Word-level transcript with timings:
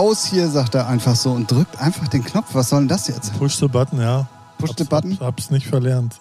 raus 0.00 0.24
hier, 0.24 0.48
sagt 0.48 0.74
er 0.74 0.86
einfach 0.88 1.14
so 1.14 1.30
und 1.32 1.50
drückt 1.50 1.78
einfach 1.78 2.08
den 2.08 2.24
Knopf. 2.24 2.54
Was 2.54 2.70
soll 2.70 2.80
denn 2.80 2.88
das 2.88 3.06
jetzt? 3.08 3.34
Push 3.38 3.56
the 3.56 3.68
button, 3.68 4.00
ja. 4.00 4.26
Push 4.58 4.70
the 4.78 4.84
Hab's- 4.84 4.88
button? 4.88 5.10
Hab's, 5.12 5.20
hab's 5.20 5.50
nicht 5.50 5.66
verlernt. 5.66 6.18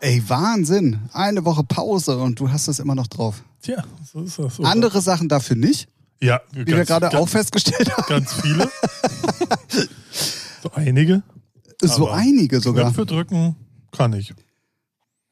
Ey, 0.00 0.22
Wahnsinn. 0.26 1.00
Eine 1.12 1.44
Woche 1.44 1.62
Pause 1.62 2.16
und 2.16 2.40
du 2.40 2.50
hast 2.50 2.68
es 2.68 2.78
immer 2.78 2.94
noch 2.94 3.08
drauf. 3.08 3.42
Tja, 3.62 3.84
so 4.10 4.22
ist 4.22 4.38
das. 4.38 4.56
So. 4.56 4.62
Andere 4.62 5.02
Sachen 5.02 5.28
dafür 5.28 5.56
nicht, 5.56 5.86
Ja, 6.22 6.40
wie 6.52 6.66
wir 6.66 6.84
gerade 6.86 7.16
auch 7.18 7.28
festgestellt 7.28 7.94
haben. 7.94 8.06
Ganz 8.08 8.32
viele. 8.32 8.70
so 10.62 10.70
einige. 10.72 11.22
So 11.82 12.08
einige 12.08 12.60
sogar. 12.60 12.84
Knöpfe 12.86 13.04
drücken 13.04 13.56
kann 13.92 14.14
ich. 14.14 14.32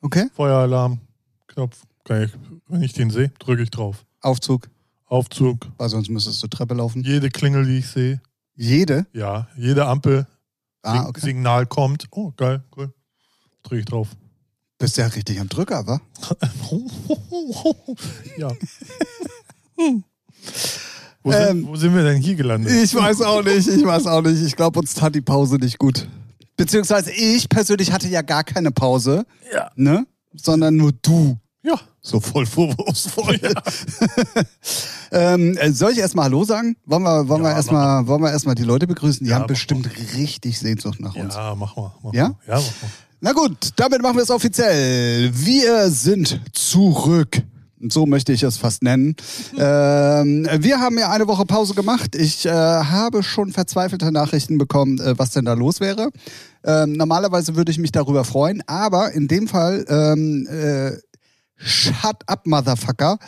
Okay. 0.02 0.28
Feueralarm, 0.34 1.00
Knopf, 1.46 1.78
kann 2.05 2.24
ich. 2.24 2.32
Wenn 2.68 2.82
ich 2.82 2.92
den 2.92 3.08
sehe, 3.10 3.30
drücke 3.38 3.62
ich 3.62 3.70
drauf. 3.70 4.05
Aufzug, 4.20 4.68
Aufzug, 5.08 5.66
weil 5.78 5.88
sonst 5.88 6.08
müsstest 6.10 6.42
du 6.42 6.48
Treppe 6.48 6.74
laufen. 6.74 7.02
jede 7.02 7.30
Klingel, 7.30 7.64
die 7.66 7.78
ich 7.78 7.88
sehe. 7.88 8.20
Jede? 8.54 9.06
Ja, 9.12 9.48
jede 9.56 9.86
Ampel, 9.86 10.26
Ah, 10.82 11.06
okay. 11.08 11.20
Signal 11.20 11.66
kommt. 11.66 12.06
Oh, 12.12 12.32
geil, 12.36 12.62
cool. 12.76 12.92
Drücke 13.62 13.80
ich 13.80 13.84
drauf. 13.86 14.08
Bist 14.78 14.96
ja 14.96 15.06
richtig 15.06 15.41
am 15.41 15.48
Drücker, 15.48 15.86
wa? 15.86 16.00
ja. 18.38 18.50
Wo, 21.22 21.33
sind, 21.33 21.48
Ähm, 21.50 21.66
wo 21.66 21.77
sind 21.77 21.94
wir 21.94 22.05
denn 22.05 22.22
hier 22.22 22.36
gelandet? 22.36 22.72
Ich 22.72 22.94
weiß 22.94 23.22
auch 23.22 23.42
nicht, 23.42 23.66
ich 23.68 23.84
weiß 23.84 24.06
auch 24.06 24.22
nicht. 24.22 24.40
Ich 24.42 24.56
glaube, 24.56 24.78
uns 24.78 24.94
tat 24.94 25.14
die 25.14 25.20
Pause 25.20 25.56
nicht 25.56 25.78
gut. 25.78 26.06
Beziehungsweise 26.56 27.12
ich 27.12 27.48
persönlich 27.48 27.92
hatte 27.92 28.08
ja 28.08 28.22
gar 28.22 28.44
keine 28.44 28.70
Pause, 28.70 29.27
Ja. 29.52 29.70
ne? 29.74 30.06
Sondern 30.34 30.77
nur 30.77 30.92
du. 31.02 31.36
Ja. 31.62 31.78
So 32.09 32.20
voll 32.20 32.47
vorwurfsvoll. 32.47 33.39
ähm, 35.12 35.59
äh, 35.59 35.73
soll 35.73 35.92
ich 35.92 35.98
erstmal 35.98 36.25
Hallo 36.25 36.42
sagen? 36.42 36.75
Wollen 36.87 37.03
wir, 37.03 37.28
wollen 37.28 37.42
wir 37.42 37.51
Ja, 37.51 37.56
erstmal, 37.56 38.06
wollen 38.06 38.23
wir 38.23 38.31
erstmal 38.31 38.55
die 38.55 38.62
Leute 38.62 38.87
begrüßen? 38.87 39.27
Die 39.27 39.31
Ja, 39.31 39.37
haben 39.37 39.47
bestimmt 39.47 39.87
richtig 40.17 40.59
Sehnsucht 40.59 41.01
nach 41.01 41.14
uns. 41.14 41.34
Ja, 41.34 41.55
mach 41.55 41.77
mal. 41.77 41.92
Mach 42.03 42.14
Ja? 42.14 42.29
Mal. 42.29 42.36
Ja, 42.47 42.55
mach 42.55 42.62
mal. 42.62 42.91
Na 43.20 43.33
gut, 43.33 43.73
damit 43.77 44.01
machen 44.01 44.17
wir 44.17 44.23
es 44.23 44.31
offiziell. 44.31 45.31
Wir 45.34 45.91
sind 45.91 46.41
zurück. 46.55 47.42
So 47.91 48.06
möchte 48.06 48.33
ich 48.33 48.42
es 48.42 48.56
fast 48.56 48.83
nennen. 48.83 49.14
ähm, 49.59 50.48
wir 50.61 50.81
haben 50.81 50.98
ja 50.98 51.11
eine 51.11 51.29
Woche 51.29 51.45
Pause 51.45 51.75
gemacht. 51.75 52.14
Ich 52.17 52.47
äh, 52.47 52.51
habe 52.51 53.23
schon 53.23 53.53
verzweifelte 53.53 54.11
Nachrichten 54.12 54.56
bekommen, 54.56 54.98
äh, 54.98 55.19
was 55.19 55.33
denn 55.33 55.45
da 55.45 55.53
los 55.53 55.81
wäre. 55.81 56.09
Ähm, 56.64 56.95
normalerweise 56.95 57.55
würde 57.55 57.70
ich 57.70 57.79
mich 57.79 57.92
darüber 57.92 58.25
freuen, 58.25 58.62
aber 58.67 59.12
in 59.12 59.29
dem 59.29 59.47
Fall, 59.47 59.84
ähm, 59.89 60.48
äh, 60.51 60.92
shut 61.59 62.17
up, 62.27 62.47
Motherfucker. 62.47 63.19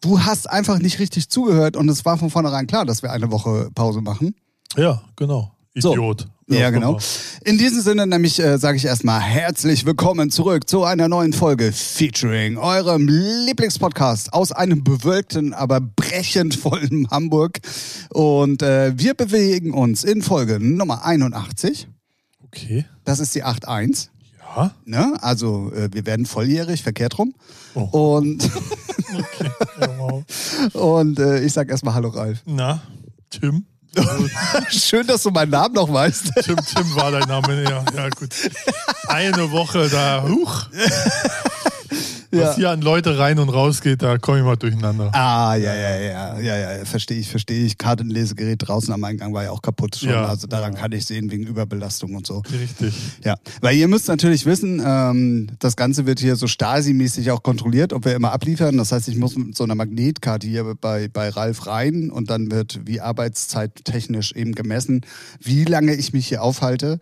Du 0.00 0.20
hast 0.20 0.50
einfach 0.50 0.78
nicht 0.78 0.98
richtig 0.98 1.28
zugehört 1.28 1.76
und 1.76 1.88
es 1.88 2.04
war 2.04 2.18
von 2.18 2.30
vornherein 2.30 2.66
klar, 2.66 2.84
dass 2.84 3.02
wir 3.02 3.12
eine 3.12 3.30
Woche 3.30 3.70
Pause 3.74 4.00
machen. 4.00 4.34
Ja, 4.76 5.02
genau. 5.16 5.52
So. 5.74 5.92
Idiot. 5.92 6.26
Ja, 6.48 6.68
auch 6.68 6.72
genau. 6.72 6.98
In 7.44 7.56
diesem 7.56 7.80
Sinne 7.80 8.06
nämlich 8.06 8.38
äh, 8.38 8.58
sage 8.58 8.76
ich 8.76 8.84
erstmal 8.84 9.20
herzlich 9.20 9.86
willkommen 9.86 10.30
zurück 10.30 10.68
zu 10.68 10.84
einer 10.84 11.08
neuen 11.08 11.32
Folge 11.32 11.72
featuring 11.72 12.58
eurem 12.58 13.08
Lieblingspodcast 13.08 14.34
aus 14.34 14.52
einem 14.52 14.84
bewölkten, 14.84 15.54
aber 15.54 15.80
brechend 15.80 16.54
vollen 16.54 17.08
Hamburg. 17.10 17.60
Und 18.10 18.62
äh, 18.62 18.92
wir 18.96 19.14
bewegen 19.14 19.72
uns 19.72 20.04
in 20.04 20.20
Folge 20.20 20.58
Nummer 20.60 21.04
81. 21.06 21.88
Okay. 22.44 22.84
Das 23.04 23.18
ist 23.18 23.34
die 23.34 23.44
8.1. 23.44 24.08
Ja. 24.56 24.70
Ne? 24.84 25.14
Also 25.20 25.72
äh, 25.72 25.88
wir 25.92 26.06
werden 26.06 26.26
volljährig, 26.26 26.82
verkehrt 26.82 27.18
rum. 27.18 27.34
Oh. 27.74 28.18
Und, 28.18 28.48
Okay. 29.12 29.50
Ja, 29.80 29.98
wow. 29.98 30.24
und 30.72 31.18
äh, 31.18 31.40
ich 31.40 31.52
sag 31.52 31.68
erstmal 31.68 31.94
Hallo 31.94 32.08
Ralf. 32.08 32.42
Na, 32.46 32.80
Tim? 33.30 33.66
Schön, 34.70 35.06
dass 35.06 35.22
du 35.22 35.30
meinen 35.30 35.50
Namen 35.50 35.74
noch 35.74 35.92
weißt. 35.92 36.32
Tim, 36.42 36.56
Tim 36.56 36.94
war 36.96 37.10
dein 37.10 37.28
Name. 37.28 37.62
Ja, 37.62 37.84
ja, 37.94 38.08
gut. 38.08 38.30
Eine 39.06 39.50
Woche 39.50 39.88
da, 39.90 40.24
huch. 40.26 40.66
Ja. 42.34 42.48
Was 42.48 42.56
hier 42.56 42.70
an 42.70 42.80
Leute 42.80 43.18
rein 43.18 43.38
und 43.38 43.50
raus 43.50 43.82
geht, 43.82 44.00
da 44.00 44.16
komme 44.16 44.38
ich 44.38 44.44
mal 44.44 44.56
durcheinander. 44.56 45.10
Ah, 45.12 45.54
ja, 45.54 45.74
ja, 45.74 45.96
ja, 46.00 46.40
ja, 46.40 46.76
ja, 46.78 46.84
verstehe 46.86 47.18
ich, 47.18 47.28
verstehe 47.28 47.66
ich. 47.66 47.76
Kartenlesegerät 47.76 48.66
draußen 48.66 48.92
am 48.94 49.04
Eingang 49.04 49.34
war 49.34 49.44
ja 49.44 49.50
auch 49.50 49.60
kaputt 49.60 49.96
schon. 49.96 50.08
Ja. 50.08 50.24
Also 50.24 50.46
daran 50.46 50.74
kann 50.74 50.92
ich 50.92 51.04
sehen, 51.04 51.30
wegen 51.30 51.46
Überbelastung 51.46 52.14
und 52.14 52.26
so. 52.26 52.42
Richtig. 52.50 52.94
Ja, 53.22 53.34
weil 53.60 53.76
ihr 53.76 53.86
müsst 53.86 54.08
natürlich 54.08 54.46
wissen, 54.46 54.82
ähm, 54.84 55.48
das 55.58 55.76
Ganze 55.76 56.06
wird 56.06 56.20
hier 56.20 56.36
so 56.36 56.46
Stasi-mäßig 56.46 57.30
auch 57.32 57.42
kontrolliert, 57.42 57.92
ob 57.92 58.06
wir 58.06 58.14
immer 58.14 58.32
abliefern. 58.32 58.78
Das 58.78 58.92
heißt, 58.92 59.08
ich 59.08 59.16
muss 59.16 59.36
mit 59.36 59.54
so 59.54 59.64
einer 59.64 59.74
Magnetkarte 59.74 60.46
hier 60.46 60.74
bei, 60.80 61.08
bei 61.08 61.28
Ralf 61.28 61.66
rein 61.66 62.10
und 62.10 62.30
dann 62.30 62.50
wird 62.50 62.80
wie 62.86 63.02
Arbeitszeit 63.02 63.84
technisch 63.84 64.32
eben 64.32 64.54
gemessen, 64.54 65.02
wie 65.38 65.64
lange 65.64 65.94
ich 65.94 66.14
mich 66.14 66.28
hier 66.28 66.42
aufhalte 66.42 66.98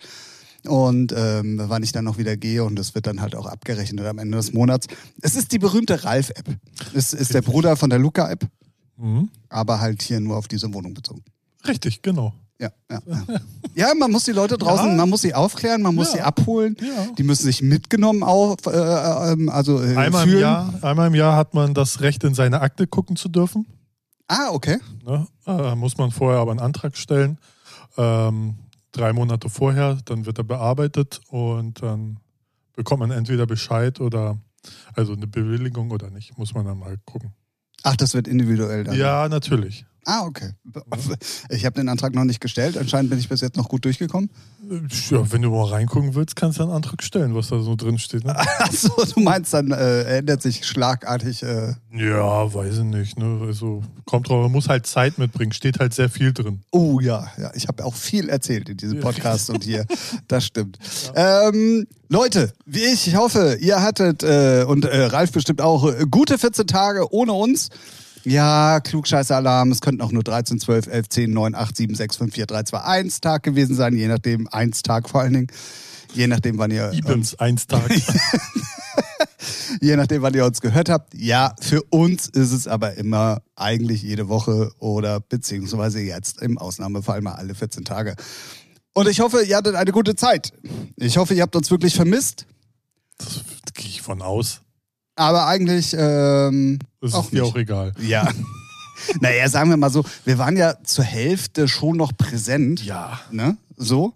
und 0.67 1.13
ähm, 1.17 1.61
wann 1.67 1.83
ich 1.83 1.93
dann 1.93 2.05
noch 2.05 2.19
wieder 2.19 2.37
gehe 2.37 2.65
und 2.65 2.77
das 2.77 2.95
wird 2.95 3.07
dann 3.07 3.21
halt 3.21 3.35
auch 3.35 3.47
abgerechnet 3.47 4.05
am 4.07 4.19
Ende 4.19 4.37
des 4.37 4.53
Monats. 4.53 4.87
Es 5.23 5.35
ist 5.37 5.53
die 5.53 5.59
berühmte 5.59 6.05
Ralf-App. 6.05 6.47
Es 6.95 7.13
ist 7.13 7.33
der 7.35 7.43
Bruder 7.43 7.77
von 7.77 7.91
der 7.91 7.99
Luca-App, 7.99 8.47
Mhm. 8.97 9.31
aber 9.49 9.81
halt 9.81 10.03
hier 10.03 10.21
nur 10.21 10.37
auf 10.37 10.47
diese 10.49 10.73
Wohnung 10.75 10.93
bezogen. 10.95 11.23
Richtig, 11.67 12.03
genau. 12.03 12.35
Ja, 12.59 12.71
ja, 12.91 13.01
ja. 13.07 13.41
ja, 13.75 13.95
man 13.95 14.13
muss 14.13 14.25
die 14.25 14.33
Leute 14.33 14.59
draußen, 14.59 14.89
Ja. 14.91 14.95
man 14.95 15.09
muss 15.09 15.23
sie 15.23 15.33
aufklären, 15.33 15.81
man 15.81 15.95
muss 15.95 16.13
sie 16.13 16.21
abholen. 16.21 16.77
Die 17.17 17.23
müssen 17.23 17.45
sich 17.45 17.63
mitgenommen 17.63 18.23
auf, 18.23 18.67
äh, 18.67 19.33
ähm, 19.33 19.49
also 19.49 19.83
äh, 19.83 19.97
Einmal 19.97 20.29
im. 20.29 20.39
Jahr, 20.39 20.75
einmal 20.83 21.07
im 21.07 21.15
Jahr 21.15 21.37
hat 21.37 21.55
man 21.55 21.73
das 21.73 22.03
Recht, 22.03 22.23
in 22.25 22.35
seine 22.35 22.61
Akte 22.61 22.87
gucken 22.87 23.17
zu 23.17 23.31
dürfen. 23.31 23.67
Ah, 24.29 24.51
okay. 24.51 24.77
Ne? 25.07 25.27
Äh, 25.47 25.75
muss 25.75 25.97
man 25.97 26.11
vorher 26.11 26.39
aber 26.41 26.51
einen 26.51 26.61
Antrag 26.61 26.99
stellen. 26.99 27.39
Ähm, 27.97 28.57
drei 28.93 29.13
Monate 29.13 29.49
vorher, 29.49 29.99
dann 30.05 30.27
wird 30.27 30.39
er 30.39 30.45
bearbeitet 30.45 31.21
und 31.29 31.83
dann 31.83 32.19
bekommt 32.75 33.01
man 33.01 33.11
entweder 33.11 33.47
Bescheid 33.47 34.01
oder 34.01 34.39
also 34.95 35.13
eine 35.13 35.27
Bewilligung 35.27 35.91
oder 35.91 36.11
nicht. 36.11 36.37
Muss 36.39 36.55
man 36.55 36.67
dann 36.67 36.79
mal 36.79 36.97
gucken. 37.05 37.33
Ach, 37.83 37.97
das 37.97 38.15
wird 38.15 38.29
individuell 38.29 38.85
dann. 38.85 38.97
Ja, 38.97 39.29
natürlich. 39.29 39.87
Ah, 40.07 40.25
okay. 40.25 40.51
Ich 41.51 41.65
habe 41.67 41.75
den 41.79 41.89
Antrag 41.89 42.15
noch 42.15 42.25
nicht 42.25 42.41
gestellt. 42.41 42.77
Anscheinend 42.79 43.11
bin 43.11 43.19
ich 43.19 43.29
bis 43.29 43.41
jetzt 43.41 43.57
noch 43.57 43.69
gut 43.69 43.85
durchgekommen. 43.85 44.31
Äh, 44.71 44.81
Ja, 45.15 45.31
wenn 45.33 45.43
du 45.43 45.51
mal 45.51 45.67
reingucken 45.67 46.15
willst, 46.15 46.37
kannst 46.37 46.59
du 46.59 46.63
einen 46.63 46.73
Antrag 46.73 47.03
stellen, 47.03 47.35
was 47.35 47.49
da 47.49 47.61
so 47.61 47.77
drin 47.77 47.99
steht. 47.99 48.25
Ne? 48.25 48.35
Achso, 48.59 48.93
du 49.15 49.21
meinst, 49.21 49.53
dann 49.53 49.71
äh, 49.73 50.19
ändert 50.19 50.43
sich 50.43 50.65
schlagartig. 50.67 51.43
Äh, 51.43 51.75
Ja, 51.93 52.53
weiß 52.53 52.79
ich 52.79 52.85
nicht. 52.85 53.19
Ne? 53.19 53.41
Also 53.47 53.83
kommt 54.07 54.29
drauf, 54.29 54.43
man 54.43 54.53
muss 54.53 54.69
halt 54.69 54.87
Zeit 54.87 55.19
mitbringen. 55.19 55.53
Steht 55.53 55.79
halt 55.81 55.93
sehr 55.95 56.09
viel 56.09 56.33
drin. 56.33 56.61
oh 56.71 57.01
ja, 57.01 57.29
ja. 57.39 57.51
Ich 57.55 57.69
habe 57.69 57.85
auch 57.85 57.95
viel 57.95 58.29
erzählt 58.29 58.69
in 58.69 58.77
diesem 58.77 59.01
Podcast 59.01 59.51
und 59.51 59.65
hier. 59.65 59.87
Das 60.29 60.45
stimmt. 60.47 60.79
Ähm, 61.15 61.87
Leute, 62.09 62.53
wie 62.65 62.85
ich, 62.85 63.07
ich 63.09 63.17
hoffe, 63.17 63.57
ihr 63.61 63.83
hattet 63.83 64.23
äh, 64.23 64.65
und 64.67 64.85
äh, 64.85 65.05
Ralf 65.05 65.33
bestimmt 65.33 65.61
auch 65.61 65.85
äh, 65.93 66.05
gute 66.11 66.39
14 66.39 66.67
Tage 66.67 67.13
ohne 67.13 67.33
uns. 67.33 67.69
Ja, 68.25 68.81
Klugscheißer-Alarm. 68.81 69.71
Es 69.73 69.81
könnten 69.81 70.03
auch 70.03 70.13
nur 70.13 70.23
13, 70.23 70.61
12, 70.61 70.87
11, 70.87 71.09
10, 71.09 71.31
9, 71.33 71.55
8, 71.55 71.77
7, 71.77 71.95
6, 71.95 72.17
5, 72.17 72.35
4, 72.35 72.47
3, 72.47 72.63
2, 72.65 72.81
1 72.81 73.21
Tag 73.21 73.43
gewesen 73.43 73.75
sein. 73.75 73.97
Je 73.97 74.09
nachdem, 74.09 74.49
1 74.49 74.83
Tag 74.83 75.09
vor 75.09 75.21
allen 75.23 75.33
Dingen. 75.33 75.47
Je 76.13 76.27
nachdem, 76.27 76.59
wann 76.59 76.71
ihr, 76.71 76.93
Ibens, 76.93 77.39
eins 77.39 77.67
Tag. 77.67 77.89
je 79.81 79.97
nachdem, 79.97 80.23
wann 80.23 80.35
ihr 80.35 80.45
uns 80.45 80.61
gehört 80.61 80.89
habt. 80.89 81.15
Ja, 81.15 81.55
für 81.61 81.83
uns 81.85 82.29
ist 82.29 82.53
es 82.53 82.67
aber 82.67 82.95
immer 82.95 83.43
eigentlich 83.55 84.03
jede 84.03 84.29
Woche 84.29 84.73
oder 84.79 85.21
beziehungsweise 85.21 86.01
jetzt 86.01 86.43
im 86.43 86.59
Ausnahmefall 86.59 87.21
mal 87.21 87.35
alle 87.35 87.55
14 87.55 87.85
Tage. 87.85 88.17
Und 88.93 89.09
ich 89.09 89.21
hoffe, 89.21 89.43
ihr 89.43 89.57
hattet 89.57 89.77
eine 89.77 89.93
gute 89.93 90.17
Zeit. 90.17 90.53
Ich 90.97 91.17
hoffe, 91.17 91.35
ihr 91.35 91.43
habt 91.43 91.55
uns 91.55 91.71
wirklich 91.71 91.95
vermisst. 91.95 92.47
Das 93.19 93.45
gehe 93.75 93.87
ich 93.87 94.03
von 94.03 94.21
aus. 94.21 94.63
Aber 95.21 95.47
eigentlich 95.47 95.95
ähm, 95.99 96.79
Das 97.03 97.13
auch 97.13 97.25
ist 97.25 97.33
dir 97.33 97.43
nicht. 97.43 97.53
auch 97.53 97.57
egal. 97.57 97.93
Ja. 98.01 98.27
naja, 99.21 99.49
sagen 99.51 99.69
wir 99.69 99.77
mal 99.77 99.91
so, 99.91 100.03
wir 100.25 100.39
waren 100.39 100.57
ja 100.57 100.75
zur 100.83 101.05
Hälfte 101.05 101.69
schon 101.69 101.99
noch 101.99 102.17
präsent. 102.17 102.83
Ja. 102.85 103.21
Ne? 103.31 103.57
So. 103.77 104.15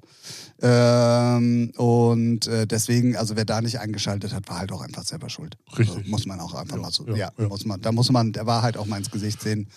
Ähm, 0.63 1.73
und 1.77 2.47
äh, 2.47 2.67
deswegen, 2.67 3.17
also 3.17 3.37
wer 3.37 3.45
da 3.45 3.61
nicht 3.61 3.81
eingeschaltet 3.81 4.33
hat, 4.33 4.49
war 4.49 4.59
halt 4.59 4.73
auch 4.73 4.81
einfach 4.81 5.05
selber 5.05 5.29
schuld. 5.29 5.59
Richtig. 5.77 5.97
Also, 5.99 6.09
muss 6.11 6.25
man 6.25 6.41
auch 6.41 6.55
einfach 6.55 6.77
Ja, 6.77 6.83
mal 6.83 6.91
so. 6.91 7.07
ja, 7.09 7.17
Ja, 7.17 7.31
ja. 7.39 7.49
muss 7.49 7.67
man. 7.67 7.83
Da 7.83 7.93
muss 7.93 8.11
man 8.11 8.33
der 8.33 8.47
Wahrheit 8.47 8.79
auch 8.79 8.87
mal 8.87 8.97
ins 8.97 9.11
Gesicht 9.11 9.43
sehen. 9.43 9.69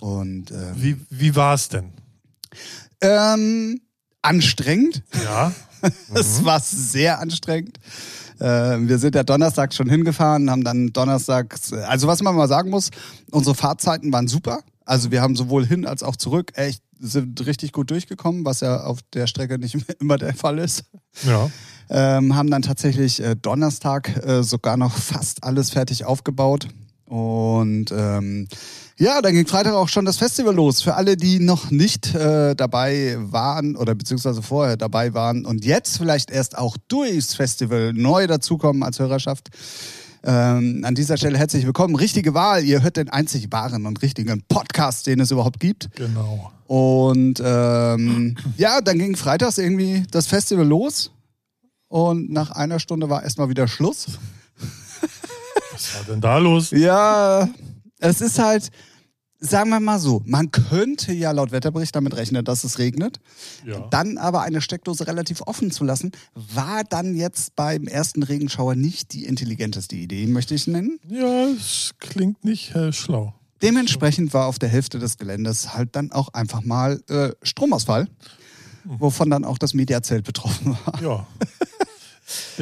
Und 0.00 0.50
äh, 0.50 0.72
Wie, 0.76 0.96
wie 1.08 1.34
war 1.34 1.54
es 1.54 1.68
denn? 1.70 1.92
ähm, 3.00 3.80
anstrengend. 4.20 5.02
Ja. 5.24 5.52
Es 6.14 6.44
war 6.44 6.60
sehr 6.60 7.18
anstrengend. 7.18 7.80
Äh, 8.42 8.88
wir 8.88 8.98
sind 8.98 9.14
ja 9.14 9.22
Donnerstag 9.22 9.72
schon 9.72 9.88
hingefahren, 9.88 10.50
haben 10.50 10.64
dann 10.64 10.92
Donnerstags, 10.92 11.72
also 11.72 12.08
was 12.08 12.22
man 12.22 12.34
mal 12.34 12.48
sagen 12.48 12.70
muss, 12.70 12.90
unsere 13.30 13.54
Fahrzeiten 13.54 14.12
waren 14.12 14.26
super. 14.26 14.60
Also 14.84 15.12
wir 15.12 15.22
haben 15.22 15.36
sowohl 15.36 15.64
hin 15.64 15.86
als 15.86 16.02
auch 16.02 16.16
zurück 16.16 16.50
echt 16.54 16.82
sind 16.98 17.44
richtig 17.46 17.72
gut 17.72 17.90
durchgekommen, 17.90 18.44
was 18.44 18.60
ja 18.60 18.82
auf 18.84 18.98
der 19.12 19.26
Strecke 19.26 19.58
nicht 19.58 19.76
immer 20.00 20.18
der 20.18 20.34
Fall 20.34 20.58
ist. 20.58 20.84
Ja. 21.24 21.50
Ähm, 21.88 22.34
haben 22.34 22.50
dann 22.50 22.62
tatsächlich 22.62 23.22
äh, 23.22 23.36
Donnerstag 23.36 24.24
äh, 24.24 24.42
sogar 24.42 24.76
noch 24.76 24.96
fast 24.96 25.44
alles 25.44 25.70
fertig 25.70 26.04
aufgebaut 26.04 26.68
Und 27.04 27.92
ähm, 27.92 28.48
ja, 28.98 29.22
dann 29.22 29.32
ging 29.32 29.46
Freitag 29.46 29.74
auch 29.74 29.88
schon 29.88 30.04
das 30.04 30.18
Festival 30.18 30.54
los. 30.54 30.82
Für 30.82 30.94
alle, 30.94 31.16
die 31.16 31.38
noch 31.38 31.70
nicht 31.70 32.14
äh, 32.14 32.54
dabei 32.54 33.16
waren 33.18 33.76
oder 33.76 33.94
beziehungsweise 33.94 34.42
vorher 34.42 34.76
dabei 34.76 35.14
waren 35.14 35.44
und 35.44 35.64
jetzt 35.64 35.98
vielleicht 35.98 36.30
erst 36.30 36.56
auch 36.58 36.76
durchs 36.88 37.34
Festival 37.34 37.92
neu 37.94 38.26
dazukommen 38.26 38.82
als 38.82 38.98
Hörerschaft. 38.98 39.48
Ähm, 40.24 40.84
an 40.84 40.94
dieser 40.94 41.16
Stelle 41.16 41.36
herzlich 41.36 41.66
willkommen. 41.66 41.96
Richtige 41.96 42.32
Wahl. 42.34 42.62
Ihr 42.64 42.82
hört 42.82 42.96
den 42.96 43.08
einzig 43.08 43.50
wahren 43.50 43.86
und 43.86 44.02
richtigen 44.02 44.42
Podcast, 44.48 45.06
den 45.06 45.18
es 45.20 45.32
überhaupt 45.32 45.58
gibt. 45.58 45.90
Genau. 45.96 46.52
Und 46.66 47.42
ähm, 47.44 48.36
ja, 48.56 48.80
dann 48.80 48.98
ging 48.98 49.16
freitags 49.16 49.58
irgendwie 49.58 50.04
das 50.10 50.26
Festival 50.28 50.66
los. 50.66 51.10
Und 51.88 52.30
nach 52.30 52.52
einer 52.52 52.78
Stunde 52.78 53.10
war 53.10 53.24
erstmal 53.24 53.48
wieder 53.48 53.66
Schluss. 53.66 54.06
Was 55.72 55.94
war 55.96 56.04
denn 56.08 56.20
da 56.20 56.38
los? 56.38 56.70
Ja, 56.70 57.48
es 58.02 58.20
ist 58.20 58.38
halt, 58.38 58.70
sagen 59.38 59.70
wir 59.70 59.80
mal 59.80 59.98
so, 59.98 60.22
man 60.24 60.50
könnte 60.50 61.12
ja 61.12 61.30
laut 61.32 61.52
Wetterbericht 61.52 61.94
damit 61.94 62.16
rechnen, 62.16 62.44
dass 62.44 62.64
es 62.64 62.78
regnet. 62.78 63.20
Ja. 63.64 63.88
Dann 63.90 64.18
aber 64.18 64.42
eine 64.42 64.60
Steckdose 64.60 65.06
relativ 65.06 65.42
offen 65.42 65.70
zu 65.70 65.84
lassen, 65.84 66.12
war 66.34 66.84
dann 66.84 67.14
jetzt 67.14 67.56
beim 67.56 67.86
ersten 67.86 68.22
Regenschauer 68.22 68.74
nicht 68.74 69.12
die 69.12 69.24
intelligenteste 69.24 69.96
Idee, 69.96 70.26
möchte 70.26 70.54
ich 70.54 70.66
nennen. 70.66 70.98
Ja, 71.08 71.46
es 71.46 71.92
klingt 71.98 72.44
nicht 72.44 72.74
äh, 72.74 72.92
schlau. 72.92 73.34
Dementsprechend 73.62 74.34
war 74.34 74.46
auf 74.46 74.58
der 74.58 74.68
Hälfte 74.68 74.98
des 74.98 75.18
Geländes 75.18 75.74
halt 75.74 75.94
dann 75.94 76.10
auch 76.10 76.30
einfach 76.34 76.62
mal 76.62 77.00
äh, 77.08 77.30
Stromausfall, 77.44 78.08
wovon 78.84 79.30
dann 79.30 79.44
auch 79.44 79.58
das 79.58 79.74
Mediazelt 79.74 80.24
betroffen 80.24 80.76
war. 80.84 81.00
Ja. 81.00 81.26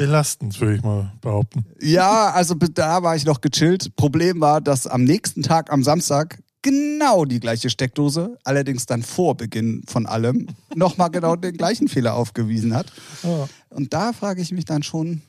Belastend, 0.05 0.59
würde 0.59 0.75
ich 0.77 0.81
mal 0.81 1.11
behaupten. 1.21 1.63
Ja, 1.79 2.31
also 2.31 2.55
da 2.55 3.03
war 3.03 3.15
ich 3.15 3.23
noch 3.23 3.39
gechillt. 3.39 3.95
Problem 3.95 4.41
war, 4.41 4.59
dass 4.59 4.87
am 4.87 5.03
nächsten 5.03 5.43
Tag, 5.43 5.71
am 5.71 5.83
Samstag, 5.83 6.39
genau 6.63 7.23
die 7.25 7.39
gleiche 7.39 7.69
Steckdose, 7.69 8.39
allerdings 8.43 8.87
dann 8.87 9.03
vor 9.03 9.37
Beginn 9.37 9.83
von 9.87 10.07
allem, 10.07 10.47
nochmal 10.75 11.11
genau 11.11 11.35
den 11.35 11.55
gleichen 11.55 11.87
Fehler 11.87 12.15
aufgewiesen 12.15 12.73
hat. 12.73 12.91
Ja. 13.21 13.47
Und 13.69 13.93
da 13.93 14.11
frage 14.11 14.41
ich 14.41 14.51
mich 14.51 14.65
dann 14.65 14.81
schon, 14.81 15.21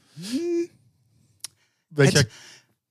Welcher, 1.91 2.21
Hätte- 2.21 2.31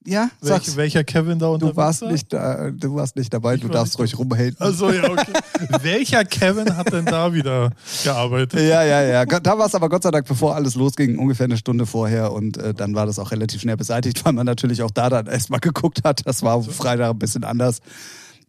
ja, 0.04 0.30
sag's. 0.40 0.68
welch, 0.68 0.78
welcher 0.78 1.04
Kevin 1.04 1.38
da 1.38 1.48
unterwegs 1.48 1.76
Du 1.76 1.78
warst 1.82 2.02
war? 2.02 2.12
nicht, 2.12 2.34
da, 2.34 2.72
du 2.72 2.96
warst 2.96 3.16
nicht 3.16 3.32
dabei, 3.34 3.56
Ich 3.56 3.62
du 3.62 3.68
darfst 3.68 4.00
ruhig 4.00 4.18
rumhaten. 4.18 4.56
Also 4.60 4.90
ja, 4.92 5.10
okay. 5.10 5.34
welcher 5.82 6.26
Kevin 6.26 6.76
hat 6.76 6.92
denn 6.92 7.06
da 7.06 7.34
wieder 7.34 7.72
gearbeitet? 8.04 8.60
Ja, 8.60 8.84
ja, 8.84 9.02
ja. 9.04 9.26
Da 9.26 9.58
war 9.58 9.68
es 9.68 9.76
aber 9.76 9.90
Gott 9.90 10.04
sei 10.04 10.12
Dank, 10.12 10.28
bevor 10.28 10.56
alles 10.56 10.76
losging, 10.76 11.20
ungefähr 11.20 11.46
eine 11.46 11.58
Stunde 11.58 11.86
vorher. 11.86 12.32
Und 12.32 12.58
äh, 12.58 12.74
dann 12.74 12.96
war 12.96 13.06
das 13.06 13.20
auch 13.20 13.32
relativ 13.32 13.62
schnell 13.62 13.78
beseitigt, 13.78 14.26
weil 14.26 14.34
man 14.34 14.46
natürlich 14.46 14.82
auch 14.82 14.92
da 14.92 15.10
dann 15.10 15.28
erstmal 15.28 15.60
geguckt 15.60 16.02
hat. 16.04 16.22
Das 16.26 16.42
war 16.42 16.56
auf 16.56 16.74
Freitag 16.76 17.12
ein 17.12 17.20
bisschen 17.20 17.44
anders. 17.44 17.80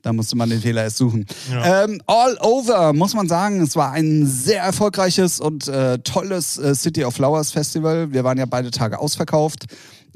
Da 0.02 0.12
musste 0.12 0.36
man 0.36 0.50
den 0.50 0.60
Fehler 0.60 0.82
erst 0.82 0.96
suchen. 0.96 1.26
Ja. 1.50 1.84
Ähm, 1.84 2.00
all 2.06 2.36
over, 2.40 2.92
muss 2.92 3.14
man 3.14 3.28
sagen, 3.28 3.60
es 3.60 3.76
war 3.76 3.92
ein 3.92 4.26
sehr 4.26 4.62
erfolgreiches 4.62 5.38
und 5.38 5.68
äh, 5.68 5.98
tolles 5.98 6.58
äh, 6.58 6.74
City 6.74 7.04
of 7.04 7.14
Flowers 7.14 7.52
Festival. 7.52 8.12
Wir 8.12 8.24
waren 8.24 8.36
ja 8.36 8.46
beide 8.46 8.72
Tage 8.72 8.98
ausverkauft. 8.98 9.66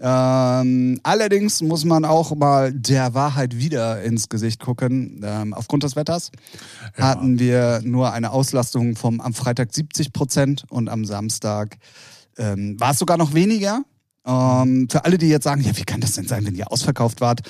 Ähm, 0.00 1.00
allerdings 1.02 1.62
muss 1.62 1.84
man 1.84 2.04
auch 2.04 2.34
mal 2.34 2.72
der 2.72 3.14
Wahrheit 3.14 3.56
wieder 3.56 4.02
ins 4.02 4.28
Gesicht 4.28 4.60
gucken. 4.60 5.22
Ähm, 5.25 5.54
aufgrund 5.54 5.82
des 5.82 5.96
Wetters 5.96 6.31
hatten 6.94 7.38
wir 7.38 7.81
nur 7.82 8.12
eine 8.12 8.31
Auslastung 8.31 8.96
vom 8.96 9.20
am 9.20 9.32
Freitag 9.32 9.72
70 9.72 10.12
Prozent 10.12 10.64
und 10.69 10.88
am 10.88 11.04
Samstag 11.04 11.78
ähm, 12.37 12.78
war 12.78 12.93
es 12.93 12.98
sogar 12.98 13.16
noch 13.16 13.34
weniger. 13.34 13.82
Ähm, 14.26 14.88
für 14.90 15.05
alle, 15.05 15.19
die 15.19 15.28
jetzt 15.28 15.44
sagen, 15.44 15.61
ja, 15.62 15.76
wie 15.76 15.84
kann 15.84 16.00
das 16.00 16.12
denn 16.14 16.26
sein, 16.26 16.44
wenn 16.46 16.55
ihr 16.56 16.70
ausverkauft 16.73 17.20
wart? 17.20 17.40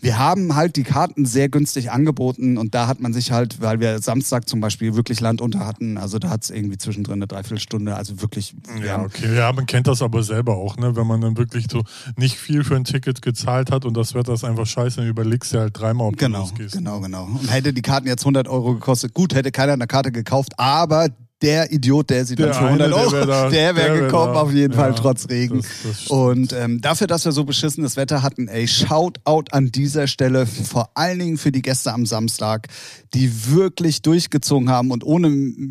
Wir 0.00 0.18
haben 0.18 0.54
halt 0.54 0.76
die 0.76 0.82
Karten 0.82 1.24
sehr 1.24 1.48
günstig 1.48 1.90
angeboten 1.90 2.58
und 2.58 2.74
da 2.74 2.86
hat 2.88 3.00
man 3.00 3.14
sich 3.14 3.30
halt, 3.32 3.62
weil 3.62 3.80
wir 3.80 4.00
Samstag 4.00 4.46
zum 4.48 4.60
Beispiel 4.60 4.94
wirklich 4.96 5.20
Land 5.20 5.40
unter 5.40 5.66
hatten, 5.66 5.96
also 5.96 6.18
da 6.18 6.28
hat 6.28 6.42
es 6.44 6.50
irgendwie 6.50 6.76
zwischendrin 6.76 7.14
eine 7.14 7.26
Dreiviertelstunde, 7.26 7.94
also 7.96 8.20
wirklich. 8.20 8.54
wir 8.76 8.86
Ja, 8.86 8.92
haben- 8.94 9.04
okay. 9.06 9.34
Ja, 9.34 9.50
man 9.52 9.64
kennt 9.64 9.86
das 9.86 10.02
aber 10.02 10.22
selber 10.22 10.56
auch, 10.56 10.76
ne? 10.76 10.94
Wenn 10.94 11.06
man 11.06 11.20
dann 11.22 11.38
wirklich 11.38 11.66
so 11.70 11.84
nicht 12.18 12.36
viel 12.36 12.64
für 12.64 12.76
ein 12.76 12.84
Ticket 12.84 13.22
gezahlt 13.22 13.70
hat 13.70 13.86
und 13.86 13.96
das 13.96 14.14
Wetter 14.14 14.34
ist 14.34 14.44
einfach 14.44 14.66
scheiße, 14.66 14.96
dann 15.00 15.08
überlegst 15.08 15.54
du 15.54 15.58
halt 15.60 15.78
dreimal, 15.78 16.08
ob 16.08 16.18
Genau, 16.18 16.38
du 16.38 16.44
losgehst. 16.50 16.74
genau, 16.74 17.00
genau. 17.00 17.24
Und 17.24 17.50
hätte 17.50 17.72
die 17.72 17.82
Karten 17.82 18.06
jetzt 18.06 18.24
100 18.26 18.46
Euro 18.46 18.74
gekostet, 18.74 19.14
gut, 19.14 19.34
hätte 19.34 19.52
keiner 19.52 19.72
eine 19.72 19.86
Karte 19.86 20.12
gekauft, 20.12 20.52
aber 20.58 21.08
der 21.44 21.70
Idiot, 21.72 22.10
der 22.10 22.24
sie 22.24 22.34
dann 22.34 22.46
Der 22.46 22.54
für 22.54 22.64
100 22.66 22.86
eine, 22.86 22.96
Euro, 22.96 23.12
wär 23.12 23.50
der 23.50 23.76
wäre 23.76 23.76
wär 23.76 24.00
gekommen, 24.06 24.34
da. 24.34 24.40
auf 24.40 24.52
jeden 24.52 24.72
Ja, 24.72 24.78
Fall, 24.80 24.94
trotz 24.94 25.28
Regen. 25.28 25.58
das- 25.58 25.68
das. 25.84 26.06
Und 26.08 26.52
ähm, 26.52 26.80
dafür, 26.80 27.06
dass 27.06 27.24
wir 27.24 27.32
so 27.32 27.44
beschissenes 27.44 27.96
Wetter 27.96 28.22
hatten, 28.22 28.48
ey, 28.48 28.66
Shoutout 28.66 29.44
an 29.52 29.70
dieser 29.70 30.06
Stelle, 30.06 30.46
vor 30.46 30.90
allen 30.94 31.18
Dingen 31.18 31.38
für 31.38 31.52
die 31.52 31.62
Gäste 31.62 31.92
am 31.92 32.06
Samstag, 32.06 32.68
die 33.14 33.30
wirklich 33.54 34.02
durchgezogen 34.02 34.68
haben 34.70 34.90
und 34.90 35.04
ohne 35.04 35.28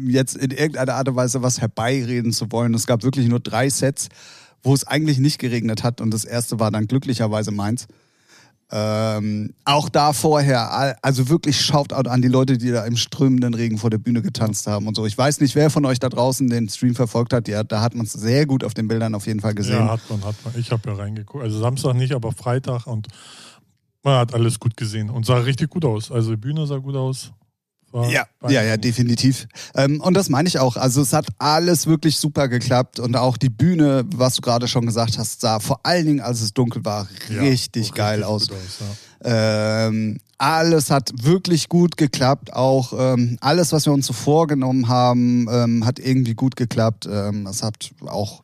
jetzt 0.08 0.38
in 0.38 0.52
irgendeiner 0.52 0.94
Art 0.96 1.10
und 1.10 1.16
Weise 1.16 1.42
was 1.42 1.60
herbeireden 1.60 2.32
zu 2.32 2.52
wollen. 2.52 2.74
Es 2.74 2.88
gab 2.88 3.04
wirklich 3.04 3.28
nur 3.28 3.40
drei 3.40 3.70
Sets, 3.70 4.10
wo 4.62 4.74
es 4.74 4.86
eigentlich 4.88 5.18
nicht 5.20 5.40
geregnet 5.40 5.84
hat 5.84 6.00
und 6.00 6.12
das 6.14 6.24
erste 6.24 6.60
war 6.60 6.72
dann 6.72 6.88
glücklicherweise 6.88 7.52
meins. 7.52 7.88
Ähm, 8.76 9.54
auch 9.66 9.88
da 9.88 10.14
vorher, 10.14 10.98
also 11.06 11.30
wirklich 11.30 11.62
Shoutout 11.62 12.10
an 12.10 12.24
die 12.24 12.28
Leute, 12.28 12.58
die 12.58 12.72
da 12.72 12.84
im 12.86 12.98
strömenden 12.98 13.54
Regen 13.54 13.78
vor 13.78 13.92
der 13.92 14.00
Bühne 14.00 14.24
getanzt 14.24 14.66
haben 14.66 14.88
und 14.88 14.96
so. 14.96 15.06
Ich 15.06 15.16
weiß 15.16 15.42
nicht, 15.42 15.54
wer 15.54 15.70
von 15.70 15.86
euch 15.86 16.00
da 16.00 16.10
draußen 16.10 16.50
den 16.50 16.68
Stream 16.70 16.96
verfolgt 16.96 17.34
hat. 17.34 17.48
Ja, 17.48 17.64
da 17.64 17.82
hat 17.82 17.94
man 17.94 18.08
es 18.08 18.14
sehr 18.14 18.48
gut 18.48 18.64
auf 18.64 18.74
den 18.74 18.88
Bildern 18.88 19.14
auf 19.14 19.28
jeden 19.28 19.42
Fall 19.42 19.54
gesehen. 19.54 19.86
Ja, 19.86 19.92
hat 19.92 20.02
man, 20.10 20.26
hat 20.26 20.36
man. 20.44 20.56
Ich 20.58 20.72
habe 20.72 20.90
ja 20.90 20.96
reingeguckt. 20.96 21.44
Also 21.44 21.60
Samstag 21.60 21.94
nicht, 21.94 22.14
aber 22.14 22.32
Freitag 22.32 22.88
und 22.88 23.10
man 24.02 24.18
hat 24.18 24.34
alles 24.34 24.60
gut 24.60 24.76
gesehen 24.76 25.12
und 25.12 25.28
sah 25.28 25.38
richtig 25.38 25.70
gut 25.70 25.86
aus. 25.86 26.12
Also 26.12 26.32
die 26.32 26.38
Bühne 26.38 26.66
sah 26.66 26.78
gut 26.78 26.96
aus. 26.96 27.32
Ja, 27.94 28.26
ja, 28.50 28.64
ja, 28.64 28.78
definitiv. 28.78 29.48
Ähm, 29.76 30.02
und 30.02 30.16
das 30.16 30.30
meine 30.30 30.48
ich 30.48 30.60
auch. 30.60 30.78
Also 30.78 31.02
es 31.02 31.14
hat 31.14 31.28
alles 31.38 31.86
wirklich 31.86 32.18
super 32.18 32.48
geklappt 32.48 33.00
und 33.00 33.16
auch 33.16 33.38
die 33.38 33.50
Bühne, 33.50 34.04
was 34.16 34.36
du 34.36 34.42
gerade 34.42 34.68
schon 34.68 34.86
gesagt 34.86 35.18
hast, 35.18 35.42
sah 35.42 35.60
vor 35.60 35.80
allen 35.84 36.06
Dingen, 36.06 36.20
als 36.22 36.42
es 36.42 36.54
dunkel 36.54 36.84
war, 36.84 37.08
Ja, 37.30 37.42
richtig 37.42 37.88
so 37.90 37.94
geil 37.94 38.24
richtig 38.24 38.28
aus. 38.28 38.50
aus 38.50 38.58
ja. 38.80 39.88
Ähm, 39.88 40.18
alles 40.38 40.90
hat 40.90 41.12
wirklich 41.22 41.70
gut 41.70 41.96
geklappt. 41.96 42.54
Auch 42.54 42.94
ähm, 42.98 43.38
alles, 43.40 43.72
was 43.72 43.86
wir 43.86 43.94
uns 43.94 44.08
so 44.08 44.14
vorgenommen 44.14 44.90
haben, 44.90 45.48
ähm, 45.50 45.86
hat 45.86 46.00
irgendwie 46.00 46.34
gut 46.34 46.56
geklappt. 46.56 47.08
Ähm, 47.10 47.48
es 47.48 47.64
hat 47.64 47.92
auch 48.06 48.44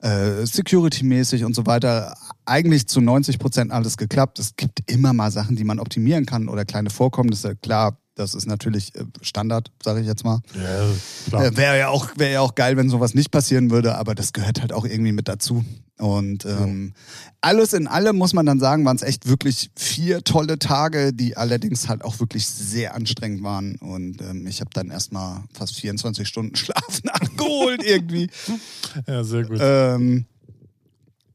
äh, 0.00 0.44
security-mäßig 0.44 1.44
und 1.44 1.56
so 1.56 1.66
weiter 1.66 2.16
eigentlich 2.44 2.86
zu 2.86 3.00
90 3.00 3.38
Prozent 3.38 3.72
alles 3.72 3.96
geklappt. 3.96 4.38
Es 4.38 4.54
gibt 4.54 4.88
immer 4.90 5.12
mal 5.12 5.30
Sachen, 5.30 5.56
die 5.56 5.64
man 5.64 5.80
optimieren 5.80 6.26
kann 6.26 6.48
oder 6.48 6.64
kleine 6.64 6.90
Vorkommnisse. 6.90 7.56
Klar, 7.56 7.96
das 8.14 8.34
ist 8.34 8.46
natürlich 8.46 8.94
äh, 8.94 9.04
Standard, 9.22 9.70
sage 9.82 10.00
ich 10.00 10.06
jetzt 10.06 10.24
mal. 10.24 10.40
Ja, 10.54 10.86
klar. 11.28 11.44
Äh, 11.44 11.56
Wäre 11.56 11.78
ja, 11.78 11.88
auch, 11.88 12.08
wär 12.16 12.30
ja 12.30 12.40
auch 12.40 12.54
geil, 12.54 12.76
wenn 12.76 12.88
sowas 12.88 13.14
nicht 13.14 13.30
passieren 13.30 13.70
würde, 13.70 13.96
aber 13.96 14.14
das 14.14 14.32
gehört 14.32 14.60
halt 14.60 14.72
auch 14.72 14.84
irgendwie 14.84 15.12
mit 15.12 15.28
dazu. 15.28 15.64
Und 15.98 16.44
ähm, 16.44 16.92
alles 17.40 17.72
in 17.72 17.86
allem 17.86 18.16
muss 18.16 18.32
man 18.32 18.46
dann 18.46 18.58
sagen, 18.58 18.84
waren 18.84 18.96
es 18.96 19.02
echt 19.02 19.28
wirklich 19.28 19.70
vier 19.76 20.22
tolle 20.24 20.58
Tage, 20.58 21.12
die 21.12 21.36
allerdings 21.36 21.88
halt 21.88 22.04
auch 22.04 22.18
wirklich 22.18 22.46
sehr 22.46 22.94
anstrengend 22.94 23.42
waren. 23.44 23.76
Und 23.76 24.20
ähm, 24.20 24.46
ich 24.46 24.60
habe 24.60 24.70
dann 24.74 24.90
erstmal 24.90 25.44
fast 25.52 25.76
24 25.76 26.26
Stunden 26.26 26.56
Schlaf 26.56 27.00
nachgeholt 27.04 27.84
irgendwie. 27.84 28.28
ja, 29.06 29.22
sehr 29.22 29.44
gut. 29.44 29.58
ähm, 29.60 30.26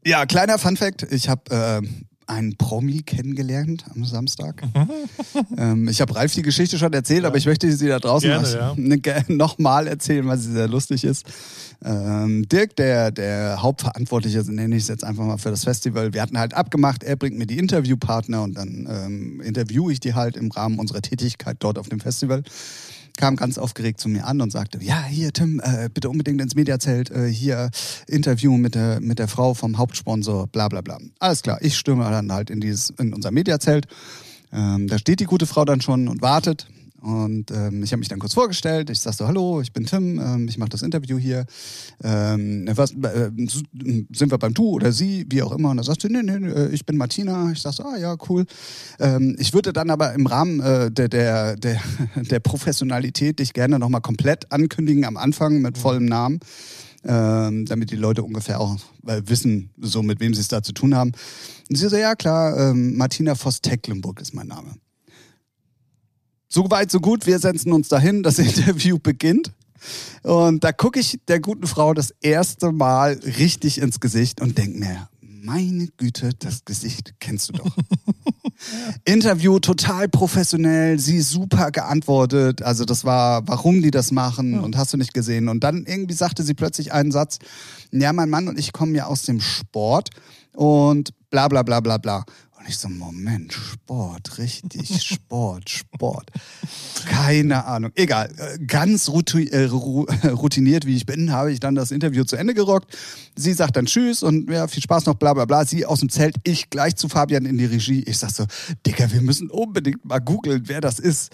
ja, 0.05 0.25
kleiner 0.25 0.57
Funfact, 0.57 1.03
ich 1.11 1.29
habe 1.29 1.43
ähm, 1.51 2.08
einen 2.29 2.55
Promi 2.55 3.01
kennengelernt 3.01 3.85
am 3.93 4.05
Samstag. 4.05 4.61
ähm, 5.57 5.87
ich 5.87 5.99
habe 5.99 6.15
Ralf 6.15 6.33
die 6.33 6.41
Geschichte 6.41 6.77
schon 6.77 6.93
erzählt, 6.93 7.25
aber 7.25 7.37
ich 7.37 7.45
möchte 7.45 7.71
sie 7.71 7.87
da 7.87 7.99
draußen 7.99 8.29
Gerne, 8.29 9.01
ja. 9.05 9.23
nochmal 9.27 9.87
erzählen, 9.87 10.27
weil 10.27 10.37
sie 10.37 10.51
sehr 10.51 10.67
lustig 10.67 11.03
ist. 11.03 11.25
Ähm, 11.83 12.47
Dirk, 12.47 12.75
der, 12.75 13.11
der 13.11 13.61
Hauptverantwortliche, 13.61 14.43
nenne 14.51 14.75
ich 14.75 14.83
es 14.83 14.89
jetzt 14.89 15.03
einfach 15.03 15.25
mal 15.25 15.37
für 15.37 15.49
das 15.49 15.63
Festival, 15.63 16.13
wir 16.13 16.21
hatten 16.21 16.37
halt 16.37 16.53
abgemacht, 16.53 17.03
er 17.03 17.15
bringt 17.15 17.37
mir 17.37 17.47
die 17.47 17.57
Interviewpartner 17.57 18.43
und 18.43 18.55
dann 18.55 18.87
ähm, 18.89 19.41
interviewe 19.41 19.91
ich 19.91 19.99
die 19.99 20.13
halt 20.13 20.37
im 20.37 20.51
Rahmen 20.51 20.77
unserer 20.77 21.01
Tätigkeit 21.01 21.57
dort 21.59 21.77
auf 21.77 21.89
dem 21.89 21.99
Festival 21.99 22.43
kam 23.19 23.35
ganz 23.35 23.57
aufgeregt 23.57 23.99
zu 23.99 24.07
mir 24.07 24.25
an 24.25 24.39
und 24.39 24.49
sagte, 24.49 24.79
ja, 24.81 25.03
hier 25.03 25.33
Tim, 25.33 25.61
äh, 25.61 25.89
bitte 25.93 26.09
unbedingt 26.09 26.41
ins 26.41 26.55
Mediazelt, 26.55 27.11
äh, 27.11 27.27
hier 27.27 27.69
Interview 28.07 28.57
mit 28.57 28.75
der, 28.75 29.01
mit 29.01 29.19
der 29.19 29.27
Frau 29.27 29.53
vom 29.53 29.77
Hauptsponsor, 29.77 30.47
bla 30.47 30.69
bla 30.69 30.79
bla. 30.79 30.97
Alles 31.19 31.41
klar, 31.41 31.59
ich 31.61 31.77
stürme 31.77 32.05
dann 32.05 32.31
halt 32.31 32.49
in, 32.49 32.61
dieses, 32.61 32.91
in 32.91 33.13
unser 33.13 33.31
Mediazelt. 33.31 33.87
Ähm, 34.53 34.87
da 34.87 34.97
steht 34.97 35.19
die 35.19 35.25
gute 35.25 35.45
Frau 35.45 35.65
dann 35.65 35.81
schon 35.81 36.07
und 36.07 36.21
wartet. 36.21 36.67
Und 37.01 37.51
ähm, 37.51 37.83
ich 37.83 37.91
habe 37.91 37.99
mich 37.99 38.09
dann 38.09 38.19
kurz 38.19 38.33
vorgestellt. 38.33 38.89
Ich 38.89 38.99
sag 38.99 39.13
so, 39.13 39.27
hallo, 39.27 39.61
ich 39.61 39.71
bin 39.71 39.85
Tim, 39.85 40.19
ähm, 40.19 40.47
ich 40.49 40.57
mache 40.57 40.69
das 40.69 40.81
Interview 40.81 41.17
hier. 41.17 41.45
Ähm, 42.03 42.69
was, 42.73 42.91
äh, 42.91 43.31
sind 43.37 44.31
wir 44.31 44.37
beim 44.37 44.53
Du 44.53 44.69
oder 44.69 44.91
Sie, 44.91 45.25
wie 45.29 45.41
auch 45.41 45.51
immer. 45.51 45.69
Und 45.69 45.77
dann 45.77 45.85
sagst 45.85 46.03
du, 46.03 46.09
nee, 46.09 46.21
nee, 46.21 46.65
ich 46.71 46.85
bin 46.85 46.97
Martina. 46.97 47.51
Ich 47.51 47.61
sag 47.61 47.73
so, 47.73 47.83
ah 47.83 47.97
ja, 47.97 48.17
cool. 48.27 48.45
Ähm, 48.99 49.35
ich 49.39 49.53
würde 49.53 49.71
dann 49.71 49.89
aber 49.89 50.13
im 50.13 50.25
Rahmen 50.27 50.59
äh, 50.59 50.91
der, 50.91 51.07
der, 51.07 51.55
der, 51.55 51.79
der 52.15 52.39
Professionalität 52.39 53.39
dich 53.39 53.53
gerne 53.53 53.79
nochmal 53.79 54.01
komplett 54.01 54.51
ankündigen 54.51 55.05
am 55.05 55.17
Anfang 55.17 55.61
mit 55.61 55.77
vollem 55.77 56.05
Namen. 56.05 56.39
ähm, 57.05 57.65
damit 57.65 57.91
die 57.91 57.95
Leute 57.95 58.23
ungefähr 58.23 58.59
auch 58.59 58.75
äh, 59.07 59.21
wissen, 59.25 59.69
so 59.79 60.03
mit 60.03 60.19
wem 60.19 60.33
sie 60.33 60.41
es 60.41 60.49
da 60.49 60.61
zu 60.61 60.73
tun 60.73 60.95
haben. 60.95 61.13
Und 61.69 61.75
sie 61.77 61.87
so, 61.87 61.95
ja 61.95 62.15
klar, 62.15 62.57
ähm, 62.57 62.97
Martina 62.97 63.35
Voss-Tecklenburg 63.35 64.19
ist 64.19 64.33
mein 64.33 64.47
Name. 64.47 64.75
So 66.51 66.71
weit, 66.71 66.89
so 66.89 66.99
gut, 66.99 67.27
wir 67.27 67.37
setzen 67.37 67.71
uns 67.71 67.89
dahin, 67.89 68.23
das 68.23 68.39
Interview 68.39 68.97
beginnt. 68.97 69.51
Und 70.23 70.63
da 70.63 70.71
gucke 70.73 70.99
ich 70.99 71.19
der 71.27 71.39
guten 71.39 71.67
Frau 71.67 71.93
das 71.93 72.11
erste 72.21 72.71
Mal 72.71 73.19
richtig 73.37 73.79
ins 73.79 73.99
Gesicht 73.99 74.41
und 74.41 74.57
denke 74.57 74.79
mir, 74.79 75.07
meine 75.21 75.87
Güte, 75.95 76.31
das 76.39 76.65
Gesicht 76.65 77.13
kennst 77.19 77.49
du 77.49 77.53
doch. 77.53 77.77
Interview 79.05 79.59
total 79.59 80.09
professionell, 80.09 80.99
sie 80.99 81.21
super 81.21 81.71
geantwortet. 81.71 82.63
Also 82.63 82.83
das 82.83 83.05
war, 83.05 83.47
warum 83.47 83.81
die 83.81 83.91
das 83.91 84.11
machen 84.11 84.53
ja. 84.53 84.59
und 84.59 84.75
hast 84.75 84.91
du 84.91 84.97
nicht 84.97 85.13
gesehen. 85.13 85.47
Und 85.49 85.63
dann 85.63 85.85
irgendwie 85.85 86.15
sagte 86.15 86.43
sie 86.43 86.55
plötzlich 86.55 86.91
einen 86.91 87.11
Satz, 87.11 87.37
ja, 87.91 88.11
mein 88.11 88.29
Mann 88.29 88.47
und 88.47 88.59
ich 88.59 88.73
kommen 88.73 88.95
ja 88.95 89.05
aus 89.05 89.21
dem 89.21 89.39
Sport 89.39 90.09
und 90.53 91.13
bla 91.29 91.47
bla 91.47 91.63
bla 91.63 91.79
bla 91.79 91.97
bla. 91.97 92.25
Und 92.59 92.67
ich 92.67 92.77
so, 92.77 92.89
Moment, 92.89 93.53
Sport, 93.53 94.37
richtig, 94.37 95.01
Sport, 95.01 95.69
Sport. 95.69 96.29
Keine 97.05 97.63
Ahnung. 97.63 97.91
Egal. 97.95 98.29
Ganz 98.67 99.07
äh, 99.07 99.63
routiniert, 99.65 100.85
wie 100.85 100.97
ich 100.97 101.05
bin, 101.05 101.31
habe 101.31 101.53
ich 101.53 101.61
dann 101.61 101.75
das 101.75 101.91
Interview 101.91 102.25
zu 102.25 102.35
Ende 102.35 102.53
gerockt. 102.53 102.97
Sie 103.37 103.53
sagt 103.53 103.77
dann 103.77 103.85
Tschüss 103.85 104.23
und 104.23 104.49
ja, 104.51 104.67
viel 104.67 104.83
Spaß 104.83 105.05
noch, 105.05 105.15
bla 105.15 105.33
bla 105.33 105.45
bla. 105.45 105.63
Sie 105.63 105.85
aus 105.85 106.01
dem 106.01 106.09
Zelt, 106.09 106.35
ich 106.43 106.69
gleich 106.69 106.97
zu 106.97 107.07
Fabian 107.07 107.45
in 107.45 107.57
die 107.57 107.65
Regie. 107.65 108.03
Ich 108.05 108.17
sag 108.17 108.31
so, 108.31 108.45
Digga, 108.85 109.09
wir 109.13 109.21
müssen 109.21 109.49
unbedingt 109.49 110.03
mal 110.03 110.19
googeln, 110.19 110.63
wer 110.65 110.81
das 110.81 110.99
ist. 110.99 111.31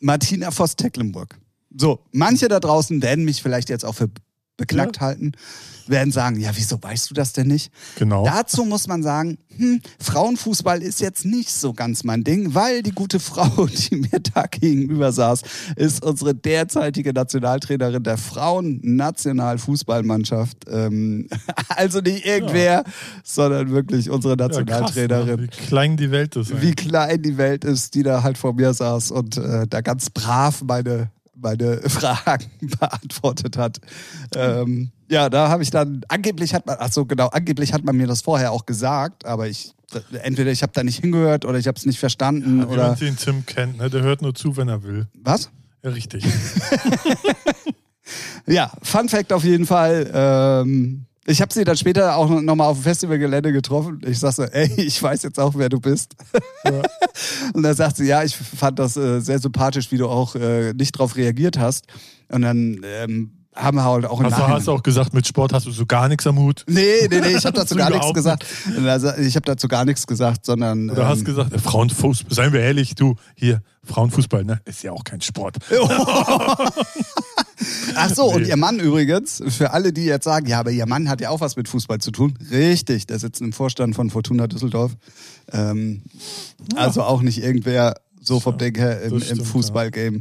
Martina 0.00 0.50
Voss-Tecklenburg. 0.50 1.38
So, 1.74 2.00
manche 2.12 2.48
da 2.48 2.60
draußen 2.60 3.00
werden 3.00 3.24
mich 3.24 3.42
vielleicht 3.42 3.70
jetzt 3.70 3.86
auch 3.86 3.94
für 3.94 4.10
beknackt 4.58 4.96
ja. 4.96 5.02
halten 5.02 5.32
werden 5.88 6.12
sagen, 6.12 6.38
ja, 6.40 6.50
wieso 6.54 6.82
weißt 6.82 7.10
du 7.10 7.14
das 7.14 7.32
denn 7.32 7.48
nicht? 7.48 7.72
Genau. 7.96 8.24
Dazu 8.24 8.64
muss 8.64 8.86
man 8.86 9.02
sagen, 9.02 9.38
hm, 9.56 9.80
Frauenfußball 10.00 10.82
ist 10.82 11.00
jetzt 11.00 11.24
nicht 11.24 11.50
so 11.50 11.72
ganz 11.72 12.04
mein 12.04 12.22
Ding, 12.24 12.54
weil 12.54 12.82
die 12.82 12.92
gute 12.92 13.20
Frau, 13.20 13.66
die 13.90 13.96
mir 13.96 14.20
da 14.34 14.44
gegenüber 14.46 15.12
saß, 15.12 15.42
ist 15.76 16.04
unsere 16.04 16.34
derzeitige 16.34 17.12
Nationaltrainerin 17.12 18.02
der 18.02 18.18
Frauen-Nationalfußballmannschaft. 18.18 20.64
Ähm, 20.68 21.28
also 21.68 22.00
nicht 22.00 22.26
irgendwer, 22.26 22.64
ja. 22.64 22.82
sondern 23.24 23.70
wirklich 23.70 24.10
unsere 24.10 24.36
Nationaltrainerin. 24.36 25.28
Ja, 25.28 25.36
krass, 25.36 25.38
ne? 25.38 25.42
Wie 25.42 25.66
klein 25.66 25.96
die 25.96 26.10
Welt 26.10 26.36
ist. 26.36 26.60
Wie 26.60 26.74
klein 26.74 27.22
die 27.22 27.38
Welt 27.38 27.64
ist, 27.64 27.94
die 27.94 28.02
da 28.02 28.22
halt 28.22 28.36
vor 28.38 28.54
mir 28.54 28.74
saß 28.74 29.10
und 29.10 29.36
äh, 29.36 29.66
da 29.66 29.80
ganz 29.80 30.10
brav 30.10 30.62
meine 30.62 31.10
meine 31.36 31.80
Fragen 31.88 32.50
beantwortet 32.78 33.56
hat. 33.56 33.78
Ähm, 34.34 34.90
ja, 35.08 35.28
da 35.28 35.48
habe 35.48 35.62
ich 35.62 35.70
dann, 35.70 36.02
angeblich 36.08 36.54
hat 36.54 36.66
man, 36.66 36.76
ach 36.80 36.90
so 36.90 37.04
genau, 37.04 37.28
angeblich 37.28 37.72
hat 37.72 37.84
man 37.84 37.96
mir 37.96 38.06
das 38.06 38.22
vorher 38.22 38.52
auch 38.52 38.66
gesagt, 38.66 39.24
aber 39.24 39.48
ich, 39.48 39.74
entweder 40.22 40.50
ich 40.50 40.62
habe 40.62 40.72
da 40.74 40.82
nicht 40.82 41.00
hingehört 41.00 41.44
oder 41.44 41.58
ich 41.58 41.68
habe 41.68 41.78
es 41.78 41.86
nicht 41.86 41.98
verstanden. 41.98 42.60
Ja, 42.60 42.66
oder 42.66 42.94
den 42.96 43.16
Tim 43.16 43.46
kennt, 43.46 43.78
ne? 43.78 43.88
der 43.88 44.02
hört 44.02 44.22
nur 44.22 44.34
zu, 44.34 44.56
wenn 44.56 44.68
er 44.68 44.82
will. 44.82 45.06
Was? 45.14 45.50
Ja, 45.82 45.90
richtig. 45.90 46.24
ja, 48.46 48.72
Fun 48.82 49.08
Fact 49.08 49.32
auf 49.32 49.44
jeden 49.44 49.66
Fall. 49.66 50.10
Ähm, 50.12 51.05
ich 51.26 51.40
habe 51.40 51.52
sie 51.52 51.64
dann 51.64 51.76
später 51.76 52.16
auch 52.16 52.28
nochmal 52.28 52.68
auf 52.68 52.78
dem 52.78 52.84
Festivalgelände 52.84 53.52
getroffen. 53.52 54.00
Ich 54.06 54.18
sag 54.18 54.32
so, 54.32 54.44
ey, 54.44 54.72
ich 54.76 55.02
weiß 55.02 55.22
jetzt 55.22 55.38
auch, 55.38 55.54
wer 55.56 55.68
du 55.68 55.80
bist. 55.80 56.14
Ja. 56.64 56.82
Und 57.52 57.62
dann 57.62 57.74
sagt 57.74 57.96
sie, 57.96 58.06
ja, 58.06 58.22
ich 58.22 58.36
fand 58.36 58.78
das 58.78 58.96
äh, 58.96 59.20
sehr 59.20 59.38
sympathisch, 59.38 59.90
wie 59.90 59.98
du 59.98 60.08
auch 60.08 60.34
äh, 60.36 60.72
nicht 60.74 60.92
drauf 60.92 61.16
reagiert 61.16 61.58
hast. 61.58 61.86
Und 62.28 62.42
dann 62.42 62.80
ähm, 62.84 63.32
haben 63.56 63.76
wir 63.76 63.84
halt 63.84 64.04
auch 64.04 64.20
also 64.20 64.36
hast 64.36 64.66
du 64.66 64.72
auch 64.72 64.82
gesagt, 64.82 65.14
mit 65.14 65.26
Sport 65.26 65.52
hast 65.52 65.66
du 65.66 65.70
so 65.70 65.86
gar 65.86 66.08
nichts 66.08 66.26
am 66.26 66.38
Hut? 66.38 66.64
Nee, 66.68 67.08
nee, 67.10 67.20
nee, 67.20 67.36
ich 67.36 67.46
habe 67.46 67.56
dazu 67.56 67.74
gar 67.76 67.90
nichts 67.90 68.12
gesagt. 68.12 68.44
Also, 68.84 69.14
ich 69.16 69.34
habe 69.34 69.46
dazu 69.46 69.66
gar 69.66 69.84
nichts 69.84 70.06
gesagt, 70.06 70.44
sondern. 70.44 70.90
Oder 70.90 71.02
ähm, 71.02 71.08
hast 71.08 71.24
gesagt, 71.24 71.52
äh, 71.52 71.58
Frauenfußball, 71.58 72.34
seien 72.34 72.52
wir 72.52 72.60
ehrlich, 72.60 72.94
du, 72.94 73.16
hier, 73.34 73.62
Frauenfußball, 73.84 74.44
ne? 74.44 74.60
Ist 74.64 74.82
ja 74.82 74.92
auch 74.92 75.04
kein 75.04 75.20
Sport. 75.20 75.56
Ach 77.94 78.14
so, 78.14 78.30
nee. 78.30 78.36
und 78.36 78.46
ihr 78.46 78.56
Mann 78.56 78.78
übrigens, 78.78 79.42
für 79.48 79.72
alle, 79.72 79.92
die 79.92 80.04
jetzt 80.04 80.24
sagen, 80.24 80.46
ja, 80.46 80.60
aber 80.60 80.70
ihr 80.70 80.86
Mann 80.86 81.08
hat 81.08 81.20
ja 81.20 81.30
auch 81.30 81.40
was 81.40 81.56
mit 81.56 81.68
Fußball 81.68 81.98
zu 81.98 82.10
tun. 82.10 82.34
Richtig, 82.50 83.06
der 83.06 83.18
sitzt 83.18 83.40
im 83.40 83.52
Vorstand 83.52 83.94
von 83.94 84.10
Fortuna 84.10 84.46
Düsseldorf. 84.46 84.92
Ähm, 85.52 86.02
ja. 86.72 86.78
Also 86.78 87.02
auch 87.02 87.22
nicht 87.22 87.42
irgendwer 87.42 87.94
so 88.20 88.40
vom 88.40 88.58
Denk 88.58 88.78
her 88.78 89.02
im, 89.02 89.22
im 89.22 89.44
Fußballgame. 89.44 90.18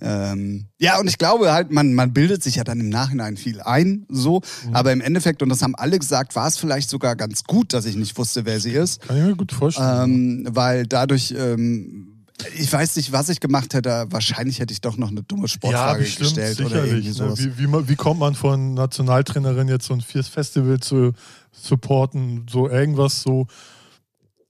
Ja. 0.00 0.32
Ähm, 0.32 0.66
ja, 0.78 1.00
und 1.00 1.08
ich 1.08 1.16
glaube 1.16 1.52
halt, 1.52 1.70
man, 1.70 1.94
man 1.94 2.12
bildet 2.12 2.42
sich 2.42 2.56
ja 2.56 2.64
dann 2.64 2.80
im 2.80 2.90
Nachhinein 2.90 3.36
viel 3.36 3.62
ein, 3.62 4.04
so. 4.10 4.42
Mhm. 4.66 4.76
Aber 4.76 4.92
im 4.92 5.00
Endeffekt, 5.00 5.42
und 5.42 5.48
das 5.48 5.62
haben 5.62 5.74
alle 5.74 5.98
gesagt, 5.98 6.36
war 6.36 6.46
es 6.48 6.58
vielleicht 6.58 6.90
sogar 6.90 7.16
ganz 7.16 7.44
gut, 7.44 7.72
dass 7.72 7.86
ich 7.86 7.96
nicht 7.96 8.18
wusste, 8.18 8.44
wer 8.44 8.60
sie 8.60 8.72
ist. 8.72 9.00
Kann 9.02 9.16
ich 9.16 9.24
mir 9.24 9.36
gut 9.36 9.52
vorstellen. 9.52 10.44
Ähm, 10.44 10.48
weil 10.50 10.86
dadurch 10.86 11.34
ähm, 11.36 12.15
ich 12.58 12.72
weiß 12.72 12.96
nicht, 12.96 13.12
was 13.12 13.28
ich 13.28 13.40
gemacht 13.40 13.74
hätte. 13.74 14.06
Wahrscheinlich 14.10 14.60
hätte 14.60 14.72
ich 14.72 14.80
doch 14.80 14.96
noch 14.96 15.10
eine 15.10 15.22
dumme 15.22 15.48
Sportfrage 15.48 16.00
ja, 16.00 16.04
bestimmt, 16.04 16.34
gestellt 16.34 16.56
sicherlich, 16.56 16.76
oder 16.76 16.86
irgendwie 16.86 17.08
ne? 17.08 17.14
sowas. 17.14 17.44
Wie, 17.44 17.58
wie, 17.58 17.88
wie, 17.88 17.96
kommt 17.96 18.20
man 18.20 18.34
von 18.34 18.74
Nationaltrainerin 18.74 19.68
jetzt 19.68 19.86
so 19.86 19.94
ein 19.94 20.00
Festival 20.00 20.80
zu 20.80 21.12
supporten? 21.52 22.46
So 22.50 22.68
irgendwas 22.68 23.22
so 23.22 23.46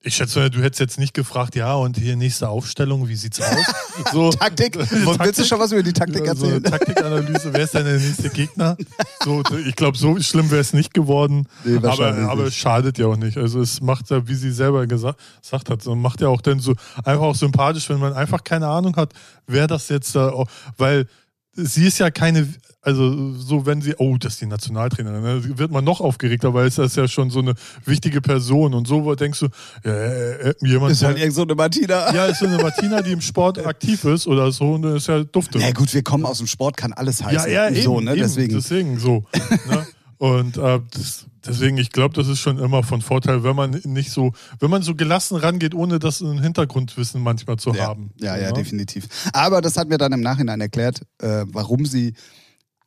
ich 0.03 0.15
schätze, 0.15 0.51
du 0.51 0.63
hättest 0.63 0.81
jetzt 0.81 0.99
nicht 0.99 1.15
gefragt, 1.15 1.57
ja, 1.57 1.75
und 1.75 1.97
hier 1.97 2.17
nächste 2.17 2.49
Aufstellung, 2.49 3.09
wie 3.09 3.17
sieht's 3.17 3.41
aus? 3.41 3.47
So, 4.13 4.31
Taktik. 4.31 4.75
Taktik. 4.75 5.21
Willst 5.21 5.41
du 5.41 5.45
schon 5.45 5.59
was 5.59 5.73
über 5.73 5.83
die 5.83 5.95
Taktik 5.95 6.27
erzählen? 6.27 6.63
So, 6.63 6.71
Taktikanalyse, 6.71 7.53
wer 7.53 7.63
ist 7.63 7.73
denn 7.73 7.87
der 7.87 7.99
nächste 7.99 8.29
Gegner? 8.29 8.77
So, 9.25 9.43
ich 9.67 9.75
glaube, 9.75 9.99
so 9.99 10.21
schlimm 10.21 10.51
wäre 10.53 10.61
es 10.61 10.73
nicht 10.73 10.95
geworden. 10.95 11.49
Nee, 11.65 11.79
aber, 11.79 12.15
aber 12.29 12.45
es 12.45 12.55
schadet 12.55 12.97
ja 12.99 13.07
auch 13.07 13.17
nicht. 13.17 13.37
Also 13.39 13.61
es 13.61 13.81
macht 13.81 14.09
ja, 14.11 14.29
wie 14.29 14.37
sie 14.37 14.53
selber 14.53 14.87
gesagt, 14.87 15.19
gesagt 15.43 15.69
hat, 15.69 15.85
macht 15.87 16.21
ja 16.21 16.29
auch 16.29 16.41
dann 16.41 16.61
so 16.61 16.75
einfach 17.03 17.25
auch 17.25 17.35
sympathisch, 17.35 17.89
wenn 17.89 17.99
man 17.99 18.13
einfach 18.13 18.45
keine 18.45 18.69
Ahnung 18.69 18.95
hat, 18.95 19.15
wer 19.49 19.67
das 19.67 19.89
jetzt 19.89 20.15
da, 20.15 20.45
weil 20.77 21.09
sie 21.55 21.87
ist 21.87 21.99
ja 21.99 22.11
keine, 22.11 22.47
also 22.87 23.33
so 23.35 23.67
wenn 23.67 23.83
sie, 23.83 23.97
oh, 23.99 24.17
das 24.17 24.35
ist 24.35 24.43
die 24.43 24.47
Nationaltrainerin, 24.47 25.21
ne, 25.21 25.59
wird 25.59 25.73
man 25.73 25.83
noch 25.83 26.01
aufgeregter, 26.01 26.55
weil 26.55 26.69
es 26.69 26.79
ist 26.79 26.97
ja 26.97 27.09
schon 27.09 27.31
so 27.31 27.41
eine 27.41 27.55
wichtige 27.85 28.21
Person 28.21 28.75
und 28.75 28.87
so 28.87 29.13
denkst 29.17 29.41
du, 29.41 29.49
äh, 29.85 30.51
äh, 30.51 30.55
jemand. 30.63 30.93
Ist 30.93 31.03
halt 31.03 31.19
irgend 31.19 31.35
so 31.35 31.43
eine 31.43 31.57
Martina. 31.57 32.15
Ja, 32.15 32.27
ist 32.27 32.39
so 32.39 32.47
eine 32.47 32.59
Martina, 32.59 33.03
die 33.03 33.11
im 33.11 33.21
Sport 33.21 33.59
aktiv 33.67 34.05
ist 34.05 34.29
oder 34.29 34.53
so 34.53 34.75
und 34.75 34.85
ist 34.85 35.09
ja 35.09 35.25
dufte. 35.25 35.59
Ja 35.59 35.73
gut, 35.73 35.93
wir 35.93 36.05
kommen 36.05 36.25
aus 36.25 36.39
dem 36.39 36.47
Sport, 36.47 36.77
kann 36.77 36.93
alles 36.93 37.25
heißen. 37.25 37.51
Ja, 37.51 37.69
ja, 37.69 37.83
so, 37.83 37.97
eben, 37.97 38.05
ne? 38.05 38.13
Eben, 38.13 38.21
deswegen. 38.21 38.55
deswegen 38.55 38.99
so. 39.01 39.25
ne? 39.69 39.85
Und 40.19 40.57
äh, 40.57 40.81
das, 40.93 41.27
deswegen, 41.47 41.77
ich 41.77 41.91
glaube, 41.91 42.15
das 42.15 42.27
ist 42.27 42.39
schon 42.39 42.59
immer 42.59 42.83
von 42.83 43.03
Vorteil, 43.03 43.45
wenn 43.45 43.55
man 43.55 43.73
nicht 43.85 44.11
so, 44.11 44.33
wenn 44.61 44.71
man 44.71 44.81
so 44.81 44.95
gelassen 44.95 45.37
rangeht, 45.37 45.75
ohne 45.75 45.99
das 45.99 46.23
ein 46.23 46.41
Hintergrundwissen 46.41 47.23
manchmal 47.23 47.59
zu 47.59 47.75
ja, 47.75 47.89
haben. 47.89 48.13
Ja, 48.17 48.35
ja, 48.35 48.45
ja, 48.45 48.53
definitiv. 48.53 49.09
Aber 49.35 49.61
das 49.61 49.77
hat 49.77 49.91
mir 49.91 49.99
dann 49.99 50.13
im 50.13 50.23
Nachhinein 50.23 50.63
erklärt, 50.63 51.03
äh, 51.21 51.45
warum 51.49 51.85
sie 51.85 52.15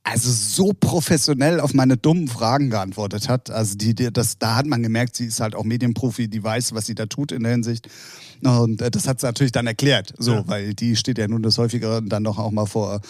also 0.03 0.32
so 0.32 0.74
professionell 0.74 1.60
auf 1.60 1.74
meine 1.74 1.98
dummen 1.98 2.27
Fragen 2.27 2.70
geantwortet 2.70 3.29
hat. 3.29 3.50
Also 3.50 3.75
die, 3.75 3.94
die, 3.94 4.12
das, 4.12 4.38
da 4.38 4.56
hat 4.56 4.65
man 4.65 4.82
gemerkt, 4.82 5.15
sie 5.15 5.25
ist 5.25 5.39
halt 5.39 5.56
auch 5.56 5.63
Medienprofi, 5.63 6.27
die 6.27 6.44
weiß, 6.44 6.74
was 6.74 6.86
sie 6.86 6.96
da 6.96 7.06
tut 7.06 7.32
in 7.32 7.44
der 7.44 7.51
Hinsicht. 7.51 7.89
Und 8.44 8.82
äh, 8.82 8.89
das 8.89 9.08
hat 9.08 9.20
sie 9.20 9.27
natürlich 9.27 9.51
dann 9.51 9.68
erklärt, 9.68 10.13
so, 10.18 10.34
ja. 10.34 10.48
weil 10.48 10.74
die 10.74 10.96
steht 10.96 11.18
ja 11.18 11.27
nun 11.27 11.44
das 11.44 11.58
häufigere 11.58 12.01
dann 12.01 12.24
doch 12.24 12.38
auch 12.38 12.51
mal 12.51 12.65
vor 12.65 13.01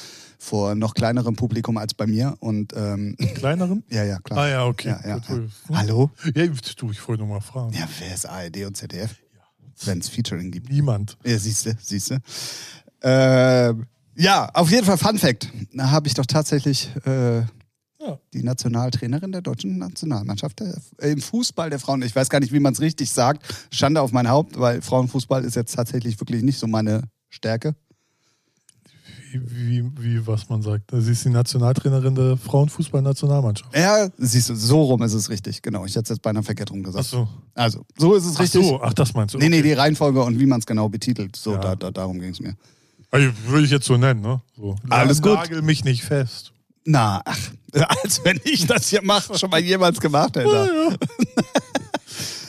vor 0.41 0.73
noch 0.73 0.93
kleinerem 0.93 1.35
Publikum 1.35 1.77
als 1.77 1.93
bei 1.93 2.07
mir. 2.07 2.35
Und, 2.39 2.73
ähm, 2.75 3.15
Kleinerem? 3.35 3.83
ja, 3.89 4.05
ja, 4.05 4.19
klar. 4.19 4.39
Ah 4.39 4.47
ja, 4.47 4.65
okay. 4.65 4.87
Ja, 4.87 5.01
ja, 5.03 5.17
ja. 5.17 5.77
Hallo? 5.77 6.11
Ja, 6.33 6.47
du, 6.77 6.91
ich 6.91 7.07
wollte 7.07 7.23
nur 7.23 7.35
mal 7.35 7.41
fragen. 7.41 7.73
Ja, 7.73 7.87
wer 7.99 8.15
ist 8.15 8.25
ARD 8.25 8.65
und 8.65 8.77
ZDF? 8.77 9.17
Ja. 9.35 9.41
Wenn 9.85 9.99
es 9.99 10.07
Featuring 10.07 10.49
gibt. 10.49 10.69
Niemand. 10.71 11.17
Ja, 11.25 11.37
siehst 11.37 11.65
du, 11.65 11.77
siehst 11.81 12.11
du. 12.11 12.15
Äh, 13.05 13.73
ja, 14.19 14.49
auf 14.53 14.69
jeden 14.69 14.85
Fall 14.85 14.97
Fun 14.97 15.17
Fact. 15.17 15.49
Da 15.73 15.91
habe 15.91 16.07
ich 16.07 16.13
doch 16.13 16.25
tatsächlich 16.25 16.89
äh, 17.05 17.39
ja. 17.39 17.47
die 18.33 18.43
Nationaltrainerin 18.43 19.31
der 19.31 19.41
deutschen 19.41 19.77
Nationalmannschaft 19.77 20.59
der, 20.59 20.75
äh, 20.99 21.11
im 21.11 21.21
Fußball 21.21 21.69
der 21.69 21.79
Frauen. 21.79 22.01
Ich 22.01 22.15
weiß 22.15 22.29
gar 22.29 22.39
nicht, 22.39 22.53
wie 22.53 22.59
man 22.59 22.73
es 22.73 22.81
richtig 22.81 23.11
sagt. 23.11 23.43
Schande 23.71 24.01
auf 24.01 24.11
mein 24.11 24.29
Haupt, 24.29 24.59
weil 24.59 24.81
Frauenfußball 24.81 25.43
ist 25.43 25.55
jetzt 25.55 25.75
tatsächlich 25.75 26.19
wirklich 26.19 26.43
nicht 26.43 26.59
so 26.59 26.67
meine 26.67 27.03
Stärke 27.29 27.75
wie, 29.33 29.83
wie, 29.99 30.25
was 30.25 30.49
man 30.49 30.61
sagt. 30.61 30.91
Sie 30.91 31.11
ist 31.11 31.25
die 31.25 31.29
Nationaltrainerin 31.29 32.15
der 32.15 32.37
Frauenfußball-Nationalmannschaft. 32.37 33.75
Ja, 33.75 34.07
siehst 34.17 34.49
du, 34.49 34.55
so 34.55 34.83
rum 34.83 35.01
ist 35.03 35.13
es 35.13 35.29
richtig. 35.29 35.61
Genau, 35.61 35.85
ich 35.85 35.91
hätte 35.91 36.03
es 36.03 36.09
jetzt 36.09 36.21
beinahe 36.21 36.43
verkehrt 36.43 36.71
rum 36.71 36.83
gesagt. 36.83 37.05
Ach 37.05 37.09
so. 37.09 37.27
Also, 37.53 37.85
so 37.97 38.15
ist 38.15 38.25
es 38.25 38.35
ach 38.35 38.41
richtig. 38.41 38.61
Ach 38.63 38.69
so, 38.69 38.81
ach, 38.81 38.93
das 38.93 39.13
meinst 39.13 39.33
du. 39.33 39.37
Okay. 39.37 39.49
Nee, 39.49 39.57
nee, 39.57 39.61
die 39.61 39.73
Reihenfolge 39.73 40.23
und 40.23 40.39
wie 40.39 40.45
man 40.45 40.59
es 40.59 40.65
genau 40.65 40.89
betitelt. 40.89 41.35
So, 41.35 41.53
ja. 41.53 41.59
da, 41.59 41.75
da, 41.75 41.91
darum 41.91 42.19
ging 42.19 42.31
es 42.31 42.39
mir. 42.39 42.55
Also, 43.11 43.31
würde 43.47 43.65
ich 43.65 43.71
jetzt 43.71 43.85
so 43.85 43.97
nennen, 43.97 44.21
ne? 44.21 44.41
So. 44.55 44.75
Alles 44.89 45.21
gut. 45.21 45.33
Nagel 45.33 45.61
mich 45.61 45.83
nicht 45.83 46.03
fest. 46.03 46.51
Na, 46.85 47.21
ach, 47.25 47.39
als 48.03 48.23
wenn 48.23 48.39
ich 48.43 48.65
das 48.67 48.89
hier 48.89 49.01
mache, 49.03 49.37
schon 49.37 49.49
mal 49.49 49.59
jemals 49.59 49.99
gemacht 49.99 50.35
hätte. 50.35 50.49
Ja, 50.49 50.65
ja. 50.65 50.95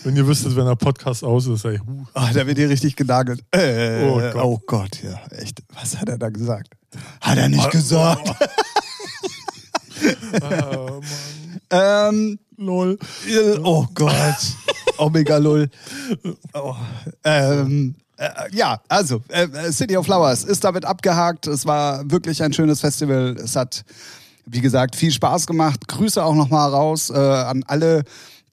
Wenn 0.03 0.17
ihr 0.17 0.27
wüsstet, 0.27 0.57
wenn 0.57 0.65
der 0.65 0.77
Podcast 0.77 1.23
aus 1.23 1.47
ist, 1.47 1.65
ey. 1.67 1.79
Huh. 1.79 2.07
Oh, 2.15 2.29
da 2.33 2.47
wird 2.47 2.57
hier 2.57 2.71
richtig 2.71 2.97
genagelt. 2.97 3.45
Äh, 3.51 4.03
oh, 4.03 4.19
Gott. 4.19 4.35
oh, 4.37 4.61
Gott. 4.67 5.03
ja, 5.03 5.21
echt. 5.37 5.63
Was 5.75 5.99
hat 5.99 6.09
er 6.09 6.17
da 6.17 6.31
gesagt? 6.31 6.73
Hat 7.21 7.37
er 7.37 7.51
nicht 7.51 7.67
oh, 7.67 7.71
gesagt. 7.71 8.31
Oh. 8.31 8.47
oh, 10.41 11.01
Mann. 11.71 12.11
Ähm, 12.13 12.39
Lol. 12.57 12.99
oh 13.63 13.87
Gott. 13.95 14.37
Omega 14.97 15.37
Lull. 15.37 15.69
Oh. 16.55 16.75
Ähm, 17.25 17.95
äh, 18.21 18.29
ja, 18.53 18.81
also 18.89 19.23
äh, 19.29 19.73
City 19.73 19.97
of 19.97 20.05
Flowers 20.05 20.45
ist 20.45 20.63
damit 20.65 20.85
abgehakt. 20.85 21.47
Es 21.47 21.65
war 21.65 22.09
wirklich 22.11 22.43
ein 22.43 22.53
schönes 22.53 22.81
Festival. 22.81 23.35
Es 23.43 23.57
hat, 23.57 23.83
wie 24.45 24.61
gesagt, 24.61 24.95
viel 24.95 25.11
Spaß 25.11 25.47
gemacht. 25.47 25.89
Grüße 25.89 26.23
auch 26.23 26.35
nochmal 26.35 26.69
raus 26.69 27.09
äh, 27.09 27.17
an 27.17 27.65
alle, 27.67 28.05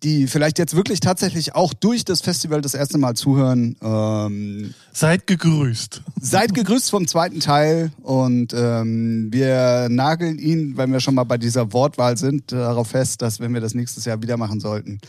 die 0.03 0.27
vielleicht 0.27 0.57
jetzt 0.57 0.73
wirklich 0.73 1.01
tatsächlich 1.01 1.53
auch 1.55 1.73
durch 1.73 2.05
das 2.05 2.21
Festival 2.21 2.61
das 2.61 2.75
erste 2.75 2.97
Mal 2.97 3.15
zuhören. 3.15 3.75
Ähm, 3.81 4.73
Seid 4.93 5.27
gegrüßt. 5.27 6.01
Seid 6.21 6.53
gegrüßt 6.53 6.89
vom 6.89 7.05
zweiten 7.05 7.41
Teil 7.41 7.91
und 8.03 8.53
ähm, 8.53 9.27
wir 9.31 9.89
nageln 9.89 10.39
ihn, 10.39 10.77
wenn 10.77 10.93
wir 10.93 11.01
schon 11.01 11.15
mal 11.15 11.25
bei 11.25 11.37
dieser 11.37 11.73
Wortwahl 11.73 12.15
sind, 12.15 12.53
darauf 12.53 12.89
fest, 12.89 13.21
dass 13.21 13.41
wenn 13.41 13.53
wir 13.53 13.59
das 13.59 13.73
nächstes 13.73 14.05
Jahr 14.05 14.21
wieder 14.21 14.37
machen 14.37 14.61
sollten, 14.61 14.99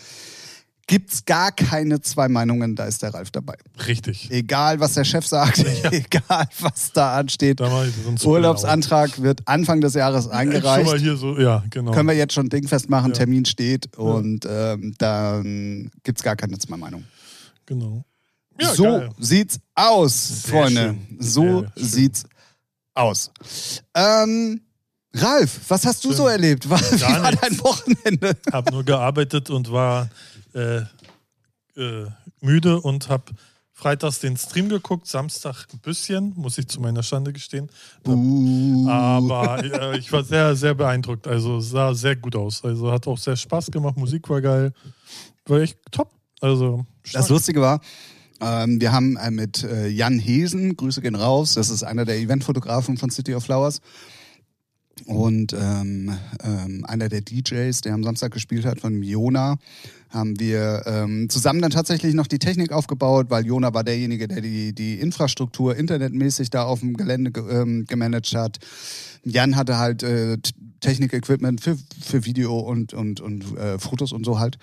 gibt's 0.89 1.25
gar 1.25 1.53
keine 1.53 2.01
zwei 2.01 2.29
Meinungen, 2.29 2.75
da 2.75 2.87
ist 2.87 3.03
der 3.03 3.15
Ralf 3.15 3.31
dabei. 3.31 3.55
Richtig. 3.87 4.29
Egal, 4.33 4.81
was 4.81 4.95
der 4.95 5.05
Chef 5.05 5.25
sagt, 5.27 5.59
egal, 5.93 6.49
was 6.59 6.91
da 6.93 7.17
ansteht. 7.17 7.61
Da 7.61 7.87
Urlaubsantrag 8.25 9.23
wird 9.23 9.47
Anfang 9.47 9.81
des 9.81 9.95
Jahres 9.95 10.25
Schon 10.25 10.33
mal 10.33 10.39
eingereicht. 10.39 10.97
hier 10.97 11.17
so, 11.17 11.39
ja, 11.39 11.63
genau. 11.71 11.93
Können 11.93 12.09
wir 12.09 12.17
jetzt 12.17 12.33
schon 12.35 12.49
dingfest 12.49 12.91
machen, 12.91 13.13
Ja. 13.13 13.19
Termin 13.19 13.45
steht 13.45 13.97
und 13.97 14.45
ähm, 14.51 14.95
dann 14.99 15.91
gibt's 16.03 16.23
gar 16.25 16.35
keine 16.35 16.59
zwei 16.59 16.77
Meinungen. 16.77 17.07
genau. 17.65 18.03
Ja, 18.61 18.75
so 18.75 18.83
geil. 18.83 19.11
sieht's 19.21 19.61
aus, 19.77 20.43
Sehr 20.43 20.51
Freunde. 20.63 20.81
schön. 20.81 21.17
So 21.21 21.43
Sehr 21.43 21.73
schön. 21.77 21.85
sieht's 21.89 22.25
aus. 22.95 23.31
Ähm, 23.95 24.61
Ralf, 25.15 25.61
was 25.69 25.87
hast 25.87 26.05
du 26.05 26.09
Schön. 26.09 26.17
so 26.17 26.27
erlebt? 26.27 26.69
War, 26.69 26.81
wie 26.93 27.01
war 27.01 27.31
nichts. 27.31 27.41
dein 27.41 27.59
Wochenende? 27.61 28.37
Hab 28.53 28.71
nur 28.73 28.85
gearbeitet 28.85 29.49
und 29.51 29.71
war 29.71 30.09
äh, 30.59 31.81
äh, 31.81 32.07
müde 32.41 32.81
und 32.81 33.09
hab 33.09 33.31
freitags 33.73 34.19
den 34.19 34.37
Stream 34.37 34.69
geguckt, 34.69 35.07
Samstag 35.07 35.67
ein 35.73 35.79
bisschen, 35.79 36.33
muss 36.37 36.59
ich 36.59 36.67
zu 36.67 36.81
meiner 36.81 37.05
Schande 37.05 37.33
gestehen. 37.33 37.71
Uh, 38.05 38.89
Aber 38.89 39.63
äh, 39.63 39.99
ich 39.99 40.11
war 40.11 40.25
sehr, 40.25 40.57
sehr 40.57 40.75
beeindruckt. 40.75 41.29
Also 41.29 41.61
sah 41.61 41.95
sehr 41.95 42.17
gut 42.17 42.35
aus. 42.35 42.65
Also 42.65 42.91
hat 42.91 43.07
auch 43.07 43.19
sehr 43.19 43.37
Spaß 43.37 43.71
gemacht. 43.71 43.97
Musik 43.97 44.29
war 44.29 44.41
geil. 44.41 44.73
War 45.47 45.61
echt 45.61 45.79
top. 45.93 46.11
Also 46.41 46.85
das. 47.13 47.29
Lustige 47.29 47.61
war, 47.61 47.81
ähm, 48.41 48.81
wir 48.81 48.93
haben 48.93 49.17
äh, 49.17 49.31
mit 49.31 49.65
äh, 49.65 49.89
Jan 49.89 50.19
Hesen, 50.19 50.77
Grüße 50.77 51.01
gehen 51.01 51.15
raus, 51.15 51.55
das 51.55 51.71
ist 51.71 51.83
einer 51.83 52.05
der 52.05 52.19
Eventfotografen 52.19 52.97
von 52.97 53.11
City 53.11 53.35
of 53.35 53.45
Flowers 53.45 53.81
und 55.07 55.53
ähm, 55.53 56.17
ähm, 56.43 56.85
einer 56.87 57.09
der 57.09 57.21
DJs, 57.21 57.81
der 57.81 57.95
am 57.95 58.05
Samstag 58.05 58.33
gespielt 58.33 58.65
hat 58.65 58.81
von 58.81 59.03
Jona, 59.03 59.57
haben 60.11 60.39
wir 60.41 60.83
ähm, 60.87 61.29
zusammen 61.29 61.61
dann 61.61 61.71
tatsächlich 61.71 62.15
noch 62.15 62.27
die 62.27 62.39
Technik 62.39 62.73
aufgebaut, 62.73 63.27
weil 63.29 63.47
Jona 63.47 63.75
war 63.75 63.85
derjenige, 63.85 64.27
der 64.29 64.41
die, 64.41 64.73
die 64.73 64.95
Infrastruktur 65.01 65.77
internetmäßig 65.77 66.51
da 66.51 66.65
auf 66.65 66.81
dem 66.81 66.97
Gelände 66.97 67.31
ge 67.31 67.45
ähm, 67.51 67.85
gemanagt 67.87 68.35
hat. 68.35 68.59
Jan 69.25 69.57
hatte 69.57 69.79
halt 69.79 70.03
äh, 70.03 70.39
Technik-Equipment 70.81 71.61
für, 71.61 71.77
für 72.01 72.25
Video 72.25 72.59
und, 72.59 72.95
und, 72.95 73.21
und 73.21 73.57
äh, 73.57 73.79
Fotos 73.79 74.13
und 74.13 74.25
so 74.25 74.39
halt. 74.39 74.59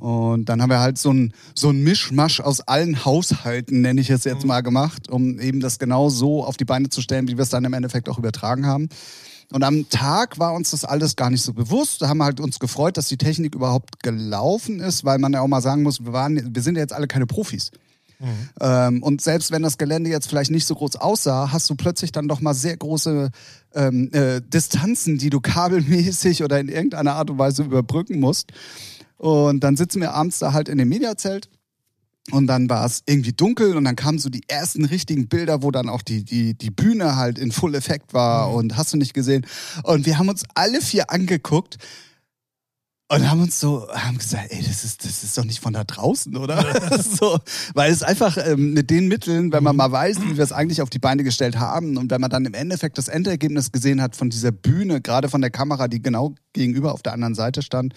Und 0.00 0.46
dann 0.48 0.62
haben 0.62 0.70
wir 0.70 0.80
halt 0.80 0.96
so 0.96 1.12
ein, 1.12 1.34
so 1.54 1.68
ein 1.68 1.84
Mischmasch 1.84 2.40
aus 2.40 2.60
allen 2.60 3.04
Haushalten, 3.04 3.82
nenne 3.82 4.00
ich 4.00 4.08
es 4.08 4.24
jetzt 4.24 4.46
mal, 4.46 4.62
gemacht, 4.62 5.10
um 5.10 5.38
eben 5.38 5.60
das 5.60 5.78
genau 5.78 6.08
so 6.08 6.42
auf 6.42 6.56
die 6.56 6.64
Beine 6.64 6.88
zu 6.88 7.02
stellen, 7.02 7.28
wie 7.28 7.36
wir 7.36 7.42
es 7.42 7.50
dann 7.50 7.64
im 7.66 7.74
Endeffekt 7.74 8.08
auch 8.08 8.18
übertragen 8.18 8.64
haben. 8.64 8.88
Und 9.52 9.64
am 9.64 9.88
Tag 9.88 10.38
war 10.38 10.54
uns 10.54 10.70
das 10.70 10.84
alles 10.84 11.16
gar 11.16 11.30
nicht 11.30 11.42
so 11.42 11.52
bewusst. 11.52 12.02
Da 12.02 12.08
haben 12.08 12.18
wir 12.18 12.24
halt 12.24 12.40
uns 12.40 12.58
gefreut, 12.58 12.96
dass 12.96 13.08
die 13.08 13.16
Technik 13.16 13.54
überhaupt 13.54 14.02
gelaufen 14.02 14.80
ist, 14.80 15.04
weil 15.04 15.18
man 15.18 15.32
ja 15.32 15.40
auch 15.40 15.48
mal 15.48 15.60
sagen 15.60 15.82
muss, 15.82 16.04
wir, 16.04 16.12
waren, 16.12 16.54
wir 16.54 16.62
sind 16.62 16.76
ja 16.76 16.82
jetzt 16.82 16.92
alle 16.92 17.08
keine 17.08 17.26
Profis. 17.26 17.72
Ähm, 18.60 19.02
und 19.02 19.22
selbst 19.22 19.50
wenn 19.50 19.62
das 19.62 19.78
Gelände 19.78 20.10
jetzt 20.10 20.28
vielleicht 20.28 20.50
nicht 20.50 20.66
so 20.66 20.74
groß 20.74 20.96
aussah, 20.96 21.52
hast 21.52 21.70
du 21.70 21.74
plötzlich 21.74 22.12
dann 22.12 22.28
doch 22.28 22.40
mal 22.40 22.54
sehr 22.54 22.76
große 22.76 23.30
ähm, 23.74 24.10
äh, 24.12 24.40
Distanzen, 24.42 25.18
die 25.18 25.30
du 25.30 25.40
kabelmäßig 25.40 26.44
oder 26.44 26.60
in 26.60 26.68
irgendeiner 26.68 27.14
Art 27.14 27.30
und 27.30 27.38
Weise 27.38 27.62
überbrücken 27.62 28.20
musst. 28.20 28.52
Und 29.16 29.60
dann 29.60 29.76
sitzen 29.76 30.00
wir 30.00 30.14
abends 30.14 30.38
da 30.38 30.52
halt 30.52 30.68
in 30.68 30.78
dem 30.78 30.88
Mediazelt. 30.88 31.48
Und 32.32 32.46
dann 32.46 32.68
war 32.68 32.84
es 32.86 33.02
irgendwie 33.06 33.32
dunkel 33.32 33.76
und 33.76 33.84
dann 33.84 33.96
kamen 33.96 34.18
so 34.18 34.28
die 34.28 34.42
ersten 34.48 34.84
richtigen 34.84 35.28
Bilder, 35.28 35.62
wo 35.62 35.70
dann 35.70 35.88
auch 35.88 36.02
die, 36.02 36.24
die, 36.24 36.54
die 36.54 36.70
Bühne 36.70 37.16
halt 37.16 37.38
in 37.38 37.52
Full 37.52 37.74
Effekt 37.74 38.14
war 38.14 38.52
und 38.52 38.76
hast 38.76 38.92
du 38.92 38.96
nicht 38.96 39.14
gesehen. 39.14 39.46
Und 39.82 40.06
wir 40.06 40.18
haben 40.18 40.28
uns 40.28 40.44
alle 40.54 40.80
vier 40.80 41.10
angeguckt 41.10 41.78
und 43.12 43.28
haben 43.28 43.42
uns 43.42 43.58
so, 43.58 43.88
haben 43.92 44.18
gesagt, 44.18 44.46
ey, 44.50 44.62
das 44.62 44.84
ist, 44.84 45.04
das 45.04 45.24
ist 45.24 45.36
doch 45.36 45.44
nicht 45.44 45.58
von 45.58 45.72
da 45.72 45.82
draußen, 45.82 46.36
oder? 46.36 46.64
so, 47.02 47.40
weil 47.74 47.90
es 47.90 48.04
einfach 48.04 48.36
ähm, 48.38 48.72
mit 48.72 48.88
den 48.88 49.08
Mitteln, 49.08 49.52
wenn 49.52 49.64
man 49.64 49.74
mal 49.74 49.90
weiß, 49.90 50.22
wie 50.22 50.36
wir 50.36 50.44
es 50.44 50.52
eigentlich 50.52 50.80
auf 50.80 50.90
die 50.90 51.00
Beine 51.00 51.24
gestellt 51.24 51.58
haben 51.58 51.96
und 51.96 52.12
wenn 52.12 52.20
man 52.20 52.30
dann 52.30 52.44
im 52.44 52.54
Endeffekt 52.54 52.98
das 52.98 53.08
Endergebnis 53.08 53.72
gesehen 53.72 54.00
hat 54.00 54.14
von 54.14 54.30
dieser 54.30 54.52
Bühne, 54.52 55.00
gerade 55.00 55.28
von 55.28 55.40
der 55.40 55.50
Kamera, 55.50 55.88
die 55.88 56.00
genau 56.00 56.34
gegenüber 56.52 56.94
auf 56.94 57.02
der 57.02 57.12
anderen 57.12 57.34
Seite 57.34 57.62
stand, 57.62 57.94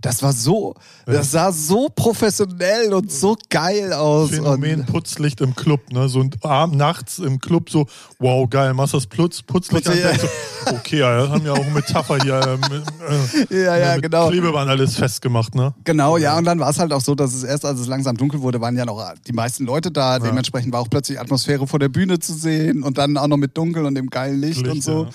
das 0.00 0.22
war 0.22 0.32
so, 0.32 0.74
das 1.06 1.30
sah 1.30 1.52
so 1.52 1.88
professionell 1.88 2.92
und 2.92 3.10
so 3.10 3.36
geil 3.48 3.92
aus. 3.92 4.30
Phänomen 4.30 4.80
Und, 4.80 4.86
Putzlicht 4.86 5.40
im 5.40 5.54
Club, 5.54 5.92
ne? 5.92 6.08
So 6.08 6.20
ein 6.20 6.30
Abend, 6.42 6.76
nachts 6.76 7.18
im 7.18 7.40
Club 7.40 7.70
so, 7.70 7.86
wow, 8.18 8.48
geil, 8.48 8.74
machst 8.74 8.94
das 8.94 9.06
Putz, 9.06 9.42
Putzlicht 9.42 9.86
Putz- 9.86 10.04
an, 10.04 10.18
so, 10.18 10.74
okay, 10.74 10.98
ja, 10.98 11.28
haben 11.28 11.44
ja 11.44 11.52
auch 11.52 11.66
Metapher 11.70 12.18
hier 12.18 12.40
äh, 12.40 12.56
mit, 12.56 13.50
äh, 13.50 13.64
ja, 13.64 13.76
ja, 13.76 13.94
mit 13.94 14.04
genau. 14.04 14.28
Klebeband 14.28 14.68
alles 14.68 14.96
festgemacht, 14.96 15.54
ne? 15.54 15.74
Genau, 15.84 16.16
ja, 16.16 16.36
und 16.36 16.44
dann 16.44 16.60
war 16.60 16.70
es 16.70 16.78
halt 16.78 16.92
auch 16.92 17.00
so, 17.00 17.14
dass 17.14 17.34
es 17.34 17.42
erst, 17.42 17.64
als 17.64 17.80
es 17.80 17.86
langsam 17.86 18.16
dunkel 18.16 18.40
wurde, 18.42 18.60
waren 18.60 18.76
ja 18.76 18.84
noch 18.84 19.14
die 19.26 19.32
meisten 19.32 19.64
Leute 19.64 19.90
da. 19.90 20.18
Dementsprechend 20.18 20.72
war 20.72 20.80
auch 20.80 20.90
plötzlich 20.90 21.20
Atmosphäre 21.20 21.66
vor 21.66 21.78
der 21.78 21.88
Bühne 21.88 22.18
zu 22.18 22.34
sehen 22.34 22.82
und 22.82 22.98
dann 22.98 23.16
auch 23.16 23.28
noch 23.28 23.36
mit 23.36 23.56
Dunkel 23.56 23.84
und 23.84 23.94
dem 23.94 24.10
geilen 24.10 24.40
Licht, 24.40 24.62
Licht, 24.62 24.70
und 24.70 24.82
so. 24.82 25.08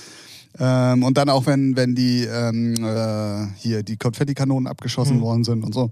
Ähm, 0.59 1.03
und 1.03 1.17
dann 1.17 1.29
auch, 1.29 1.45
wenn, 1.45 1.75
wenn 1.75 1.95
die 1.95 2.23
ähm, 2.25 2.75
äh, 2.83 3.47
hier 3.57 3.83
die 3.83 3.97
Konfettikanonen 3.97 4.67
abgeschossen 4.67 5.17
Mhm. 5.17 5.21
worden 5.21 5.43
sind 5.43 5.63
und 5.63 5.73
so. 5.73 5.91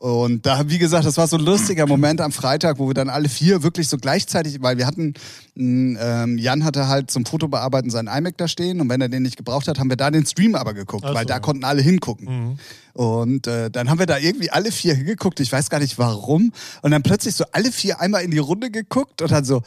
Und 0.00 0.44
da, 0.44 0.68
wie 0.68 0.78
gesagt, 0.78 1.06
das 1.06 1.16
war 1.16 1.26
so 1.28 1.38
ein 1.38 1.44
lustiger 1.44 1.86
Moment 1.86 2.20
am 2.20 2.30
Freitag, 2.30 2.78
wo 2.78 2.88
wir 2.88 2.94
dann 2.94 3.08
alle 3.08 3.28
vier 3.28 3.62
wirklich 3.62 3.88
so 3.88 3.96
gleichzeitig, 3.96 4.60
weil 4.60 4.76
wir 4.76 4.86
hatten, 4.86 5.14
ähm, 5.56 6.36
Jan 6.36 6.64
hatte 6.64 6.88
halt 6.88 7.10
zum 7.10 7.24
Fotobearbeiten 7.24 7.90
seinen 7.90 8.08
iMac 8.08 8.36
da 8.36 8.46
stehen 8.46 8.82
und 8.82 8.90
wenn 8.90 9.00
er 9.00 9.08
den 9.08 9.22
nicht 9.22 9.38
gebraucht 9.38 9.66
hat, 9.66 9.78
haben 9.78 9.88
wir 9.88 9.96
da 9.96 10.10
den 10.10 10.26
Stream 10.26 10.56
aber 10.56 10.74
geguckt, 10.74 11.04
Ach 11.06 11.14
weil 11.14 11.24
da 11.24 11.38
konnten 11.38 11.64
alle 11.64 11.80
hingucken. 11.80 12.26
Mhm. 12.26 12.58
Und 12.92 13.46
äh, 13.46 13.70
dann 13.70 13.88
haben 13.88 13.98
wir 13.98 14.06
da 14.06 14.18
irgendwie 14.18 14.50
alle 14.50 14.72
vier 14.72 14.94
hingeguckt, 14.94 15.40
ich 15.40 15.50
weiß 15.50 15.70
gar 15.70 15.78
nicht 15.80 15.98
warum. 15.98 16.52
Und 16.82 16.90
dann 16.90 17.02
plötzlich 17.02 17.34
so 17.34 17.44
alle 17.52 17.72
vier 17.72 18.00
einmal 18.00 18.24
in 18.24 18.30
die 18.30 18.38
Runde 18.38 18.70
geguckt 18.70 19.22
und 19.22 19.30
dann 19.30 19.44
so, 19.44 19.62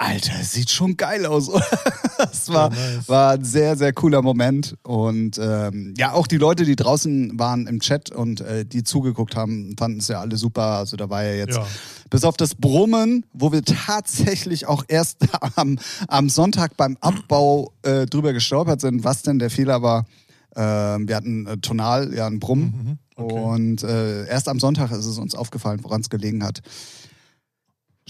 Alter, 0.00 0.42
sieht 0.44 0.70
schon 0.70 0.96
geil 0.96 1.26
aus. 1.26 1.50
das 2.18 2.48
war, 2.50 2.72
Ja, 2.72 2.94
nice. 2.96 3.08
war 3.08 3.32
ein 3.32 3.44
sehr, 3.44 3.76
sehr 3.76 3.92
cooler 3.92 4.22
Moment. 4.22 4.76
Und 4.84 5.38
ähm, 5.38 5.94
ja, 5.98 6.12
auch 6.12 6.28
die 6.28 6.36
Leute, 6.36 6.64
die 6.64 6.76
draußen 6.76 7.36
waren 7.38 7.66
im 7.66 7.80
Chat 7.80 8.10
und 8.12 8.40
äh, 8.40 8.64
die 8.64 8.84
zugeguckt 8.84 9.34
haben, 9.34 9.74
fanden 9.76 9.98
es 9.98 10.06
ja 10.08 10.20
alle 10.20 10.36
super. 10.36 10.62
Also 10.78 10.96
da 10.96 11.10
war 11.10 11.24
ja 11.24 11.32
jetzt, 11.34 11.56
Ja. 11.56 11.66
bis 12.10 12.22
auf 12.22 12.36
das 12.36 12.54
Brummen, 12.54 13.26
wo 13.32 13.50
wir 13.50 13.64
tatsächlich 13.64 14.66
auch 14.66 14.84
erst 14.86 15.18
am, 15.56 15.78
am 16.06 16.28
Sonntag 16.28 16.76
beim 16.76 16.96
Abbau 17.00 17.72
äh, 17.82 18.06
drüber 18.06 18.32
gestolpert 18.32 18.80
sind, 18.80 19.02
was 19.02 19.22
denn 19.22 19.40
der 19.40 19.50
Fehler 19.50 19.82
war. 19.82 20.06
Ähm, 20.54 21.08
wir 21.08 21.16
hatten 21.16 21.46
äh, 21.46 21.56
tonal 21.58 22.14
ja 22.14 22.26
einen 22.28 22.38
Brummen. 22.38 22.98
Mhm, 23.16 23.24
okay. 23.24 23.34
Und 23.40 23.82
äh, 23.82 24.26
erst 24.28 24.48
am 24.48 24.60
Sonntag 24.60 24.92
ist 24.92 25.06
es 25.06 25.18
uns 25.18 25.34
aufgefallen, 25.34 25.80
woran 25.82 26.00
es 26.02 26.08
gelegen 26.08 26.44
hat. 26.44 26.60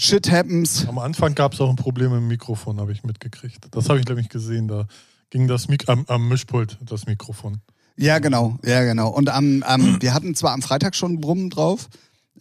Shit 0.00 0.30
happens. 0.30 0.86
Am 0.86 0.98
Anfang 0.98 1.34
gab 1.34 1.54
es 1.54 1.60
auch 1.60 1.68
ein 1.68 1.74
Problem 1.74 2.14
im 2.14 2.28
Mikrofon, 2.28 2.78
habe 2.78 2.92
ich 2.92 3.02
mitgekriegt. 3.02 3.66
Das 3.72 3.88
habe 3.88 3.98
ich 3.98 4.06
nämlich 4.06 4.28
gesehen. 4.28 4.68
Da 4.68 4.86
ging 5.30 5.48
das 5.48 5.66
Mik 5.66 5.88
am, 5.88 6.04
am 6.06 6.28
Mischpult, 6.28 6.78
das 6.82 7.06
Mikrofon. 7.06 7.60
Ja, 7.96 8.20
genau, 8.20 8.58
ja, 8.64 8.84
genau. 8.84 9.08
Und 9.08 9.28
am, 9.28 9.64
am, 9.64 9.96
wir 10.00 10.14
hatten 10.14 10.36
zwar 10.36 10.52
am 10.52 10.62
Freitag 10.62 10.94
schon 10.94 11.20
Brummen 11.20 11.50
drauf, 11.50 11.88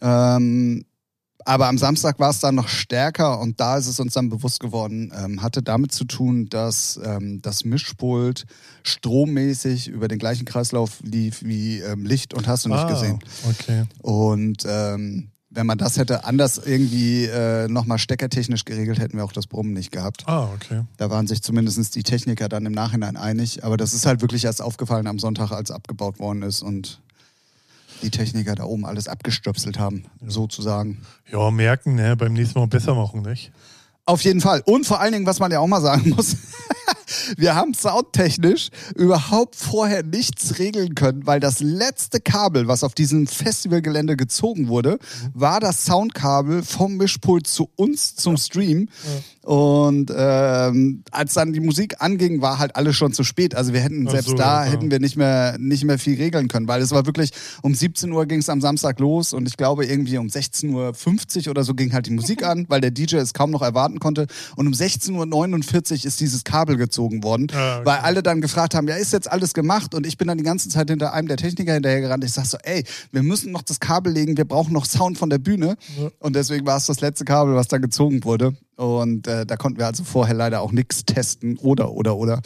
ähm, 0.00 0.84
aber 1.44 1.66
am 1.66 1.78
Samstag 1.78 2.20
war 2.20 2.30
es 2.30 2.38
dann 2.38 2.54
noch 2.54 2.68
stärker 2.68 3.40
und 3.40 3.58
da 3.58 3.76
ist 3.76 3.88
es 3.88 3.98
uns 3.98 4.14
dann 4.14 4.28
bewusst 4.28 4.60
geworden, 4.60 5.12
ähm, 5.16 5.42
hatte 5.42 5.60
damit 5.60 5.90
zu 5.90 6.04
tun, 6.04 6.46
dass 6.48 7.00
ähm, 7.02 7.42
das 7.42 7.64
Mischpult 7.64 8.44
strommäßig 8.84 9.88
über 9.88 10.06
den 10.06 10.20
gleichen 10.20 10.44
Kreislauf 10.44 11.00
lief 11.02 11.42
wie 11.42 11.80
ähm, 11.80 12.06
Licht 12.06 12.34
und 12.34 12.46
hast 12.46 12.66
du 12.66 12.68
nicht 12.68 12.78
ah, 12.78 12.88
gesehen. 12.88 13.18
Okay. 13.50 13.84
Und 14.00 14.64
ähm, 14.64 15.32
wenn 15.58 15.66
man 15.66 15.76
das 15.76 15.96
hätte 15.96 16.22
anders 16.24 16.56
irgendwie 16.64 17.24
äh, 17.24 17.66
nochmal 17.66 17.98
steckertechnisch 17.98 18.64
geregelt, 18.64 19.00
hätten 19.00 19.16
wir 19.16 19.24
auch 19.24 19.32
das 19.32 19.48
Brummen 19.48 19.72
nicht 19.72 19.90
gehabt. 19.90 20.22
Ah, 20.28 20.48
okay. 20.54 20.82
Da 20.98 21.10
waren 21.10 21.26
sich 21.26 21.42
zumindest 21.42 21.96
die 21.96 22.04
Techniker 22.04 22.48
dann 22.48 22.64
im 22.64 22.70
Nachhinein 22.70 23.16
einig. 23.16 23.64
Aber 23.64 23.76
das 23.76 23.92
ist 23.92 24.06
halt 24.06 24.20
wirklich 24.20 24.44
erst 24.44 24.62
aufgefallen 24.62 25.08
am 25.08 25.18
Sonntag, 25.18 25.50
als 25.50 25.72
abgebaut 25.72 26.20
worden 26.20 26.42
ist 26.42 26.62
und 26.62 27.00
die 28.02 28.10
Techniker 28.10 28.54
da 28.54 28.62
oben 28.62 28.86
alles 28.86 29.08
abgestöpselt 29.08 29.80
haben, 29.80 30.04
sozusagen. 30.24 31.02
Ja, 31.32 31.50
merken, 31.50 31.96
ne? 31.96 32.16
beim 32.16 32.34
nächsten 32.34 32.60
Mal 32.60 32.68
besser 32.68 32.94
machen, 32.94 33.22
nicht? 33.22 33.50
Auf 34.04 34.22
jeden 34.22 34.40
Fall. 34.40 34.62
Und 34.64 34.86
vor 34.86 35.00
allen 35.00 35.12
Dingen, 35.12 35.26
was 35.26 35.40
man 35.40 35.50
ja 35.50 35.58
auch 35.58 35.66
mal 35.66 35.82
sagen 35.82 36.10
muss, 36.10 36.36
wir 37.36 37.54
haben 37.54 37.74
soundtechnisch 37.74 38.68
überhaupt 38.94 39.56
vorher 39.56 40.02
nichts 40.02 40.58
regeln 40.58 40.94
können, 40.94 41.26
weil 41.26 41.40
das 41.40 41.60
letzte 41.60 42.20
Kabel, 42.20 42.68
was 42.68 42.84
auf 42.84 42.94
diesem 42.94 43.26
Festivalgelände 43.26 44.16
gezogen 44.16 44.68
wurde, 44.68 44.98
war 45.34 45.60
das 45.60 45.84
Soundkabel 45.84 46.62
vom 46.62 46.96
Mischpult 46.96 47.46
zu 47.46 47.70
uns 47.76 48.16
zum 48.16 48.36
Stream. 48.36 48.88
Und 49.42 50.12
ähm, 50.14 51.02
als 51.10 51.34
dann 51.34 51.52
die 51.52 51.60
Musik 51.60 51.96
anging, 52.00 52.42
war 52.42 52.58
halt 52.58 52.76
alles 52.76 52.96
schon 52.96 53.12
zu 53.12 53.24
spät. 53.24 53.54
Also 53.54 53.72
wir 53.72 53.80
hätten 53.80 54.06
selbst 54.08 54.28
so, 54.28 54.34
da 54.34 54.64
ja. 54.64 54.70
hätten 54.70 54.90
wir 54.90 55.00
nicht 55.00 55.16
mehr 55.16 55.56
nicht 55.58 55.84
mehr 55.84 55.98
viel 55.98 56.16
regeln 56.16 56.48
können, 56.48 56.68
weil 56.68 56.82
es 56.82 56.90
war 56.90 57.06
wirklich 57.06 57.30
um 57.62 57.74
17 57.74 58.12
Uhr 58.12 58.26
ging 58.26 58.40
es 58.40 58.50
am 58.50 58.60
Samstag 58.60 59.00
los 59.00 59.32
und 59.32 59.48
ich 59.48 59.56
glaube 59.56 59.86
irgendwie 59.86 60.18
um 60.18 60.26
16.50 60.26 61.46
Uhr 61.46 61.50
oder 61.50 61.64
so 61.64 61.74
ging 61.74 61.92
halt 61.92 62.06
die 62.06 62.10
Musik 62.10 62.42
an, 62.44 62.66
weil 62.68 62.80
der 62.80 62.90
DJ 62.90 63.16
es 63.16 63.32
kaum 63.32 63.50
noch 63.50 63.62
erwarten 63.62 64.00
konnte. 64.00 64.26
Und 64.56 64.66
um 64.66 64.72
16.49 64.72 66.00
Uhr 66.00 66.04
ist 66.04 66.20
dieses 66.20 66.44
Kabel 66.44 66.76
gezogen 66.76 66.97
worden, 66.98 67.46
Ah, 67.54 67.76
okay. 67.78 67.86
weil 67.86 67.98
alle 67.98 68.22
dann 68.22 68.40
gefragt 68.40 68.74
haben, 68.74 68.88
ja, 68.88 68.96
ist 68.96 69.12
jetzt 69.12 69.30
alles 69.30 69.54
gemacht? 69.54 69.94
Und 69.94 70.06
ich 70.06 70.18
bin 70.18 70.28
dann 70.28 70.38
die 70.38 70.44
ganze 70.44 70.68
Zeit 70.68 70.90
hinter 70.90 71.12
einem 71.12 71.28
der 71.28 71.36
Techniker 71.36 71.72
hinterhergerannt. 71.74 72.24
Ich 72.24 72.32
sag 72.32 72.44
so, 72.46 72.58
ey, 72.62 72.84
wir 73.12 73.22
müssen 73.22 73.52
noch 73.52 73.62
das 73.62 73.80
Kabel 73.80 74.12
legen, 74.12 74.36
wir 74.36 74.44
brauchen 74.44 74.72
noch 74.72 74.84
Sound 74.84 75.16
von 75.18 75.30
der 75.30 75.38
Bühne. 75.38 75.76
Ja. 75.98 76.08
Und 76.18 76.34
deswegen 76.36 76.66
war 76.66 76.76
es 76.76 76.86
das 76.86 77.00
letzte 77.00 77.24
Kabel, 77.24 77.54
was 77.54 77.68
dann 77.68 77.80
gezogen 77.82 78.24
wurde. 78.24 78.52
Und 78.76 79.26
äh, 79.26 79.46
da 79.46 79.56
konnten 79.56 79.78
wir 79.78 79.86
also 79.86 80.04
vorher 80.04 80.34
leider 80.34 80.60
auch 80.60 80.72
nichts 80.72 81.04
testen. 81.04 81.56
Oder, 81.58 81.92
oder, 81.92 82.16
oder. 82.16 82.40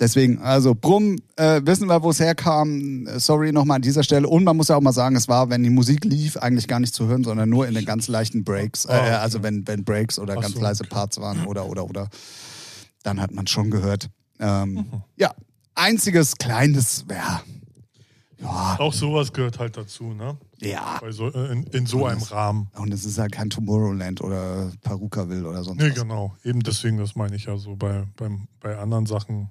Deswegen, 0.00 0.38
also 0.38 0.74
Brumm, 0.74 1.16
äh, 1.36 1.60
wissen 1.64 1.86
wir, 1.86 2.02
wo 2.02 2.10
es 2.10 2.20
herkam. 2.20 3.06
Äh, 3.06 3.20
Sorry 3.20 3.52
nochmal 3.52 3.76
an 3.76 3.82
dieser 3.82 4.02
Stelle. 4.02 4.26
Und 4.26 4.44
man 4.44 4.56
muss 4.56 4.68
ja 4.68 4.76
auch 4.76 4.80
mal 4.80 4.92
sagen, 4.94 5.14
es 5.14 5.28
war, 5.28 5.50
wenn 5.50 5.62
die 5.62 5.68
Musik 5.70 6.04
lief, 6.06 6.38
eigentlich 6.38 6.68
gar 6.68 6.80
nicht 6.80 6.94
zu 6.94 7.06
hören, 7.06 7.22
sondern 7.22 7.50
nur 7.50 7.68
in 7.68 7.74
den 7.74 7.84
ganz 7.84 8.08
leichten 8.08 8.42
Breaks. 8.42 8.86
Äh, 8.86 8.92
Ah, 8.92 8.98
okay. 9.00 9.10
Also 9.16 9.42
wenn, 9.42 9.66
wenn 9.68 9.84
Breaks 9.84 10.18
oder 10.18 10.34
Ach 10.38 10.42
ganz 10.42 10.54
so, 10.54 10.60
leise. 10.60 10.84
Parts 10.84 11.20
waren 11.20 11.44
oder, 11.46 11.66
oder, 11.66 11.84
oder. 11.88 12.08
Dann 13.02 13.20
hat 13.20 13.32
man 13.32 13.46
schon 13.46 13.70
gehört. 13.70 14.08
Ähm, 14.38 14.72
Mhm. 14.74 15.02
Ja, 15.16 15.32
einziges 15.74 16.36
kleines, 16.36 17.04
ja. 17.10 17.42
Ja, 18.42 18.76
Auch 18.78 18.94
sowas 18.94 19.32
gehört 19.34 19.58
halt 19.58 19.76
dazu, 19.76 20.14
ne? 20.14 20.38
ja. 20.60 20.98
So, 21.10 21.28
äh, 21.30 21.52
in, 21.52 21.62
in 21.64 21.84
so 21.86 22.06
einem 22.06 22.22
Rahmen. 22.22 22.68
Und 22.74 22.90
es 22.92 23.04
ist 23.04 23.18
halt 23.18 23.32
kein 23.32 23.50
Tomorrowland 23.50 24.22
oder 24.22 24.70
Perukaville 24.82 25.46
oder 25.46 25.62
sonst 25.62 25.82
Nee, 25.82 25.90
was. 25.90 25.94
genau. 25.96 26.34
Eben 26.42 26.60
deswegen, 26.60 26.96
das 26.96 27.14
meine 27.16 27.36
ich 27.36 27.44
ja 27.44 27.58
so. 27.58 27.76
Bei, 27.76 28.04
beim, 28.16 28.48
bei 28.60 28.78
anderen 28.78 29.04
Sachen 29.04 29.50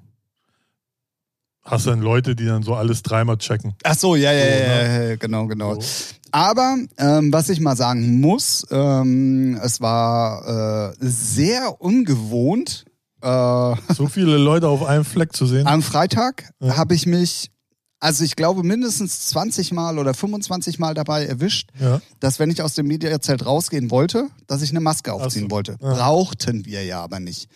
hast 1.64 1.86
du 1.86 1.92
dann 1.92 2.02
Leute, 2.02 2.36
die 2.36 2.46
dann 2.46 2.64
so 2.64 2.74
alles 2.74 3.04
dreimal 3.04 3.38
checken. 3.38 3.76
Ach 3.84 3.96
so, 3.96 4.16
ja, 4.16 4.32
ja, 4.32 4.44
So, 4.44 4.50
ja, 4.50 4.58
ne? 4.58 4.66
ja, 5.04 5.04
ja, 5.10 5.16
genau, 5.18 5.46
genau. 5.46 5.80
So. 5.80 5.82
Aber 6.32 6.78
ähm, 6.98 7.32
was 7.32 7.50
ich 7.50 7.60
mal 7.60 7.76
sagen 7.76 8.20
muss, 8.20 8.66
ähm, 8.72 9.60
es 9.64 9.82
war 9.82 10.92
äh, 10.92 10.96
sehr 11.00 11.80
ungewohnt. 11.80 12.86
Äh, 13.22 13.76
So 13.94 14.08
viele 14.08 14.38
Leute 14.38 14.68
auf 14.68 14.84
einem 14.84 15.06
Fleck 15.06 15.34
zu 15.36 15.46
sehen. 15.46 15.68
am 15.68 15.82
Freitag 15.82 16.52
Ja. 16.62 16.78
habe 16.78 16.94
ich 16.96 17.06
mich, 17.06 17.52
also 18.00 18.24
ich 18.24 18.36
glaube 18.36 18.64
mindestens 18.64 19.28
20 19.28 19.72
Mal 19.74 20.00
oder 20.00 20.14
25 20.14 20.80
Mal 20.80 20.94
dabei 20.94 21.26
erwischt, 21.26 21.70
Ja. 21.80 22.02
dass 22.22 22.40
wenn 22.40 22.50
ich 22.50 22.62
aus 22.62 22.74
dem 22.76 22.88
Mediazelt 22.88 23.46
rausgehen 23.46 23.92
wollte, 23.92 24.28
dass 24.48 24.62
ich 24.62 24.70
eine 24.70 24.80
Maske 24.80 25.12
aufziehen 25.14 25.48
so. 25.50 25.52
wollte. 25.52 25.78
Ja. 25.82 25.94
Brauchten 25.94 26.66
wir 26.66 26.86
ja 26.86 27.02
aber 27.04 27.20
nicht. 27.20 27.50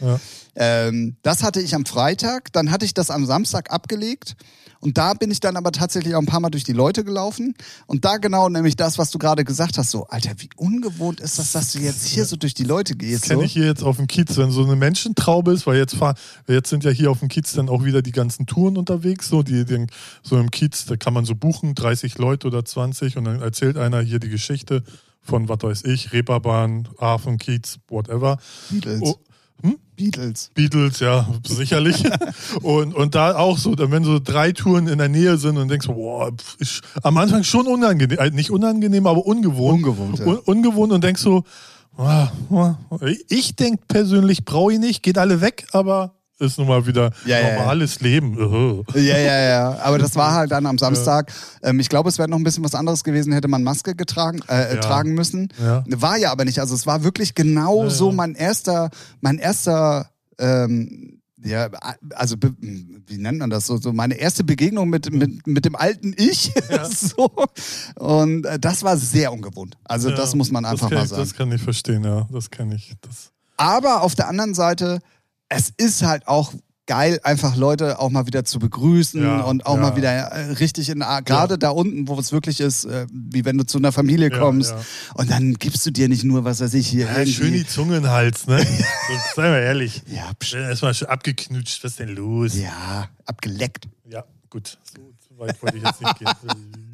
Ähm, 0.56 1.16
das 1.22 1.44
hatte 1.44 1.62
ich 1.62 1.74
am 1.76 1.86
Freitag, 1.86 2.52
dann 2.54 2.72
hatte 2.72 2.86
ich 2.86 2.94
das 2.94 3.10
am 3.10 3.26
Samstag 3.26 3.72
abgelegt 3.72 4.36
und 4.84 4.98
da 4.98 5.14
bin 5.14 5.32
ich 5.32 5.40
dann 5.40 5.56
aber 5.56 5.72
tatsächlich 5.72 6.14
auch 6.14 6.20
ein 6.20 6.26
paar 6.26 6.42
Mal 6.42 6.50
durch 6.50 6.66
die 6.66 6.74
Leute 6.74 7.06
gelaufen 7.06 7.56
und 7.88 8.04
da 8.04 8.18
genau 8.18 8.50
nämlich 8.50 8.76
das, 8.76 8.98
was 8.98 9.12
du 9.12 9.18
gerade 9.18 9.46
gesagt 9.46 9.78
hast, 9.78 9.92
so, 9.92 10.06
Alter, 10.08 10.32
wie 10.38 10.50
ungewohnt 10.58 11.22
ist 11.22 11.40
das, 11.40 11.54
dass 11.54 11.72
du 11.72 11.80
jetzt 11.80 12.06
hier 12.06 12.26
so 12.26 12.36
durch 12.36 12.54
die 12.54 12.66
Leute 12.66 12.96
gehst. 12.96 13.24
Das 13.24 13.30
kenne 13.30 13.42
So? 13.42 13.46
ich 13.46 13.54
hier 13.54 13.66
jetzt 13.66 13.82
auf 13.82 13.96
dem 13.96 14.08
Kiez, 14.08 14.36
wenn 14.38 14.52
so 14.52 14.64
eine 14.64 14.76
Menschentraube 14.76 15.54
ist, 15.54 15.66
weil 15.66 15.78
jetzt 15.78 15.96
fahr, 15.96 16.16
jetzt 16.48 16.70
sind 16.70 16.84
ja 16.84 16.92
hier 16.92 17.10
auf 17.12 17.20
dem 17.20 17.30
Kiez 17.30 17.54
dann 17.54 17.70
auch 17.70 17.86
wieder 17.86 18.02
die 18.02 18.12
ganzen 18.12 18.46
Touren 18.46 18.78
unterwegs, 18.78 19.30
so 19.30 19.42
die, 19.42 19.64
die 19.64 19.88
so 20.22 20.38
im 20.38 20.52
Kiez, 20.52 20.86
da 20.86 20.98
kann 20.98 21.14
man 21.14 21.24
so 21.24 21.34
buchen, 21.34 21.76
30 21.76 22.18
Leute 22.18 22.48
oder 22.48 22.66
20 22.66 23.16
und 23.18 23.24
dann 23.24 23.42
erzählt 23.42 23.78
einer 23.78 24.02
hier 24.02 24.20
die 24.20 24.30
Geschichte 24.30 24.84
von 25.22 25.48
was 25.48 25.60
weiß 25.62 25.84
ich, 25.86 26.12
Reeperbahn, 26.12 26.90
Hafen, 27.00 27.38
Kiez, 27.38 27.80
whatever. 27.88 28.38
Beatles. 28.70 29.00
Oh, 29.02 29.16
hm? 29.64 29.78
Beatles. 29.96 30.52
Beatles, 30.54 31.00
ja, 31.00 31.28
sicherlich. 31.46 32.04
und, 32.62 32.94
und 32.94 33.16
da 33.16 33.38
auch 33.38 33.58
so, 33.58 33.76
dann 33.76 33.92
wenn 33.92 34.04
so 34.04 34.20
drei 34.20 34.52
Touren 34.52 34.88
in 34.88 34.98
der 34.98 35.08
Nähe 35.08 35.38
sind 35.38 35.58
und 35.58 35.70
denkst, 35.70 35.88
boah, 35.88 36.32
ist 36.60 36.82
am 37.02 37.18
Anfang 37.18 37.44
schon 37.44 37.68
unangenehm, 37.68 38.20
äh, 38.20 38.30
nicht 38.32 38.52
unangenehm, 38.52 39.08
aber 39.08 39.26
ungewohnt. 39.26 39.86
Ungewohnt, 39.86 40.20
ja. 40.20 40.26
Un 40.26 40.38
ungewohnt 40.40 40.92
und 40.92 41.04
denkst 41.04 41.22
so, 41.22 41.44
ah, 41.98 42.30
ah, 42.52 42.76
ich 43.30 43.56
denk 43.56 43.88
persönlich, 43.88 44.44
brauche 44.44 44.74
ich 44.74 44.80
nicht, 44.80 45.02
geht 45.02 45.18
alle 45.18 45.40
weg, 45.40 45.68
aber 45.72 46.16
ist 46.44 46.58
nun 46.60 46.68
mal 46.68 46.86
wieder 46.86 47.12
Ja, 47.26 47.40
ja, 47.40 47.50
ja. 47.50 47.56
normales 47.60 48.00
Leben. 48.02 48.38
Äh. 48.38 49.00
Ja, 49.00 49.18
ja, 49.18 49.42
ja. 49.42 49.80
Aber 49.84 49.98
das 49.98 50.16
war 50.16 50.34
halt 50.34 50.52
dann 50.52 50.66
am 50.66 50.78
Samstag. 50.78 51.32
Ähm, 51.62 51.80
ich 51.80 51.90
glaube, 51.90 52.10
es 52.10 52.18
wäre 52.18 52.30
noch 52.30 52.38
ein 52.38 52.44
bisschen 52.44 52.64
was 52.64 52.76
anderes 52.76 53.04
gewesen, 53.04 53.34
hätte 53.34 53.48
man 53.48 53.64
Maske 53.64 53.96
getragen, 53.96 54.42
äh, 54.48 54.76
Ja. 54.76 54.82
tragen 54.82 55.14
müssen. 55.14 55.50
Ja. 55.64 55.84
War 55.88 56.18
ja 56.18 56.32
aber 56.32 56.46
nicht. 56.46 56.60
Also 56.60 56.76
es 56.76 56.86
war 56.86 57.04
wirklich 57.04 57.34
genau 57.36 57.84
Ja, 57.86 57.90
so 57.90 58.10
ja. 58.10 58.16
mein 58.16 58.36
erster, 58.36 58.90
mein 59.22 59.40
erster, 59.40 60.10
ähm, 60.40 61.20
ja, 61.46 61.68
also 62.16 62.38
wie 62.40 63.18
nennt 63.18 63.40
man 63.40 63.50
das 63.50 63.66
so? 63.68 63.76
So 63.76 63.92
meine 63.92 64.14
erste 64.16 64.46
Begegnung 64.46 64.88
mit, 64.90 65.12
mit, 65.12 65.46
mit 65.46 65.66
dem 65.66 65.76
alten 65.76 66.14
Ich. 66.16 66.54
Ja. 66.70 66.86
so. 66.90 67.30
Und 67.96 68.46
äh, 68.46 68.58
das 68.60 68.84
war 68.84 68.96
sehr 68.98 69.34
ungewohnt. 69.34 69.76
Also 69.84 70.10
Ja, 70.10 70.16
das 70.16 70.36
muss 70.36 70.52
man 70.52 70.64
einfach 70.64 70.90
mal 70.90 71.04
ich, 71.04 71.10
sagen. 71.10 71.22
Das 71.22 71.34
kann 71.34 71.52
ich 71.52 71.62
verstehen, 71.62 72.04
ja. 72.06 72.28
Das 72.32 72.50
kann 72.50 72.72
ich. 72.72 72.94
Das, 73.02 73.32
Aber 73.58 74.04
auf 74.04 74.16
der 74.16 74.30
anderen 74.30 74.54
Seite, 74.54 75.00
es 75.50 75.72
ist 75.76 76.04
halt 76.04 76.28
auch 76.28 76.54
geil, 76.86 77.22
einfach 77.24 77.56
Leute 77.56 78.00
auch 78.00 78.10
mal 78.10 78.28
wieder 78.28 78.44
zu 78.44 78.60
begrüßen 78.60 79.22
Ja, 79.24 79.42
und 79.44 79.66
auch 79.66 79.76
ja. 79.76 79.82
mal 79.82 79.96
wieder 79.96 80.10
äh, 80.12 80.52
richtig 80.54 80.90
in, 80.90 81.00
gerade 81.24 81.58
da 81.58 81.70
unten, 81.70 82.10
wo 82.10 82.20
es 82.20 82.34
wirklich 82.34 82.60
ist, 82.60 82.84
äh, 82.84 83.08
wie 83.14 83.46
wenn 83.46 83.58
du 83.58 83.64
zu 83.66 83.78
einer 83.78 83.94
Familie 83.94 84.30
Ja, 84.30 84.38
kommst. 84.40 84.72
ja. 84.72 84.82
Und 85.14 85.32
dann 85.32 85.54
gibst 85.54 85.86
du 85.86 85.92
dir 85.92 86.10
nicht 86.10 86.26
nur, 86.26 86.44
was 86.44 86.60
weiß 86.60 86.74
ich, 86.74 86.88
hier 86.88 87.06
ja, 87.06 87.26
schön 87.26 87.54
die. 87.54 87.66
Zunge 87.66 87.96
in 87.98 88.04
den 88.04 88.12
Hals, 88.12 88.48
ne? 88.48 88.60
so, 88.66 89.14
sei 89.36 89.50
mal 89.50 89.60
ehrlich. 89.62 90.02
Ja, 90.08 90.32
Erstmal 90.60 90.94
schön 90.94 91.08
abgeknutscht, 91.08 91.84
was 91.86 91.92
ist 91.92 92.00
denn 92.00 92.10
los? 92.16 92.54
ja, 92.58 93.08
abgeleckt. 93.26 93.88
Ja, 94.10 94.26
gut. 94.50 94.78
So, 94.84 95.14
so 95.30 95.40
weit 95.40 95.62
wollte 95.64 95.78
ich 95.78 95.84
jetzt 95.84 96.02
nicht 96.02 96.20
gehen. 96.20 96.30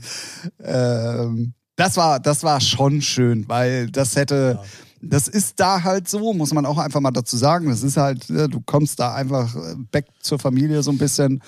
Ähm, 0.63 1.53
das 1.75 1.97
war, 1.97 2.19
das 2.19 2.43
war 2.43 2.61
schon 2.61 3.01
schön, 3.01 3.47
weil 3.49 3.89
das 3.89 4.15
hätte, 4.15 4.59
das 5.01 5.27
ist 5.27 5.59
da 5.59 5.83
halt 5.83 6.07
so, 6.09 6.33
muss 6.33 6.53
man 6.53 6.65
auch 6.65 6.77
einfach 6.77 6.99
mal 6.99 7.11
dazu 7.11 7.37
sagen. 7.37 7.69
Das 7.69 7.83
ist 7.83 7.97
halt, 7.97 8.29
äh, 8.29 8.47
du 8.47 8.61
kommst 8.65 8.99
da 8.99 9.13
einfach 9.13 9.55
äh, 9.55 9.75
back 9.91 10.05
zur 10.21 10.39
Familie 10.39 10.83
so 10.83 10.91
ein 10.91 10.97
bisschen. 10.97 11.41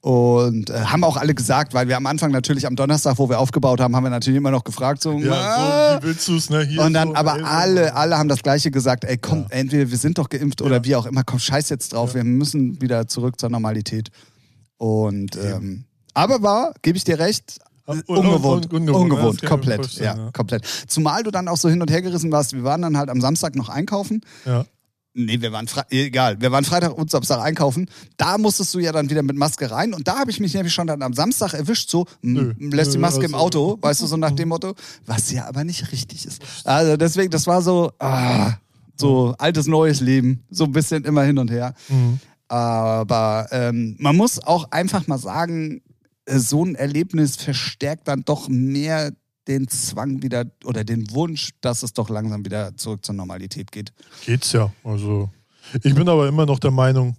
Und 0.00 0.68
äh, 0.68 0.74
haben 0.84 1.02
auch 1.02 1.16
alle 1.16 1.34
gesagt, 1.34 1.72
weil 1.72 1.88
wir 1.88 1.96
am 1.96 2.04
Anfang 2.06 2.30
natürlich 2.30 2.66
am 2.66 2.76
Donnerstag, 2.76 3.16
wo 3.16 3.30
wir 3.30 3.38
aufgebaut 3.40 3.80
haben, 3.80 3.96
haben 3.96 4.02
wir 4.04 4.10
natürlich 4.10 4.36
immer 4.36 4.50
noch 4.50 4.62
gefragt, 4.62 5.00
so, 5.02 5.12
Ja, 5.18 5.94
so, 5.94 6.02
wie 6.02 6.08
willst 6.08 6.28
du 6.28 6.36
es, 6.36 6.50
ne? 6.50 6.62
Hier 6.62 6.82
und 6.82 6.92
dann 6.92 7.08
so, 7.08 7.14
aber 7.14 7.36
ey, 7.36 7.42
alle, 7.42 7.94
alle 7.94 8.18
haben 8.18 8.28
das 8.28 8.42
Gleiche 8.42 8.70
gesagt, 8.70 9.04
ey, 9.04 9.16
komm, 9.16 9.46
entweder 9.48 9.90
wir 9.90 9.96
sind 9.96 10.18
doch 10.18 10.28
geimpft 10.28 10.60
oder 10.60 10.76
Ja. 10.76 10.84
wie 10.84 10.96
auch 10.96 11.06
immer, 11.06 11.24
komm, 11.24 11.38
scheiß 11.38 11.70
jetzt 11.70 11.94
drauf, 11.94 12.10
Ja. 12.10 12.16
wir 12.16 12.24
müssen 12.24 12.82
wieder 12.82 13.08
zurück 13.08 13.40
zur 13.40 13.48
Normalität. 13.48 14.10
Und 14.76 15.36
ähm, 15.36 15.84
aber 16.12 16.42
war, 16.42 16.74
gebe 16.82 16.98
ich 16.98 17.04
dir 17.04 17.18
recht, 17.18 17.58
ungewohnt, 17.86 18.72
un- 18.72 18.80
ungewohnt, 18.80 19.12
ungewohnt, 19.12 19.42
ja, 19.42 19.48
komplett, 19.48 19.92
ja, 19.94 20.04
ja. 20.16 20.30
komplett. 20.32 20.64
Zumal 20.88 21.22
du 21.22 21.30
dann 21.30 21.48
auch 21.48 21.56
so 21.56 21.68
hin 21.68 21.80
und 21.82 21.90
her 21.90 22.02
gerissen 22.02 22.32
warst. 22.32 22.52
Wir 22.52 22.64
waren 22.64 22.82
dann 22.82 22.96
halt 22.96 23.10
am 23.10 23.20
Samstag 23.20 23.54
noch 23.56 23.68
einkaufen. 23.68 24.20
Ja. 24.44 24.64
Nee, 25.16 25.40
wir 25.40 25.52
waren 25.52 25.68
Fre 25.68 25.84
egal, 25.90 26.40
wir 26.40 26.50
waren 26.50 26.64
Freitag 26.64 26.98
und 26.98 27.08
Samstag 27.08 27.40
einkaufen. 27.40 27.88
Da 28.16 28.36
musstest 28.36 28.74
du 28.74 28.80
ja 28.80 28.90
dann 28.90 29.10
wieder 29.10 29.22
mit 29.22 29.36
Maske 29.36 29.70
rein 29.70 29.94
und 29.94 30.08
da 30.08 30.18
habe 30.18 30.30
ich 30.32 30.40
mich 30.40 30.54
nämlich 30.54 30.74
schon 30.74 30.88
dann 30.88 31.02
am 31.02 31.12
Samstag 31.14 31.54
erwischt, 31.54 31.88
so 31.88 32.06
Nö, 32.20 32.52
lässt 32.58 32.94
die 32.94 32.96
nö, 32.96 33.02
Maske 33.02 33.24
im 33.26 33.34
also- 33.34 33.44
Auto, 33.46 33.78
weißt 33.80 34.02
du, 34.02 34.06
so 34.06 34.16
nach 34.16 34.32
dem 34.32 34.48
Motto, 34.48 34.74
was 35.06 35.30
ja 35.30 35.46
aber 35.46 35.62
nicht 35.62 35.92
richtig 35.92 36.26
ist. 36.26 36.42
Also 36.64 36.96
deswegen, 36.96 37.30
das 37.30 37.46
war 37.46 37.62
so, 37.62 37.92
ah, 38.00 38.54
so 38.96 39.36
altes 39.38 39.68
neues 39.68 40.00
Leben, 40.00 40.42
so 40.50 40.64
ein 40.64 40.72
bisschen 40.72 41.04
immer 41.04 41.22
hin 41.22 41.38
und 41.38 41.48
her. 41.48 41.74
Mhm. 41.88 42.18
Aber 42.48 43.46
ähm, 43.52 43.96
man 44.00 44.16
muss 44.16 44.42
auch 44.42 44.70
einfach 44.72 45.06
mal 45.06 45.18
sagen, 45.18 45.76
äh, 45.76 45.80
so 46.26 46.64
ein 46.64 46.74
Erlebnis 46.74 47.36
verstärkt 47.36 48.08
dann 48.08 48.24
doch 48.24 48.48
mehr 48.48 49.12
den 49.46 49.68
Zwang 49.68 50.22
wieder 50.22 50.46
oder 50.64 50.84
den 50.84 51.10
Wunsch, 51.12 51.50
dass 51.60 51.82
es 51.82 51.92
doch 51.92 52.08
langsam 52.08 52.44
wieder 52.44 52.76
zurück 52.76 53.04
zur 53.04 53.14
Normalität 53.14 53.72
geht. 53.72 53.92
Geht's 54.24 54.52
ja. 54.52 54.72
Also, 54.82 55.30
ich 55.82 55.94
bin 55.94 56.08
aber 56.08 56.28
immer 56.28 56.46
noch 56.46 56.58
der 56.58 56.70
Meinung, 56.70 57.16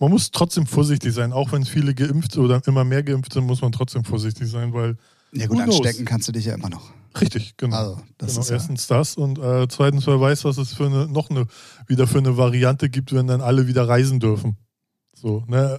man 0.00 0.10
muss 0.10 0.30
trotzdem 0.30 0.66
vorsichtig 0.66 1.12
sein. 1.12 1.32
Auch 1.32 1.52
wenn 1.52 1.64
viele 1.64 1.94
geimpft 1.94 2.36
oder 2.38 2.60
immer 2.66 2.84
mehr 2.84 3.02
geimpft 3.02 3.34
sind, 3.34 3.44
muss 3.46 3.60
man 3.60 3.70
trotzdem 3.70 4.04
vorsichtig 4.04 4.48
sein, 4.48 4.72
weil. 4.72 4.96
Ja 5.32 5.46
gut, 5.46 5.60
anstecken 5.60 6.04
kannst 6.04 6.26
du 6.26 6.32
dich 6.32 6.46
ja 6.46 6.54
immer 6.54 6.70
noch. 6.70 6.90
Richtig, 7.20 7.56
genau. 7.56 7.76
Also, 7.76 8.02
das 8.18 8.30
genau 8.30 8.40
ist 8.40 8.48
ja, 8.48 8.54
erstens 8.56 8.86
das 8.86 9.16
und 9.16 9.38
äh, 9.38 9.68
zweitens, 9.68 10.06
wer 10.06 10.20
weiß, 10.20 10.44
was 10.44 10.58
es 10.58 10.74
für 10.74 10.86
eine, 10.86 11.06
noch 11.06 11.30
eine, 11.30 11.46
wieder 11.86 12.06
für 12.06 12.18
eine 12.18 12.36
Variante 12.36 12.88
gibt, 12.88 13.12
wenn 13.12 13.26
dann 13.26 13.40
alle 13.40 13.66
wieder 13.66 13.86
reisen 13.86 14.20
dürfen. 14.20 14.56
So, 15.14 15.44
ne? 15.46 15.78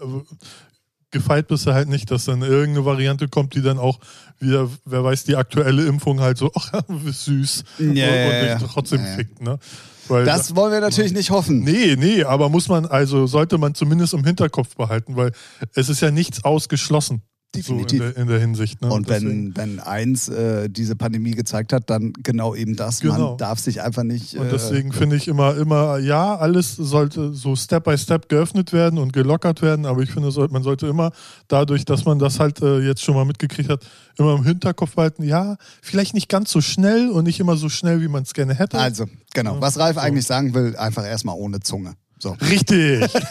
Gefeit 1.12 1.48
bist 1.48 1.68
du 1.68 1.74
halt 1.74 1.90
nicht, 1.90 2.10
dass 2.10 2.26
dann 2.26 2.42
irgendeine 2.42 2.86
Variante 2.86 3.28
kommt, 3.28 3.54
die 3.56 3.62
dann 3.62 3.78
auch 3.78 4.00
wieder, 4.40 4.70
wer 4.86 5.04
weiß, 5.04 5.26
die 5.26 5.36
aktuelle 5.36 5.86
Impfung 5.86 6.20
halt 6.22 6.38
so, 6.38 6.52
ach, 6.56 6.72
süß 7.06 7.64
Ja, 7.80 7.86
und, 7.86 7.96
ja, 7.96 8.54
und 8.54 8.62
dich 8.62 8.70
trotzdem 8.70 9.02
ja. 9.02 9.16
fickt, 9.16 9.42
ne? 9.42 9.60
Weil 10.08 10.26
Das 10.26 10.56
wollen 10.56 10.74
wir 10.74 10.82
natürlich 10.82 11.14
nicht 11.14 11.30
hoffen. 11.30 11.64
Nee, 11.64 11.96
nee, 11.98 12.24
aber 12.24 12.50
muss 12.50 12.68
man, 12.68 12.86
also 12.86 13.28
sollte 13.28 13.58
man 13.58 13.76
zumindest 13.76 14.14
im 14.14 14.26
Hinterkopf 14.26 14.76
behalten, 14.76 15.16
weil 15.16 15.32
es 15.74 15.90
ist 15.90 16.02
ja 16.02 16.12
nichts 16.12 16.44
ausgeschlossen. 16.44 17.22
Definitiv. 17.54 18.00
So 18.00 18.06
in, 18.06 18.14
der, 18.14 18.22
in 18.22 18.28
der 18.30 18.40
Hinsicht. 18.40 18.82
Ne? 18.82 18.90
Und 18.90 19.10
deswegen- 19.10 19.54
wenn, 19.56 19.78
wenn 19.78 19.80
eins 19.82 20.30
äh, 20.30 20.70
diese 20.70 20.96
Pandemie 20.96 21.32
gezeigt 21.32 21.74
hat, 21.74 21.90
dann 21.90 22.14
genau 22.24 22.56
eben 22.56 22.78
das. 22.78 23.02
Genau. 23.02 23.32
Man 23.32 23.38
darf 23.38 23.60
sich 23.60 23.82
einfach 23.82 24.04
nicht. 24.04 24.36
Und 24.38 24.48
äh, 24.48 24.52
deswegen 24.52 24.94
finde 24.94 25.18
ich 25.18 25.28
immer, 25.28 25.58
immer, 25.58 25.98
ja, 25.98 26.38
alles 26.38 26.78
sollte 26.78 27.34
so 27.34 27.58
Step 27.58 27.84
by 27.84 27.98
Step 27.98 28.30
geöffnet 28.30 28.72
werden 28.72 28.98
und 29.00 29.12
gelockert 29.12 29.62
werden, 29.62 29.86
aber 29.86 30.02
ich 30.02 30.12
finde, 30.12 30.32
man 30.50 30.64
sollte 30.64 30.88
immer 30.88 31.12
dadurch, 31.50 31.84
dass 31.84 32.06
man 32.06 32.20
das 32.20 32.40
halt 32.40 32.62
äh, 32.62 32.80
jetzt 32.80 33.02
schon 33.04 33.16
mal 33.16 33.26
mitgekriegt 33.26 33.70
hat, 33.70 33.86
immer 34.18 34.36
im 34.36 34.46
Hinterkopf 34.46 34.96
behalten, 34.96 35.24
ja, 35.24 35.58
vielleicht 35.82 36.14
nicht 36.14 36.30
ganz 36.30 36.52
so 36.52 36.62
schnell 36.62 37.10
und 37.10 37.26
nicht 37.26 37.42
immer 37.42 37.58
so 37.58 37.68
schnell, 37.68 38.02
wie 38.02 38.08
man 38.08 38.24
es 38.24 38.34
gerne 38.34 38.54
hätte. 38.54 38.80
Also, 38.80 39.08
genau. 39.34 39.60
Was 39.60 39.78
Ralf 39.78 39.98
eigentlich 39.98 40.26
sagen 40.26 40.54
will, 40.54 40.78
einfach 40.78 41.06
erstmal 41.06 41.36
ohne 41.36 41.60
Zunge. 41.60 41.96
So. 42.18 42.38
Richtig. 42.50 43.10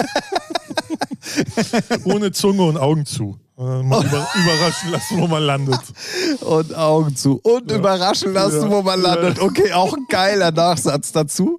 Ohne 2.04 2.32
Zunge 2.32 2.62
und 2.62 2.76
Augen 2.76 3.06
zu. 3.06 3.38
Äh, 3.60 3.82
Mal 3.82 4.04
über, 4.06 4.26
überraschen 4.42 4.90
lassen, 4.90 5.18
wo 5.20 5.26
man 5.26 5.42
landet. 5.42 5.80
Und 6.40 6.74
Augen 6.74 7.14
zu. 7.14 7.40
Und 7.42 7.70
überraschen 7.70 8.32
lassen, 8.32 8.62
Ja. 8.62 8.70
wo 8.70 8.80
man 8.82 9.00
landet. 9.02 9.38
Okay, 9.38 9.72
auch 9.72 9.92
ein 9.94 10.06
geiler 10.08 10.50
Nachsatz 10.50 11.12
dazu. 11.12 11.58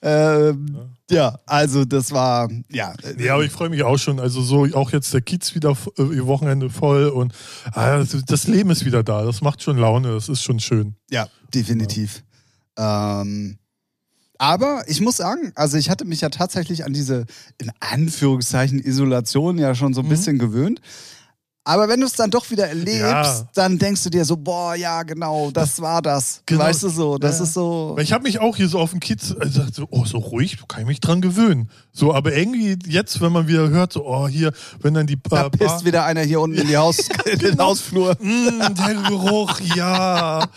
Ähm, 0.00 0.76
ja. 1.10 1.38
also 1.46 1.84
das 1.84 2.12
war, 2.12 2.48
ja. 2.70 2.94
Ja, 3.18 3.34
aber 3.34 3.44
ich 3.44 3.50
freue 3.52 3.70
mich 3.70 3.82
auch 3.82 3.98
schon. 3.98 4.20
Also 4.20 4.40
so 4.40 4.66
auch 4.74 4.92
jetzt 4.92 5.12
der 5.12 5.20
Kiez 5.20 5.54
wieder 5.54 5.76
äh, 5.98 6.02
ihr 6.14 6.26
Wochenende 6.26 6.70
voll 6.70 7.08
und 7.08 7.32
das- 7.74 8.16
das 8.24 8.46
Leben 8.46 8.70
ist 8.70 8.84
wieder 8.84 9.02
da. 9.02 9.24
Das 9.24 9.40
macht 9.42 9.62
schon 9.62 9.76
Laune. 9.78 10.14
Das 10.14 10.28
ist 10.28 10.42
schon 10.42 10.60
schön. 10.60 10.94
Ja, 11.10 11.26
definitiv. 11.54 12.22
Ähm, 12.78 13.58
aber 14.38 14.82
ich 14.86 15.00
muss 15.00 15.16
sagen, 15.18 15.52
also 15.54 15.76
ich 15.76 15.90
hatte 15.90 16.04
mich 16.04 16.20
ja 16.22 16.28
tatsächlich 16.30 16.84
an 16.84 16.92
diese, 16.92 17.26
in 17.58 17.70
Anführungszeichen, 17.80 18.78
Isolation 18.80 19.58
ja 19.58 19.74
schon 19.74 19.92
so 19.94 20.00
ein 20.00 20.06
Mhm. 20.06 20.10
bisschen 20.10 20.38
gewöhnt. 20.38 20.80
Aber 21.64 21.88
wenn 21.88 22.00
du 22.00 22.06
es 22.06 22.14
dann 22.14 22.30
doch 22.30 22.50
wieder 22.50 22.66
erlebst, 22.66 23.00
Ja. 23.00 23.48
dann 23.54 23.78
denkst 23.78 24.02
du 24.02 24.10
dir 24.10 24.24
so, 24.24 24.36
boah, 24.36 24.74
ja, 24.74 25.04
genau, 25.04 25.50
das 25.52 25.80
war 25.80 26.02
das. 26.02 26.42
Genau. 26.46 26.64
Weißt 26.64 26.82
du 26.82 26.88
so, 26.88 27.18
das 27.18 27.38
Ja. 27.38 27.44
ist 27.44 27.54
so. 27.54 27.96
Ich 28.00 28.12
habe 28.12 28.24
mich 28.24 28.40
auch 28.40 28.56
hier 28.56 28.68
so 28.68 28.80
auf 28.80 28.90
dem 28.90 28.98
Kiez 28.98 29.30
äh, 29.30 29.34
gesagt, 29.44 29.76
so, 29.76 29.86
oh, 29.90 30.04
so 30.04 30.18
ruhig, 30.18 30.58
kann 30.66 30.80
ich 30.80 30.86
mich 30.88 30.98
dran 31.00 31.20
gewöhnen. 31.20 31.70
So, 31.92 32.12
aber 32.14 32.32
irgendwie 32.34 32.76
jetzt, 32.88 33.20
wenn 33.20 33.30
man 33.32 33.46
wieder 33.46 33.68
hört, 33.68 33.92
so, 33.92 34.04
oh, 34.06 34.26
hier, 34.26 34.52
wenn 34.80 34.94
dann 34.94 35.06
die 35.06 35.16
Da 35.22 35.46
äh, 35.46 35.50
pisst 35.50 35.84
wieder 35.84 36.04
einer 36.04 36.22
hier 36.22 36.40
unten 36.40 36.58
in, 36.58 36.66
die 36.66 36.76
Haus, 36.76 36.98
in 37.30 37.38
den 37.38 37.50
Genau. 37.52 37.66
Hausflur. 37.66 38.16
Mm, 38.20 38.74
der 38.74 38.94
Geruch, 39.08 39.60
ja. 39.76 40.44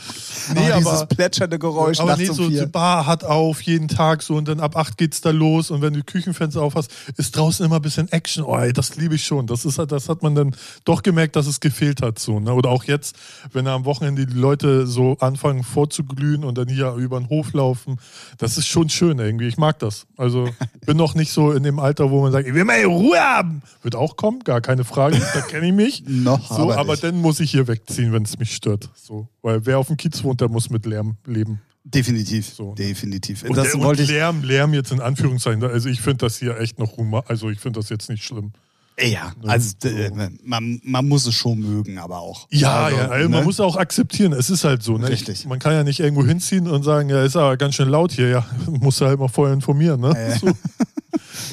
Nee, 0.53 0.69
oh, 0.73 0.77
dieses 0.77 0.91
aber, 0.91 1.05
plätschernde 1.07 1.57
Geräusch 1.57 1.99
aber 1.99 2.09
nachts 2.11 2.21
nee, 2.23 2.29
um 2.29 2.35
so, 2.35 2.47
vier. 2.49 2.65
die 2.65 2.71
Bar 2.71 3.07
hat 3.07 3.23
auf 3.23 3.61
jeden 3.63 3.87
Tag 3.87 4.21
so 4.21 4.35
und 4.35 4.47
dann 4.47 4.59
ab 4.59 4.75
8 4.75 4.95
geht's 4.97 5.19
da 5.21 5.31
los 5.31 5.71
und 5.71 5.81
wenn 5.81 5.93
du 5.93 6.01
die 6.01 6.05
Küchenfenster 6.05 6.61
auf 6.61 6.75
hast, 6.75 6.91
ist 7.17 7.35
draußen 7.35 7.65
immer 7.65 7.77
ein 7.77 7.81
bisschen 7.81 8.11
Action. 8.11 8.43
Oh, 8.43 8.55
ey, 8.57 8.71
das 8.71 8.95
liebe 8.95 9.15
ich 9.15 9.25
schon. 9.25 9.47
Das 9.47 9.65
ist 9.65 9.79
das 9.79 10.07
hat 10.07 10.21
man 10.21 10.35
dann 10.35 10.55
doch 10.83 10.94
gemerkt, 11.03 11.35
dass 11.35 11.47
es 11.47 11.59
gefehlt 11.59 12.01
hat 12.01 12.19
so, 12.19 12.39
ne? 12.39 12.53
Oder 12.53 12.69
auch 12.69 12.83
jetzt, 12.83 13.15
wenn 13.51 13.67
am 13.67 13.85
Wochenende 13.85 14.25
die 14.25 14.33
Leute 14.33 14.87
so 14.87 15.17
anfangen 15.19 15.63
vorzuglühen 15.63 16.43
und 16.43 16.57
dann 16.57 16.67
hier 16.67 16.93
über 16.93 17.19
den 17.19 17.29
Hof 17.29 17.53
laufen, 17.53 17.97
das 18.37 18.57
ist 18.57 18.67
schon 18.67 18.89
schön 18.89 19.19
irgendwie. 19.19 19.47
Ich 19.47 19.57
mag 19.57 19.79
das. 19.79 20.07
Also 20.17 20.49
bin 20.85 20.97
noch 20.97 21.15
nicht 21.15 21.31
so 21.31 21.51
in 21.51 21.63
dem 21.63 21.79
Alter, 21.79 22.11
wo 22.11 22.21
man 22.21 22.31
sagt, 22.31 22.47
ich 22.47 22.53
will 22.53 22.65
mal 22.65 22.83
Ruhe 22.83 23.19
haben. 23.19 23.61
Wird 23.81 23.95
auch 23.95 24.15
kommen, 24.15 24.39
gar 24.43 24.61
keine 24.61 24.83
Frage. 24.83 25.19
Da 25.33 25.41
kenne 25.41 25.67
ich 25.67 25.73
mich. 25.73 26.03
Noch, 26.07 26.47
So, 26.47 26.63
aber, 26.63 26.77
aber, 26.77 26.97
dann 26.97 27.17
muss 27.17 27.39
ich 27.39 27.51
hier 27.51 27.67
wegziehen, 27.67 28.13
wenn 28.13 28.23
es 28.23 28.37
mich 28.39 28.55
stört. 28.55 28.89
So, 28.95 29.27
weil 29.41 29.65
wer 29.65 29.79
auf 29.79 29.87
dem 29.87 29.97
Kiez 29.97 30.23
wohnt, 30.23 30.41
der 30.41 30.49
muss 30.49 30.69
mit 30.69 30.85
Lärm 30.85 31.17
leben. 31.25 31.61
definitiv, 31.83 32.53
So. 32.53 32.73
definitiv. 32.75 33.43
Und, 33.43 33.55
das 33.57 33.73
und. 33.75 34.07
Lärm, 34.07 34.43
Lärm 34.43 34.73
jetzt 34.73 34.91
in 34.91 35.01
Anführungszeichen. 35.01 35.63
Also 35.63 35.89
ich 35.89 36.01
finde 36.01 36.25
das 36.25 36.37
hier 36.37 36.59
echt 36.59 36.79
noch 36.79 36.97
Humor. 36.97 37.25
Also 37.27 37.49
ich 37.49 37.59
finde 37.59 37.79
das 37.79 37.89
jetzt 37.89 38.09
nicht 38.09 38.23
schlimm. 38.23 38.53
Ja, 38.99 39.33
Ne? 39.41 39.49
also 39.51 39.71
So. 39.81 39.89
äh, 39.89 40.29
man, 40.43 40.79
man 40.83 41.07
muss 41.07 41.25
es 41.27 41.35
schon 41.35 41.59
mögen, 41.59 41.97
aber 41.97 42.19
auch. 42.19 42.47
Ja, 42.49 42.85
also, 42.85 42.97
ja, 42.97 43.07
also 43.09 43.29
ne? 43.29 43.35
man 43.35 43.43
muss 43.45 43.59
auch 43.59 43.75
akzeptieren. 43.75 44.31
Es 44.33 44.49
ist 44.49 44.63
halt 44.63 44.83
so. 44.83 44.97
Ne? 44.97 45.09
Richtig. 45.09 45.41
Ich, 45.41 45.45
man 45.47 45.59
kann 45.59 45.73
ja 45.73 45.83
nicht 45.83 45.99
irgendwo 45.99 46.25
hinziehen 46.25 46.67
und 46.67 46.83
sagen, 46.83 47.09
ja, 47.09 47.23
ist 47.23 47.35
aber 47.35 47.57
ganz 47.57 47.75
schön 47.75 47.89
laut 47.89 48.11
hier. 48.13 48.29
Ja, 48.29 48.45
musst 48.67 49.01
du 49.01 49.05
halt 49.05 49.19
mal 49.19 49.27
vorher 49.27 49.53
informieren. 49.53 49.99
Ne? 50.01 50.13
Ja. 50.29 50.39
So. 50.39 50.51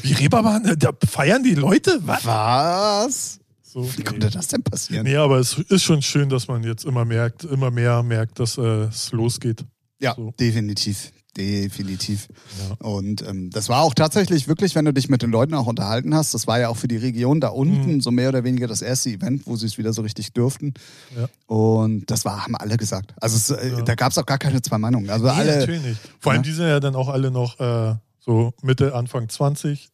Wie 0.02 0.12
Reeperbahn, 0.12 0.64
äh, 0.66 0.76
da 0.76 0.90
feiern 1.08 1.42
die 1.42 1.54
Leute? 1.54 1.98
Was? 2.04 2.24
Was? 2.26 3.38
So, 3.62 3.88
Wie 3.96 4.02
konnte 4.04 4.28
das 4.30 4.48
denn 4.48 4.62
passieren? 4.62 5.04
Nee, 5.04 5.16
aber 5.16 5.38
es 5.38 5.54
ist 5.58 5.82
schon 5.82 6.02
schön, 6.02 6.28
dass 6.28 6.46
man 6.46 6.62
jetzt 6.62 6.84
immer 6.84 7.04
merkt, 7.04 7.44
immer 7.44 7.70
mehr 7.70 8.02
merkt, 8.02 8.38
dass 8.38 8.58
äh, 8.58 8.60
es 8.84 9.12
losgeht. 9.12 9.64
Ja, 9.98 10.14
So. 10.14 10.32
definitiv. 10.38 11.10
Definitiv. 11.36 12.28
Ja. 12.68 12.86
Und 12.86 13.26
ähm, 13.26 13.48
das 13.50 13.68
war 13.70 13.80
auch 13.82 13.94
tatsächlich 13.94 14.48
wirklich, 14.48 14.74
wenn 14.74 14.84
du 14.84 14.92
dich 14.92 15.08
mit 15.08 15.22
den 15.22 15.30
Leuten 15.30 15.54
auch 15.54 15.66
unterhalten 15.66 16.14
hast, 16.14 16.34
das 16.34 16.46
war 16.46 16.60
ja 16.60 16.68
auch 16.68 16.76
für 16.76 16.88
die 16.88 16.98
Region 16.98 17.40
da 17.40 17.48
unten 17.48 17.94
Mhm. 17.94 18.00
so 18.02 18.10
mehr 18.10 18.28
oder 18.28 18.44
weniger 18.44 18.66
das 18.66 18.82
erste 18.82 19.08
Event, 19.10 19.46
wo 19.46 19.56
sie 19.56 19.66
es 19.66 19.78
wieder 19.78 19.92
so 19.94 20.02
richtig 20.02 20.32
dürften. 20.34 20.74
Ja. 21.16 21.28
Und 21.46 22.10
das 22.10 22.24
war, 22.26 22.42
haben 22.44 22.54
alle 22.56 22.76
gesagt. 22.76 23.14
Also 23.20 23.36
es, 23.36 23.50
äh, 23.50 23.70
Ja. 23.70 23.82
da 23.82 23.94
gab 23.94 24.12
es 24.12 24.18
auch 24.18 24.26
gar 24.26 24.38
keine 24.38 24.60
zwei 24.60 24.76
Meinungen. 24.78 25.08
Also 25.08 25.24
Nee, 25.24 25.30
alle. 25.30 25.58
natürlich 25.60 25.82
nicht. 25.82 26.00
Vor 26.20 26.32
allem, 26.32 26.42
die 26.42 26.52
sind 26.52 26.66
ja 26.66 26.80
dann 26.80 26.94
auch 26.96 27.08
alle 27.08 27.30
noch 27.30 27.58
äh, 27.60 27.94
so 28.20 28.52
Mitte, 28.62 28.94
Anfang 28.94 29.28
20, 29.30 29.88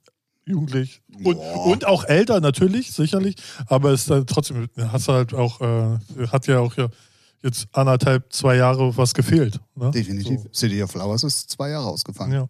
jugendlich. 0.44 1.03
Und, 1.24 1.37
Boah. 1.37 1.66
und 1.66 1.87
auch 1.87 2.05
älter 2.05 2.40
natürlich, 2.40 2.90
sicherlich. 2.92 3.37
Aber 3.66 3.90
es 3.92 4.03
ist 4.03 4.11
halt 4.11 4.29
trotzdem, 4.29 4.66
hast 4.77 5.07
du 5.09 5.12
halt 5.12 5.35
auch, 5.35 5.61
äh, 5.61 5.98
hat 6.33 6.46
ja 6.48 6.59
auch 6.59 6.77
ja 6.77 6.88
jetzt 7.42 7.68
anderthalb, 7.72 8.33
zwei 8.33 8.57
Jahre 8.57 8.96
was 8.96 9.14
gefehlt. 9.14 9.61
Ne? 9.74 9.90
Definitiv. 9.90 10.40
City 10.53 10.83
of 10.83 10.90
Flowers 10.90 11.24
ist 11.24 11.51
zwei 11.51 11.70
Jahre 11.70 11.87
ausgefallen. 11.87 12.33
So. 12.33 12.37
Ja. 12.37 12.48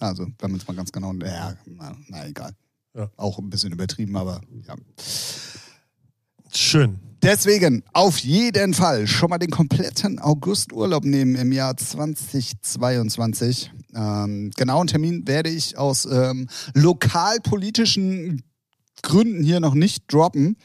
Also, 0.00 0.26
wenn 0.38 0.50
man 0.50 0.60
es 0.60 0.66
mal 0.66 0.74
ganz 0.74 0.92
genau. 0.92 1.12
Ja, 1.14 1.54
na, 1.66 1.96
na 2.08 2.26
egal. 2.26 2.52
Ja. 2.94 3.10
Auch 3.16 3.38
ein 3.38 3.50
bisschen 3.50 3.72
übertrieben, 3.72 4.16
aber 4.16 4.40
ja. 4.66 4.74
Schön. 6.52 6.98
Deswegen 7.22 7.82
auf 7.92 8.18
jeden 8.18 8.74
Fall 8.74 9.06
schon 9.08 9.30
mal 9.30 9.38
den 9.38 9.50
kompletten 9.50 10.20
Augusturlaub 10.20 11.04
nehmen 11.04 11.34
im 11.34 11.50
Jahr 11.50 11.76
2022. 11.76 13.72
Ähm, 13.94 14.50
genauen 14.56 14.86
Termin 14.86 15.26
werde 15.26 15.50
ich 15.50 15.76
aus 15.76 16.06
ähm, 16.06 16.48
lokalpolitischen 16.74 18.44
Gründen 19.02 19.42
hier 19.42 19.58
noch 19.58 19.74
nicht 19.74 20.04
droppen. 20.12 20.56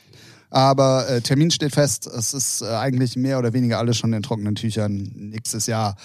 Aber 0.53 1.09
äh, 1.09 1.19
Termin 1.19 1.49
steht 1.49 1.73
fest. 1.73 2.05
Es 2.05 2.31
ist 2.35 2.61
äh, 2.61 2.67
eigentlich 2.67 3.15
mehr 3.15 3.39
oder 3.39 3.53
weniger 3.53 3.79
alles 3.79 3.97
schon 3.97 4.13
in 4.13 4.21
trockenen 4.21 4.53
Tüchern. 4.53 5.11
Nächstes 5.15 5.65
Jahr. 5.65 5.95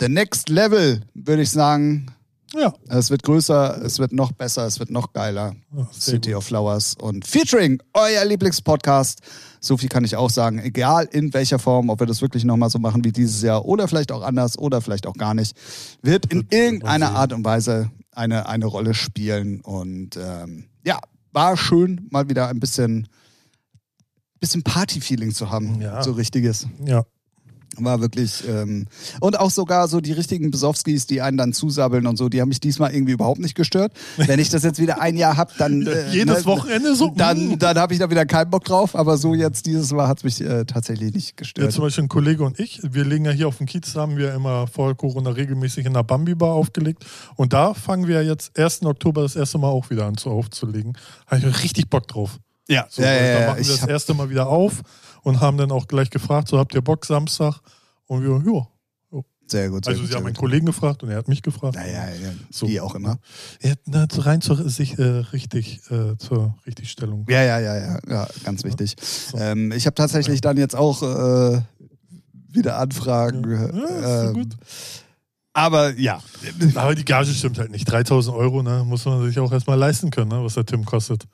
The 0.00 0.08
next 0.08 0.48
level, 0.48 1.02
würde 1.12 1.42
ich 1.42 1.50
sagen. 1.50 2.06
Ja. 2.54 2.72
Es 2.88 3.10
wird 3.10 3.24
größer, 3.24 3.82
es 3.84 3.98
wird 3.98 4.12
noch 4.12 4.32
besser, 4.32 4.64
es 4.66 4.78
wird 4.78 4.90
noch 4.90 5.12
geiler. 5.12 5.54
Sehr 5.90 6.14
City 6.14 6.34
of 6.34 6.46
Flowers 6.46 6.94
und 6.98 7.26
featuring 7.26 7.82
euer 7.92 8.24
Lieblingspodcast. 8.24 9.20
So 9.60 9.76
viel 9.76 9.90
kann 9.90 10.04
ich 10.04 10.16
auch 10.16 10.30
sagen, 10.30 10.60
egal 10.60 11.06
in 11.12 11.34
welcher 11.34 11.58
Form, 11.58 11.90
ob 11.90 12.00
wir 12.00 12.06
das 12.06 12.22
wirklich 12.22 12.44
nochmal 12.44 12.70
so 12.70 12.78
machen 12.78 13.04
wie 13.04 13.12
dieses 13.12 13.42
Jahr 13.42 13.66
oder 13.66 13.86
vielleicht 13.86 14.12
auch 14.12 14.22
anders 14.22 14.56
oder 14.56 14.80
vielleicht 14.80 15.06
auch 15.06 15.14
gar 15.14 15.34
nicht, 15.34 15.54
wird 16.00 16.32
in 16.32 16.46
irgendeiner. 16.48 17.10
Art 17.10 17.34
und 17.34 17.44
Weise 17.44 17.90
eine, 18.12 18.48
eine 18.48 18.64
Rolle 18.64 18.94
spielen. 18.94 19.60
Und 19.60 20.16
ähm, 20.16 20.68
ja, 20.84 21.00
war 21.32 21.58
schön, 21.58 22.08
mal 22.10 22.30
wieder 22.30 22.48
ein 22.48 22.60
bisschen, 22.60 23.08
bisschen 24.44 24.62
Party-Feeling 24.62 25.32
zu 25.32 25.50
haben. 25.50 25.80
Ja. 25.80 26.02
So 26.02 26.12
richtiges. 26.12 26.66
Ja. 26.84 27.04
War 27.76 28.00
wirklich. 28.00 28.46
Ähm, 28.48 28.86
und 29.20 29.38
auch 29.38 29.50
sogar 29.50 29.88
so 29.88 30.00
die 30.00 30.12
richtigen 30.12 30.50
Besowskis, 30.50 31.06
die 31.06 31.22
einen 31.22 31.36
dann 31.36 31.52
zusabbeln 31.52 32.06
und 32.06 32.16
so, 32.16 32.28
die 32.28 32.40
haben 32.40 32.48
mich 32.48 32.60
diesmal 32.60 32.94
irgendwie 32.94 33.12
überhaupt 33.12 33.40
nicht 33.40 33.54
gestört. 33.54 33.92
Wenn 34.16 34.38
ich 34.38 34.48
das 34.48 34.62
jetzt 34.62 34.80
wieder 34.80 35.00
ein 35.00 35.16
Jahr 35.16 35.36
hab, 35.36 35.56
dann. 35.56 35.74
Äh, 35.94 36.10
Jedes 36.10 36.40
ne, 36.40 36.46
Wochenende 36.46 36.94
so. 36.94 37.12
Dann, 37.16 37.48
mm. 37.48 37.58
dann 37.58 37.78
habe 37.78 37.92
ich 37.92 37.98
da 37.98 38.08
wieder 38.10 38.26
keinen 38.26 38.50
Bock 38.50 38.64
drauf, 38.64 38.94
aber 38.94 39.16
so 39.16 39.34
jetzt 39.34 39.66
dieses 39.66 39.92
Mal 39.92 40.08
hat 40.08 40.18
es 40.18 40.24
mich 40.24 40.40
äh, 40.40 40.64
tatsächlich 40.64 41.12
nicht 41.14 41.30
Ja, 41.30 41.34
gestört. 41.36 41.72
zum 41.72 41.82
Beispiel 41.82 42.04
ein 42.04 42.08
Kollege 42.08 42.44
und 42.44 42.58
ich, 42.58 42.80
wir 42.82 43.04
legen 43.04 43.24
ja 43.24 43.32
hier 43.32 43.48
auf 43.48 43.58
dem 43.58 43.66
Kiez, 43.66 43.94
haben 43.96 44.16
wir 44.16 44.34
immer 44.34 44.66
vor 44.66 44.94
Corona 44.96 45.30
regelmäßig 45.30 45.84
in 45.86 45.94
der 45.94 46.04
Bambi-Bar 46.04 46.52
aufgelegt. 46.52 47.04
Und 47.36 47.52
da 47.52 47.74
fangen 47.74 48.08
wir 48.08 48.24
jetzt 48.24 48.58
1. 48.58 48.84
Oktober 48.84 49.22
das 49.22 49.36
erste 49.36 49.58
Mal 49.58 49.68
auch 49.68 49.90
wieder 49.90 50.06
an 50.06 50.16
zu 50.16 50.30
aufzulegen. 50.30 50.96
Habe 51.26 51.48
ich 51.48 51.62
richtig 51.62 51.90
Bock 51.90 52.08
drauf. 52.08 52.38
Ja, 52.68 52.86
So, 52.88 53.02
ja, 53.02 53.12
ja, 53.12 53.40
da 53.40 53.46
machen 53.46 53.58
wir 53.58 53.72
das 53.72 53.82
hab, 53.82 53.90
erste 53.90 54.14
Mal 54.14 54.30
wieder 54.30 54.46
auf 54.48 54.82
und 55.22 55.40
haben 55.40 55.56
dann 55.56 55.70
auch 55.70 55.86
gleich 55.88 56.10
gefragt, 56.10 56.48
so 56.48 56.58
habt 56.58 56.74
ihr 56.74 56.82
Bock 56.82 57.04
Samstag? 57.04 57.60
Und 58.06 58.22
wir, 58.22 58.42
ja. 58.52 58.66
sehr 59.46 59.70
gut. 59.70 59.84
Sehr 59.84 59.92
Also 59.92 60.00
gut, 60.02 60.06
sie 60.06 60.06
sehr 60.06 60.16
haben 60.18 60.26
einen 60.26 60.34
gut. 60.34 60.40
Kollegen 60.40 60.66
gefragt 60.66 61.02
und 61.02 61.10
er 61.10 61.16
hat 61.18 61.28
mich 61.28 61.42
gefragt. 61.42 61.74
Naja, 61.76 62.08
ja, 62.08 62.30
So. 62.50 62.66
wie 62.68 62.80
auch 62.80 62.94
immer. 62.94 63.18
Ja, 63.62 63.72
na, 63.86 64.06
rein 64.10 64.40
zur, 64.40 64.68
sich, 64.68 64.98
äh, 64.98 65.02
richtig, 65.02 65.80
äh, 65.90 66.16
zur 66.18 66.56
Richtigstellung. 66.66 67.26
Ja, 67.28 67.42
ja, 67.42 67.58
ja, 67.58 67.76
ja, 67.76 67.98
ja 68.08 68.28
ganz 68.44 68.64
wichtig. 68.64 68.96
So. 69.00 69.38
Ähm, 69.38 69.72
ich 69.72 69.86
habe 69.86 69.94
tatsächlich 69.94 70.40
dann 70.40 70.56
jetzt 70.56 70.76
auch 70.76 71.02
äh, 71.02 71.60
wieder 72.48 72.78
Anfragen. 72.78 73.50
Ja, 73.50 74.24
ähm, 74.28 74.34
gut. 74.34 74.48
Aber 75.52 75.96
ja, 75.96 76.20
Aber 76.74 76.94
die 76.96 77.04
Gage 77.04 77.32
stimmt 77.32 77.58
halt 77.58 77.70
nicht. 77.70 77.84
3000 77.84 78.36
Euro, 78.36 78.62
ne, 78.62 78.82
muss 78.84 79.04
man 79.04 79.24
sich 79.24 79.38
auch 79.38 79.52
erstmal 79.52 79.78
leisten 79.78 80.10
können, 80.10 80.30
ne, 80.30 80.42
was 80.42 80.54
der 80.54 80.66
Tim 80.66 80.84
kostet. 80.84 81.26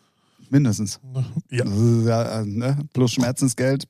Mindestens. 0.51 1.01
Ja, 1.51 1.65
ja, 1.65 2.41
äh, 2.41 2.45
ne? 2.45 2.79
Plus 2.93 3.13
Schmerzensgeld, 3.13 3.85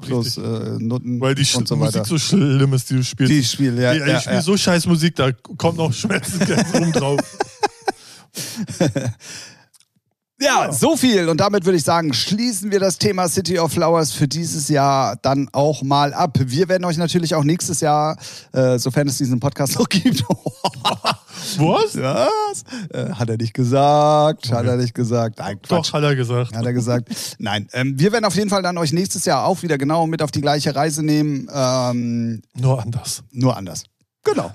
plus 0.00 0.36
äh, 0.36 0.78
Noten 0.78 1.20
Weil 1.20 1.34
die 1.34 1.44
Sch 1.44 1.56
und 1.56 1.68
so 1.68 1.78
weiter. 1.80 2.00
Musik 2.00 2.06
so 2.06 2.18
schlimm 2.18 2.72
ist, 2.74 2.90
die 2.90 2.94
du 2.96 3.04
spielst. 3.04 3.32
die 3.32 3.44
Spiel, 3.44 3.78
ja. 3.78 3.92
ich 3.92 4.00
ja, 4.00 4.16
ich 4.16 4.20
spiele 4.20 4.36
ja. 4.36 4.42
so 4.42 4.56
scheiß 4.56 4.86
Musik, 4.86 5.14
da 5.14 5.32
kommt 5.32 5.78
noch 5.78 5.92
Schmerzensgeld 5.92 6.66
oben 6.74 6.92
drauf. 6.92 7.20
Ja, 10.38 10.70
so 10.70 10.96
viel. 10.96 11.30
Und 11.30 11.40
damit 11.40 11.64
würde 11.64 11.78
ich 11.78 11.84
sagen, 11.84 12.12
schließen 12.12 12.70
wir 12.70 12.78
das 12.78 12.98
Thema 12.98 13.26
City 13.28 13.58
of 13.58 13.72
Flowers 13.72 14.12
für 14.12 14.28
dieses 14.28 14.68
Jahr 14.68 15.16
dann 15.22 15.48
auch 15.52 15.82
mal 15.82 16.12
ab. 16.12 16.36
Wir 16.38 16.68
werden 16.68 16.84
euch 16.84 16.98
natürlich 16.98 17.34
auch 17.34 17.44
nächstes 17.44 17.80
Jahr, 17.80 18.18
äh, 18.52 18.78
sofern 18.78 19.08
es 19.08 19.16
diesen 19.16 19.40
Podcast 19.40 19.78
noch 19.78 19.88
gibt, 19.88 20.22
Was? 21.58 21.96
was? 21.96 22.64
Äh, 22.90 23.12
hat 23.12 23.30
er 23.30 23.36
nicht 23.36 23.54
gesagt, 23.54 24.50
hat 24.52 24.66
er 24.66 24.76
nicht 24.76 24.94
gesagt. 24.94 25.38
Nein. 25.38 25.58
Doch, 25.68 25.90
hat 25.92 26.02
er 26.02 26.16
gesagt. 26.16 26.54
Hat 26.54 26.64
er 26.64 26.72
gesagt. 26.72 27.08
Nein, 27.38 27.68
ähm, 27.72 27.98
wir 27.98 28.12
werden 28.12 28.24
auf 28.24 28.34
jeden 28.34 28.50
Fall 28.50 28.62
dann 28.62 28.76
euch 28.78 28.92
nächstes 28.92 29.24
Jahr 29.24 29.44
auch 29.44 29.62
wieder 29.62 29.78
genau 29.78 30.06
mit 30.06 30.22
auf 30.22 30.30
die 30.30 30.40
gleiche 30.40 30.74
Reise 30.74 31.02
nehmen. 31.02 31.48
Ähm, 31.52 32.42
Nur 32.54 32.82
anders. 32.82 33.22
nur 33.32 33.56
anders. 33.56 33.84
Genau. 34.24 34.52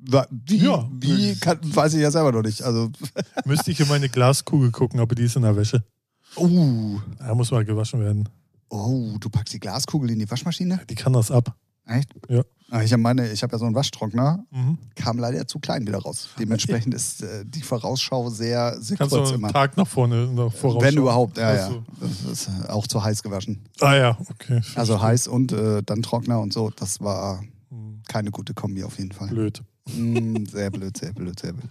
Wie, 0.00 0.56
Ja. 0.58 0.88
wie 0.92 1.34
kann, 1.36 1.58
weiß 1.62 1.94
ich 1.94 2.00
ja 2.00 2.10
selber 2.10 2.32
noch 2.32 2.42
nicht. 2.42 2.62
Also, 2.62 2.90
Müsste 3.44 3.70
ich 3.70 3.80
in 3.80 3.88
meine 3.88 4.08
Glaskugel 4.08 4.70
gucken, 4.70 5.00
aber 5.00 5.14
die 5.14 5.24
ist 5.24 5.36
in 5.36 5.42
der 5.42 5.56
Wäsche. 5.56 5.82
uh, 6.36 6.98
Da 7.18 7.34
muss 7.34 7.50
mal 7.50 7.64
gewaschen 7.64 8.00
werden. 8.00 8.28
oh, 8.70 9.16
du 9.18 9.28
packst 9.30 9.54
die 9.54 9.60
Glaskugel 9.60 10.10
in 10.10 10.18
die 10.18 10.30
Waschmaschine? 10.30 10.80
Die 10.88 10.94
kann 10.94 11.12
das 11.12 11.30
ab. 11.30 11.54
Echt? 11.86 12.10
Ja. 12.28 12.42
Ah, 12.70 12.82
Ich 12.82 12.92
habe 12.92 13.00
meine, 13.02 13.30
ich 13.32 13.42
habe 13.42 13.52
ja 13.52 13.58
so 13.58 13.64
einen 13.64 13.74
Waschtrockner, 13.74 14.44
Mhm. 14.50 14.76
kam 14.94 15.18
leider 15.18 15.46
zu 15.48 15.58
klein 15.58 15.86
wieder 15.86 15.98
raus. 16.00 16.28
Dementsprechend 16.38 16.92
ist 16.92 17.22
äh, 17.22 17.44
die 17.46 17.62
Vorausschau 17.62 18.28
sehr, 18.28 18.76
sehr 18.78 18.98
Kannst 18.98 19.14
du 19.14 19.16
kurz 19.20 19.28
einen 19.30 19.38
immer. 19.38 19.52
Tag 19.52 19.78
nach 19.78 19.86
vorne 19.88 20.26
nach 20.26 20.52
voraus 20.52 20.82
Wenn 20.82 20.98
überhaupt, 20.98 21.38
ja, 21.38 21.50
Ach 21.50 21.70
ja. 21.72 21.82
Das 22.00 22.30
ist 22.30 22.48
äh, 22.48 22.68
auch 22.68 22.86
zu 22.86 23.02
heiß 23.02 23.22
gewaschen. 23.22 23.60
Ah 23.80 23.94
ja, 23.96 24.18
okay. 24.28 24.60
Also 24.74 25.00
heiß 25.00 25.28
und 25.28 25.50
äh, 25.52 25.82
dann 25.82 26.02
Trockner 26.02 26.40
und 26.40 26.52
so. 26.52 26.68
Das 26.76 27.00
war 27.00 27.42
Hm, 27.70 28.02
keine 28.06 28.30
gute 28.30 28.52
Kombi 28.52 28.84
auf 28.84 28.98
jeden 28.98 29.12
Fall. 29.12 29.28
Blöd. 29.28 29.62
Mm, 29.94 30.44
sehr 30.46 30.70
blöd, 30.70 30.96
sehr 30.96 31.12
blöd, 31.12 31.38
sehr 31.38 31.52
blöd. 31.52 31.70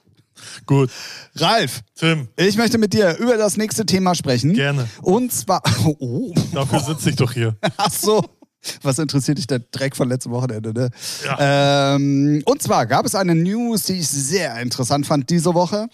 Gut. 0.65 0.91
Ralf, 1.35 1.81
Tim, 1.95 2.27
ich 2.35 2.57
möchte 2.57 2.77
mit 2.77 2.93
dir 2.93 3.17
über 3.17 3.37
das 3.37 3.57
nächste 3.57 3.85
Thema 3.85 4.13
sprechen. 4.15 4.53
gerne. 4.53 4.87
Und 5.01 5.31
zwar, 5.31 5.61
oh, 5.99 6.33
Dafür 6.53 6.79
sitze 6.79 7.09
ich 7.09 7.15
doch 7.15 7.31
hier. 7.33 7.55
ach 7.77 7.91
so. 7.91 8.23
Was 8.81 8.99
interessiert 8.99 9.37
dich 9.37 9.47
der 9.47 9.59
Dreck 9.59 9.95
von 9.95 10.09
letztem 10.09 10.31
Wochenende, 10.31 10.73
ne? 10.73 10.89
Ja. 11.23 11.95
Ähm, 11.95 12.41
und 12.45 12.61
zwar 12.61 12.85
gab 12.85 13.05
es 13.05 13.15
eine 13.15 13.33
News, 13.35 13.83
die 13.83 13.93
ich 13.93 14.07
sehr 14.07 14.59
interessant 14.59 15.05
fand 15.05 15.29
diese 15.29 15.53
Woche. 15.53 15.87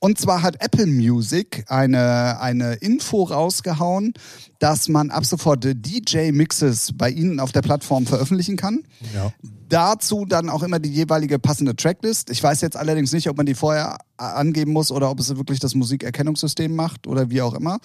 Und 0.00 0.18
zwar 0.18 0.42
hat 0.42 0.62
Apple 0.64 0.86
Music 0.86 1.64
eine, 1.68 2.40
eine 2.40 2.74
Info 2.74 3.22
rausgehauen, 3.22 4.14
dass 4.58 4.88
man 4.88 5.10
ab 5.10 5.26
sofort 5.26 5.62
DJ-Mixes 5.62 6.92
bei 6.94 7.10
ihnen 7.10 7.38
auf 7.38 7.52
der 7.52 7.60
Plattform 7.60 8.06
veröffentlichen 8.06 8.56
kann. 8.56 8.82
Ja. 9.14 9.30
Dazu 9.68 10.24
dann 10.24 10.48
auch 10.48 10.62
immer 10.62 10.78
die 10.78 10.90
jeweilige 10.90 11.38
passende 11.38 11.76
Tracklist. 11.76 12.30
Ich 12.30 12.42
weiß 12.42 12.62
jetzt 12.62 12.78
allerdings 12.78 13.12
nicht, 13.12 13.28
ob 13.28 13.36
man 13.36 13.44
die 13.44 13.54
vorher 13.54 13.98
angeben 14.20 14.72
muss 14.72 14.90
oder 14.90 15.10
ob 15.10 15.20
es 15.20 15.36
wirklich 15.36 15.60
das 15.60 15.74
Musikerkennungssystem 15.74 16.74
macht 16.74 17.06
oder 17.06 17.30
wie 17.30 17.42
auch 17.42 17.54
immer. 17.54 17.78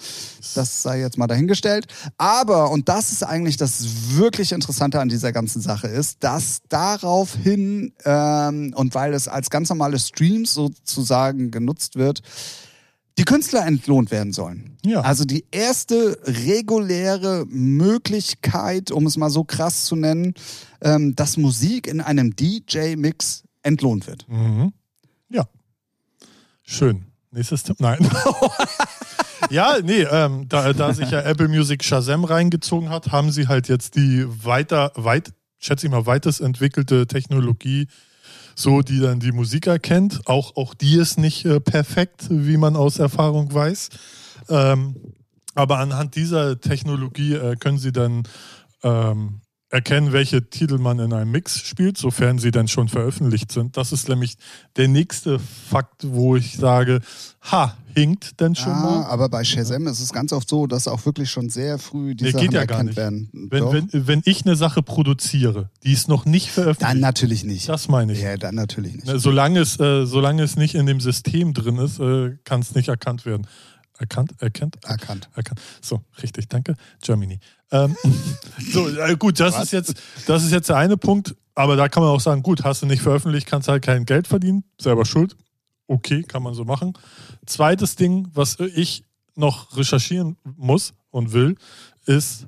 Das 0.54 0.82
sei 0.82 1.00
jetzt 1.00 1.18
mal 1.18 1.26
dahingestellt. 1.26 1.86
Aber, 2.18 2.70
und 2.70 2.88
das 2.88 3.12
ist 3.12 3.22
eigentlich 3.22 3.56
das 3.56 4.16
wirklich 4.16 4.52
Interessante 4.52 5.00
an 5.00 5.08
dieser 5.08 5.32
ganzen 5.32 5.60
Sache 5.60 5.88
ist, 5.88 6.22
dass 6.22 6.60
daraufhin, 6.68 7.92
ähm, 8.04 8.72
und 8.76 8.94
weil 8.94 9.14
es 9.14 9.28
als 9.28 9.50
ganz 9.50 9.68
normale 9.68 9.98
Streams 9.98 10.54
sozusagen 10.54 11.50
genutzt 11.50 11.96
wird, 11.96 12.22
die 13.18 13.24
Künstler 13.24 13.66
entlohnt 13.66 14.10
werden 14.10 14.32
sollen. 14.32 14.76
Ja. 14.84 15.00
Also 15.00 15.24
die 15.24 15.46
erste 15.50 16.18
reguläre 16.24 17.46
Möglichkeit, 17.48 18.90
um 18.90 19.06
es 19.06 19.16
mal 19.16 19.30
so 19.30 19.42
krass 19.42 19.86
zu 19.86 19.96
nennen, 19.96 20.34
ähm, 20.82 21.16
dass 21.16 21.38
Musik 21.38 21.86
in 21.86 22.00
einem 22.00 22.36
DJ-Mix 22.36 23.44
entlohnt 23.62 24.06
wird. 24.06 24.28
Mhm. 24.28 24.72
Schön. 26.66 27.06
Nächstes 27.30 27.62
Tipp. 27.62 27.80
Nein. 27.80 27.98
ja, 29.50 29.76
nee, 29.82 30.02
ähm, 30.02 30.48
da, 30.48 30.72
da 30.72 30.92
sich 30.92 31.10
ja 31.10 31.20
Apple 31.22 31.48
Music 31.48 31.84
Shazam 31.84 32.24
reingezogen 32.24 32.90
hat, 32.90 33.12
haben 33.12 33.30
sie 33.30 33.46
halt 33.46 33.68
jetzt 33.68 33.94
die 33.94 34.26
weiter, 34.44 34.90
weit, 34.96 35.32
schätze 35.58 35.86
ich 35.86 35.92
mal, 35.92 36.06
weitest 36.06 36.40
entwickelte 36.40 37.06
Technologie, 37.06 37.86
so 38.56 38.82
die 38.82 39.00
dann 39.00 39.20
die 39.20 39.32
Musik 39.32 39.68
erkennt. 39.68 40.20
Auch, 40.26 40.56
auch 40.56 40.74
die 40.74 40.96
ist 40.96 41.18
nicht 41.18 41.44
äh, 41.44 41.60
perfekt, 41.60 42.26
wie 42.30 42.56
man 42.56 42.74
aus 42.74 42.98
Erfahrung 42.98 43.52
weiß. 43.52 43.90
Ähm, 44.48 44.96
aber 45.54 45.78
anhand 45.78 46.16
dieser 46.16 46.60
Technologie 46.60 47.34
äh, 47.34 47.56
können 47.56 47.78
sie 47.78 47.92
dann 47.92 48.24
ähm, 48.82 49.40
erkennen, 49.76 50.12
welche 50.12 50.48
Titel 50.50 50.78
man 50.78 50.98
in 50.98 51.12
einem 51.12 51.30
Mix 51.30 51.60
spielt, 51.60 51.96
sofern 51.98 52.38
sie 52.38 52.50
dann 52.50 52.66
schon 52.66 52.88
veröffentlicht 52.88 53.52
sind. 53.52 53.76
Das 53.76 53.92
ist 53.92 54.08
nämlich 54.08 54.36
der 54.76 54.88
nächste 54.88 55.38
Fakt, 55.38 56.02
wo 56.04 56.34
ich 56.36 56.56
sage, 56.56 57.00
ha, 57.50 57.76
hinkt 57.94 58.40
denn 58.40 58.54
schon 58.54 58.72
Ja, 58.72 58.80
mal? 58.80 59.04
aber 59.04 59.28
bei 59.28 59.44
Shazam 59.44 59.86
ist 59.86 60.00
es 60.00 60.12
ganz 60.12 60.32
oft 60.32 60.48
so, 60.48 60.66
dass 60.66 60.88
auch 60.88 61.04
wirklich 61.06 61.30
schon 61.30 61.48
sehr 61.48 61.78
früh 61.78 62.14
die 62.14 62.24
Nee, 62.24 62.30
Sachen 62.32 62.44
geht 62.46 62.52
ja 62.54 62.64
gar 62.64 62.78
erkannt 62.78 62.86
nicht. 62.88 62.96
werden. 62.96 63.28
Wenn, 63.32 63.72
wenn, 63.92 64.06
wenn 64.06 64.22
ich 64.24 64.44
eine 64.44 64.56
Sache 64.56 64.82
produziere, 64.82 65.70
die 65.84 65.92
ist 65.92 66.08
noch 66.08 66.24
nicht 66.26 66.48
dann 66.48 66.52
veröffentlicht, 66.64 67.00
natürlich 67.00 67.44
nicht. 67.44 67.68
das 67.68 67.88
meine 67.88 68.12
ich. 68.12 68.20
Ja, 68.22 68.36
dann 68.36 68.54
natürlich 68.54 68.94
nicht. 68.94 69.06
Ne, 69.06 69.18
Solange 69.18 69.60
es, 69.60 69.78
äh, 69.80 70.04
solange 70.06 70.42
es 70.42 70.56
nicht 70.56 70.74
in 70.74 70.86
dem 70.86 71.00
System 71.00 71.54
drin 71.54 71.78
ist, 71.78 71.98
äh, 72.00 72.36
kann 72.44 72.60
es 72.60 72.74
nicht 72.74 72.88
erkannt 72.88 73.24
werden. 73.26 73.46
Erkannt? 73.98 74.34
Erkennt? 74.38 74.76
Erkannt. 74.84 75.28
Erkannt. 75.34 75.60
So, 75.80 76.02
richtig, 76.22 76.48
danke. 76.48 76.74
Germany. 77.02 77.40
Ähm, 77.70 77.96
so, 78.72 78.88
äh, 78.88 79.16
gut, 79.16 79.40
das 79.40 79.54
Was? 79.54 79.64
ist, 79.64 79.72
jetzt, 79.72 79.94
das 80.26 80.44
ist 80.44 80.52
jetzt 80.52 80.68
der 80.68 80.76
eine 80.76 80.96
Punkt, 80.96 81.34
aber 81.54 81.76
da 81.76 81.88
kann 81.88 82.02
man 82.02 82.12
auch 82.12 82.20
sagen, 82.20 82.42
gut, 82.42 82.64
hast 82.64 82.82
du 82.82 82.86
nicht 82.86 83.02
veröffentlicht, 83.02 83.46
kannst 83.46 83.68
halt 83.68 83.82
kein 83.82 84.04
Geld 84.04 84.26
verdienen, 84.26 84.64
selber 84.80 85.04
schuld. 85.04 85.36
Okay, 85.88 86.22
kann 86.22 86.42
man 86.42 86.54
so 86.54 86.64
machen. 86.64 86.94
Zweites 87.46 87.96
Ding, 87.96 88.28
was 88.34 88.58
ich 88.60 89.04
noch 89.36 89.76
recherchieren 89.76 90.36
muss 90.56 90.94
und 91.10 91.32
will, 91.32 91.56
ist, 92.06 92.46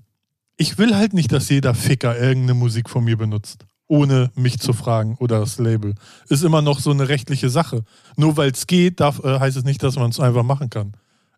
ich 0.56 0.78
will 0.78 0.96
halt 0.96 1.14
nicht, 1.14 1.32
dass 1.32 1.48
jeder 1.48 1.74
Ficker 1.74 2.18
irgendeine 2.18 2.54
Musik 2.54 2.90
von 2.90 3.04
mir 3.04 3.16
benutzt, 3.16 3.64
ohne 3.86 4.30
mich 4.34 4.58
zu 4.58 4.72
fragen 4.72 5.16
oder 5.20 5.40
das 5.40 5.58
Label. 5.58 5.94
Ist 6.28 6.42
immer 6.42 6.62
noch 6.62 6.80
so 6.80 6.90
eine 6.90 7.08
rechtliche 7.08 7.48
Sache. 7.48 7.84
Nur 8.16 8.36
weil 8.36 8.50
es 8.50 8.66
geht, 8.66 9.00
darf, 9.00 9.22
äh, 9.24 9.38
heißt 9.38 9.56
es 9.56 9.64
nicht, 9.64 9.82
dass 9.82 9.96
man 9.96 10.10
es 10.10 10.20
einfach 10.20 10.42
machen 10.42 10.68
kann. 10.68 10.92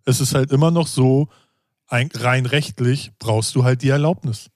Es 0.05 0.21
ist 0.21 0.35
halt 0.35 0.51
immer 0.51 0.71
noch 0.71 0.87
so, 0.87 1.29
ein, 1.87 2.09
rein 2.15 2.47
rechtlich 2.47 3.13
brauchst 3.19 3.55
du 3.55 3.65
halt 3.65 3.83
die 3.83 3.89
Erlaubnis. 3.89 4.51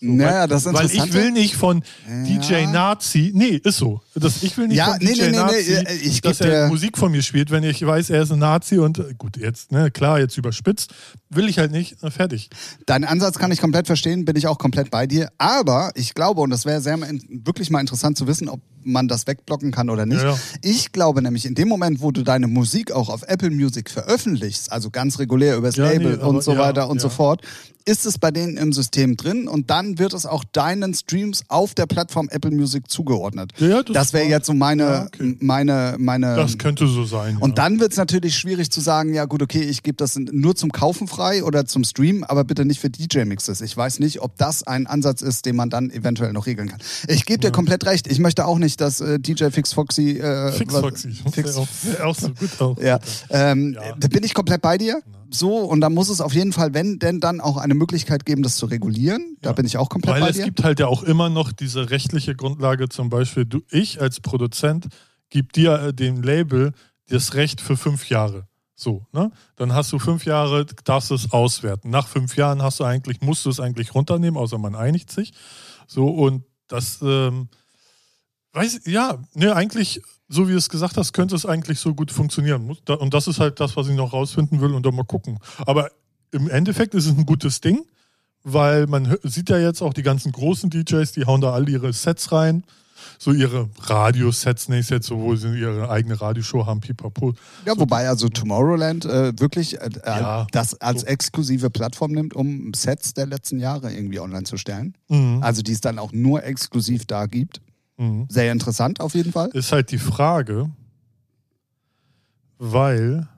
So, 0.00 0.12
naja, 0.12 0.40
weil, 0.42 0.48
das 0.48 0.64
weil 0.72 0.86
ich 0.86 1.12
will 1.12 1.32
nicht 1.32 1.56
von 1.56 1.82
Ja. 2.08 2.22
DJ 2.22 2.66
Nazi, 2.66 3.32
nee, 3.34 3.60
ist 3.64 3.78
so. 3.78 4.00
Das, 4.14 4.44
ich 4.44 4.56
will 4.56 4.68
nicht 4.68 4.76
Ja, 4.76 4.92
von 4.92 4.98
nee, 5.00 5.12
DJ 5.12 5.20
nee, 5.22 5.26
nee, 5.26 5.30
nee, 5.32 5.36
Nazi, 5.38 5.72
äh, 5.72 5.94
ich 6.04 6.20
dass 6.20 6.40
er 6.40 6.66
dir- 6.66 6.68
Musik 6.68 6.96
von 6.96 7.10
mir 7.10 7.22
spielt, 7.22 7.50
wenn 7.50 7.64
ich 7.64 7.84
weiß, 7.84 8.10
er 8.10 8.22
ist 8.22 8.30
ein 8.30 8.38
Nazi 8.38 8.78
und 8.78 8.98
äh, 9.00 9.14
gut, 9.18 9.36
jetzt, 9.36 9.72
ne, 9.72 9.90
klar, 9.90 10.20
jetzt 10.20 10.38
überspitzt, 10.38 10.94
will 11.30 11.48
ich 11.48 11.58
halt 11.58 11.72
nicht, 11.72 11.96
na, 12.00 12.10
fertig. 12.10 12.48
Deinen 12.86 13.04
Ansatz 13.04 13.38
kann 13.38 13.50
ich 13.50 13.60
komplett 13.60 13.88
verstehen, 13.88 14.24
bin 14.24 14.36
ich 14.36 14.46
auch 14.46 14.58
komplett 14.58 14.90
bei 14.92 15.08
dir. 15.08 15.30
Aber 15.36 15.90
ich 15.96 16.14
glaube, 16.14 16.42
und 16.42 16.50
das 16.50 16.64
wäre 16.64 16.80
sehr 16.80 16.96
wirklich 17.28 17.70
mal 17.70 17.80
interessant 17.80 18.16
zu 18.16 18.28
wissen, 18.28 18.48
ob 18.48 18.60
man 18.84 19.08
das 19.08 19.26
wegblocken 19.26 19.72
kann 19.72 19.90
oder 19.90 20.06
nicht. 20.06 20.22
Ja, 20.22 20.30
ja. 20.30 20.38
Ich 20.62 20.92
glaube 20.92 21.20
nämlich, 21.22 21.44
in 21.44 21.54
dem 21.56 21.68
Moment, 21.68 22.00
wo 22.00 22.12
du 22.12 22.22
deine 22.22 22.46
Musik 22.46 22.92
auch 22.92 23.08
auf 23.08 23.22
Apple 23.24 23.50
Music 23.50 23.90
veröffentlichst, 23.90 24.70
also 24.72 24.90
ganz 24.90 25.18
regulär 25.18 25.56
übers 25.56 25.76
Label 25.76 26.12
nee, 26.12 26.14
aber 26.22 26.28
und 26.28 26.42
so 26.44 26.56
weiter 26.56 26.88
und 26.88 27.00
so 27.00 27.08
fort, 27.08 27.42
ist 27.84 28.06
es 28.06 28.18
bei 28.18 28.30
denen 28.30 28.56
im 28.56 28.72
System 28.72 29.16
drin 29.16 29.48
und 29.48 29.70
dann 29.70 29.87
wird 29.96 30.12
es 30.12 30.26
auch 30.26 30.44
deinen 30.52 30.92
Streams 30.92 31.44
auf 31.48 31.72
der 31.74 31.86
Plattform 31.86 32.28
Apple 32.30 32.50
Music 32.50 32.90
zugeordnet. 32.90 33.52
Ja, 33.58 33.68
ja, 33.68 33.82
das 33.82 33.94
das 33.94 34.12
wäre 34.12 34.26
jetzt 34.26 34.46
so 34.46 34.54
meine, 34.54 34.82
Ja, 34.82 35.06
okay. 35.06 35.36
meine, 35.40 35.94
meine. 35.98 36.34
Das 36.36 36.58
könnte 36.58 36.86
so 36.88 37.04
sein. 37.04 37.36
Und 37.38 37.50
ja. 37.50 37.54
dann 37.54 37.78
wird 37.80 37.92
es 37.92 37.98
natürlich 37.98 38.36
schwierig 38.36 38.70
zu 38.70 38.80
sagen, 38.80 39.14
ja 39.14 39.24
gut, 39.26 39.42
okay, 39.42 39.62
ich 39.62 39.82
gebe 39.82 39.96
das 39.96 40.16
nur 40.16 40.56
zum 40.56 40.72
Kaufen 40.72 41.06
frei 41.08 41.44
oder 41.44 41.64
zum 41.66 41.84
Stream, 41.84 42.24
aber 42.24 42.44
bitte 42.44 42.64
nicht 42.64 42.80
für 42.80 42.90
DJ-Mixes. 42.90 43.60
Ich 43.60 43.76
weiß 43.76 44.00
nicht, 44.00 44.20
ob 44.20 44.36
das 44.36 44.62
ein 44.66 44.86
Ansatz 44.86 45.22
ist, 45.22 45.46
den 45.46 45.56
man 45.56 45.70
dann 45.70 45.90
eventuell 45.90 46.32
noch 46.32 46.46
regeln 46.46 46.68
kann. 46.68 46.80
Ich 47.06 47.24
gebe 47.26 47.38
dir 47.38 47.52
komplett 47.52 47.86
recht. 47.86 48.06
Ich 48.10 48.18
möchte 48.18 48.46
auch 48.46 48.58
nicht, 48.58 48.80
dass 48.80 49.00
äh, 49.00 49.18
DJ 49.20 49.50
Fix 49.50 49.72
Foxy... 49.72 50.18
Äh, 50.18 50.52
Fix 50.52 50.74
Foxy. 50.74 51.12
Fix, 51.32 51.56
auch, 51.56 51.68
auch 52.02 52.14
so 52.16 52.28
gut 52.28 52.60
auch. 52.60 52.78
ja, 52.80 52.98
ähm, 53.30 53.74
Ja. 53.74 53.94
da 53.98 54.08
bin 54.08 54.24
ich 54.24 54.34
komplett 54.34 54.62
bei 54.62 54.78
dir. 54.78 55.00
So, 55.30 55.58
und 55.58 55.80
da 55.80 55.90
muss 55.90 56.08
es 56.08 56.20
auf 56.20 56.32
jeden 56.32 56.52
Fall, 56.52 56.72
wenn 56.74 56.98
denn 56.98 57.20
dann 57.20 57.40
auch 57.40 57.56
eine 57.58 57.74
Möglichkeit 57.74 58.24
geben, 58.24 58.42
das 58.42 58.56
zu 58.56 58.66
regulieren. 58.66 59.36
Da 59.42 59.50
Ja. 59.50 59.54
bin 59.54 59.66
ich 59.66 59.76
auch 59.76 59.88
komplett 59.90 60.14
Weil 60.14 60.20
bei 60.22 60.28
es 60.30 60.36
dir. 60.36 60.44
gibt 60.44 60.64
halt 60.64 60.80
ja 60.80 60.86
auch 60.86 61.02
immer 61.02 61.28
noch 61.28 61.52
diese 61.52 61.90
rechtliche 61.90 62.34
Grundlage, 62.34 62.88
zum 62.88 63.10
Beispiel, 63.10 63.44
du, 63.44 63.60
ich 63.70 64.00
als 64.00 64.20
Produzent 64.20 64.86
gebe 65.30 65.48
dir 65.52 65.80
äh, 65.82 65.92
dem 65.94 66.22
Label 66.22 66.72
das 67.08 67.34
Recht 67.34 67.60
für 67.60 67.76
fünf 67.76 68.08
Jahre. 68.08 68.46
So, 68.74 69.06
ne? 69.12 69.30
Dann 69.56 69.72
hast 69.74 69.92
du 69.92 69.98
fünf 69.98 70.24
Jahre, 70.24 70.64
darfst 70.84 71.10
du 71.10 71.14
es 71.14 71.32
auswerten. 71.32 71.90
Nach 71.90 72.06
fünf 72.06 72.36
Jahren 72.36 72.62
hast 72.62 72.80
du 72.80 72.84
eigentlich, 72.84 73.20
musst 73.20 73.44
du 73.44 73.50
es 73.50 73.60
eigentlich 73.60 73.94
runternehmen, 73.94 74.38
außer 74.38 74.56
man 74.58 74.74
einigt 74.76 75.10
sich. 75.10 75.32
So, 75.86 76.06
und 76.08 76.44
das, 76.68 77.00
ähm, 77.02 77.48
Weiß, 78.52 78.80
ja, 78.86 79.18
ne, 79.34 79.54
eigentlich, 79.54 80.00
so 80.28 80.48
wie 80.48 80.52
du 80.52 80.58
es 80.58 80.68
gesagt 80.68 80.96
hast, 80.96 81.12
könnte 81.12 81.34
es 81.36 81.46
eigentlich 81.46 81.78
so 81.78 81.94
gut 81.94 82.10
funktionieren. 82.10 82.76
Und 82.86 83.14
das 83.14 83.28
ist 83.28 83.40
halt 83.40 83.60
das, 83.60 83.76
was 83.76 83.88
ich 83.88 83.94
noch 83.94 84.12
rausfinden 84.12 84.60
will 84.60 84.74
und 84.74 84.84
dann 84.84 84.94
mal 84.94 85.04
gucken. 85.04 85.38
Aber 85.66 85.90
im 86.32 86.48
Endeffekt 86.48 86.94
ist 86.94 87.06
es 87.06 87.16
ein 87.16 87.26
gutes 87.26 87.60
Ding, 87.60 87.84
weil 88.44 88.86
man 88.86 89.16
sieht 89.22 89.50
ja 89.50 89.58
jetzt 89.58 89.82
auch 89.82 89.92
die 89.92 90.02
ganzen 90.02 90.32
großen 90.32 90.70
DJs, 90.70 91.12
die 91.12 91.26
hauen 91.26 91.40
da 91.40 91.52
alle 91.52 91.70
ihre 91.70 91.92
Sets 91.92 92.32
rein. 92.32 92.64
So 93.18 93.32
ihre 93.32 93.68
Radiosets, 93.82 94.68
ist 94.68 94.90
jetzt 94.90 95.06
so, 95.06 95.20
wo 95.20 95.36
sie 95.36 95.56
ihre 95.56 95.88
eigene 95.88 96.20
Radioshow 96.20 96.66
haben, 96.66 96.80
pipapo. 96.80 97.34
Ja, 97.64 97.78
wobei 97.78 98.08
also 98.08 98.28
Tomorrowland 98.28 99.04
äh, 99.04 99.38
wirklich 99.38 99.80
äh, 99.80 99.88
Ja, 100.04 100.46
das 100.50 100.80
als 100.80 101.02
so. 101.02 101.06
exklusive 101.06 101.70
Plattform 101.70 102.12
nimmt, 102.12 102.34
um 102.34 102.72
Sets 102.74 103.14
der 103.14 103.26
letzten 103.26 103.60
Jahre 103.60 103.92
irgendwie 103.92 104.18
online 104.18 104.44
zu 104.44 104.56
stellen. 104.56 104.94
Mhm. 105.08 105.38
Also 105.42 105.62
die 105.62 105.72
es 105.72 105.80
dann 105.80 105.98
auch 105.98 106.12
nur 106.12 106.42
exklusiv 106.42 107.06
da 107.06 107.26
gibt. 107.26 107.60
Mhm. 107.98 108.26
Sehr 108.30 108.52
interessant 108.52 109.00
auf 109.00 109.14
jeden 109.14 109.32
Fall. 109.32 109.50
ist 109.50 109.72
halt 109.72 109.90
die 109.90 109.98
Frage, 109.98 110.70
weil 112.58 113.28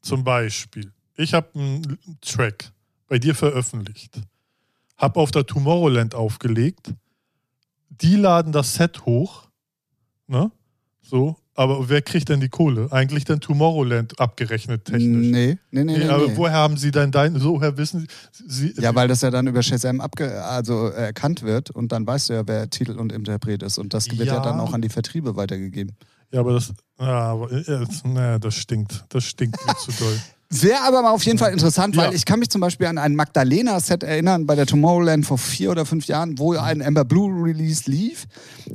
zum 0.00 0.24
Beispiel, 0.24 0.92
ich 1.16 1.34
habe 1.34 1.48
einen 1.54 1.98
Track 2.20 2.72
bei 3.08 3.18
dir 3.18 3.34
veröffentlicht, 3.34 4.20
habe 4.96 5.20
auf 5.20 5.30
der 5.30 5.44
Tomorrowland 5.44 6.14
aufgelegt, 6.14 6.94
die 7.90 8.16
laden 8.16 8.52
das 8.52 8.74
Set 8.74 9.04
hoch, 9.04 9.48
ne? 10.26 10.50
So, 11.02 11.36
aber 11.60 11.88
wer 11.90 12.00
kriegt 12.00 12.28
denn 12.30 12.40
die 12.40 12.48
Kohle? 12.48 12.88
Eigentlich 12.90 13.24
dann 13.24 13.40
Tomorrowland 13.40 14.18
abgerechnet 14.18 14.86
technisch. 14.86 15.26
Nee, 15.30 15.58
nee, 15.70 15.84
nee, 15.84 15.98
Nee, 15.98 15.98
nee. 16.04 16.08
aber 16.08 16.26
nee. 16.28 16.36
woher 16.36 16.54
haben 16.54 16.76
sie 16.78 16.90
denn 16.90 17.10
dein, 17.10 17.38
so 17.38 17.54
woher 17.54 17.76
wissen 17.76 18.06
sie, 18.32 18.72
Ja, 18.78 18.94
weil 18.94 19.08
das 19.08 19.20
ja 19.20 19.30
dann 19.30 19.46
über 19.46 19.62
Shazam 19.62 20.00
abge 20.00 20.42
also 20.42 20.88
äh, 20.88 21.06
erkannt 21.06 21.42
wird 21.42 21.70
und 21.70 21.92
dann 21.92 22.06
weißt 22.06 22.30
du 22.30 22.32
ja, 22.32 22.42
wer 22.46 22.70
Titel 22.70 22.98
und 22.98 23.12
Interpret 23.12 23.62
ist. 23.62 23.78
Und 23.78 23.92
das 23.92 24.10
wird 24.10 24.28
ja, 24.28 24.36
Ja. 24.36 24.40
dann 24.40 24.58
auch 24.58 24.72
an 24.72 24.80
die 24.80 24.88
Vertriebe 24.88 25.36
weitergegeben. 25.36 25.94
ja, 26.32 26.40
aber 26.40 26.52
das, 26.54 26.72
ja, 26.98 27.06
aber, 27.06 27.52
äh, 27.52 27.84
naja, 28.04 28.38
das 28.38 28.54
stinkt, 28.54 29.04
das 29.10 29.24
stinkt 29.24 29.58
mir 29.66 29.74
zu 29.76 29.92
doll. 29.92 30.16
Wäre 30.52 30.82
aber 30.84 31.02
mal 31.02 31.10
auf 31.10 31.22
jeden 31.22 31.38
Fall 31.38 31.52
interessant, 31.52 31.96
weil 31.96 32.08
Ja. 32.10 32.12
ich 32.12 32.24
kann 32.24 32.40
mich 32.40 32.50
zum 32.50 32.60
Beispiel 32.60 32.88
an 32.88 32.98
ein 32.98 33.14
Magdalena-Set 33.14 34.02
erinnern 34.02 34.46
bei 34.46 34.56
der 34.56 34.66
Tomorrowland 34.66 35.24
vor 35.24 35.38
vier 35.38 35.70
oder 35.70 35.86
fünf 35.86 36.06
Jahren, 36.06 36.40
wo 36.40 36.54
ein 36.54 36.82
Amber 36.82 37.04
Blue 37.04 37.30
Release 37.44 37.88
lief. 37.88 38.26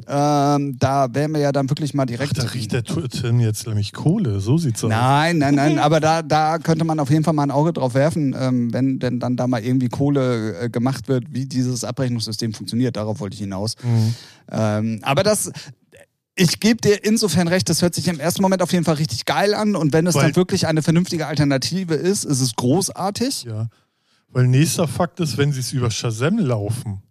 Ähm, 0.07 0.78
da 0.80 1.13
wären 1.13 1.34
wir 1.34 1.41
ja 1.41 1.51
dann 1.51 1.69
wirklich 1.69 1.93
mal 1.93 2.03
Ach, 2.03 2.07
direkt. 2.07 2.38
da 2.38 2.43
riecht 2.43 2.71
der 2.71 2.84
Tim 2.86 3.41
jetzt 3.41 3.67
nämlich 3.67 3.91
Kohle, 3.91 4.39
so 4.39 4.57
sieht's 4.57 4.86
aus. 4.86 4.89
Nein, 4.89 5.38
nein, 5.39 5.55
nein, 5.55 5.78
aber 5.78 5.99
da, 5.99 6.21
da 6.21 6.59
könnte 6.59 6.86
man 6.86 6.97
auf 7.01 7.09
jeden 7.09 7.26
Fall 7.26 7.34
mal 7.34 7.43
ein 7.43 7.51
Auge 7.51 7.73
drauf 7.73 7.93
werfen, 7.93 8.34
ähm, 8.39 8.71
wenn 8.73 8.99
denn 8.99 9.19
dann 9.19 9.36
da 9.36 9.45
mal 9.45 9.61
irgendwie 9.61 9.89
Kohle 9.89 10.57
äh, 10.57 10.69
gemacht 10.69 11.09
wird, 11.09 11.26
wie 11.34 11.45
dieses 11.45 11.84
Abrechnungssystem 11.84 12.53
funktioniert. 12.53 12.95
Darauf 12.95 13.19
wollte 13.19 13.34
ich 13.34 13.41
hinaus. 13.41 13.76
Mhm. 13.84 14.15
Ähm, 14.49 14.99
aber 15.01 15.23
das, 15.23 15.51
ich 16.36 16.59
gebe 16.59 16.81
dir 16.81 17.03
insofern 17.03 17.47
recht, 17.47 17.69
das 17.69 17.81
hört 17.81 17.95
sich 17.95 18.07
im 18.07 18.19
ersten 18.19 18.41
Moment 18.41 18.61
auf 18.61 18.71
jeden 18.71 18.86
Fall 18.86 18.95
richtig 18.95 19.25
geil 19.25 19.53
an 19.53 19.75
und 19.75 19.93
wenn 19.93 20.07
es 20.07 20.15
Weil- 20.15 20.23
dann 20.23 20.36
wirklich 20.36 20.67
eine 20.67 20.81
vernünftige 20.81 21.27
Alternative 21.27 21.95
ist, 21.95 22.23
ist 22.23 22.41
es 22.41 22.55
großartig. 22.55 23.43
Ja, 23.43 23.69
weil 24.29 24.47
nächster 24.47 24.88
Fakt 24.88 25.19
ist, 25.21 25.38
wenn 25.38 25.53
sie 25.53 25.61
es 25.61 25.71
über 25.71 25.89
Shazam 25.89 26.38
laufen, 26.39 27.01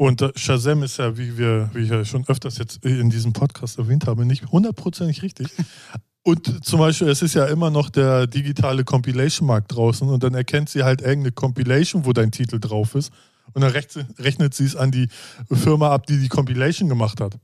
und 0.00 0.22
äh, 0.22 0.32
Shazam 0.34 0.82
ist 0.82 0.96
ja, 0.96 1.18
wie 1.18 1.36
wir, 1.36 1.68
wie 1.74 1.80
ich 1.80 1.90
ja 1.90 2.02
schon 2.06 2.26
öfters 2.26 2.56
jetzt 2.56 2.82
in 2.86 3.10
diesem 3.10 3.34
Podcast 3.34 3.76
erwähnt 3.76 4.06
habe, 4.06 4.24
nicht 4.24 4.50
hundertprozentig 4.50 5.20
richtig. 5.22 5.48
Und 6.22 6.64
zum 6.64 6.80
Beispiel, 6.80 7.08
es 7.08 7.20
ist 7.20 7.34
ja 7.34 7.44
immer 7.44 7.68
noch 7.68 7.90
der 7.90 8.26
digitale 8.26 8.82
Compilation-Markt 8.84 9.74
draußen 9.74 10.08
und 10.08 10.22
dann 10.22 10.32
erkennt 10.32 10.70
sie 10.70 10.84
halt 10.84 11.02
irgendeine 11.02 11.32
Compilation, 11.32 12.06
wo 12.06 12.14
dein 12.14 12.30
Titel 12.30 12.58
drauf 12.58 12.94
ist 12.94 13.12
und 13.52 13.60
dann 13.60 13.72
rechnet, 13.72 14.06
rechnet 14.18 14.54
sie 14.54 14.64
es 14.64 14.74
an 14.74 14.90
die 14.90 15.08
Firma 15.52 15.90
ab, 15.90 16.06
die 16.06 16.18
die 16.18 16.28
Compilation 16.28 16.88
gemacht 16.88 17.20
hat. 17.20 17.36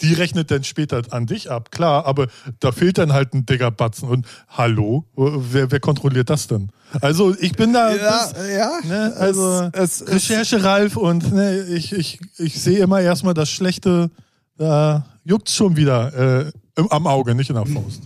Die 0.00 0.12
rechnet 0.12 0.50
dann 0.50 0.64
später 0.64 1.02
an 1.10 1.26
dich 1.26 1.50
ab, 1.50 1.70
klar, 1.70 2.06
aber 2.06 2.26
da 2.60 2.72
fehlt 2.72 2.98
dann 2.98 3.12
halt 3.12 3.32
ein 3.34 3.46
dicker 3.46 3.70
Batzen. 3.70 4.08
Und 4.08 4.26
hallo, 4.48 5.04
wer, 5.14 5.70
wer 5.70 5.80
kontrolliert 5.80 6.30
das 6.30 6.46
denn? 6.46 6.70
Also 7.00 7.34
ich 7.38 7.52
bin 7.52 7.72
da, 7.72 7.94
das, 7.96 8.34
ja. 8.56 8.78
ne, 8.84 9.14
also 9.16 9.68
es, 9.72 10.00
es, 10.00 10.30
Recherche 10.30 10.62
Ralf 10.62 10.96
und 10.96 11.32
ne, 11.32 11.62
ich, 11.62 11.92
ich, 11.92 12.20
ich 12.38 12.60
sehe 12.60 12.78
immer 12.78 13.00
erstmal 13.00 13.34
das 13.34 13.50
Schlechte, 13.50 14.10
da 14.56 15.06
juckt 15.24 15.50
schon 15.50 15.76
wieder 15.76 16.46
äh, 16.46 16.52
im, 16.76 16.90
am 16.90 17.06
Auge, 17.06 17.34
nicht 17.34 17.50
in 17.50 17.56
der 17.56 17.66
Faust. 17.66 18.02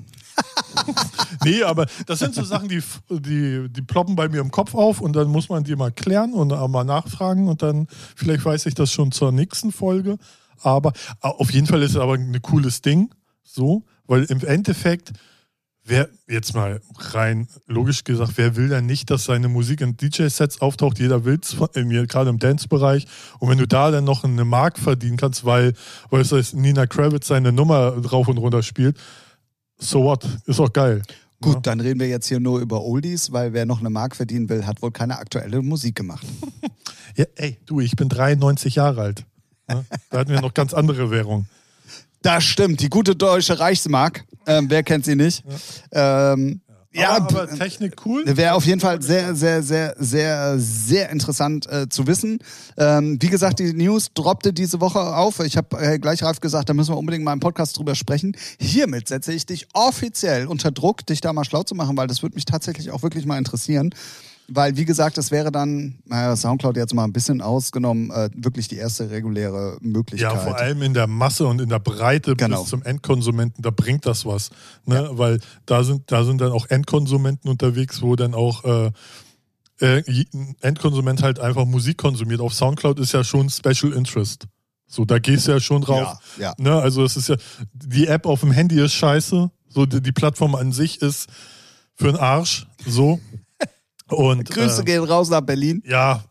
nee, 1.44 1.62
aber 1.62 1.86
das 2.06 2.20
sind 2.20 2.34
so 2.34 2.42
Sachen, 2.44 2.68
die, 2.68 2.82
die, 3.10 3.68
die 3.68 3.82
ploppen 3.82 4.16
bei 4.16 4.28
mir 4.28 4.40
im 4.40 4.50
Kopf 4.50 4.74
auf 4.74 5.00
und 5.00 5.14
dann 5.14 5.28
muss 5.28 5.48
man 5.48 5.64
die 5.64 5.76
mal 5.76 5.92
klären 5.92 6.32
und 6.32 6.52
auch 6.52 6.68
mal 6.68 6.84
nachfragen 6.84 7.48
und 7.48 7.62
dann 7.62 7.88
vielleicht 8.16 8.44
weiß 8.44 8.66
ich 8.66 8.74
das 8.74 8.92
schon 8.92 9.12
zur 9.12 9.32
nächsten 9.32 9.72
Folge. 9.72 10.18
Aber 10.62 10.92
auf 11.20 11.50
jeden 11.50 11.66
Fall 11.66 11.82
ist 11.82 11.92
es 11.92 11.96
aber 11.96 12.14
ein 12.14 12.40
cooles 12.42 12.82
Ding, 12.82 13.10
so, 13.42 13.84
weil 14.06 14.24
im 14.24 14.40
Endeffekt, 14.44 15.12
wer 15.84 16.08
jetzt 16.26 16.54
mal 16.54 16.80
rein 16.98 17.48
logisch 17.66 18.04
gesagt, 18.04 18.32
wer 18.36 18.56
will 18.56 18.68
denn 18.68 18.86
nicht, 18.86 19.10
dass 19.10 19.24
seine 19.24 19.48
Musik 19.48 19.80
in 19.80 19.96
DJ-Sets 19.96 20.60
auftaucht? 20.60 20.98
Jeder 20.98 21.24
will 21.24 21.38
es, 21.42 21.56
gerade 22.08 22.30
im 22.30 22.38
Dance-Bereich. 22.38 23.06
Und 23.38 23.48
wenn 23.48 23.58
du 23.58 23.66
da 23.66 23.90
dann 23.90 24.04
noch 24.04 24.24
eine 24.24 24.44
Mark 24.44 24.78
verdienen 24.78 25.16
kannst, 25.16 25.44
weil, 25.44 25.72
weil 26.10 26.20
es 26.22 26.32
heißt, 26.32 26.54
Nina 26.54 26.86
Kravitz 26.86 27.28
seine 27.28 27.52
Nummer 27.52 27.92
drauf 27.92 28.28
und 28.28 28.38
runter 28.38 28.62
spielt, 28.62 28.98
so 29.78 30.04
what? 30.04 30.26
Ist 30.46 30.60
auch 30.60 30.72
geil. 30.72 31.02
Gut, 31.40 31.54
Ja. 31.54 31.60
dann 31.60 31.80
reden 31.80 32.00
wir 32.00 32.08
jetzt 32.08 32.26
hier 32.26 32.40
nur 32.40 32.58
über 32.58 32.82
Oldies, 32.82 33.30
weil 33.30 33.52
wer 33.52 33.64
noch 33.64 33.78
eine 33.78 33.90
Mark 33.90 34.16
verdienen 34.16 34.48
will, 34.48 34.66
hat 34.66 34.82
wohl 34.82 34.90
keine 34.90 35.18
aktuelle 35.18 35.62
Musik 35.62 35.94
gemacht. 35.96 36.26
Ja, 37.16 37.24
ey, 37.34 37.58
du, 37.66 37.80
ich 37.80 37.96
bin 37.96 38.08
93 38.08 38.76
Jahre 38.76 39.00
alt. 39.00 39.24
Ne? 39.68 39.84
Da 40.10 40.18
hatten 40.18 40.30
wir 40.30 40.40
noch 40.40 40.54
ganz 40.54 40.74
andere 40.74 41.10
Währung. 41.10 41.46
Das 42.22 42.44
stimmt, 42.44 42.80
die 42.80 42.88
gute 42.88 43.14
deutsche 43.14 43.58
Reichsmark. 43.58 44.24
Ähm, 44.46 44.68
wer 44.68 44.82
kennt 44.82 45.04
sie 45.04 45.14
nicht? 45.14 45.44
Ja, 45.92 46.32
ähm, 46.32 46.60
ja, 46.92 47.16
aber, 47.16 47.42
aber 47.42 47.54
Technik 47.54 47.94
cool. 48.06 48.24
Wäre 48.26 48.54
auf 48.54 48.64
jeden 48.64 48.80
Fall 48.80 49.00
sehr, 49.02 49.34
sehr, 49.34 49.62
sehr, 49.62 49.94
sehr, 49.98 50.58
sehr 50.58 51.10
interessant 51.10 51.70
äh, 51.70 51.88
zu 51.88 52.06
wissen. 52.06 52.38
Ähm, 52.76 53.18
wie 53.20 53.28
gesagt, 53.28 53.58
die 53.58 53.72
News 53.74 54.08
droppte 54.14 54.52
diese 54.52 54.80
Woche 54.80 55.00
auf. 55.00 55.40
Ich 55.40 55.56
habe 55.56 55.78
äh, 55.78 55.98
gleich 55.98 56.22
Ralf 56.22 56.40
gesagt, 56.40 56.68
da 56.68 56.74
müssen 56.74 56.92
wir 56.92 56.98
unbedingt 56.98 57.24
mal 57.24 57.34
im 57.34 57.40
Podcast 57.40 57.76
drüber 57.76 57.94
sprechen. 57.94 58.36
Hiermit 58.58 59.08
setze 59.08 59.32
ich 59.32 59.44
dich 59.44 59.68
offiziell 59.74 60.46
unter 60.46 60.70
Druck, 60.70 61.06
dich 61.06 61.20
da 61.20 61.32
mal 61.32 61.44
schlau 61.44 61.62
zu 61.62 61.74
machen, 61.74 61.96
weil 61.96 62.06
das 62.06 62.22
würde 62.22 62.34
mich 62.34 62.46
tatsächlich 62.46 62.90
auch 62.90 63.02
wirklich 63.02 63.26
mal 63.26 63.38
interessieren. 63.38 63.94
Weil, 64.50 64.76
wie 64.78 64.86
gesagt, 64.86 65.18
das 65.18 65.30
wäre 65.30 65.52
dann, 65.52 65.98
naja, 66.06 66.34
Soundcloud 66.34 66.76
jetzt 66.78 66.94
mal 66.94 67.04
ein 67.04 67.12
bisschen 67.12 67.42
ausgenommen, 67.42 68.10
äh, 68.10 68.30
wirklich 68.34 68.66
die 68.66 68.76
erste 68.76 69.10
reguläre 69.10 69.76
Möglichkeit. 69.82 70.32
Ja, 70.32 70.38
vor 70.38 70.56
allem 70.56 70.80
in 70.80 70.94
der 70.94 71.06
Masse 71.06 71.46
und 71.46 71.60
in 71.60 71.68
der 71.68 71.80
Breite 71.80 72.34
Genau. 72.34 72.62
bis 72.62 72.70
zum 72.70 72.82
Endkonsumenten, 72.82 73.62
da 73.62 73.70
bringt 73.70 74.06
das 74.06 74.24
was. 74.24 74.48
Ne? 74.86 75.06
Weil 75.12 75.40
da 75.66 75.84
sind, 75.84 76.10
da 76.10 76.24
sind 76.24 76.40
dann 76.40 76.52
auch 76.52 76.66
Endkonsumenten 76.70 77.50
unterwegs, 77.50 78.00
wo 78.00 78.16
dann 78.16 78.32
auch 78.32 78.64
äh, 78.64 78.90
äh, 79.80 80.02
ein 80.32 80.56
Endkonsument 80.62 81.22
halt 81.22 81.38
einfach 81.40 81.66
Musik 81.66 81.98
konsumiert. 81.98 82.40
Auf 82.40 82.54
Soundcloud 82.54 82.98
ist 83.00 83.12
ja 83.12 83.24
schon 83.24 83.50
Special 83.50 83.92
Interest. 83.92 84.46
So, 84.86 85.04
da 85.04 85.18
gehst 85.18 85.46
du 85.46 85.52
ja 85.52 85.60
schon 85.60 85.82
drauf. 85.82 86.18
Ja, 86.38 86.44
ja. 86.44 86.54
Ne? 86.56 86.74
Also 86.74 87.04
es 87.04 87.18
ist 87.18 87.28
ja, 87.28 87.36
die 87.74 88.06
App 88.06 88.24
auf 88.24 88.40
dem 88.40 88.52
Handy 88.52 88.80
ist 88.82 88.94
scheiße. 88.94 89.50
So, 89.68 89.84
die, 89.84 90.00
die 90.00 90.12
Plattform 90.12 90.54
an 90.54 90.72
sich 90.72 91.02
ist 91.02 91.28
für 91.94 92.06
den 92.06 92.16
Arsch. 92.16 92.66
So. 92.86 93.20
Und, 94.08 94.50
Grüße 94.50 94.82
äh, 94.82 94.84
gehen 94.84 95.04
raus 95.04 95.28
nach 95.30 95.42
Berlin. 95.42 95.82
ja, 95.86 96.24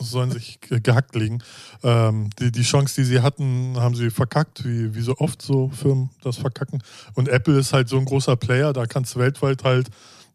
sollen 0.00 0.30
sich 0.30 0.60
ge- 0.60 0.80
gehackt 0.80 1.14
legen. 1.16 1.42
Ähm, 1.82 2.30
die, 2.38 2.52
die 2.52 2.62
Chance, 2.62 2.94
die 2.96 3.04
sie 3.04 3.20
hatten, 3.20 3.76
haben 3.78 3.94
sie 3.94 4.10
verkackt, 4.10 4.64
wie, 4.64 4.94
wie 4.94 5.00
so 5.00 5.16
oft 5.18 5.42
so 5.42 5.68
Firmen 5.70 6.10
das 6.22 6.36
verkacken. 6.36 6.82
Und 7.14 7.28
Apple 7.28 7.58
ist 7.58 7.72
halt 7.72 7.88
so 7.88 7.98
ein 7.98 8.04
großer 8.04 8.36
Player, 8.36 8.72
da 8.72 8.86
kannst 8.86 9.14
du 9.14 9.18
weltweit 9.18 9.64
halt, 9.64 9.88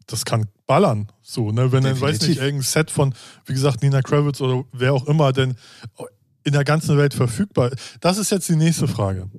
das 0.08 0.26
kann 0.26 0.48
ballern. 0.68 1.10
So, 1.22 1.52
ne? 1.52 1.72
Wenn 1.72 1.84
dann, 1.84 2.00
weiß 2.00 2.22
nicht, 2.28 2.40
irgendein 2.40 2.64
Set 2.64 2.92
von, 2.92 3.14
wie 3.46 3.54
gesagt, 3.54 3.82
Nina 3.82 4.02
Kravitz 4.02 4.42
oder 4.42 4.64
wer 4.74 4.94
auch 4.94 5.08
immer, 5.08 5.32
denn 5.32 5.56
in 6.44 6.54
der 6.54 6.64
ganzen 6.64 6.98
Welt 6.98 7.14
verfügbar. 7.14 7.72
Das 8.00 8.18
ist 8.18 8.32
jetzt 8.32 8.50
die 8.50 8.56
nächste 8.56 8.88
Frage. 8.88 9.30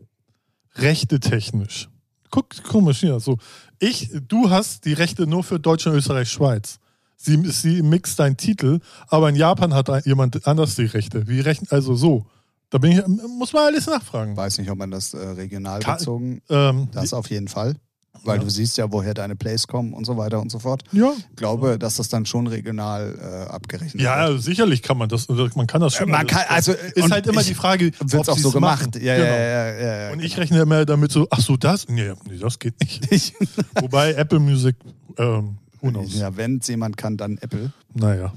Rechte 0.77 1.21
technisch. 1.21 1.89
Guck, 2.31 2.63
komisch 2.65 3.01
hier. 3.01 3.21
So, 3.21 3.37
ich, 3.79 4.11
du 4.29 4.49
hast 4.49 4.85
die 4.87 4.95
Rechte 4.95 5.27
nur 5.27 5.45
für 5.45 5.59
Deutschland, 5.61 5.99
Österreich, 5.99 6.31
Schweiz. 6.31 6.79
Sie, 7.25 7.37
sie 7.51 7.83
mixt 7.83 8.19
deinen 8.19 8.37
Titel, 8.37 8.81
aber 9.09 9.29
in 9.29 9.37
Japan 9.37 9.75
hat 9.75 9.89
jemand 10.07 10.47
anders 10.47 10.75
die 10.75 10.87
Rechte. 10.87 11.29
Wie 11.29 11.41
rechnen, 11.41 11.69
also 11.71 11.95
so. 11.95 12.27
Da 12.71 12.79
bin 12.79 12.93
ich, 12.93 13.07
muss 13.07 13.53
man 13.53 13.67
alles 13.67 13.87
nachfragen. 13.87 14.37
Weiß 14.37 14.59
nicht, 14.59 14.71
ob 14.71 14.79
man 14.79 14.91
das 14.91 15.15
äh, 15.15 15.19
regional 15.19 15.81
Kann- 15.81 15.99
bezogen, 15.99 16.43
Ähm, 16.49 16.89
das 16.93 17.13
auf 17.13 17.31
jeden 17.31 17.47
Fall. 17.49 17.77
Weil 18.25 18.39
Ja. 18.39 18.45
du 18.45 18.51
siehst 18.51 18.77
ja, 18.77 18.91
woher 18.93 19.15
deine 19.15 19.37
Plays 19.37 19.67
kommen 19.67 19.95
und 19.95 20.05
so 20.05 20.17
weiter 20.17 20.41
und 20.41 20.51
so 20.51 20.59
fort. 20.59 20.83
ja, 20.93 21.13
Ich 21.31 21.37
glaube, 21.37 21.79
dass 21.79 21.97
das 21.97 22.09
dann 22.09 22.27
schon 22.27 22.47
regional 22.47 23.19
äh, 23.19 23.51
abgerechnet 23.51 24.03
ja, 24.03 24.29
wird. 24.29 24.43
sicherlich 24.43 24.83
kann 24.83 24.99
man 24.99 25.09
das, 25.09 25.29
man 25.29 25.67
kann 25.67 25.81
das 25.81 25.95
schon. 25.95 26.11
Man 26.11 26.27
kann, 26.27 26.43
also, 26.49 26.73
ist 26.95 27.11
halt 27.11 27.27
immer 27.27 27.43
die 27.43 27.55
Frage, 27.55 27.87
Wird 27.99 28.15
es 28.23 28.29
auch 28.29 28.37
so 28.39 28.51
gemacht. 28.51 28.97
Ja, 28.97 29.17
genau. 29.17 29.27
ja, 29.29 29.37
ja, 29.39 29.73
ja, 29.73 29.97
ja. 30.09 30.13
Und 30.13 30.21
ich 30.23 30.37
rechne 30.37 30.61
immer 30.61 30.85
damit 30.85 31.11
so, 31.13 31.27
ach 31.31 31.41
so, 31.41 31.57
das? 31.57 31.89
Nee, 31.89 32.13
nee 32.29 32.37
das 32.39 32.59
geht 32.59 32.75
nicht. 33.11 33.35
Wobei 33.81 34.13
Apple 34.13 34.41
Music, 34.41 34.77
ähm, 35.19 35.57
knows? 35.91 36.15
ja, 36.15 36.37
wenn 36.37 36.59
es 36.59 36.69
jemand 36.69 36.97
kann, 36.97 37.17
dann 37.17 37.39
Apple. 37.39 37.73
Naja. 37.95 38.33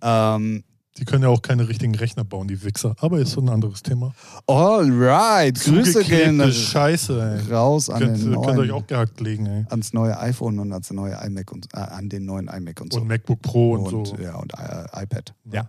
Ähm, 0.00 0.64
Die 0.96 1.04
können 1.04 1.22
ja 1.22 1.28
auch 1.28 1.42
keine 1.42 1.68
richtigen 1.68 1.94
Rechner 1.94 2.24
bauen, 2.24 2.48
die 2.48 2.62
Wichser. 2.64 2.94
Aber 2.98 3.18
ist 3.20 3.30
so 3.32 3.40
ein 3.40 3.48
anderes 3.48 3.82
Thema. 3.82 4.12
Alright, 4.46 5.60
Grüße 5.60 6.02
gehen 6.04 6.52
Scheiße, 6.52 7.40
ey. 7.46 7.52
raus 7.52 7.88
an 7.90 8.00
Könnt, 8.00 8.16
den 8.22 8.32
könnt 8.32 8.46
euch 8.46 8.56
neuen, 8.56 8.70
auch 8.72 8.86
gehackt 8.86 9.20
legen, 9.20 9.46
ey. 9.46 9.64
ans 9.70 9.92
neue 9.92 10.18
iPhone 10.18 10.58
und 10.58 10.72
ans 10.72 10.90
neue 10.90 11.14
iMac 11.24 11.52
und 11.52 11.66
äh, 11.72 11.78
an 11.78 12.08
den 12.08 12.24
neuen 12.24 12.48
iMac 12.48 12.80
und 12.80 12.92
so. 12.92 13.00
Und 13.00 13.06
MacBook 13.08 13.42
Pro 13.42 13.72
und, 13.72 13.92
und, 13.92 14.06
so. 14.06 14.16
ja, 14.16 14.34
und 14.36 14.52
äh, 14.54 15.02
iPad. 15.02 15.34
Ja. 15.52 15.68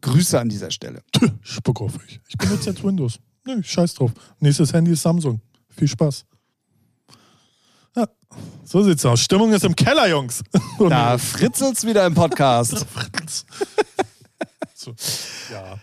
Grüße 0.00 0.38
an 0.40 0.48
dieser 0.48 0.70
Stelle. 0.70 1.02
Spuck 1.42 1.80
auf 1.80 1.96
euch. 1.98 2.20
Ich 2.28 2.36
benutze 2.36 2.70
jetzt 2.70 2.82
Windows. 2.82 3.18
Nö, 3.46 3.62
scheiß 3.62 3.94
drauf. 3.94 4.12
Nächstes 4.40 4.72
Handy 4.72 4.92
ist 4.92 5.02
Samsung. 5.02 5.40
Viel 5.68 5.88
Spaß. 5.88 6.24
Ja, 7.96 8.06
so 8.64 8.82
sieht's 8.82 9.04
aus. 9.04 9.20
Stimmung 9.20 9.52
ist 9.52 9.64
im 9.64 9.76
Keller, 9.76 10.08
Jungs. 10.08 10.42
Da 10.78 11.18
fritzelt's 11.18 11.86
wieder 11.86 12.06
im 12.06 12.14
Podcast. 12.14 12.72
so, 14.74 14.94
ja. 15.52 15.76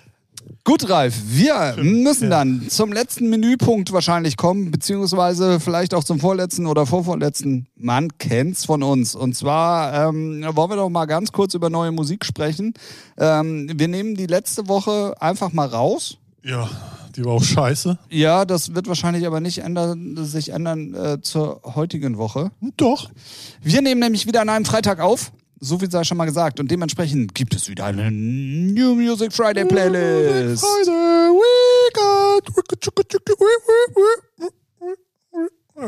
Gut, 0.63 0.89
Ralf, 0.89 1.15
wir 1.25 1.75
müssen 1.81 2.25
ja. 2.25 2.29
dann 2.37 2.69
zum 2.69 2.91
letzten 2.91 3.29
Menüpunkt 3.29 3.91
wahrscheinlich 3.91 4.37
kommen, 4.37 4.71
beziehungsweise 4.71 5.59
vielleicht 5.59 5.93
auch 5.93 6.03
zum 6.03 6.19
vorletzten 6.19 6.65
oder 6.67 6.85
vorvorletzten. 6.85 7.67
Man 7.75 8.17
kennt's 8.17 8.65
von 8.65 8.83
uns. 8.83 9.15
Und 9.15 9.35
zwar 9.35 10.09
ähm, 10.09 10.43
wollen 10.53 10.69
wir 10.69 10.75
doch 10.75 10.89
mal 10.89 11.05
ganz 11.05 11.31
kurz 11.31 11.53
über 11.53 11.69
neue 11.69 11.91
Musik 11.91 12.25
sprechen. 12.25 12.73
Ähm, 13.17 13.69
wir 13.73 13.87
nehmen 13.87 14.15
die 14.15 14.27
letzte 14.27 14.67
Woche 14.67 15.15
einfach 15.19 15.53
mal 15.53 15.67
raus. 15.67 16.17
ja, 16.43 16.69
die 17.19 17.25
war 17.25 17.33
auch 17.33 17.43
scheiße. 17.43 17.99
Ja, 18.09 18.45
das 18.45 18.73
wird 18.73 18.87
wahrscheinlich 18.87 19.27
aber 19.27 19.41
nicht 19.41 19.57
ändern, 19.59 20.15
sich 20.25 20.49
ändern 20.53 20.93
äh, 20.93 21.21
zur 21.21 21.61
heutigen 21.75 22.17
Woche. 22.17 22.51
Doch. 22.77 23.09
Wir 23.61 23.81
nehmen 23.81 23.99
nämlich 23.99 24.25
wieder 24.25 24.39
an 24.41 24.47
einem 24.49 24.63
Freitag 24.65 25.01
auf. 25.01 25.33
So 25.59 25.77
viel 25.79 25.91
sei 25.91 26.05
schon 26.05 26.15
mal 26.15 26.23
gesagt. 26.23 26.61
Und 26.61 26.71
dementsprechend 26.71 27.35
gibt 27.35 27.53
es 27.53 27.67
wieder 27.67 27.83
eine 27.83 28.09
New 28.09 28.95
Music 28.95 29.33
Friday 29.33 29.65
Playlist. 29.65 30.63
Friday, 30.63 31.33
we 31.33 31.91
got- 31.93 32.49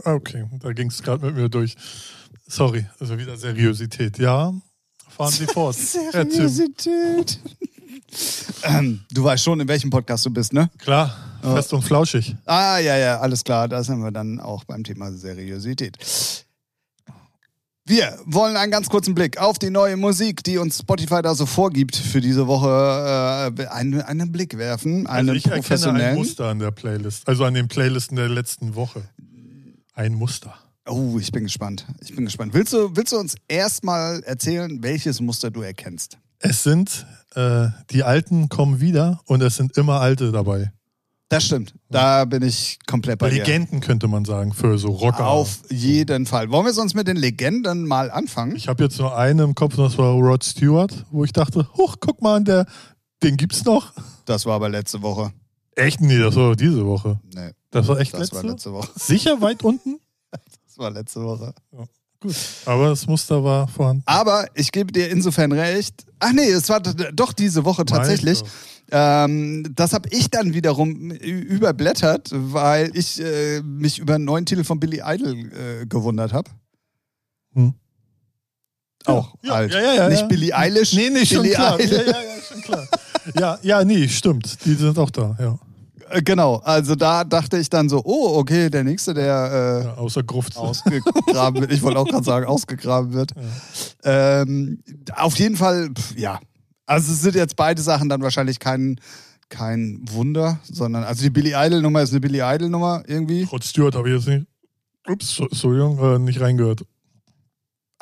Okay, 0.05 0.45
da 0.59 0.71
ging 0.73 0.87
es 0.87 1.01
gerade 1.01 1.25
mit 1.25 1.35
mir 1.35 1.47
durch. 1.49 1.75
Sorry, 2.47 2.85
also 2.99 3.17
wieder 3.17 3.37
Seriosität. 3.37 4.17
Ja, 4.19 4.53
fahren 5.09 5.31
Sie 5.31 5.45
fort. 5.45 5.75
Seriosität. 6.11 7.39
Ähm, 8.63 9.01
du 9.11 9.23
weißt 9.23 9.43
schon, 9.43 9.59
in 9.59 9.67
welchem 9.67 9.89
Podcast 9.89 10.25
du 10.25 10.29
bist, 10.29 10.53
ne? 10.53 10.69
Klar, 10.77 11.15
fest 11.41 11.73
und 11.73 11.81
flauschig. 11.81 12.35
Ah, 12.45 12.77
ja, 12.79 12.97
ja, 12.97 13.19
alles 13.19 13.43
klar. 13.43 13.67
Da 13.67 13.83
sind 13.83 13.99
wir 13.99 14.11
dann 14.11 14.39
auch 14.39 14.63
beim 14.63 14.83
Thema 14.83 15.11
Seriosität. 15.11 15.97
Wir 17.85 18.17
wollen 18.25 18.55
einen 18.55 18.71
ganz 18.71 18.89
kurzen 18.89 19.15
Blick 19.15 19.39
auf 19.39 19.57
die 19.57 19.69
neue 19.69 19.97
Musik, 19.97 20.43
die 20.43 20.57
uns 20.57 20.79
Spotify 20.79 21.21
da 21.21 21.33
so 21.33 21.45
vorgibt, 21.45 21.95
für 21.95 22.21
diese 22.21 22.47
Woche 22.47 23.53
äh, 23.57 23.67
einen, 23.67 24.01
einen 24.01 24.31
Blick 24.31 24.57
werfen. 24.57 25.07
Einen 25.07 25.29
Also 25.29 25.33
ich 25.33 25.45
erkenne 25.45 25.55
ein 25.55 25.61
professionellen. 25.63 26.15
Muster 26.15 26.45
an 26.45 26.59
der 26.59 26.71
Playlist, 26.71 27.27
also 27.27 27.43
an 27.43 27.53
den 27.53 27.67
Playlisten 27.67 28.15
der 28.15 28.29
letzten 28.29 28.75
Woche. 28.75 29.01
Ein 29.93 30.13
Muster. 30.13 30.55
Oh, 30.87 31.17
ich 31.19 31.31
bin 31.31 31.43
gespannt. 31.43 31.85
Ich 32.01 32.15
bin 32.15 32.25
gespannt. 32.25 32.53
Willst 32.53 32.71
du, 32.71 32.95
willst 32.95 33.13
du 33.13 33.17
uns 33.17 33.35
erstmal 33.47 34.21
erzählen, 34.23 34.81
welches 34.81 35.19
Muster 35.19 35.51
du 35.51 35.61
erkennst? 35.61 36.17
Es 36.39 36.63
sind, 36.63 37.05
äh, 37.35 37.67
die 37.91 38.03
Alten 38.03 38.49
kommen 38.49 38.79
wieder 38.79 39.21
und 39.25 39.41
es 39.41 39.55
sind 39.55 39.77
immer 39.77 39.99
Alte 40.01 40.31
dabei. 40.31 40.71
Das 41.29 41.45
stimmt. 41.45 41.73
Da 41.89 42.25
bin 42.25 42.43
ich 42.43 42.77
komplett 42.85 43.19
bei 43.19 43.29
dir. 43.29 43.37
Legenden 43.37 43.79
könnte 43.79 44.09
man 44.09 44.25
sagen, 44.25 44.51
für 44.51 44.77
so 44.77 44.89
Rocker. 44.89 45.27
Auf 45.27 45.59
jeden 45.69 46.25
Fall. 46.25 46.51
Wollen 46.51 46.65
wir 46.65 46.73
sonst 46.73 46.93
mit 46.93 47.07
den 47.07 47.15
Legenden 47.15 47.87
mal 47.87 48.11
anfangen? 48.11 48.53
Ich 48.57 48.67
habe 48.67 48.83
jetzt 48.83 48.99
nur 48.99 49.15
einen 49.17 49.39
im 49.39 49.55
Kopf, 49.55 49.77
das 49.77 49.97
war 49.97 50.11
Rod 50.13 50.43
Stewart, 50.43 51.05
wo 51.09 51.23
ich 51.23 51.31
dachte, 51.31 51.69
huch, 51.77 51.95
guck 52.01 52.21
mal, 52.21 52.43
der, 52.43 52.65
den 53.23 53.37
gibt's 53.37 53.63
noch. 53.63 53.93
Das 54.25 54.45
war 54.45 54.55
aber 54.55 54.67
letzte 54.67 55.01
Woche. 55.01 55.31
Echt? 55.75 56.01
Nee, 56.01 56.19
das 56.19 56.35
war 56.35 56.53
diese 56.57 56.85
Woche. 56.85 57.21
Nee, 57.33 57.51
Das 57.69 57.87
war 57.87 57.97
echt 57.99 58.13
das 58.13 58.19
letzte? 58.19 58.35
war 58.35 58.43
letzte 58.43 58.73
Woche. 58.73 58.89
Sicher 58.95 59.41
weit 59.41 59.63
unten? 59.63 59.99
Das 60.67 60.77
war 60.77 60.89
letzte 60.91 61.21
Woche. 61.21 61.53
Gut. 62.21 62.35
Aber 62.65 62.89
das 62.89 63.07
Muster 63.07 63.43
war 63.43 63.67
vorhanden. 63.67 64.03
Aber 64.05 64.45
ich 64.53 64.71
gebe 64.71 64.91
dir 64.91 65.09
insofern 65.09 65.51
recht. 65.51 66.05
Ach 66.19 66.31
nee, 66.31 66.49
es 66.51 66.69
war 66.69 66.79
doch 66.79 67.33
diese 67.33 67.65
Woche 67.65 67.83
tatsächlich. 67.83 68.43
Ähm, 68.91 69.65
das 69.75 69.93
habe 69.93 70.07
ich 70.11 70.29
dann 70.29 70.53
wiederum 70.53 71.11
überblättert, 71.11 72.29
weil 72.31 72.91
ich 72.95 73.19
äh, 73.21 73.61
mich 73.61 73.97
über 73.99 74.15
einen 74.15 74.25
neuen 74.25 74.45
Titel 74.45 74.63
von 74.63 74.79
Billy 74.79 75.01
Idol 75.03 75.33
äh, 75.81 75.85
gewundert 75.87 76.31
habe. 76.33 76.51
Hm. 77.55 77.73
Auch 79.05 79.33
Ja, 79.41 79.53
alt. 79.53 79.73
ja, 79.73 79.93
ja, 79.95 80.09
Nicht. 80.09 80.27
Billy 80.27 80.53
Eilish. 80.53 80.93
Nee, 80.93 81.09
nee, 81.09 81.25
schon 81.25 81.41
Billy 81.41 81.55
klar. 81.55 81.79
Ja, 81.79 81.85
Idol. 81.85 82.05
ja, 82.05 82.11
ja, 82.11 82.41
schon 82.47 82.61
klar. 82.61 82.87
Ja, 83.39 83.59
ja, 83.63 83.83
nee, 83.83 84.07
stimmt. 84.07 84.63
Die 84.65 84.75
sind 84.75 84.97
auch 84.99 85.09
da, 85.09 85.35
ja. 85.39 85.57
Äh, 86.11 86.21
Genau, 86.21 86.57
also 86.57 86.95
da 86.95 87.23
dachte 87.23 87.57
ich 87.57 87.69
dann 87.69 87.89
so, 87.89 88.01
oh, 88.03 88.37
okay, 88.37 88.69
der 88.69 88.83
nächste, 88.83 89.13
der 89.13 89.25
ja 89.25 89.93
außer 89.95 90.23
Gruft. 90.23 90.55
äh, 90.55 90.59
ausgegraben 90.59 91.61
wird. 91.61 91.71
Ich 91.71 91.81
wollte 91.81 91.99
auch 91.99 92.07
gerade 92.07 92.23
sagen, 92.23 92.45
ausgegraben 92.45 93.13
wird. 93.13 93.31
Ähm, 94.03 94.83
auf 95.15 95.37
jeden 95.37 95.55
Fall, 95.55 95.89
pf, 95.97 96.17
ja. 96.17 96.39
Also 96.85 97.13
es 97.13 97.21
sind 97.21 97.35
jetzt 97.35 97.55
beide 97.55 97.81
Sachen 97.81 98.09
dann 98.09 98.21
wahrscheinlich 98.21 98.59
kein, 98.59 98.99
kein 99.49 100.01
Wunder, 100.11 100.59
sondern, 100.63 101.03
also 101.03 101.21
die 101.23 101.29
Billy 101.29 101.53
Idol-Nummer 101.55 102.01
ist 102.01 102.11
eine 102.11 102.19
Billy 102.19 102.39
Idol-Nummer 102.41 103.03
irgendwie. 103.07 103.43
Rod 103.43 103.63
Stewart 103.63 103.95
habe 103.95 104.09
ich 104.09 104.15
jetzt 104.15 104.27
nicht. 104.27 104.45
Ups, 105.07 105.35
so- 105.35 105.45
Entschuldigung, 105.47 105.97
äh, 105.99 106.19
nicht 106.19 106.39
reingehört. 106.41 106.83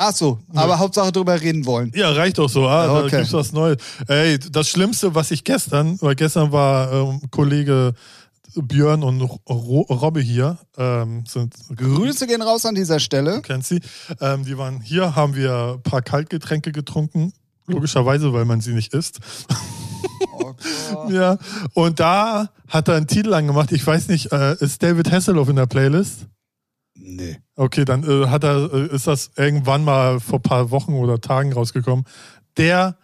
Ach 0.01 0.13
so, 0.15 0.39
aber 0.55 0.79
Hauptsache 0.79 1.11
drüber 1.11 1.41
reden 1.41 1.65
wollen. 1.65 1.91
Ja, 1.93 2.11
reicht 2.11 2.37
doch 2.37 2.47
so. 2.49 2.65
Ah, 2.69 2.85
Da 2.87 2.99
Okay. 3.03 3.17
gibt's 3.17 3.33
was 3.33 3.51
Neues. 3.51 3.77
Ey, 4.07 4.39
das 4.39 4.69
Schlimmste, 4.69 5.13
was 5.13 5.29
ich 5.31 5.43
gestern, 5.43 5.97
weil 6.01 6.15
gestern 6.15 6.53
war 6.53 6.89
ähm, 6.93 7.21
Kollege 7.31 7.93
Björn 8.55 9.03
und 9.03 9.21
Ro 9.21 9.81
Robbe 9.89 10.21
hier, 10.21 10.57
ähm, 10.77 11.25
sind 11.27 11.53
Grüße 11.75 12.27
gehen 12.27 12.41
raus 12.41 12.65
an 12.65 12.75
dieser 12.75 12.99
Stelle. 13.01 13.41
kennst 13.41 13.69
sie. 13.69 13.81
Ähm, 14.21 14.45
die 14.45 14.57
waren 14.57 14.79
hier, 14.79 15.17
haben 15.17 15.35
wir 15.35 15.73
ein 15.75 15.83
paar 15.83 16.01
Kaltgetränke 16.01 16.71
getrunken. 16.71 17.33
Logischerweise, 17.67 18.31
weil 18.31 18.45
man 18.45 18.61
sie 18.61 18.71
nicht 18.73 18.93
isst. 18.93 19.19
Ja. 21.09 21.37
Und 21.73 21.99
da 21.99 22.49
hat 22.67 22.87
er 22.87 22.95
einen 22.95 23.07
Titel 23.07 23.33
angemacht. 23.33 23.71
Ich 23.71 23.85
weiß 23.85 24.07
nicht, 24.07 24.31
äh, 24.31 24.55
ist 24.59 24.81
David 24.81 25.11
Hasselhoff 25.11 25.49
in 25.49 25.55
der 25.57 25.65
Playlist? 25.67 26.27
Nee. 27.01 27.37
Okay, 27.55 27.85
dann 27.85 28.03
äh, 28.03 28.27
hat 28.27 28.43
er, 28.43 28.71
äh, 28.73 28.95
ist 28.95 29.07
das 29.07 29.31
irgendwann 29.37 29.83
mal 29.83 30.19
vor 30.19 30.39
ein 30.39 30.43
paar 30.43 30.69
Wochen 30.71 30.93
oder 30.93 31.19
Tagen 31.21 31.53
rausgekommen. 31.53 32.05
Der, 32.57 32.97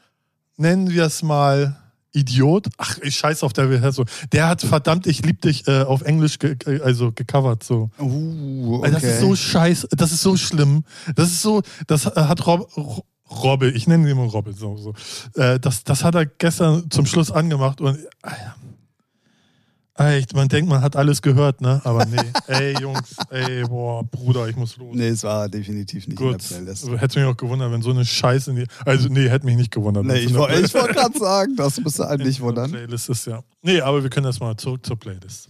nennen 0.57 0.89
wir 0.89 1.05
es 1.05 1.23
mal 1.23 1.77
Idiot. 2.13 2.67
Ach, 2.77 2.97
ich 3.01 3.15
scheiß 3.17 3.43
auf 3.43 3.53
David 3.53 3.81
Hasselhoff. 3.81 4.27
Der 4.31 4.47
hat 4.47 4.61
verdammt, 4.61 5.07
ich 5.07 5.25
lieb 5.25 5.41
dich 5.41 5.67
äh, 5.67 5.81
auf 5.83 6.01
Englisch 6.01 6.39
ge 6.39 6.55
äh, 6.65 6.81
also 6.81 7.11
gecovert 7.11 7.63
so. 7.63 7.89
Uh, 7.99 8.81
Ey, 8.83 8.91
Das 8.91 9.03
ist 9.03 9.19
so 9.21 9.35
scheiß, 9.35 9.87
das 9.91 10.11
ist 10.11 10.21
so 10.21 10.37
schlimm. 10.37 10.83
Das 11.15 11.29
ist 11.29 11.41
so, 11.41 11.61
das 11.87 12.05
äh, 12.05 12.11
hat 12.15 12.45
Rob, 12.47 12.69
Ro- 12.77 13.05
Robbe, 13.29 13.69
ich 13.69 13.87
nenne 13.87 14.03
ihn 14.07 14.11
immer 14.11 14.23
Robbe, 14.31 14.53
so, 14.53 14.77
so. 14.77 14.93
Äh, 15.39 15.59
das, 15.59 15.83
das 15.83 16.03
hat 16.03 16.15
er 16.15 16.25
gestern 16.25 16.89
zum 16.91 17.05
Schluss 17.05 17.31
angemacht 17.31 17.81
und 17.81 17.97
Alter. 18.21 18.55
Ey, 19.97 20.25
man 20.33 20.49
denkt, 20.49 20.69
man 20.69 20.81
hat 20.81 20.97
alles 20.97 21.21
gehört, 21.21 21.61
ne? 21.61 21.79
Aber 21.85 22.05
nee. 22.05 22.17
ey, 22.47 22.75
Jungs, 22.81 23.15
ey, 23.29 23.63
boah, 23.63 24.03
Bruder, 24.03 24.49
ich 24.49 24.57
muss 24.57 24.75
los. 24.75 24.93
Nee, 24.93 25.07
es 25.07 25.23
war 25.23 25.47
definitiv 25.47 26.05
nicht 26.07 26.17
Gut, 26.17 26.33
in 26.33 26.65
der 26.65 26.73
Playlist. 26.73 27.01
hätte 27.01 27.19
mich 27.19 27.29
auch 27.29 27.37
gewundert, 27.37 27.71
wenn 27.71 27.81
so 27.81 27.91
eine 27.91 28.03
Scheiße 28.03 28.51
in 28.51 28.57
die. 28.57 28.65
Also, 28.83 29.07
nee, 29.07 29.29
hätte 29.29 29.45
mich 29.45 29.55
nicht 29.55 29.71
gewundert. 29.71 30.03
Nee, 30.03 30.15
ich 30.19 30.33
der 30.33 30.39
wollte 30.39 30.73
wollt 30.73 30.93
gerade 30.95 31.17
sagen, 31.19 31.55
das 31.55 31.79
müsste 31.79 32.09
einen 32.09 32.19
in 32.19 32.27
nicht 32.27 32.39
der 32.39 32.45
wundern. 32.45 32.71
Playlist 32.71 33.09
ist 33.09 33.25
ja. 33.25 33.41
Nee, 33.61 33.79
aber 33.79 34.03
wir 34.03 34.09
können 34.09 34.25
erstmal 34.25 34.57
zurück 34.57 34.85
zur 34.85 34.99
Playlist. 34.99 35.47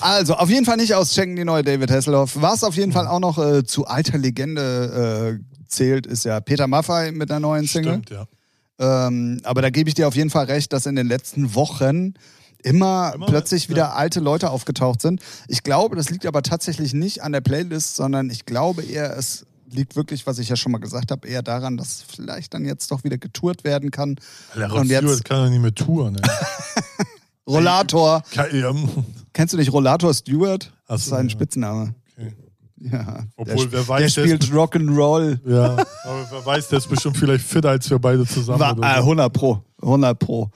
Also, 0.00 0.34
auf 0.34 0.50
jeden 0.50 0.66
Fall 0.66 0.78
nicht 0.78 0.92
auschecken, 0.92 1.36
die 1.36 1.44
neue 1.44 1.62
David 1.62 1.88
Hasselhoff. 1.92 2.32
Was 2.40 2.64
auf 2.64 2.74
jeden 2.74 2.90
Fall 2.90 3.06
auch 3.06 3.20
noch 3.20 3.38
äh, 3.38 3.62
zu 3.62 3.86
alter 3.86 4.18
Legende 4.18 5.38
äh, 5.40 5.68
zählt, 5.68 6.06
ist 6.06 6.24
ja 6.24 6.40
Peter 6.40 6.66
Maffay 6.66 7.12
mit 7.12 7.30
einer 7.30 7.38
neuen 7.38 7.68
Single. 7.68 8.02
Stimmt, 8.04 8.10
ja. 8.10 8.26
Ähm, 8.78 9.40
aber 9.44 9.62
da 9.62 9.70
gebe 9.70 9.88
ich 9.88 9.94
dir 9.94 10.08
auf 10.08 10.16
jeden 10.16 10.30
Fall 10.30 10.46
recht, 10.46 10.72
dass 10.72 10.86
in 10.86 10.96
den 10.96 11.06
letzten 11.06 11.54
Wochen 11.54 12.14
immer, 12.66 13.12
Immer, 13.14 13.26
plötzlich 13.26 13.64
ja. 13.64 13.70
wieder 13.70 13.96
alte 13.96 14.20
Leute 14.20 14.50
aufgetaucht 14.50 15.00
sind. 15.00 15.20
Ich 15.48 15.62
glaube, 15.62 15.96
das 15.96 16.10
liegt 16.10 16.26
aber 16.26 16.42
tatsächlich 16.42 16.92
nicht 16.94 17.22
an 17.22 17.32
der 17.32 17.40
Playlist, 17.40 17.96
sondern 17.96 18.28
ich 18.30 18.44
glaube 18.44 18.82
eher, 18.82 19.16
es 19.16 19.46
liegt 19.70 19.96
wirklich, 19.96 20.26
was 20.26 20.38
ich 20.38 20.48
ja 20.48 20.56
schon 20.56 20.72
mal 20.72 20.78
gesagt 20.78 21.10
habe, 21.10 21.26
eher 21.26 21.42
daran, 21.42 21.76
dass 21.76 22.02
vielleicht 22.02 22.54
dann 22.54 22.64
jetzt 22.64 22.90
doch 22.90 23.04
wieder 23.04 23.18
getourt 23.18 23.64
werden 23.64 23.90
kann. 23.90 24.16
Und 24.54 24.62
Rod 24.62 24.86
jetzt- 24.86 25.24
kann 25.24 25.44
ja 25.44 25.50
nicht 25.50 25.62
mehr 25.62 25.74
touren. 25.74 26.14
Ne? 26.14 26.22
Rollator. 27.48 28.22
Ja, 28.32 28.74
Kennst 29.32 29.54
du 29.54 29.58
nicht 29.58 29.72
Rollator 29.72 30.12
Stewart? 30.12 30.72
Das 30.88 31.00
ist 31.02 31.06
so, 31.06 31.10
sein 31.16 31.26
ja. 31.26 31.30
Spitzname. 31.30 31.94
okay. 32.16 32.32
Ja. 32.78 33.24
Obwohl, 33.36 33.68
der, 33.68 33.72
wer 33.72 33.88
weiß, 33.88 34.14
der 34.14 34.24
der 34.26 34.36
spielt 34.36 34.52
Rock'n'Roll. 34.52 35.38
Ja, 35.48 35.72
aber 36.04 36.26
wer 36.30 36.44
weiß, 36.46 36.68
der 36.68 36.78
ist 36.78 36.88
bestimmt 36.88 37.16
vielleicht 37.16 37.44
fitter 37.44 37.70
als 37.70 37.88
wir 37.88 37.98
beide 37.98 38.26
zusammen. 38.26 38.60
War, 38.60 38.72
äh, 38.72 38.96
so. 38.96 39.02
100 39.02 39.32
Pro. 39.32 39.62
100 39.80 40.18
Pro. 40.18 40.50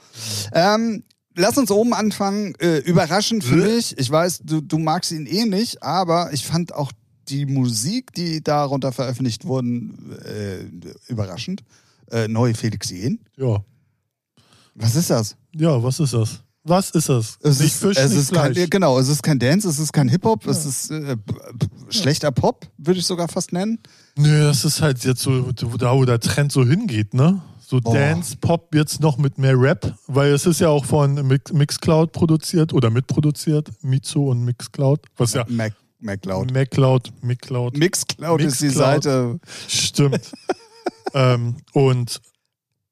Ähm, 0.53 1.03
lass 1.35 1.57
uns 1.57 1.71
oben 1.71 1.93
anfangen. 1.93 2.55
Äh, 2.59 2.79
überraschend 2.79 3.43
für 3.43 3.55
mich. 3.55 3.97
Ich 3.97 4.09
weiß, 4.09 4.41
du, 4.43 4.61
du 4.61 4.77
magst 4.77 5.11
ihn 5.11 5.25
eh 5.25 5.45
nicht, 5.45 5.83
aber 5.83 6.33
ich 6.33 6.45
fand 6.45 6.73
auch 6.73 6.91
die 7.27 7.45
Musik, 7.45 8.13
die 8.13 8.43
darunter 8.43 8.91
veröffentlicht 8.91 9.45
wurden, 9.45 10.11
äh, 10.25 10.65
überraschend. 11.07 11.63
Äh, 12.11 12.27
neue 12.27 12.53
Felix 12.53 12.89
Jen 12.89 13.19
Ja. 13.37 13.63
Was 14.75 14.95
ist 14.95 15.09
das? 15.09 15.35
Ja, 15.55 15.81
was 15.81 15.99
ist 15.99 16.13
das? 16.13 16.41
Was 16.63 16.91
ist 16.91 17.09
das? 17.09 17.37
Es 17.41 17.59
nicht 17.59 17.73
ist, 17.73 17.81
Fisch, 17.81 17.97
es 17.97 18.11
nicht 18.11 18.19
ist 18.19 18.33
kein, 18.33 18.53
Fleisch. 18.53 18.69
genau, 18.69 18.99
es 18.99 19.07
ist 19.07 19.23
kein 19.23 19.39
Dance, 19.39 19.67
es 19.67 19.79
ist 19.79 19.91
kein 19.91 20.07
Hip-Hop, 20.09 20.45
es 20.45 20.65
ist 20.65 20.91
äh, 20.91 21.17
schlechter 21.89 22.31
Pop, 22.31 22.67
würde 22.77 22.99
ich 22.99 23.05
sogar 23.05 23.27
fast 23.27 23.51
nennen. 23.51 23.79
Nö, 24.15 24.43
das 24.43 24.63
ist 24.63 24.81
halt 24.81 25.03
jetzt 25.03 25.21
so, 25.21 25.51
da 25.51 25.95
wo 25.95 26.05
der 26.05 26.19
Trend 26.19 26.51
so 26.51 26.63
hingeht, 26.63 27.13
ne? 27.15 27.41
So 27.71 27.79
Boah. 27.79 27.93
Dance, 27.93 28.35
Pop 28.35 28.75
jetzt 28.75 28.99
noch 28.99 29.17
mit 29.17 29.37
mehr 29.37 29.57
Rap, 29.57 29.95
weil 30.05 30.33
es 30.33 30.45
ist 30.45 30.59
ja 30.59 30.67
auch 30.67 30.83
von 30.83 31.13
Mix, 31.25 31.53
Mixcloud 31.53 32.11
produziert 32.11 32.73
oder 32.73 32.89
mitproduziert, 32.89 33.71
Mizo 33.81 34.29
und 34.29 34.43
Mixcloud, 34.43 34.99
was 35.15 35.35
ja 35.35 35.45
Mac, 35.47 35.71
MacLeod. 36.01 36.51
MacLeod, 36.51 37.13
Mixcloud, 37.21 37.77
Mixcloud 37.77 38.41
ist 38.41 38.61
die. 38.61 38.67
Seite. 38.67 39.39
Stimmt. 39.69 40.33
ähm, 41.13 41.55
und 41.71 42.21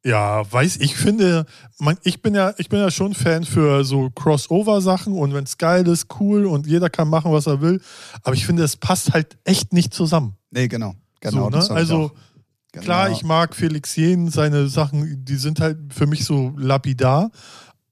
ja, 0.05 0.49
weiß 0.49 0.77
ich 0.77 0.95
finde, 0.95 1.45
man, 1.77 1.97
ich 2.03 2.21
bin 2.21 2.33
ja, 2.33 2.53
ich 2.57 2.69
bin 2.69 2.79
ja 2.79 2.89
schon 2.89 3.13
Fan 3.13 3.43
für 3.43 3.83
so 3.83 4.09
Crossover-Sachen 4.11 5.11
und 5.11 5.33
wenn 5.33 5.43
es 5.43 5.57
geil 5.57 5.85
ist, 5.89 6.07
cool 6.21 6.45
und 6.45 6.67
jeder 6.67 6.89
kann 6.89 7.09
machen, 7.09 7.33
was 7.33 7.47
er 7.47 7.59
will. 7.59 7.81
Aber 8.23 8.33
ich 8.33 8.45
finde, 8.45 8.63
es 8.63 8.77
passt 8.77 9.11
halt 9.11 9.37
echt 9.43 9.73
nicht 9.73 9.93
zusammen. 9.93 10.37
Nee, 10.51 10.69
genau. 10.69 10.95
Genau, 11.19 11.43
so, 11.43 11.49
das 11.49 11.69
ne? 11.69 11.75
Also. 11.75 12.11
Genau. 12.79 12.85
klar, 12.85 13.11
ich 13.11 13.23
mag 13.23 13.55
Felix 13.55 13.95
Jen, 13.95 14.29
seine 14.29 14.67
Sachen, 14.67 15.23
die 15.25 15.35
sind 15.35 15.59
halt 15.59 15.93
für 15.93 16.07
mich 16.07 16.25
so 16.25 16.53
lapidar. 16.57 17.31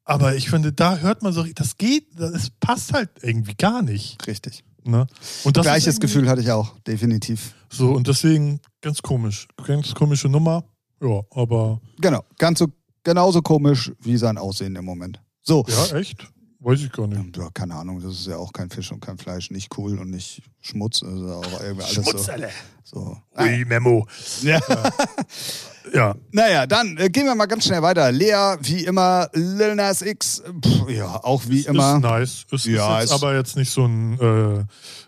Aber 0.04 0.36
ich 0.36 0.50
finde, 0.50 0.72
da 0.72 0.98
hört 0.98 1.22
man 1.22 1.34
so, 1.34 1.44
das 1.44 1.78
geht, 1.78 2.08
das 2.18 2.50
passt 2.62 2.94
halt 2.94 3.10
irgendwie 3.22 3.56
gar 3.56 3.82
nicht. 3.82 4.26
Richtig. 4.26 4.64
Ne? 4.86 5.06
Und 5.44 5.58
das 5.58 5.66
Gleiches 5.66 6.00
Gefühl 6.00 6.30
hatte 6.30 6.42
ich 6.42 6.52
auch, 6.52 6.80
definitiv. 6.88 7.54
So, 7.70 7.92
und 7.92 8.08
deswegen 8.08 8.62
ganz 8.82 9.02
komisch. 9.02 9.48
Ganz 9.66 9.94
komische 9.94 10.30
Nummer. 10.30 10.64
Ja, 11.02 11.22
aber 11.32 11.82
Genau, 12.00 12.24
ganz 12.38 12.60
so, 12.60 12.68
genauso 13.04 13.42
komisch 13.42 13.92
wie 14.02 14.16
sein 14.18 14.38
Aussehen 14.38 14.76
im 14.78 14.86
Moment. 14.86 15.22
So, 15.42 15.66
Ja, 15.68 15.98
echt? 15.98 16.26
Weiß 16.60 16.82
ich 16.82 16.92
gar 16.92 17.06
nicht. 17.08 17.38
ja, 17.38 17.50
keine 17.54 17.76
Ahnung, 17.76 18.02
das 18.02 18.14
ist 18.14 18.28
ja 18.28 18.38
auch 18.38 18.52
kein 18.52 18.70
Fisch 18.70 18.92
und 18.92 19.00
kein 19.00 19.18
Fleisch, 19.18 19.52
nicht 19.52 19.78
cool 19.78 20.00
und 20.00 20.10
nicht 20.10 20.42
Schmutz, 20.60 21.04
also 21.04 21.34
auch 21.36 21.62
irgendwie 21.62 21.84
alles 21.84 22.06
so. 22.06 22.18
so. 22.84 23.18
Ui, 23.40 23.66
Memo. 23.66 24.08
Ja. 24.42 24.60
Ja, 25.94 26.16
Naja, 26.32 26.66
dann 26.68 26.98
äh, 26.98 27.10
gehen 27.10 27.26
wir 27.26 27.36
mal 27.36 27.46
ganz 27.46 27.66
schnell 27.66 27.82
weiter. 27.82 28.12
Lea, 28.12 28.58
wie 28.62 28.84
immer, 28.84 29.30
Lil 29.34 29.76
Nas 29.76 30.02
X, 30.02 30.44
pff, 30.62 30.90
ja, 30.90 31.24
auch 31.24 31.44
wie 31.48 31.60
ist 31.60 31.68
immer. 31.68 32.00
nice. 32.00 32.46
Ist, 32.52 32.66
Ja, 32.66 32.98
ist 32.98 33.04
jetzt 33.04 33.12
ist- 33.12 33.12
aber 33.24 33.36
jetzt 33.36 33.56
nicht 33.56 33.72
so 33.72 33.86
ein, 33.86 34.20
äh, 34.20 34.66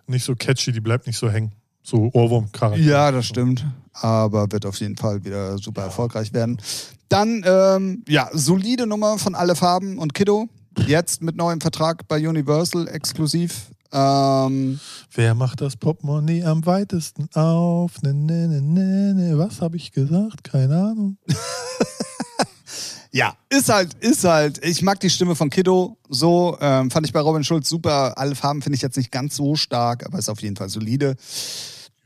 nicht 0.08 0.24
so 0.24 0.36
catchy, 0.36 0.72
die 0.72 0.80
bleibt 0.80 1.06
nicht 1.08 1.18
so 1.18 1.30
hängen. 1.30 1.52
So 1.84 2.10
Ohrwurm-Charakter. 2.14 2.82
Ja, 2.82 3.12
das 3.12 3.26
stimmt. 3.26 3.66
Aber 3.93 4.50
wird 4.52 4.66
auf 4.66 4.80
jeden 4.80 4.95
Fall 4.95 5.24
wieder 5.26 5.58
super 5.58 5.82
erfolgreich 5.84 6.32
werden. 6.34 6.62
Dann, 7.10 7.43
ähm, 7.45 8.04
ja, 8.08 8.30
solide 8.32 8.86
Nummer 8.88 9.18
von 9.18 9.34
Alle 9.36 9.56
Farben 9.56 9.97
und 9.97 10.14
Kiddo. 10.14 10.47
Jetzt 10.88 11.21
mit 11.21 11.36
neuem 11.36 11.61
Vertrag 11.61 12.07
bei 12.07 12.27
Universal 12.27 12.88
exklusiv. 12.88 13.67
Ähm, 13.91 14.80
Wer 15.13 15.34
macht 15.36 15.61
das 15.61 15.75
Portemonnaie 15.75 16.43
am 16.43 16.65
weitesten 16.65 17.27
auf? 17.34 18.01
Ne, 18.01 18.13
ne, 18.13 18.47
ne, 18.47 18.61
ne, 18.61 19.13
ne. 19.13 19.38
Was 19.38 19.61
habe 19.61 19.77
ich 19.77 19.91
gesagt? 19.91 20.43
Keine 20.43 20.75
Ahnung. 20.75 21.17
ja, 23.11 23.36
ist 23.49 23.69
halt, 23.69 23.95
ist 23.95 24.23
halt. 24.23 24.63
Ich 24.63 24.82
mag 24.82 24.99
die 24.99 25.09
Stimme 25.09 25.36
von 25.36 25.49
Kiddo 25.49 25.97
so. 26.07 26.57
Ähm, 26.61 26.91
fand 26.91 27.07
ich 27.07 27.13
bei 27.13 27.19
Robin 27.19 27.43
Schulz 27.43 27.67
super. 27.67 28.17
Alle 28.17 28.36
Farben 28.36 28.61
finde 28.61 28.75
ich 28.75 28.82
jetzt 28.82 28.97
nicht 28.97 29.11
ganz 29.11 29.36
so 29.36 29.55
stark, 29.55 30.05
aber 30.05 30.19
ist 30.19 30.30
auf 30.30 30.41
jeden 30.41 30.55
Fall 30.55 30.69
solide. 30.69 31.15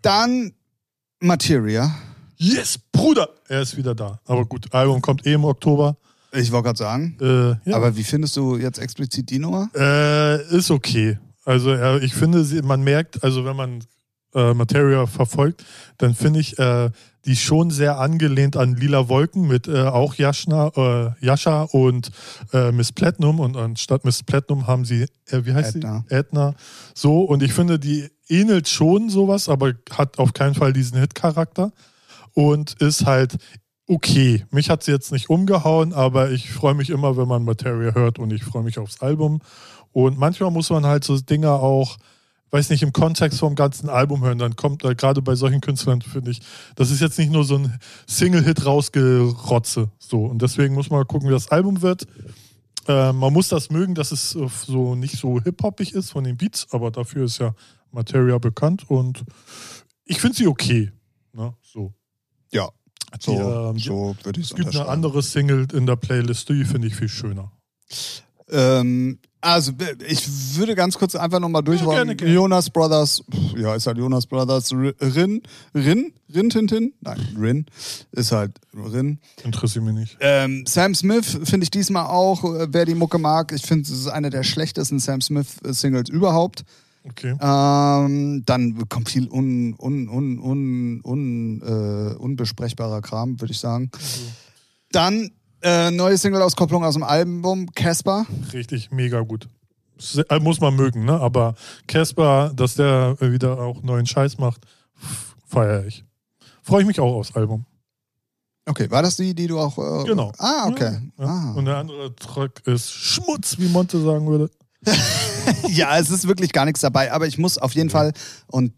Dann 0.01 0.53
Materia. 1.19 1.93
Yes, 2.37 2.77
Bruder! 2.91 3.29
Er 3.47 3.61
ist 3.61 3.77
wieder 3.77 3.95
da. 3.95 4.19
Aber 4.25 4.45
gut, 4.45 4.73
Album 4.73 5.01
kommt 5.01 5.25
eh 5.25 5.33
im 5.33 5.45
Oktober. 5.45 5.97
Ich 6.33 6.51
wollte 6.51 6.65
gerade 6.65 6.77
sagen. 6.77 7.17
Äh, 7.21 7.69
ja. 7.69 7.75
Aber 7.75 7.95
wie 7.95 8.03
findest 8.03 8.35
du 8.35 8.57
jetzt 8.57 8.79
explizit 8.79 9.29
die 9.29 9.39
Nummer? 9.39 9.69
Äh, 9.75 10.55
ist 10.55 10.71
okay. 10.71 11.19
Also 11.45 11.71
äh, 11.71 12.03
ich 12.03 12.13
finde, 12.13 12.43
man 12.63 12.83
merkt, 12.83 13.23
also 13.23 13.45
wenn 13.45 13.55
man 13.55 13.83
äh, 14.33 14.53
Materia 14.53 15.05
verfolgt, 15.05 15.63
dann 15.97 16.15
finde 16.15 16.39
ich 16.39 16.57
äh, 16.57 16.89
die 17.25 17.35
schon 17.35 17.69
sehr 17.69 17.99
angelehnt 17.99 18.57
an 18.57 18.75
Lila 18.75 19.07
Wolken 19.07 19.47
mit 19.47 19.67
äh, 19.67 19.83
auch 19.83 20.15
Yashna, 20.15 20.71
äh, 20.75 21.25
Yasha 21.25 21.63
und 21.63 22.11
Miss 22.71 22.91
Platinum 22.91 23.39
und 23.39 23.55
anstatt 23.55 24.03
Miss 24.03 24.23
Platinum 24.23 24.67
haben 24.67 24.85
sie, 24.85 25.05
wie 25.29 25.53
heißt 25.53 25.77
Edna. 25.77 26.03
sie? 26.09 26.15
Edna. 26.15 26.55
So 26.93 27.21
und 27.21 27.43
ich 27.43 27.53
finde, 27.53 27.79
die 27.79 28.09
ähnelt 28.27 28.67
schon 28.67 29.09
sowas, 29.09 29.49
aber 29.49 29.73
hat 29.91 30.19
auf 30.19 30.33
keinen 30.33 30.55
Fall 30.55 30.73
diesen 30.73 30.99
Hit-Charakter 30.99 31.71
und 32.33 32.73
ist 32.81 33.05
halt 33.05 33.37
okay. 33.87 34.45
Mich 34.51 34.69
hat 34.69 34.83
sie 34.83 34.91
jetzt 34.91 35.11
nicht 35.11 35.29
umgehauen, 35.29 35.93
aber 35.93 36.31
ich 36.31 36.51
freue 36.51 36.73
mich 36.73 36.89
immer, 36.89 37.17
wenn 37.17 37.27
man 37.27 37.43
Materia 37.43 37.93
hört 37.93 38.19
und 38.19 38.31
ich 38.31 38.43
freue 38.43 38.63
mich 38.63 38.79
aufs 38.79 39.01
Album. 39.01 39.41
Und 39.91 40.17
manchmal 40.17 40.51
muss 40.51 40.69
man 40.69 40.85
halt 40.85 41.03
so 41.03 41.19
Dinge 41.19 41.51
auch, 41.51 41.97
weiß 42.51 42.69
nicht, 42.69 42.83
im 42.83 42.93
Kontext 42.93 43.39
vom 43.39 43.55
ganzen 43.55 43.89
Album 43.89 44.23
hören. 44.23 44.39
Dann 44.39 44.55
kommt 44.55 44.83
da 44.83 44.93
gerade 44.93 45.21
bei 45.21 45.35
solchen 45.35 45.61
Künstlern, 45.61 46.01
finde 46.01 46.31
ich, 46.31 46.41
das 46.75 46.91
ist 46.91 47.01
jetzt 47.01 47.19
nicht 47.19 47.31
nur 47.31 47.43
so 47.43 47.57
ein 47.57 47.79
Single-Hit 48.07 48.65
rausgerotze. 48.65 49.91
So. 49.99 50.25
Und 50.25 50.41
deswegen 50.41 50.73
muss 50.73 50.89
man 50.89 51.05
gucken, 51.07 51.29
wie 51.29 51.33
das 51.33 51.49
Album 51.49 51.81
wird. 51.81 52.07
Äh, 52.87 53.13
man 53.13 53.31
muss 53.31 53.47
das 53.47 53.69
mögen, 53.69 53.95
dass 53.95 54.11
es 54.11 54.35
äh, 54.35 54.47
so 54.49 54.95
nicht 54.95 55.17
so 55.17 55.39
hip-hoppig 55.39 55.93
ist 55.93 56.11
von 56.11 56.23
den 56.23 56.37
Beats, 56.37 56.67
aber 56.71 56.91
dafür 56.91 57.25
ist 57.25 57.37
ja 57.37 57.53
Materia 57.91 58.37
bekannt 58.39 58.89
und 58.89 59.23
ich 60.05 60.19
finde 60.19 60.37
sie 60.37 60.47
okay. 60.47 60.91
Ne? 61.31 61.53
So. 61.61 61.93
Ja. 62.51 62.69
Die, 63.15 63.25
So, 63.25 63.69
ähm, 63.69 63.79
so 63.79 64.15
würde 64.23 64.39
ich 64.39 64.47
es 64.47 64.51
es 64.51 64.57
gibt 64.57 64.75
eine 64.75 64.87
andere 64.87 65.21
Single 65.21 65.67
in 65.73 65.85
der 65.85 65.95
Playlist, 65.95 66.49
die 66.49 66.65
finde 66.65 66.87
ich 66.87 66.95
viel 66.95 67.09
schöner. 67.09 67.51
Ähm, 68.49 69.19
also, 69.41 69.73
ich 70.07 70.55
würde 70.55 70.73
ganz 70.73 70.97
kurz 70.97 71.15
einfach 71.15 71.39
nochmal 71.41 71.63
durchrollen. 71.63 71.97
gerne, 71.97 72.15
gerne. 72.15 72.33
Jonas 72.33 72.69
Brothers, 72.69 73.21
ja, 73.57 73.75
ist 73.75 73.85
halt 73.87 73.97
Jonas 73.97 74.25
Brothers. 74.25 74.71
Rin, 74.71 75.41
Rin, 75.75 76.13
Rin 76.33 76.49
Tintin? 76.49 76.93
Nein, 77.01 77.19
Rin 77.37 77.65
ist 78.13 78.31
halt 78.31 78.53
Rin. 78.73 79.19
Interessiert 79.43 79.83
mich 79.83 79.95
nicht. 79.95 80.17
Ähm, 80.21 80.63
Sam 80.65 80.95
Smith 80.95 81.39
finde 81.43 81.65
ich 81.65 81.71
diesmal 81.71 82.05
auch, 82.05 82.45
äh, 82.45 82.67
wer 82.71 82.85
die 82.85 82.95
Mucke 82.95 83.17
mag. 83.17 83.51
Ich 83.51 83.63
finde, 83.63 83.83
es 83.83 83.91
ist 83.91 84.07
eine 84.07 84.29
der 84.29 84.43
schlechtesten 84.43 84.99
Sam 84.99 85.19
Smith-Singles 85.19 86.09
überhaupt. 86.09 86.63
Okay. 87.05 87.35
Ähm, 87.41 88.43
dann 88.45 88.87
kommt 88.87 89.09
viel 89.09 89.27
un, 89.29 89.75
un, 89.77 90.07
un, 90.07 90.39
un, 90.39 91.01
un, 91.03 91.61
äh, 91.61 92.15
unbesprechbarer 92.15 93.01
Kram, 93.01 93.41
würde 93.41 93.51
ich 93.51 93.59
sagen. 93.59 93.91
Dann 94.91 95.31
äh, 95.61 95.91
neue 95.91 96.17
Single-Auskopplung 96.17 96.83
aus 96.85 96.93
dem 96.93 97.03
Album 97.03 97.69
Casper. 97.73 98.25
Richtig, 98.53 98.91
mega 98.91 99.19
gut. 99.21 99.49
Äh, 100.29 100.39
Muss 100.39 100.59
man 100.61 100.75
mögen, 100.75 101.05
ne? 101.05 101.19
Aber 101.19 101.55
Casper, 101.87 102.51
dass 102.55 102.75
der 102.75 103.17
äh, 103.19 103.31
wieder 103.31 103.59
auch 103.59 103.83
neuen 103.83 104.05
Scheiß 104.05 104.37
macht, 104.37 104.65
feiere 105.45 105.85
ich. 105.85 106.05
Freue 106.61 106.81
ich 106.81 106.87
mich 106.87 106.99
auch 106.99 107.15
aufs 107.15 107.35
Album. 107.35 107.65
Okay, 108.65 108.89
war 108.89 109.01
das 109.03 109.17
die, 109.17 109.33
die 109.35 109.47
du 109.47 109.59
auch. 109.59 109.77
Äh, 109.77 110.05
Genau. 110.05 110.31
Ah, 110.37 110.67
okay. 110.67 110.99
Ja. 111.19 111.25
Ah. 111.25 111.53
Und 111.53 111.65
der 111.65 111.77
andere 111.77 112.15
Track 112.15 112.61
ist 112.65 112.91
Schmutz, 112.91 113.57
wie 113.59 113.67
Monte 113.67 114.01
sagen 114.01 114.25
würde. 114.27 114.49
ja, 115.69 115.97
es 115.99 116.09
ist 116.09 116.27
wirklich 116.27 116.51
gar 116.51 116.65
nichts 116.65 116.81
dabei, 116.81 117.11
aber 117.11 117.27
ich 117.27 117.37
muss 117.37 117.57
auf 117.57 117.73
jeden 117.73 117.89
Fall 117.89 118.13
und 118.47 118.73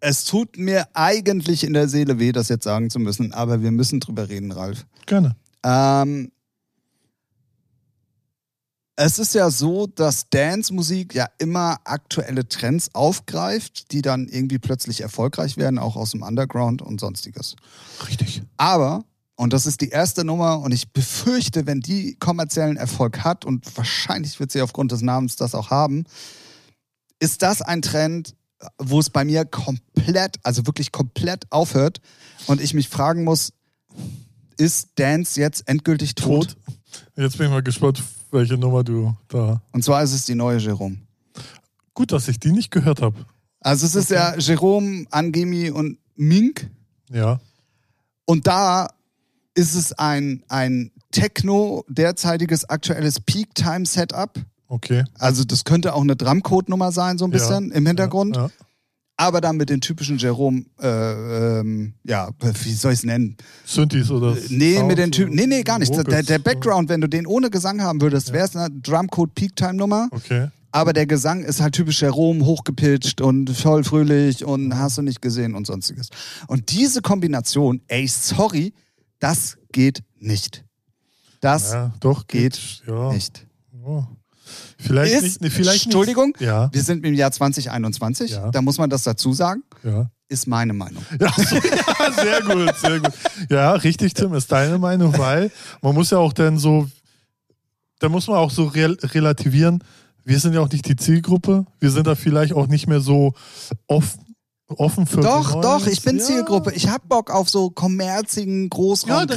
es 0.00 0.24
tut 0.24 0.58
mir 0.58 0.88
eigentlich 0.94 1.64
in 1.64 1.74
der 1.74 1.88
Seele 1.88 2.18
weh, 2.18 2.32
das 2.32 2.48
jetzt 2.48 2.64
sagen 2.64 2.90
zu 2.90 2.98
müssen, 2.98 3.32
aber 3.32 3.62
wir 3.62 3.70
müssen 3.70 4.00
drüber 4.00 4.28
reden, 4.28 4.50
Ralf. 4.50 4.84
Gerne. 5.06 5.36
Ähm, 5.64 6.32
es 8.96 9.18
ist 9.18 9.34
ja 9.34 9.50
so, 9.50 9.86
dass 9.86 10.28
Dance-Musik 10.28 11.14
ja 11.14 11.26
immer 11.38 11.78
aktuelle 11.84 12.46
Trends 12.46 12.94
aufgreift, 12.94 13.92
die 13.92 14.02
dann 14.02 14.28
irgendwie 14.28 14.58
plötzlich 14.58 15.00
erfolgreich 15.00 15.56
werden, 15.56 15.78
auch 15.78 15.96
aus 15.96 16.10
dem 16.10 16.22
Underground 16.22 16.82
und 16.82 17.00
sonstiges. 17.00 17.56
Richtig. 18.06 18.42
Aber, 18.58 19.04
und 19.36 19.52
das 19.52 19.66
ist 19.66 19.80
die 19.80 19.88
erste 19.88 20.24
Nummer, 20.24 20.60
und 20.60 20.72
ich 20.72 20.92
befürchte, 20.92 21.66
wenn 21.66 21.80
die 21.80 22.16
kommerziellen 22.16 22.76
Erfolg 22.76 23.24
hat, 23.24 23.44
und 23.44 23.76
wahrscheinlich 23.76 24.38
wird 24.40 24.52
sie 24.52 24.62
aufgrund 24.62 24.92
des 24.92 25.02
Namens 25.02 25.36
das 25.36 25.54
auch 25.54 25.70
haben, 25.70 26.04
ist 27.18 27.42
das 27.42 27.62
ein 27.62 27.82
Trend, 27.82 28.34
wo 28.78 29.00
es 29.00 29.10
bei 29.10 29.24
mir 29.24 29.44
komplett, 29.44 30.38
also 30.42 30.66
wirklich 30.66 30.92
komplett 30.92 31.50
aufhört 31.50 32.00
und 32.46 32.60
ich 32.60 32.74
mich 32.74 32.88
fragen 32.88 33.24
muss, 33.24 33.52
ist 34.56 34.90
Dance 34.96 35.40
jetzt 35.40 35.68
endgültig 35.68 36.14
tot? 36.14 36.50
Tot. 36.50 36.56
Jetzt 37.16 37.38
bin 37.38 37.46
ich 37.46 37.52
mal 37.52 37.62
gespannt, 37.62 38.02
welche 38.30 38.56
Nummer 38.56 38.84
du 38.84 39.16
da. 39.28 39.62
Und 39.72 39.82
zwar 39.84 40.02
ist 40.02 40.12
es 40.12 40.24
die 40.24 40.34
neue 40.34 40.58
Jerome. 40.58 40.98
Gut, 41.94 42.12
dass 42.12 42.28
ich 42.28 42.38
die 42.38 42.52
nicht 42.52 42.70
gehört 42.70 43.02
habe. 43.02 43.26
Also 43.60 43.86
es 43.86 43.94
ist 43.94 44.10
ja 44.10 44.36
Jerome, 44.36 45.06
Angemi 45.10 45.70
und 45.70 45.98
Mink. 46.16 46.70
Ja. 47.10 47.40
Und 48.24 48.46
da 48.46 48.88
ist 49.54 49.74
es 49.74 49.92
ein, 49.92 50.42
ein 50.48 50.90
Techno, 51.10 51.84
derzeitiges 51.88 52.68
aktuelles 52.68 53.20
Peak-Time-Setup. 53.20 54.38
Okay. 54.68 55.04
Also 55.18 55.44
das 55.44 55.64
könnte 55.64 55.94
auch 55.94 56.00
eine 56.00 56.16
Drumcode-Nummer 56.16 56.92
sein, 56.92 57.18
so 57.18 57.26
ein 57.26 57.30
bisschen 57.30 57.70
ja. 57.70 57.76
im 57.76 57.86
Hintergrund. 57.86 58.36
Ja. 58.36 58.50
aber 59.18 59.40
dann 59.40 59.56
mit 59.56 59.68
den 59.68 59.80
typischen 59.80 60.16
Jerome, 60.16 60.64
äh, 60.80 61.60
ähm, 61.60 61.94
ja, 62.04 62.30
wie 62.40 62.72
soll 62.72 62.92
ich 62.92 63.00
es 63.00 63.04
nennen? 63.04 63.36
Synthes 63.64 64.10
oder 64.10 64.36
Nee, 64.48 64.76
Sounds 64.76 64.88
mit 64.88 64.98
den 64.98 65.12
Typen, 65.12 65.34
nee, 65.34 65.46
nee, 65.46 65.62
gar 65.62 65.78
nicht. 65.78 65.94
Der, 65.94 66.22
der 66.22 66.38
so. 66.38 66.42
Background, 66.42 66.88
wenn 66.88 67.02
du 67.02 67.08
den 67.08 67.26
ohne 67.26 67.50
Gesang 67.50 67.82
haben 67.82 68.00
würdest, 68.00 68.32
wäre 68.32 68.46
es 68.46 68.56
eine 68.56 68.74
Drumcode 68.74 69.34
Peak 69.34 69.54
Time 69.54 69.74
Nummer. 69.74 70.08
Okay. 70.10 70.48
Aber 70.72 70.94
der 70.94 71.06
Gesang 71.06 71.44
ist 71.44 71.60
halt 71.60 71.74
typisch 71.74 72.00
Jerome, 72.00 72.46
hochgepitcht 72.46 73.20
und 73.20 73.50
voll 73.50 73.84
fröhlich 73.84 74.44
und 74.44 74.74
hast 74.76 74.96
du 74.96 75.02
nicht 75.02 75.20
gesehen 75.20 75.54
und 75.54 75.66
sonstiges. 75.66 76.08
Und 76.46 76.72
diese 76.72 77.02
Kombination, 77.02 77.82
ey, 77.88 78.08
sorry, 78.08 78.72
das 79.22 79.56
geht 79.70 80.02
nicht. 80.18 80.64
Das 81.40 81.72
Ja, 81.72 81.92
doch, 82.00 82.26
geht 82.26 82.52
geht. 82.54 82.82
ja. 82.88 83.12
nicht. 83.12 83.46
Ja. 83.84 84.08
Vielleicht 84.78 85.14
Ist, 85.22 85.40
nicht. 85.40 85.54
Vielleicht 85.54 85.84
Entschuldigung, 85.86 86.28
Nicht. 86.30 86.40
Ja, 86.42 86.68
wir 86.72 86.82
sind 86.82 87.06
im 87.06 87.14
Jahr 87.14 87.30
2021, 87.30 88.32
Ja. 88.32 88.50
da 88.50 88.60
muss 88.60 88.78
man 88.78 88.90
das 88.90 89.04
dazu 89.04 89.32
sagen, 89.32 89.62
ja. 89.84 90.10
ist 90.28 90.46
meine 90.46 90.72
Meinung. 90.72 91.04
Ja, 91.20 91.32
so, 91.36 91.56
ja, 91.56 92.12
sehr 92.12 92.40
gut, 92.42 92.76
sehr 92.76 93.00
gut. 93.00 93.12
Ja, 93.48 93.72
richtig, 93.72 94.14
Tim, 94.14 94.34
ist 94.34 94.50
deine 94.50 94.78
Meinung, 94.78 95.16
weil 95.16 95.50
man 95.80 95.94
muss 95.94 96.10
ja 96.10 96.18
auch 96.18 96.32
dann 96.32 96.58
so, 96.58 96.88
da 98.00 98.08
muss 98.08 98.26
man 98.26 98.36
auch 98.38 98.50
so 98.50 98.64
rel 98.64 98.98
relativieren, 99.02 99.82
wir 100.24 100.38
sind 100.40 100.52
ja 100.54 100.60
auch 100.60 100.70
nicht 100.70 100.86
die 100.88 100.96
Zielgruppe, 100.96 101.64
wir 101.80 101.90
sind 101.90 102.06
da 102.08 102.14
vielleicht 102.16 102.52
auch 102.52 102.66
nicht 102.66 102.88
mehr 102.88 103.00
so 103.00 103.34
offen, 103.86 104.31
offen 104.78 105.06
für 105.06 105.20
Doch, 105.20 105.52
Neues. 105.54 105.62
doch, 105.64 105.86
ich 105.86 106.02
bin 106.02 106.18
ja. 106.18 106.24
Zielgruppe. 106.24 106.72
Ich 106.72 106.88
hab 106.88 107.08
Bock 107.08 107.30
auf 107.30 107.48
so 107.48 107.70
kommerzigen 107.70 108.64
Ja, 108.64 108.68
Großraumkram 108.70 109.28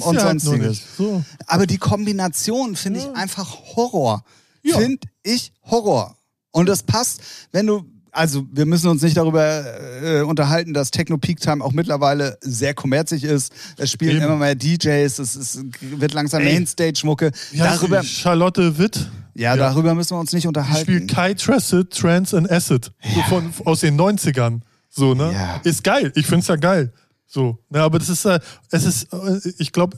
gefällt's 0.00 0.06
und 0.06 0.22
halt 0.22 0.40
sonstiges. 0.40 0.68
nicht. 0.68 0.84
So. 0.96 1.22
Aber 1.46 1.66
die 1.66 1.78
Kombination 1.78 2.76
finde 2.76 3.00
ich 3.00 3.06
Ja. 3.06 3.12
einfach 3.12 3.48
Horror. 3.76 4.24
Ja. 4.62 4.78
Finde 4.78 4.98
ich 5.22 5.52
Horror. 5.64 6.16
Und 6.52 6.68
das 6.68 6.82
passt, 6.82 7.20
wenn 7.52 7.66
du, 7.66 7.84
also 8.10 8.44
wir 8.52 8.66
müssen 8.66 8.88
uns 8.88 9.00
nicht 9.02 9.16
darüber 9.16 9.64
äh, 10.02 10.20
unterhalten, 10.20 10.74
dass 10.74 10.90
Techno 10.90 11.16
Peak 11.16 11.40
Time 11.40 11.64
auch 11.64 11.72
mittlerweile 11.72 12.36
sehr 12.42 12.74
kommerzig 12.74 13.24
ist. 13.24 13.52
Es 13.78 13.90
spielen 13.90 14.16
Eben. 14.18 14.26
immer 14.26 14.36
mehr 14.36 14.54
DJs, 14.54 15.18
es, 15.18 15.34
es 15.34 15.58
wird 15.80 16.12
langsam. 16.12 16.44
Mainstage-Mucke. 16.44 17.32
Darüber? 17.56 18.02
Charlotte 18.02 18.76
Witt. 18.78 19.08
ja, 19.34 19.56
darüber 19.56 19.94
müssen 19.94 20.10
wir 20.14 20.20
uns 20.20 20.32
nicht 20.34 20.46
unterhalten. 20.46 20.82
spielt 20.82 21.10
Kai 21.10 21.32
Tracid, 21.32 21.90
Trance 21.90 22.36
and 22.36 22.50
Acid. 22.50 22.92
So 23.14 23.22
von, 23.30 23.50
aus 23.64 23.80
den 23.80 23.98
90ern. 23.98 24.60
So, 24.94 25.14
ne? 25.14 25.32
Ja. 25.32 25.56
Ist 25.64 25.82
geil. 25.82 26.12
Ich 26.14 26.26
find's 26.26 26.48
ja 26.48 26.56
geil. 26.56 26.92
So. 27.26 27.58
Ne, 27.70 27.80
aber 27.80 27.98
das 27.98 28.10
ist, 28.10 28.26
äh, 28.26 28.38
es 28.70 28.84
ist, 28.84 29.12
äh, 29.12 29.40
ich 29.58 29.72
glaube, 29.72 29.96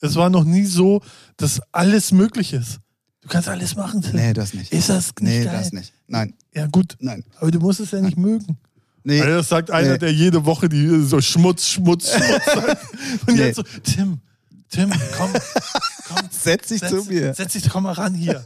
es 0.00 0.16
war 0.16 0.28
noch 0.28 0.42
nie 0.44 0.66
so, 0.66 1.00
dass 1.36 1.60
alles 1.70 2.10
möglich 2.10 2.52
ist. 2.52 2.80
Du 3.20 3.28
kannst 3.28 3.48
alles 3.48 3.76
machen, 3.76 4.02
Tim. 4.02 4.16
Nee, 4.16 4.32
das 4.32 4.52
nicht. 4.52 4.72
Ist 4.72 4.88
das 4.88 5.12
nicht 5.20 5.22
nee, 5.22 5.44
geil? 5.44 5.56
das 5.56 5.72
nicht. 5.72 5.92
Nein, 6.08 6.34
Ja, 6.52 6.66
gut. 6.66 6.96
nein. 6.98 7.22
Aber 7.38 7.52
du 7.52 7.60
musst 7.60 7.78
es 7.78 7.92
ja 7.92 8.00
nicht 8.00 8.16
mögen. 8.16 8.58
Nee, 9.04 9.20
Also 9.20 9.34
das 9.36 9.48
sagt 9.48 9.70
einer, 9.70 9.92
Nee. 9.92 9.98
der 9.98 10.12
jede 10.12 10.44
Woche 10.44 10.68
die 10.68 11.04
so 11.04 11.20
Schmutz, 11.20 11.68
Schmutz, 11.68 12.10
Schmutz 12.12 12.44
sagt. 12.54 12.82
Und 13.28 13.36
Nee. 13.36 13.42
jetzt 13.46 13.56
so, 13.56 13.62
Tim, 13.84 14.18
Tim, 14.68 14.90
komm, 15.16 15.30
komm, 16.14 16.28
setz 16.30 16.68
dich 16.68 16.82
zu 16.82 17.04
mir. 17.04 17.34
Setz 17.34 17.52
dich, 17.52 17.68
komm 17.68 17.84
mal 17.84 17.92
ran 17.92 18.14
hier. 18.14 18.44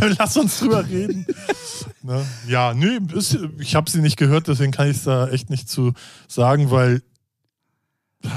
Lass 0.18 0.36
uns 0.36 0.58
drüber 0.58 0.86
reden. 0.86 1.26
Ne? 2.02 2.24
Ja, 2.48 2.74
nö, 2.74 2.98
ist, 3.14 3.38
ich 3.58 3.74
habe 3.74 3.90
sie 3.90 4.00
nicht 4.00 4.16
gehört, 4.16 4.48
deswegen 4.48 4.72
kann 4.72 4.90
ich 4.90 5.02
da 5.02 5.28
echt 5.28 5.50
nicht 5.50 5.68
zu 5.68 5.92
sagen, 6.28 6.70
weil 6.70 7.02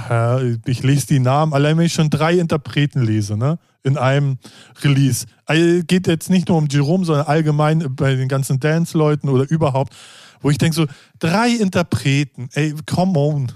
äh, 0.09 0.53
ich 0.65 0.83
lese 0.83 1.07
die 1.07 1.19
Namen, 1.19 1.53
allein 1.53 1.77
wenn 1.77 1.85
ich 1.85 1.93
schon 1.93 2.09
drei 2.09 2.37
Interpreten 2.37 3.03
lese, 3.03 3.37
ne? 3.37 3.59
In 3.83 3.97
einem 3.97 4.37
Release. 4.81 5.25
Also, 5.45 5.83
geht 5.85 6.07
jetzt 6.07 6.29
nicht 6.29 6.47
nur 6.47 6.57
um 6.57 6.67
Jerome, 6.67 7.03
sondern 7.03 7.27
allgemein 7.27 7.93
bei 7.95 8.15
den 8.15 8.29
ganzen 8.29 8.59
Dance-Leuten 8.59 9.27
oder 9.27 9.49
überhaupt, 9.49 9.93
wo 10.41 10.49
ich 10.49 10.57
denke 10.57 10.75
so, 10.75 10.85
drei 11.19 11.49
Interpreten, 11.49 12.49
ey, 12.53 12.73
come 12.85 13.19
on. 13.19 13.51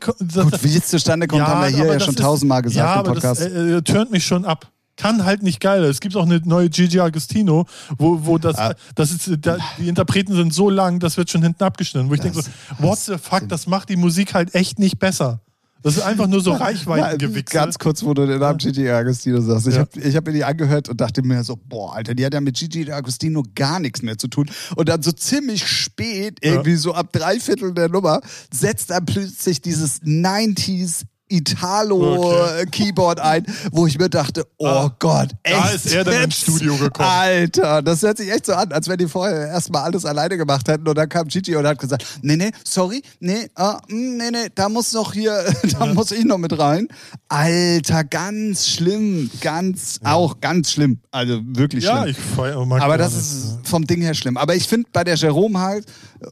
Gut, 0.00 0.62
wie 0.62 0.76
es 0.76 0.86
zustande 0.88 1.26
kommt, 1.26 1.42
haben 1.46 1.60
wir 1.62 1.68
hier 1.76 1.86
ja 1.92 2.00
schon 2.00 2.14
ist- 2.14 2.20
tausendmal 2.20 2.62
gesagt 2.62 2.76
ja, 2.78 2.94
im 2.94 2.98
aber 3.00 3.12
Podcast. 3.14 3.40
Das 3.40 3.48
äh, 3.52 3.76
äh, 3.78 3.82
turnt 3.82 4.10
mich 4.10 4.24
schon 4.24 4.44
ab. 4.44 4.70
Kann 4.96 5.24
halt 5.26 5.42
nicht 5.42 5.60
geil. 5.60 5.84
Es 5.84 6.00
gibt 6.00 6.16
auch 6.16 6.24
eine 6.24 6.40
neue 6.44 6.70
Gigi 6.70 7.00
Agostino, 7.00 7.66
wo, 7.98 8.24
wo 8.24 8.38
das, 8.38 8.56
Ah. 8.56 8.74
das 8.94 9.10
ist, 9.10 9.30
da, 9.42 9.58
die 9.76 9.88
Interpreten 9.88 10.34
sind 10.34 10.54
so 10.54 10.70
lang, 10.70 11.00
das 11.00 11.18
wird 11.18 11.28
schon 11.30 11.42
hinten 11.42 11.62
abgeschnitten. 11.64 12.08
Wo 12.08 12.14
ich 12.14 12.20
denke 12.20 12.40
so, 12.40 12.48
what 12.78 12.98
the 13.00 13.16
fuck, 13.18 13.46
das 13.48 13.66
macht 13.66 13.90
die 13.90 13.96
Musik 13.96 14.32
halt 14.32 14.54
echt 14.54 14.78
nicht 14.78 14.98
besser. 14.98 15.40
Das 15.86 15.96
ist 15.98 16.02
einfach 16.02 16.26
nur 16.26 16.40
so 16.40 16.50
Reichweitengewichse. 16.50 17.54
Ganz 17.54 17.78
kurz, 17.78 18.02
wo 18.02 18.12
du 18.12 18.26
den 18.26 18.40
Namen 18.40 18.58
Gigi 18.58 18.90
Agostino 18.90 19.40
sagst. 19.40 19.68
Ich 19.68 19.76
Ja. 19.76 19.82
habe 19.82 20.16
hab 20.16 20.26
mir 20.26 20.32
die 20.32 20.42
angehört 20.42 20.88
und 20.88 21.00
dachte 21.00 21.22
mir 21.22 21.44
so, 21.44 21.54
boah, 21.54 21.94
Alter, 21.94 22.16
die 22.16 22.26
hat 22.26 22.34
ja 22.34 22.40
mit 22.40 22.56
Gigi 22.56 22.90
Agostino 22.90 23.44
gar 23.54 23.78
nichts 23.78 24.02
mehr 24.02 24.18
zu 24.18 24.26
tun. 24.26 24.50
Und 24.74 24.88
dann 24.88 25.04
so 25.04 25.12
ziemlich 25.12 25.64
spät, 25.68 26.38
irgendwie 26.40 26.74
so 26.74 26.92
ab 26.92 27.12
drei 27.12 27.38
Viertel 27.38 27.72
der 27.72 27.88
Nummer, 27.88 28.20
setzt 28.52 28.90
dann 28.90 29.06
plötzlich 29.06 29.60
dieses 29.62 30.02
90s 30.02 31.02
Italo-Keyboard 31.28 33.20
ein, 33.20 33.46
wo 33.72 33.86
ich 33.86 33.98
mir 33.98 34.08
dachte, 34.08 34.44
oh 34.58 34.66
Ah, 34.66 34.94
Gott, 34.98 35.30
echt? 35.42 35.56
da 35.56 35.68
ist 35.70 35.92
er 35.92 36.04
dann 36.04 36.24
ins? 36.24 36.36
Studio 36.40 36.76
gekommen. 36.76 37.08
Alter, 37.08 37.82
das 37.82 38.02
hört 38.02 38.18
sich 38.18 38.30
echt 38.30 38.46
so 38.46 38.52
an, 38.54 38.72
als 38.72 38.88
wenn 38.88 38.98
die 38.98 39.06
vorher 39.08 39.48
erstmal 39.48 39.82
alles 39.82 40.04
alleine 40.04 40.36
gemacht 40.36 40.68
hätten 40.68 40.86
und 40.88 40.96
dann 40.96 41.08
kam 41.08 41.28
Gigi 41.28 41.56
und 41.56 41.66
hat 41.66 41.78
gesagt, 41.78 42.04
nee, 42.22 42.36
nee, 42.36 42.50
sorry, 42.64 43.02
nee, 43.20 43.48
ah, 43.54 43.80
mm, 43.88 44.16
nee, 44.16 44.30
nee, 44.30 44.48
da 44.54 44.68
muss 44.68 44.92
noch 44.92 45.12
hier, 45.12 45.44
da 45.78 45.86
muss 45.86 46.10
ich 46.12 46.24
noch 46.24 46.38
mit 46.38 46.58
rein. 46.58 46.88
Alter, 47.28 48.04
ganz 48.04 48.68
schlimm, 48.68 49.30
ganz, 49.40 50.00
auch 50.04 50.40
ganz 50.40 50.72
schlimm, 50.72 51.00
also 51.10 51.40
wirklich 51.44 51.84
ja, 51.84 52.02
schlimm. 52.02 52.10
ich 52.10 52.18
feier, 52.18 52.64
mag 52.66 52.82
Aber 52.82 52.98
das 52.98 53.14
ist 53.14 53.58
vom 53.64 53.86
Ding 53.86 54.00
her 54.02 54.14
schlimm. 54.14 54.36
Aber 54.36 54.54
ich 54.54 54.66
finde 54.68 54.88
bei 54.92 55.04
der 55.04 55.16
Jerome 55.16 55.58
halt, 55.60 55.86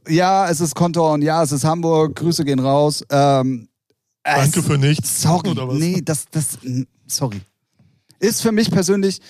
ja, 0.08 0.48
es 0.48 0.60
ist 0.60 0.74
Kontor 0.74 1.12
und 1.12 1.22
ja, 1.22 1.42
es 1.42 1.52
ist 1.52 1.64
Hamburg, 1.64 2.16
Grüße 2.16 2.44
gehen 2.44 2.58
raus. 2.60 3.04
Ähm, 3.10 3.68
ja. 3.68 3.73
Danke 4.24 4.60
es- 4.60 4.66
für 4.66 4.78
nichts. 4.78 5.22
Sorry, 5.22 5.50
Oder 5.50 5.68
was? 5.68 5.74
nee, 5.78 6.00
das, 6.02 6.24
das, 6.30 6.58
sorry. 7.06 7.40
Ist 8.20 8.40
für 8.42 8.52
mich 8.52 8.70
persönlich, 8.70 9.20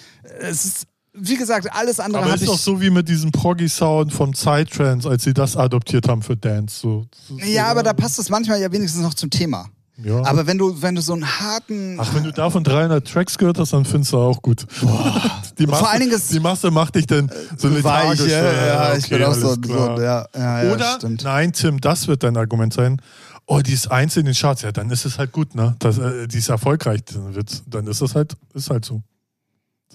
es 0.41 0.65
ist, 0.65 0.87
wie 1.13 1.37
gesagt, 1.37 1.69
alles 1.73 1.99
andere 2.01 2.23
Aber 2.23 2.35
ist 2.35 2.43
ich. 2.43 2.49
doch 2.49 2.59
so 2.59 2.81
wie 2.81 2.91
mit 2.91 3.09
diesem 3.09 3.33
Proggy-Sound 3.33 4.13
vom 4.13 4.33
Psytrance, 4.33 5.09
als 5.09 5.25
sie 5.25 5.35
das 5.35 5.57
adoptiert 5.57 6.09
haben 6.09 6.23
für 6.23 6.37
Dance. 6.37 6.79
So, 6.81 7.07
so, 7.29 7.39
ja, 7.39 7.67
aber 7.67 7.83
da 7.83 7.93
passt 7.93 8.19
es 8.19 8.29
manchmal 8.31 8.61
ja 8.61 8.71
wenigstens 8.71 9.03
noch 9.03 9.15
zum 9.15 9.31
Thema. 9.31 9.67
Ja. 10.03 10.25
Aber 10.25 10.47
wenn 10.49 10.59
du, 10.59 10.83
wenn 10.83 10.97
du 10.97 11.01
so 11.03 11.13
einen 11.13 11.25
harten. 11.25 11.99
Ach, 12.01 12.13
wenn 12.15 12.25
du 12.25 12.33
davon 12.33 12.65
300 12.65 13.07
Tracks 13.07 13.39
gehört 13.39 13.59
hast, 13.61 13.73
dann 13.73 13.85
findest 13.85 14.13
du 14.13 14.19
auch 14.19 14.43
gut. 14.43 14.67
Die 15.59 15.67
Masse, 15.69 15.83
Vor 15.83 15.91
allen 15.91 16.01
Dingen 16.01 16.21
die 16.33 16.41
Masse 16.41 16.71
macht 16.73 16.97
dich 16.97 17.07
dann 17.07 17.31
so 17.57 17.69
lethargisch. 17.69 18.23
Weiche, 18.23 18.33
ja, 18.33 18.97
ich 18.97 19.05
okay, 19.05 19.19
bin 19.19 19.25
auch 19.25 19.35
so, 19.35 19.55
so 19.65 20.01
ja, 20.01 20.27
ja, 20.35 20.63
ja, 20.65 20.73
Oder, 20.73 20.95
stimmt. 20.97 21.23
nein, 21.23 21.53
Tim, 21.53 21.81
das 21.81 22.09
wird 22.09 22.25
dein 22.25 22.37
Argument 22.37 22.73
sein. 22.75 23.01
Oh, 23.47 23.61
die 23.61 23.73
ist 23.75 23.91
eins 23.91 24.17
in 24.17 24.25
den 24.25 24.35
Charts, 24.35 24.63
ja, 24.63 24.73
dann 24.73 24.91
ist 24.91 25.05
es 25.05 25.19
halt 25.19 25.33
gut, 25.33 25.55
ne? 25.55 25.77
Das, 25.79 25.99
äh, 25.99 26.27
die 26.29 26.39
ist 26.39 26.49
erfolgreich, 26.49 27.05
dann, 27.05 27.35
wird's, 27.35 27.63
dann 27.67 27.87
ist 27.87 28.01
es 28.01 28.15
halt, 28.15 28.35
ist 28.55 28.71
halt 28.71 28.85
so. 28.85 29.03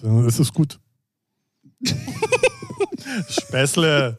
Dann 0.00 0.24
ist 0.26 0.38
es 0.38 0.52
gut. 0.52 0.78
Späßle. 3.28 4.16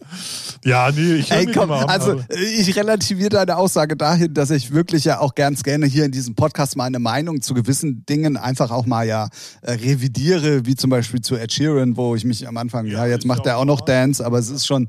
Ja, 0.64 0.92
nee, 0.92 1.16
ich 1.16 1.32
Ey, 1.32 1.46
komm, 1.48 1.64
immer 1.64 1.80
an, 1.84 1.90
also 1.90 2.12
aber- 2.12 2.26
ich 2.38 2.76
relativiere 2.76 3.30
deine 3.30 3.58
Aussage 3.58 3.96
dahin, 3.96 4.34
dass 4.34 4.52
ich 4.52 4.72
wirklich 4.72 5.06
ja 5.06 5.20
auch 5.20 5.34
ganz 5.34 5.64
gerne 5.64 5.86
hier 5.88 6.06
in 6.06 6.12
diesem 6.12 6.36
Podcast 6.36 6.76
meine 6.76 7.00
Meinung 7.00 7.42
zu 7.42 7.54
gewissen 7.54 8.06
Dingen 8.06 8.38
einfach 8.38 8.70
auch 8.70 8.86
mal 8.86 9.08
ja 9.08 9.30
äh, 9.62 9.72
revidiere, 9.72 10.66
wie 10.66 10.76
zum 10.76 10.90
Beispiel 10.90 11.22
zu 11.22 11.36
Ed 11.36 11.52
Sheeran, 11.54 11.98
wo 11.98 12.16
ich 12.16 12.26
mich 12.26 12.48
am 12.48 12.58
Anfang, 12.58 12.86
ja, 12.86 13.06
Ja, 13.06 13.08
jetzt 13.08 13.26
macht 13.26 13.46
ja 13.46 13.54
er 13.54 13.58
auch 13.58 13.66
noch. 13.66 13.82
Dance, 13.82 14.24
aber 14.24 14.38
es 14.38 14.50
ist 14.50 14.68
schon, 14.68 14.88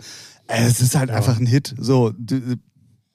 äh, 0.49 0.65
es 0.67 0.81
ist 0.81 0.95
halt 0.95 1.11
einfach 1.11 1.39
ein 1.39 1.47
Hit. 1.47 1.75
So, 1.79 2.13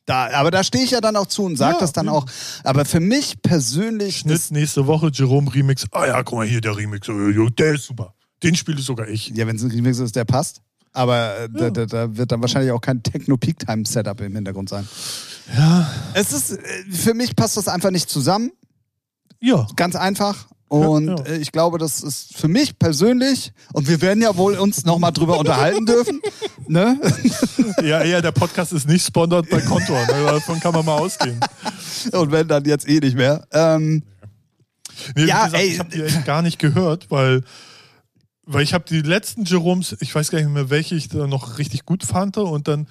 da, 0.07 0.29
aber 0.33 0.49
da 0.49 0.63
stehe 0.63 0.83
ich 0.83 0.91
ja 0.91 1.01
dann 1.01 1.15
auch 1.15 1.27
zu 1.27 1.43
und 1.43 1.55
sage 1.57 1.75
Ja, 1.75 1.79
das 1.81 1.91
dann 1.93 2.07
ja. 2.07 2.13
auch. 2.13 2.25
Aber 2.63 2.85
für 2.85 2.99
mich 2.99 3.39
persönlich 3.43 4.17
Schnitt 4.19 4.49
nächste 4.51 4.87
Woche, 4.87 5.11
Jerome 5.13 5.53
Remix. 5.53 5.85
Ah 5.91 6.07
ja, 6.07 6.23
guck 6.23 6.39
mal 6.39 6.47
hier, 6.47 6.61
der 6.61 6.75
Remix. 6.75 7.07
Oh, 7.09 7.49
Der 7.49 7.73
ist 7.75 7.83
super. 7.85 8.13
Den 8.41 8.55
spiele 8.55 8.81
sogar 8.81 9.07
ich. 9.07 9.29
ja, 9.29 9.45
wenn 9.47 9.55
es 9.57 9.63
ein 9.63 9.71
Remix 9.71 9.99
ist, 9.99 10.15
der 10.15 10.25
passt. 10.25 10.61
Aber 10.93 11.37
äh, 11.39 11.49
da, 11.51 11.65
Ja. 11.65 11.69
da, 11.71 11.85
da 11.85 12.17
wird 12.17 12.31
dann 12.31 12.41
wahrscheinlich 12.41 12.71
auch 12.71 12.81
kein 12.81 13.03
Techno-Peak-Time-Setup 13.03 14.19
im 14.21 14.33
Hintergrund 14.35 14.69
sein. 14.69 14.87
Ja. 15.55 15.91
Es 16.13 16.31
ist, 16.33 16.51
äh, 16.51 16.59
für 16.89 17.13
mich 17.13 17.35
passt 17.35 17.57
das 17.57 17.67
einfach 17.67 17.91
nicht 17.91 18.09
zusammen. 18.09 18.51
Ja. 19.39 19.67
Ganz 19.75 19.95
einfach. 19.95 20.47
Und 20.69 21.07
Ja, 21.07 21.25
äh, 21.25 21.37
ich 21.37 21.51
glaube, 21.51 21.77
das 21.77 22.01
ist 22.03 22.35
für 22.37 22.47
mich 22.49 22.77
persönlich, 22.77 23.53
und 23.73 23.87
wir 23.87 24.01
werden 24.01 24.21
ja 24.21 24.35
wohl 24.35 24.55
uns 24.57 24.83
nochmal 24.85 25.11
drüber 25.13 25.39
unterhalten 25.39 25.85
dürfen, 25.85 26.21
ne? 26.67 26.99
Ja, 27.81 28.03
ja, 28.03 28.19
der 28.21 28.33
Podcast 28.33 28.73
ist 28.73 28.87
nicht 28.87 29.05
sponsert 29.05 29.49
bei 29.49 29.61
Kontor. 29.61 29.99
Ne? 30.07 30.23
Davon 30.25 30.59
kann 30.59 30.73
man 30.73 30.85
mal 30.85 30.97
ausgehen. 30.99 31.39
Und 32.11 32.31
wenn 32.31 32.47
dann 32.47 32.65
jetzt 32.65 32.87
eh 32.87 32.99
nicht 32.99 33.15
mehr. 33.15 33.45
Ähm, 33.51 34.03
Nee, 35.15 35.25
Ja, 35.25 35.45
gesagt, 35.45 35.63
ey. 35.63 35.69
ich 35.69 35.79
habe 35.79 35.89
die 35.89 36.01
echt 36.01 36.25
gar 36.25 36.41
nicht 36.41 36.57
gehört, 36.57 37.11
weil, 37.11 37.43
weil 38.45 38.63
ich 38.63 38.73
habe 38.73 38.83
die 38.89 39.01
letzten 39.01 39.43
Jeroms, 39.45 39.95
ich 39.99 40.13
weiß 40.13 40.31
gar 40.31 40.39
nicht 40.39 40.49
mehr, 40.49 40.69
welche 40.71 40.95
ich 40.95 41.07
da 41.07 41.27
noch 41.27 41.59
richtig 41.59 41.85
gut 41.85 42.03
fand 42.03 42.35
und 42.37 42.67
dann 42.67 42.87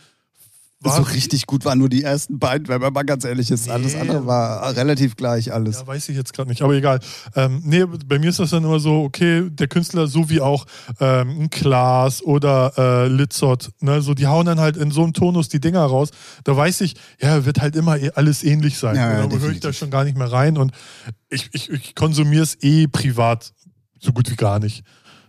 so 0.90 1.02
richtig 1.02 1.46
gut 1.46 1.64
waren 1.64 1.78
nur 1.78 1.88
die 1.88 2.02
ersten 2.02 2.38
beiden, 2.38 2.68
wenn 2.68 2.80
man 2.80 2.92
mal 2.92 3.02
ganz 3.04 3.24
ehrlich 3.24 3.50
ist. 3.50 3.68
Alles 3.68 3.94
Nee. 3.94 4.00
andere 4.00 4.26
war 4.26 4.74
relativ 4.76 5.16
gleich 5.16 5.52
alles. 5.52 5.80
Ja, 5.80 5.86
weiß 5.86 6.08
ich 6.08 6.16
jetzt 6.16 6.32
gerade 6.32 6.48
nicht, 6.50 6.62
aber 6.62 6.74
egal. 6.74 7.00
Ähm, 7.34 7.62
nee, 7.64 7.84
bei 7.84 8.18
mir 8.18 8.30
ist 8.30 8.38
das 8.38 8.50
dann 8.50 8.64
immer 8.64 8.78
so, 8.80 9.02
okay, 9.04 9.48
der 9.50 9.68
Künstler, 9.68 10.06
so 10.06 10.28
wie 10.30 10.40
auch 10.40 10.66
ähm, 11.00 11.40
ein 11.42 11.50
Klaas 11.50 12.22
oder 12.22 12.72
äh, 12.76 13.08
Litzot, 13.08 13.70
ne, 13.80 14.02
so 14.02 14.14
die 14.14 14.26
hauen 14.26 14.46
dann 14.46 14.60
halt 14.60 14.76
in 14.76 14.90
so 14.90 15.02
einem 15.02 15.12
Tonus 15.12 15.48
die 15.48 15.60
Dinger 15.60 15.84
raus. 15.84 16.10
Da 16.44 16.56
weiß 16.56 16.80
ich, 16.82 16.94
ja, 17.20 17.44
wird 17.44 17.60
halt 17.60 17.76
immer 17.76 17.98
eh 17.98 18.10
alles 18.14 18.44
ähnlich 18.44 18.78
sein. 18.78 18.96
Ja, 18.96 19.12
ja, 19.20 19.26
dann 19.26 19.40
höre 19.40 19.50
ich 19.50 19.60
da 19.60 19.72
schon 19.72 19.90
gar 19.90 20.04
nicht 20.04 20.16
mehr 20.16 20.30
rein 20.30 20.58
und 20.58 20.72
ich, 21.28 21.48
ich, 21.52 21.70
ich 21.70 21.94
konsumiere 21.94 22.42
es 22.42 22.56
eh 22.62 22.86
privat 22.86 23.52
so 23.98 24.12
gut 24.12 24.30
wie 24.30 24.36
gar 24.36 24.58
nicht. 24.58 24.84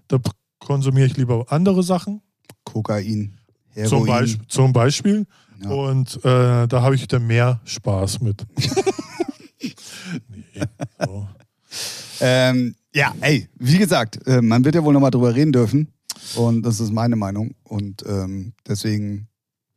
Da 0.08 0.18
konsumiere 0.60 1.08
ich 1.08 1.18
lieber 1.18 1.46
andere 1.50 1.84
Sachen, 1.84 2.22
Kokain, 2.64 3.38
Heroin. 3.70 3.90
zum, 3.90 4.06
Beisp 4.06 4.40
zum 4.48 4.74
Beispiel. 4.74 5.26
Ja. 5.64 5.70
Und 5.70 6.16
äh, 6.24 6.68
da 6.68 6.82
habe 6.82 6.96
ich 6.96 7.02
wieder 7.02 7.20
mehr 7.20 7.62
Spaß 7.66 8.22
mit. 8.22 8.46
nee, 10.30 10.44
so. 11.06 11.28
Ähm, 12.20 12.76
ja, 12.94 13.14
ey, 13.22 13.48
wie 13.60 13.78
gesagt, 13.78 14.26
äh, 14.28 14.42
man 14.42 14.66
wird 14.66 14.76
ja 14.76 14.84
wohl 14.84 14.94
nochmal 14.94 15.12
drüber 15.12 15.36
reden 15.36 15.52
dürfen. 15.52 15.94
Und 16.36 16.64
das 16.64 16.80
ist 16.80 16.92
meine 16.92 17.16
Meinung. 17.16 17.56
Und 17.64 18.04
ähm, 18.08 18.54
deswegen 18.68 19.28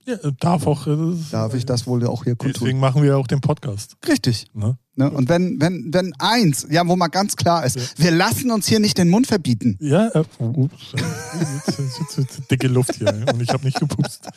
Ja, 0.07 0.17
darf 0.41 0.67
auch. 0.67 0.87
äh, 0.87 1.15
darf 1.31 1.55
ich 1.55 1.67
das 1.67 1.87
wohl 1.87 2.05
auch 2.07 2.25
hier 2.25 2.35
kundtun. 2.37 2.65
Deswegen 2.65 2.81
machen 2.81 3.03
wir 3.03 3.11
ja 3.11 3.17
auch 3.17 3.27
den 3.27 3.41
Podcast. 3.41 3.97
Richtig. 4.09 4.47
Ne? 4.55 4.79
Ne? 4.97 5.11
Und 5.11 5.29
wenn, 5.29 5.61
wenn, 5.61 5.93
wenn 5.93 6.13
eins, 6.19 6.67
ja, 6.71 6.87
wo 6.89 6.97
mal 6.97 7.09
ganz 7.09 7.37
klar 7.37 7.65
ist, 7.65 7.99
wir 7.99 8.11
lassen 8.11 8.51
uns 8.51 8.67
hier 8.67 8.81
nicht 8.81 8.97
den 8.99 9.11
Mund 9.11 9.27
verbieten. 9.27 9.77
Ja, 9.81 10.09
äh, 10.09 10.25
ups, 10.39 10.93
jetzt, 10.95 11.79
jetzt, 11.79 11.99
jetzt, 12.01 12.19
jetzt, 12.19 12.51
dicke 12.51 12.69
Luft 12.69 12.95
hier 12.97 13.25
und 13.33 13.41
ich 13.43 13.51
habe 13.51 13.65
nicht 13.65 13.79
gepupst. 13.79 14.29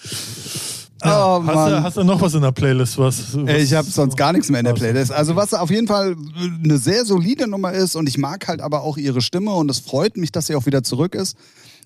Ja, 1.04 1.38
Oh, 1.38 1.44
hast, 1.46 1.70
du, 1.72 1.84
hast 1.84 1.98
du 1.98 2.04
noch 2.04 2.22
was 2.22 2.34
in 2.34 2.42
der 2.42 2.52
Playlist? 2.52 2.98
Was, 2.98 3.36
was 3.36 3.58
Ich 3.62 3.74
habe 3.74 3.90
sonst 3.90 4.16
gar 4.18 4.32
nichts 4.34 4.50
mehr 4.50 4.60
in 4.60 4.66
der 4.66 4.74
Playlist. 4.74 5.12
Also 5.12 5.36
was 5.36 5.54
auf 5.54 5.70
jeden 5.70 5.88
Fall 5.88 6.16
eine 6.64 6.78
sehr 6.78 7.06
solide 7.06 7.48
Nummer 7.48 7.74
ist 7.74 7.96
und 7.96 8.08
ich 8.08 8.18
mag 8.18 8.48
halt 8.48 8.62
aber 8.62 8.84
auch 8.84 8.98
ihre 8.98 9.22
Stimme 9.22 9.54
und 9.54 9.70
es 9.70 9.80
freut 9.80 10.18
mich, 10.18 10.32
dass 10.32 10.48
sie 10.48 10.56
auch 10.56 10.66
wieder 10.66 10.84
zurück 10.84 11.16
ist. 11.16 11.36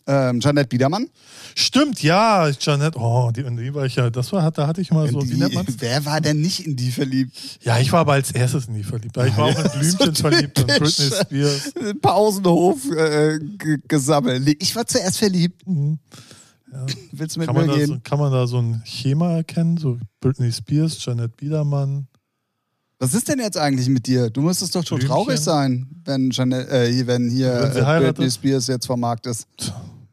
Ähm, 0.10 0.40
Janette 0.40 0.70
Biedermann. 0.70 1.08
Stimmt, 1.54 2.02
ja, 2.02 2.48
Janette. 2.62 2.98
Oh, 2.98 3.30
die, 3.36 3.42
in 3.42 3.58
die 3.58 3.74
war 3.74 3.86
ich 3.86 3.96
ja. 3.98 4.10
Das 4.10 4.32
war, 4.32 4.50
da 4.52 4.66
hatte 4.66 4.80
ich 4.80 4.90
mal 4.90 5.12
so. 5.12 5.20
Die- 5.20 5.32
wie 5.32 5.38
nennt 5.38 5.54
man's? 5.54 5.76
wer 5.80 6.06
war 6.06 6.22
denn 6.22 6.40
nicht 6.40 6.66
in 6.66 6.78
die 6.78 6.92
verliebt? 6.92 7.36
Ja, 7.62 7.78
ich 7.80 7.92
war 7.92 8.00
aber 8.02 8.14
als 8.14 8.32
erstes 8.32 8.68
in 8.68 8.76
die 8.76 8.84
verliebt. 8.84 9.18
Ich 9.18 9.36
war 9.36 9.46
auch 9.48 9.60
in 9.60 9.70
Blümchen 9.80 10.16
So 10.16 10.22
verliebt 10.22 10.60
und. 10.60 10.68
Britney 10.68 11.10
Spears. 11.12 11.74
Pausenhof 12.02 12.78
äh, 12.92 13.40
gesammelt. 13.88 14.56
Ich 14.62 14.74
war 14.78 14.88
zuerst 14.88 15.18
verliebt. 15.18 15.68
Mhm. 15.68 16.00
Willst 17.12 17.36
du 17.36 17.40
mit 17.40 17.48
Kann 17.48 17.56
man, 17.56 17.66
mir 17.68 17.72
da 17.72 17.78
gehen? 17.78 17.88
so, 17.88 17.98
kann 18.04 18.20
man 18.20 18.32
da 18.32 18.46
so 18.48 18.58
ein 18.60 18.82
Schema 18.86 19.32
erkennen? 19.38 19.78
So 19.78 19.98
Britney 20.20 20.52
Spears, 20.52 21.04
Janette 21.04 21.30
Biedermann. 21.38 22.08
Was 23.00 23.14
ist 23.14 23.28
denn 23.30 23.40
jetzt 23.40 23.58
eigentlich 23.58 23.88
mit 23.90 24.08
dir? 24.08 24.30
Du 24.30 24.42
müsstest 24.42 24.76
doch 24.76 24.86
schon 24.86 25.00
traurig 25.00 25.40
sein, 25.40 25.88
wenn, 26.04 26.32
Janette, 26.32 26.70
äh, 26.70 26.92
hier- 26.92 27.08
wenn 27.08 27.30
hier 27.30 27.70
Wenn 27.74 27.84
äh. 27.86 28.00
Britney 28.12 28.32
Spears 28.32 28.68
jetzt 28.68 28.88
vom 28.88 29.00
Markt 29.00 29.28
ist. 29.28 29.48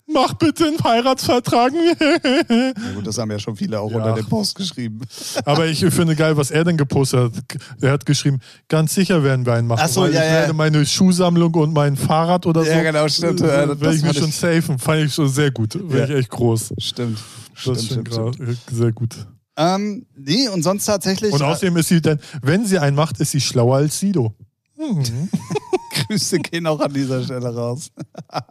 Mach 0.07 0.35
bitte 0.35 0.67
einen 0.67 0.83
Heiratsvertrag. 0.83 1.73
Ja, 2.05 2.93
gut, 2.95 3.07
das 3.07 3.19
haben 3.19 3.31
ja 3.31 3.39
schon 3.39 3.57
viele 3.57 3.81
auch 3.81 3.91
Ja. 3.91 3.97
unter 3.97 4.15
dem 4.15 4.27
Post 4.27 4.55
geschrieben. 4.55 5.01
Aber 5.45 5.67
ich 5.67 5.81
finde 5.87 6.15
geil, 6.15 6.37
was 6.37 6.51
er 6.51 6.65
denn 6.65 6.77
gepostet 6.77 7.21
hat. 7.21 7.33
Er 7.81 7.93
hat 7.93 8.07
geschrieben, 8.07 8.41
ganz 8.69 8.95
sicher 8.95 9.23
werden 9.25 9.47
wir 9.47 9.55
einen 9.55 9.67
machen. 9.67 9.81
Ach 9.83 9.89
so, 9.89 10.03
weil 10.03 10.13
ja, 10.13 10.21
ich 10.21 10.27
ja. 10.27 10.33
werde 10.33 10.53
meine 10.53 10.85
Schuhsammlung 10.85 11.55
und 11.55 11.73
mein 11.73 11.97
Fahrrad 11.97 12.47
oder 12.47 12.65
so. 12.65 12.71
Ja, 12.71 12.83
genau, 12.83 13.09
stimmt. 13.09 13.41
äh, 13.41 13.81
werde 13.81 13.95
ich 13.95 14.03
mich 14.03 14.19
schon 14.19 14.31
safen. 14.31 14.79
Fand 14.79 15.05
ich 15.05 15.15
schon 15.15 15.29
sehr 15.29 15.51
gut. 15.51 15.79
Wäre 15.91 16.13
ich 16.13 16.19
echt 16.21 16.31
groß. 16.31 16.75
Stimmt. 16.79 17.19
Das 17.55 17.63
Stimmt, 17.63 17.79
ist 17.79 18.15
stimmt, 18.15 18.59
sehr 18.71 18.93
gut. 18.93 19.15
Ähm, 19.57 20.07
nee, 20.17 20.49
und 20.49 20.63
sonst 20.63 20.85
tatsächlich. 20.87 21.33
Und 21.33 21.43
außerdem 21.43 21.77
ist 21.77 21.89
sie 21.89 22.01
dann, 22.03 22.19
wenn 22.43 22.67
sie 22.67 22.79
einen 22.79 22.97
macht, 22.97 23.21
ist 23.21 23.31
sie 23.31 23.41
schlauer 23.41 23.77
als 23.77 23.99
Sido. 24.01 24.35
Mhm. 24.77 25.29
Grüße 26.09 26.39
gehen 26.41 26.67
auch 26.67 26.81
an 26.81 26.93
dieser 26.93 27.23
Stelle 27.23 27.55
raus. 27.55 27.91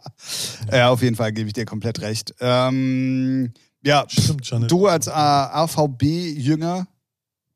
ja, 0.72 0.90
auf 0.90 1.02
jeden 1.02 1.16
Fall 1.16 1.32
gebe 1.32 1.46
ich 1.48 1.52
dir 1.52 1.64
komplett 1.64 2.00
recht. 2.00 2.34
Ähm, 2.40 3.52
ja, 3.84 4.04
Stimmt, 4.08 4.48
Janet. 4.48 4.70
du 4.70 4.86
als 4.86 5.06
äh, 5.06 5.10
AVB-Jünger. 5.10 6.86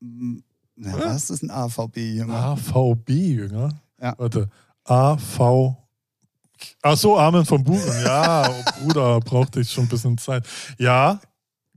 m, 0.00 0.42
Na, 0.76 0.98
was 0.98 1.30
ist 1.30 1.42
ein 1.42 1.50
AVB-Jünger? 1.50 2.34
AVB-Jünger? 2.34 3.70
Ja. 4.00 4.14
Warte. 4.18 4.48
AV. 4.84 5.76
Ach 6.82 6.96
so, 6.96 7.18
Armin 7.18 7.44
von 7.44 7.62
Buren. 7.62 8.02
Ja, 8.04 8.48
oh, 8.48 8.82
Bruder, 8.82 9.20
brauchte 9.20 9.60
ich 9.60 9.70
schon 9.70 9.84
ein 9.84 9.88
bisschen 9.88 10.18
Zeit. 10.18 10.46
Ja, 10.78 11.20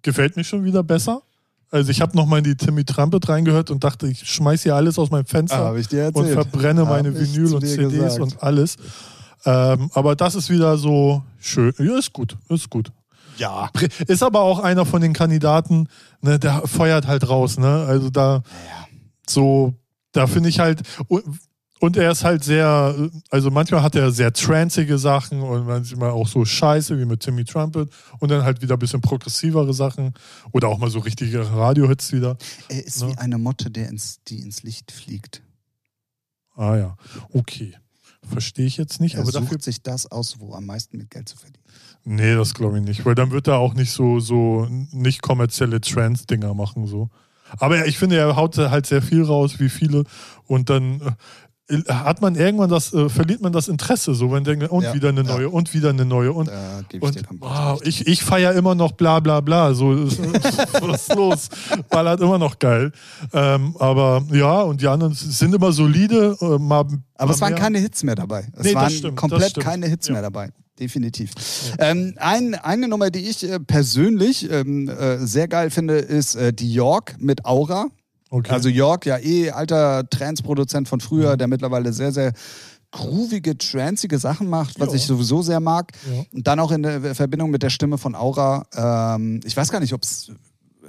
gefällt 0.02 0.36
mir 0.36 0.44
schon 0.44 0.64
wieder 0.64 0.84
besser. 0.84 1.22
Also 1.72 1.90
ich 1.90 2.02
habe 2.02 2.16
nochmal 2.18 2.40
in 2.40 2.44
die 2.44 2.56
Timmy 2.56 2.84
Trumpet 2.84 3.30
reingehört 3.30 3.72
und 3.72 3.84
dachte, 3.84 4.08
ich 4.08 4.30
schmeiß 4.30 4.64
hier 4.64 4.76
alles 4.76 5.00
aus 5.00 5.10
meinem 5.10 5.26
Fenster 5.26 5.68
Ah, 5.68 6.10
und 6.14 6.28
verbrenne 6.28 6.84
meine 6.84 7.10
Hab 7.14 7.22
ich 7.22 7.34
Vinyl 7.34 7.56
und 7.56 7.66
CDs 7.66 7.92
gesagt. 7.94 8.20
und 8.20 8.44
alles. 8.44 8.76
Ähm, 9.46 9.90
aber 9.94 10.16
das 10.16 10.36
ist 10.36 10.50
wieder 10.50 10.78
so 10.78 11.24
schön. 11.40 11.74
Ja, 11.80 11.98
ist 11.98 12.12
gut, 12.12 12.38
ist 12.50 12.70
gut. 12.70 12.92
Ja. 13.38 13.70
Ist 14.08 14.22
aber 14.22 14.42
auch 14.42 14.60
einer 14.60 14.86
von 14.86 15.02
den 15.02 15.14
Kandidaten, 15.14 15.88
ne, 16.22 16.38
der 16.38 16.62
feuert 16.68 17.08
halt 17.08 17.28
raus, 17.28 17.58
ne? 17.58 17.86
Also 17.88 18.10
da 18.10 18.44
so, 19.28 19.74
da 20.12 20.28
finde 20.28 20.50
ich 20.50 20.60
halt, 20.60 20.82
und, 21.82 21.98
er 21.98 22.12
ist 22.12 22.24
halt 22.24 22.44
sehr, 22.44 22.96
also 23.30 23.52
manchmal 23.52 23.84
hat 23.84 23.96
er 23.96 24.12
sehr 24.12 24.32
tranzige 24.32 24.98
Sachen 24.98 25.42
und 25.42 25.66
manchmal 25.66 26.12
auch 26.12 26.28
so 26.28 26.46
Scheiße 26.46 26.98
wie 27.00 27.06
mit 27.06 27.20
Timmy 27.22 27.44
Trumpet 27.44 27.90
und 28.20 28.30
dann 28.32 28.44
halt 28.44 28.62
wieder 28.62 28.76
ein 28.76 28.80
bisschen 28.80 29.02
progressivere 29.02 29.74
Sachen 29.74 30.14
oder 30.52 30.70
auch 30.70 30.78
mal 30.78 30.90
so 30.90 31.00
richtige 31.00 31.50
Radiohits 31.52 32.14
wieder. 32.14 32.38
Er 32.70 32.86
ist 32.86 33.02
Ne? 33.02 33.10
wie 33.10 33.18
eine 33.18 33.38
Motte, 33.38 33.70
der 33.72 33.90
ins, 33.90 34.20
die 34.28 34.40
ins 34.42 34.64
Licht 34.64 34.92
fliegt. 34.92 35.42
Ah 36.56 36.76
ja, 36.78 36.96
okay. 37.34 37.74
Verstehe 38.24 38.68
ich 38.68 38.78
jetzt 38.78 39.02
nicht, 39.02 39.16
Er 39.16 39.22
aber 39.22 39.32
sucht 39.32 39.46
dafür. 39.46 39.60
sich 39.62 39.82
das 39.82 40.12
aus, 40.12 40.40
wo 40.40 40.54
am 40.54 40.66
meisten 40.68 40.98
mit 40.98 41.10
Geld 41.10 41.28
zu 41.28 41.36
verdienen. 41.38 41.64
Nee, 42.04 42.36
das 42.36 42.54
glaube 42.54 42.78
ich 42.80 42.84
nicht, 42.86 43.06
weil 43.06 43.16
dann 43.16 43.32
wird 43.32 43.48
er 43.48 43.58
auch 43.58 43.74
nicht 43.74 43.92
so, 43.92 44.20
so 44.20 44.68
nicht 44.92 45.22
kommerzielle 45.24 45.82
Trance-Dinger 45.82 46.54
machen. 46.54 46.86
so. 46.86 47.10
Aber 47.58 47.86
ich 47.88 47.98
finde, 47.98 48.18
er 48.18 48.36
haut 48.36 48.58
halt 48.58 48.86
sehr 48.86 49.02
viel 49.02 49.24
raus, 49.24 49.60
wie 49.60 49.70
viele. 49.70 50.04
Und 50.46 50.70
dann 50.70 51.02
äh, 51.02 51.12
hat 51.88 52.22
man 52.22 52.36
irgendwann 52.36 52.70
das, 52.70 52.94
äh, 52.94 53.10
verliert 53.10 53.42
man 53.42 53.52
das 53.54 53.68
Interesse, 53.68 54.14
so 54.16 54.32
wenn 54.32 54.44
denkt, 54.44 54.70
und 54.70 54.84
Ja, 54.84 54.94
wieder 54.94 55.10
eine 55.10 55.24
ja. 55.24 55.34
neue 55.36 55.50
und 55.50 55.74
wieder 55.74 55.90
eine 55.90 56.06
neue 56.06 56.32
und 56.34 56.50
und 57.00 57.18
wow, 57.40 57.80
ich, 57.84 58.08
ich 58.08 58.24
feiere 58.24 58.54
immer 58.54 58.76
noch 58.76 58.92
bla 58.94 59.20
bla 59.20 59.42
bla. 59.42 59.74
So, 59.74 59.90
was 60.82 61.08
ist 61.08 61.16
los? 61.16 61.50
Ballert 61.90 62.22
immer 62.22 62.38
noch 62.38 62.60
geil. 62.60 62.92
Ähm, 63.34 63.76
aber 63.80 64.24
ja, 64.32 64.62
und 64.62 64.82
die 64.82 64.88
anderen 64.88 65.14
sind 65.14 65.54
immer 65.56 65.72
solide. 65.72 66.38
Äh, 66.42 66.46
mal, 66.60 66.80
Aber 66.80 66.98
mal 67.26 67.32
es 67.34 67.42
waren 67.42 67.54
mehr. 67.54 67.62
keine 67.62 67.80
Hits 67.80 68.04
mehr 68.04 68.16
dabei. 68.16 68.48
Es 68.56 68.64
Nee, 68.64 68.76
waren 68.76 68.90
stimmt, 68.92 69.16
komplett 69.18 69.60
keine 69.60 69.88
Hits 69.88 70.08
Ja. 70.08 70.14
mehr 70.14 70.22
dabei. 70.22 70.50
Definitiv. 70.80 71.32
Ähm, 71.78 72.16
ein, 72.18 72.56
eine 72.56 72.88
Nummer, 72.88 73.12
die 73.12 73.30
ich 73.30 73.44
äh, 73.48 73.60
persönlich 73.60 74.50
ähm, 74.50 74.90
äh, 74.90 75.18
sehr 75.20 75.48
geil 75.48 75.70
finde, 75.70 75.96
ist 75.98 76.36
äh, 76.36 76.52
die 76.54 76.74
York 76.74 77.16
mit 77.20 77.46
Aura. 77.46 77.86
Okay. 78.32 78.52
Also 78.52 78.70
York, 78.70 79.06
ja 79.06 79.20
eh 79.20 79.52
alter 79.52 80.10
Trance-Produzent 80.10 80.88
von 80.88 81.00
früher, 81.02 81.38
der 81.38 81.48
mittlerweile 81.48 81.94
sehr, 81.94 82.12
sehr 82.12 82.32
groovige, 82.92 83.58
tranzige 83.58 84.18
Sachen 84.20 84.50
macht, 84.50 84.80
was 84.80 84.90
Ja. 84.90 84.96
ich 84.96 85.06
sowieso 85.06 85.42
sehr 85.42 85.60
mag. 85.60 85.92
Ja. 86.14 86.24
Und 86.34 86.48
dann 86.48 86.60
auch 86.60 86.72
in 86.72 86.82
der 86.84 87.14
Verbindung 87.16 87.52
mit 87.52 87.62
der 87.64 87.70
Stimme 87.70 87.98
von 87.98 88.16
Aura. 88.16 88.66
Ähm, 89.16 89.40
ich 89.46 89.56
weiß 89.56 89.72
gar 89.72 89.80
nicht, 89.80 89.94
ob 89.94 90.04
es 90.04 90.32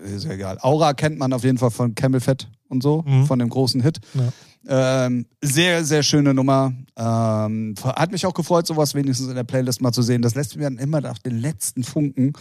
ist 0.05 0.25
ja 0.25 0.33
egal. 0.33 0.59
Aura 0.63 0.95
kennt 0.95 1.19
man 1.19 1.33
auf 1.33 1.45
jeden 1.45 1.59
Fall 1.59 1.71
von 1.71 1.95
Camel 1.95 2.21
Fett 2.21 2.49
und 2.69 2.83
so, 2.83 3.05
Mhm. 3.07 3.27
von 3.27 3.39
dem 3.39 3.49
großen 3.49 3.81
Hit. 3.83 4.01
Ja. 4.15 4.33
Ähm, 5.07 5.27
sehr, 5.41 5.85
sehr 5.85 6.03
schöne 6.03 6.35
Nummer. 6.35 6.73
Ähm, 6.97 7.75
hat 7.85 8.11
mich 8.13 8.27
auch 8.27 8.35
gefreut, 8.35 8.67
sowas 8.67 8.95
wenigstens 8.95 9.29
in 9.29 9.35
der 9.37 9.45
Playlist 9.45 9.81
mal 9.81 9.93
zu 9.93 10.03
sehen. 10.03 10.23
Das 10.23 10.35
lässt 10.35 10.57
mir 10.57 10.63
dann 10.65 10.79
immer 10.79 11.09
auf 11.11 11.19
den 11.21 11.39
letzten 11.39 11.83
Funken 11.85 12.33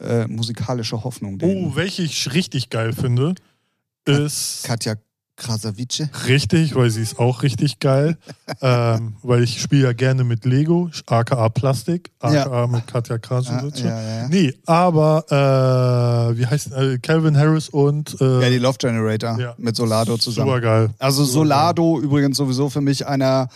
äh, 0.00 0.26
musikalische 0.28 1.02
Hoffnung. 1.04 1.38
Den 1.38 1.66
Oh, 1.66 1.76
welche 1.76 2.02
ich 2.02 2.32
richtig 2.34 2.70
geil 2.70 2.92
finde, 2.92 3.34
ist 4.06 4.62
Katja 4.64 4.94
Krasavice. 5.36 6.08
richtig, 6.26 6.74
weil 6.74 6.90
sie 6.90 7.00
ist 7.02 7.18
auch 7.20 7.44
richtig 7.44 7.78
geil. 7.78 8.18
ähm, 8.60 9.14
weil 9.22 9.44
ich 9.44 9.60
spiele 9.62 9.84
ja 9.84 9.92
gerne 9.92 10.24
mit 10.24 10.44
Lego, 10.44 10.90
aka 11.06 11.48
Plastik, 11.48 12.10
aka 12.18 12.66
mit 12.66 12.86
Katja 12.88 13.14
Ja, 13.14 13.18
Krasowitsch. 13.18 13.80
ja, 13.84 14.00
ja. 14.22 14.28
Nee, 14.28 14.52
aber 14.66 15.24
äh, 16.32 16.38
wie 16.38 16.44
heißt 16.46 16.72
äh, 16.72 16.98
Calvin 16.98 17.36
Harris 17.36 17.68
und 17.68 18.20
äh, 18.20 18.42
ja, 18.42 18.50
die 18.50 18.58
Love 18.58 18.78
Generator 18.78 19.38
Ja. 19.38 19.54
mit 19.58 19.76
Solado 19.76 20.16
zusammen. 20.18 20.48
super 20.48 20.60
geil. 20.60 20.90
Also 20.98 21.24
Solado 21.24 22.00
übrigens 22.00 22.36
sowieso 22.36 22.68
für 22.68 22.80
mich 22.80 23.06
einer 23.06 23.48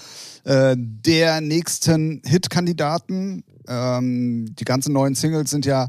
äh, 0.45 0.77
der 0.79 1.41
nächsten 1.41 2.23
Hit-Kandidaten. 2.25 3.43
Ähm, 3.69 4.55
die 4.57 4.65
ganzen 4.65 4.93
neuen 4.93 5.15
Singles 5.17 5.51
sind 5.51 5.67
ja 5.67 5.89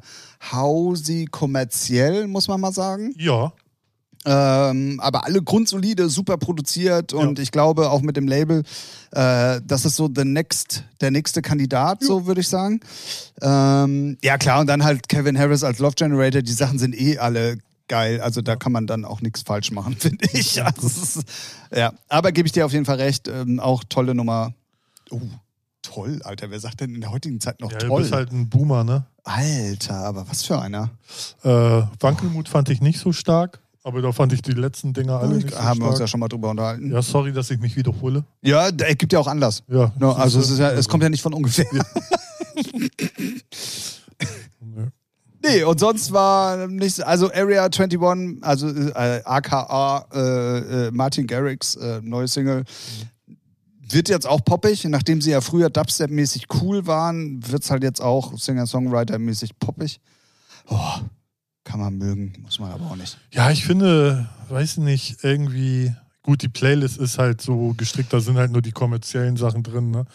hausy 0.52 1.26
kommerziell, 1.30 2.28
muss 2.28 2.48
man 2.48 2.60
mal 2.62 2.72
sagen. 2.74 3.14
Ja, 3.18 3.54
Ähm, 4.26 5.00
aber 5.02 5.26
alle 5.26 5.42
grundsolide, 5.42 6.10
super 6.10 6.38
produziert 6.38 7.12
und 7.12 7.40
ich 7.40 7.52
glaube 7.52 7.90
auch 7.90 8.02
mit 8.02 8.16
dem 8.16 8.28
Label, 8.28 8.64
äh, 9.12 9.60
das 9.66 9.84
ist 9.86 9.98
so 9.98 10.10
the 10.14 10.24
next, 10.24 10.86
der 11.02 11.12
nächste 11.12 11.42
Kandidat, 11.42 12.04
so 12.04 12.26
würde 12.26 12.42
ich 12.42 12.48
sagen. 12.48 12.80
Ähm, 13.42 14.18
ja 14.24 14.38
klar, 14.38 14.62
und 14.62 14.68
dann 14.68 14.84
halt 14.84 15.10
Kevin 15.10 15.38
Harris 15.38 15.64
als 15.64 15.80
Love 15.80 15.96
Generator, 15.96 16.42
die 16.42 16.54
Sachen 16.54 16.80
sind 16.80 16.96
eh 17.00 17.18
alle 17.18 17.58
geil. 17.88 18.22
Also 18.22 18.42
da 18.42 18.56
kann 18.56 18.72
man 18.72 18.88
dann 18.88 19.06
auch 19.06 19.22
nichts 19.22 19.42
falsch 19.42 19.72
machen, 19.72 19.96
finde 20.00 20.26
ich. 20.34 20.64
Also, 20.64 20.88
ist, 20.88 21.24
ja, 21.76 21.94
aber 22.08 22.32
gebe 22.32 22.46
ich 22.48 22.52
dir 22.52 22.66
auf 22.66 22.72
jeden 22.74 22.86
Fall 22.86 22.98
recht. 22.98 23.28
Ähm, 23.28 23.60
auch 23.60 23.84
tolle 23.88 24.16
Nummer. 24.16 24.54
Oh, 25.12 25.20
toll, 25.82 26.22
Alter. 26.24 26.50
Wer 26.50 26.60
sagt 26.60 26.82
denn 26.82 26.96
in 26.96 27.02
der 27.02 27.12
heutigen 27.12 27.40
Zeit 27.40 27.60
noch 27.60 27.72
Ja, 27.72 27.78
du 27.78 27.88
toll? 27.88 28.02
bist 28.02 28.14
halt 28.14 28.32
ein 28.32 28.50
Boomer, 28.50 28.84
ne? 28.84 29.06
Alter, 29.26 29.96
aber 29.96 30.28
was 30.30 30.44
für 30.44 30.60
einer. 30.60 30.90
Äh, 31.44 31.84
Wankelmut 32.00 32.50
fand 32.50 32.70
ich 32.70 32.82
nicht 32.82 33.00
so 33.00 33.14
stark, 33.14 33.60
aber 33.84 34.02
da 34.02 34.12
fand 34.12 34.34
ich 34.34 34.42
die 34.42 34.52
letzten 34.54 34.94
Dinger 34.94 35.20
alle 35.20 35.36
nicht 35.36 35.52
so 35.52 35.58
Haben 35.60 35.80
wir 35.82 35.86
uns 35.88 35.94
ja 35.94 36.08
stark. 36.08 36.10
schon 36.10 36.20
mal 36.22 36.28
drüber 36.30 36.50
unterhalten. 36.50 36.90
Ja, 36.90 36.96
Ja, 36.96 37.02
sorry, 37.02 37.32
dass 37.34 37.50
ich 37.52 37.60
mich 37.60 37.76
wiederhole. 37.76 38.24
ja 38.42 38.68
es 38.70 38.98
gibt 38.98 39.14
ja 39.14 39.20
auch 39.20 39.28
Anlass. 39.28 39.64
Ja, 39.68 39.92
No, 40.00 40.12
also 40.14 40.40
es, 40.40 40.58
ja, 40.58 40.72
es 40.72 40.88
kommt 40.88 41.04
ja 41.04 41.10
nicht 41.10 41.22
von 41.22 41.34
ungefähr. 41.34 41.66
nö. 44.62 44.88
Nee, 45.46 45.64
und 45.64 45.78
sonst 45.78 46.14
war 46.14 46.68
nichts, 46.70 47.02
also 47.02 47.30
Area 47.34 47.66
21, 47.66 48.00
also 48.42 48.70
äh, 48.70 49.22
aka 49.26 50.06
äh, 50.14 50.88
äh, 50.88 50.92
Martin 50.92 51.28
Garrix, 51.28 51.76
äh, 51.76 52.00
neue 52.02 52.30
Single, 52.30 52.64
wird 53.90 54.08
jetzt 54.08 54.26
auch 54.26 54.40
poppig. 54.46 54.86
Nachdem 54.86 55.20
sie 55.20 55.32
ja 55.32 55.42
früher 55.42 55.68
Dubstep-mäßig 55.70 56.46
cool 56.62 56.88
waren, 56.88 57.46
wird 57.46 57.62
es 57.64 57.72
halt 57.72 57.84
jetzt 57.84 58.00
auch 58.02 58.38
Singer-Songwriter-mäßig 58.38 59.52
poppig. 59.60 60.00
Oh, 60.70 60.78
kann 61.64 61.80
man 61.80 61.98
mögen, 61.98 62.34
muss 62.42 62.60
man 62.60 62.72
aber 62.72 62.92
auch 62.92 62.96
nicht. 62.96 63.18
Ja, 63.32 63.52
ich 63.52 63.66
finde, 63.66 64.28
weiß 64.50 64.78
nicht, 64.78 65.24
irgendwie, 65.24 65.94
gut, 66.22 66.42
die 66.42 66.50
Playlist 66.50 66.98
ist 66.98 67.18
halt 67.18 67.42
so 67.42 67.74
gestrickt, 67.78 68.12
da 68.12 68.20
sind 68.20 68.38
halt 68.38 68.52
nur 68.52 68.62
die 68.62 68.72
kommerziellen 68.72 69.38
Sachen 69.38 69.64
drin, 69.64 69.92
ne? 69.92 70.06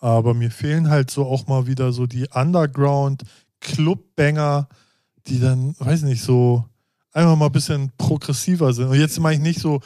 Aber 0.00 0.34
mir 0.34 0.50
fehlen 0.50 0.90
halt 0.90 1.10
so 1.10 1.24
auch 1.26 1.46
mal 1.46 1.66
wieder 1.66 1.92
so 1.92 2.06
die 2.06 2.26
Underground-Clubbanger, 2.32 4.68
die 5.28 5.38
dann, 5.38 5.76
weiß 5.78 6.02
nicht, 6.02 6.22
so 6.22 6.64
einfach 7.12 7.36
mal 7.36 7.46
ein 7.46 7.52
bisschen 7.52 7.92
progressiver 7.96 8.72
sind. 8.72 8.88
Und 8.88 8.98
jetzt 8.98 9.20
meine 9.20 9.36
ich 9.36 9.42
nicht 9.42 9.60
so, 9.60 9.80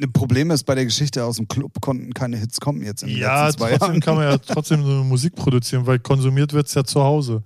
Ein 0.00 0.12
Problem 0.12 0.50
ist, 0.52 0.62
bei 0.64 0.74
der 0.76 0.84
Geschichte 0.84 1.24
aus 1.24 1.36
dem 1.36 1.48
Club 1.48 1.80
konnten 1.80 2.12
keine 2.14 2.36
Hits 2.36 2.60
kommen 2.60 2.82
jetzt 2.82 3.02
in 3.02 3.08
den 3.08 3.18
ja, 3.18 3.46
letzten 3.46 3.58
zwei 3.60 3.70
trotzdem 3.70 3.88
Jahren. 3.88 4.00
kann 4.00 4.14
man 4.16 4.24
ja 4.30 4.38
trotzdem 4.38 4.84
so 4.84 4.90
eine 4.90 5.02
Musik 5.02 5.34
produzieren, 5.34 5.86
weil 5.86 5.98
konsumiert 5.98 6.52
wird 6.52 6.68
es 6.68 6.74
ja 6.74 6.84
zu 6.84 7.02
Hause. 7.02 7.42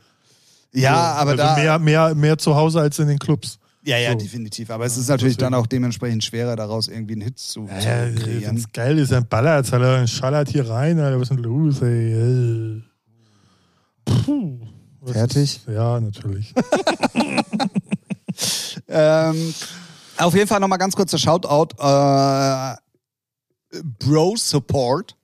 Ja, 0.75 0.93
so, 1.15 1.21
aber 1.21 1.31
also 1.33 1.43
da. 1.43 1.55
Mehr, 1.57 1.79
mehr, 1.79 2.15
mehr 2.15 2.39
zu 2.39 2.55
Hause 2.57 2.81
als 2.81 2.99
in 2.99 3.09
den 3.09 3.19
Clubs. 3.19 3.59
ja, 3.83 3.99
ja, 3.99 4.13
so. 4.13 4.19
definitiv. 4.19 4.71
Aber 4.71 4.87
es 4.87 4.97
ist 4.97 5.09
natürlich 5.09 5.37
dann 5.37 5.53
auch 5.55 5.67
dementsprechend 5.67 6.25
schwerer, 6.25 6.57
daraus 6.57 6.89
irgendwie 6.89 7.13
einen 7.15 7.23
Hit 7.23 7.39
zu, 7.39 7.67
Ja, 7.67 7.81
zu 7.81 8.15
kreieren. 8.23 8.57
wenn's 8.57 8.73
geil 8.73 8.99
ist, 8.99 9.13
ein 9.13 9.27
ballert, 9.29 9.73
Alter, 9.73 9.99
ein 9.99 10.09
schallert 10.09 10.49
hier 10.49 10.69
rein, 10.69 10.99
Alter, 10.99 11.17
was 11.21 11.31
ist 11.31 11.37
denn 11.37 11.39
los, 11.45 11.83
ey? 11.83 12.83
Puh. 14.05 14.59
Fertig? 15.05 15.57
Ist, 15.57 15.69
ja, 15.69 16.01
natürlich. 16.01 16.55
Ähm, 18.89 19.55
auf 20.17 20.35
jeden 20.35 20.47
Fall 20.47 20.61
nochmal 20.61 20.79
ganz 20.79 20.97
kurzer 20.97 21.19
Shoutout. 21.19 21.75
Äh, 21.79 22.75
Bro 23.99 24.37
Support. 24.37 25.17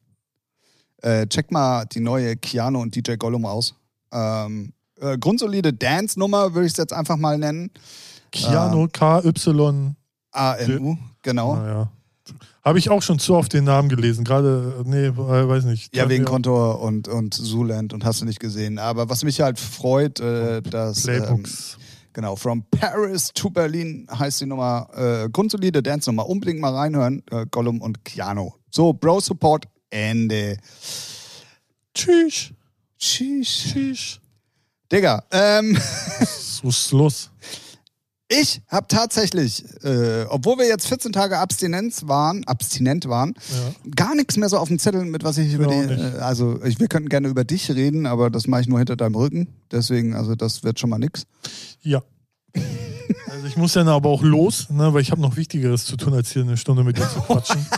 Äh, 1.03 1.26
check 1.26 1.51
mal 1.51 1.84
die 1.86 2.01
neue 2.01 2.36
Keanu 2.36 2.80
und 2.80 2.94
DJ 2.94 3.14
Gollum 3.16 3.44
aus. 3.46 3.74
Ähm, 4.12 4.72
äh, 5.01 5.18
grundsolide 5.18 5.72
Dance-Nummer, 5.72 6.55
würde 6.55 6.66
ich 6.66 6.72
es 6.72 6.78
jetzt 6.78 6.92
einfach 6.92 7.16
mal 7.16 7.38
nennen. 7.38 7.70
Keanu 8.30 8.88
KY, 8.88 9.22
ANU, 10.32 10.96
genau. 11.22 11.57
naja. 11.57 11.90
Habe 12.64 12.78
ich 12.78 12.90
auch 12.90 13.01
schon 13.01 13.18
zu 13.18 13.34
oft 13.34 13.53
den 13.55 13.64
Namen 13.64 13.88
gelesen. 13.88 14.24
Gerade, 14.24 14.82
nee, 14.84 15.07
äh, 15.07 15.16
weiß 15.16 15.64
nicht. 15.64 15.96
Ja, 15.96 16.09
wegen 16.11 16.26
Kontor 16.26 16.80
und, 16.80 17.09
und 17.09 17.32
Zuland 17.32 17.94
und 17.94 18.05
hast 18.05 18.20
du 18.20 18.26
nicht 18.26 18.40
gesehen. 18.40 18.78
Aber 18.78 19.09
was 19.09 19.24
mich 19.24 19.40
halt 19.40 19.59
freut, 19.59 20.20
äh, 20.20 20.61
dass. 20.61 21.07
Ähm, 21.07 21.24
Playbooks. 21.24 21.78
Genau, 22.12 22.36
From 22.36 22.64
Paris 22.70 23.32
to 23.32 23.49
Berlin 23.49 24.07
heißt 24.12 24.40
die 24.40 24.46
Nummer. 24.46 24.88
Äh, 24.94 25.30
grundsolide 25.30 25.82
Dance-Nummer. 25.82 26.28
Unbedingt 26.28 26.61
mal 26.61 26.74
reinhören. 26.74 27.22
Äh, 27.30 27.46
Gollum 27.51 27.80
und 27.80 28.05
Keanu. 28.05 28.51
So, 28.70 28.92
Bro 28.92 29.20
Support, 29.20 29.66
Ende. 29.88 30.59
Tschüss. 31.94 32.51
Tschüss. 32.99 33.49
Tschüss. 33.49 34.20
Digga, 34.93 35.22
ähm, 35.30 35.76
So 36.41 36.68
ist 36.68 36.93
los. 36.93 37.30
ich 38.28 38.61
habe 38.68 38.86
tatsächlich, 38.89 39.64
äh, 39.84 40.24
obwohl 40.28 40.59
wir 40.59 40.66
jetzt 40.66 40.86
14 40.89 41.12
Tage 41.12 41.39
Abstinenz 41.39 42.07
waren, 42.09 42.45
abstinent 42.45 43.09
waren, 43.09 43.34
Ja. 43.51 43.91
gar 43.95 44.14
nichts 44.14 44.36
mehr 44.36 44.49
so 44.49 44.59
auf 44.59 44.68
dem 44.68 44.78
Zettel, 44.78 45.05
mit 45.05 45.24
was 45.24 45.39
ich 45.39 45.53
über 45.53 45.70
Ja, 45.72 45.82
die. 45.86 45.93
auch 45.93 45.97
nicht. 46.05 46.14
Äh, 46.16 46.18
also, 46.18 46.62
ich, 46.64 46.80
wir 46.80 46.89
könnten 46.89 47.09
gerne 47.11 47.28
über 47.28 47.45
dich 47.45 47.70
reden, 47.70 48.07
aber 48.07 48.30
das 48.30 48.47
mache 48.47 48.62
ich 48.62 48.66
nur 48.68 48.78
hinter 48.78 48.97
deinem 48.97 49.14
Rücken. 49.14 49.49
Deswegen, 49.70 50.14
also, 50.14 50.34
das 50.34 50.62
wird 50.64 50.78
schon 50.80 50.91
mal 50.91 50.99
nix. 50.99 51.24
Ja. 51.82 52.03
Also 53.30 53.47
ich 53.47 53.57
muss 53.57 53.72
dann 53.74 53.89
aber 53.89 54.09
auch 54.11 54.22
los, 54.22 54.68
ne, 54.68 54.93
weil 54.93 55.01
ich 55.01 55.11
habe 55.11 55.20
noch 55.20 55.36
Wichtigeres 55.36 55.84
zu 55.86 55.97
tun, 55.97 56.12
als 56.12 56.30
hier 56.32 56.43
eine 56.43 56.57
Stunde 56.57 56.82
mit 56.84 56.99
dir 56.99 57.09
zu 57.09 57.20
quatschen. 57.20 57.64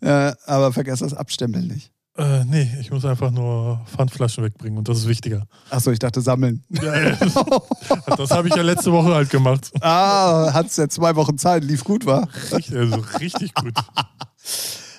Äh, 0.00 0.34
aber 0.44 0.72
vergesst 0.72 1.02
das 1.02 1.14
Abstempeln 1.14 1.66
nicht. 1.66 1.90
Äh, 2.18 2.44
nee, 2.44 2.68
ich 2.80 2.90
muss 2.90 3.04
einfach 3.04 3.30
nur 3.30 3.80
Pfandflaschen 3.94 4.44
wegbringen 4.44 4.78
und 4.78 4.88
das 4.88 4.98
ist 4.98 5.08
wichtiger. 5.08 5.46
Achso, 5.70 5.90
ich 5.90 5.98
dachte 5.98 6.20
sammeln. 6.20 6.64
Ja. 6.82 7.16
Das 8.16 8.30
habe 8.30 8.48
ich 8.48 8.54
ja 8.54 8.62
letzte 8.62 8.90
Woche 8.92 9.14
halt 9.14 9.30
gemacht. 9.30 9.70
ah, 9.80 10.52
hat's 10.52 10.76
ja 10.76 10.88
zwei 10.88 11.14
Wochen 11.16 11.36
Zeit, 11.38 11.64
lief 11.64 11.84
gut, 11.84 12.06
war. 12.06 12.28
Richtig, 12.52 12.76
also 12.76 12.96
richtig 13.20 13.54
gut. 13.54 13.74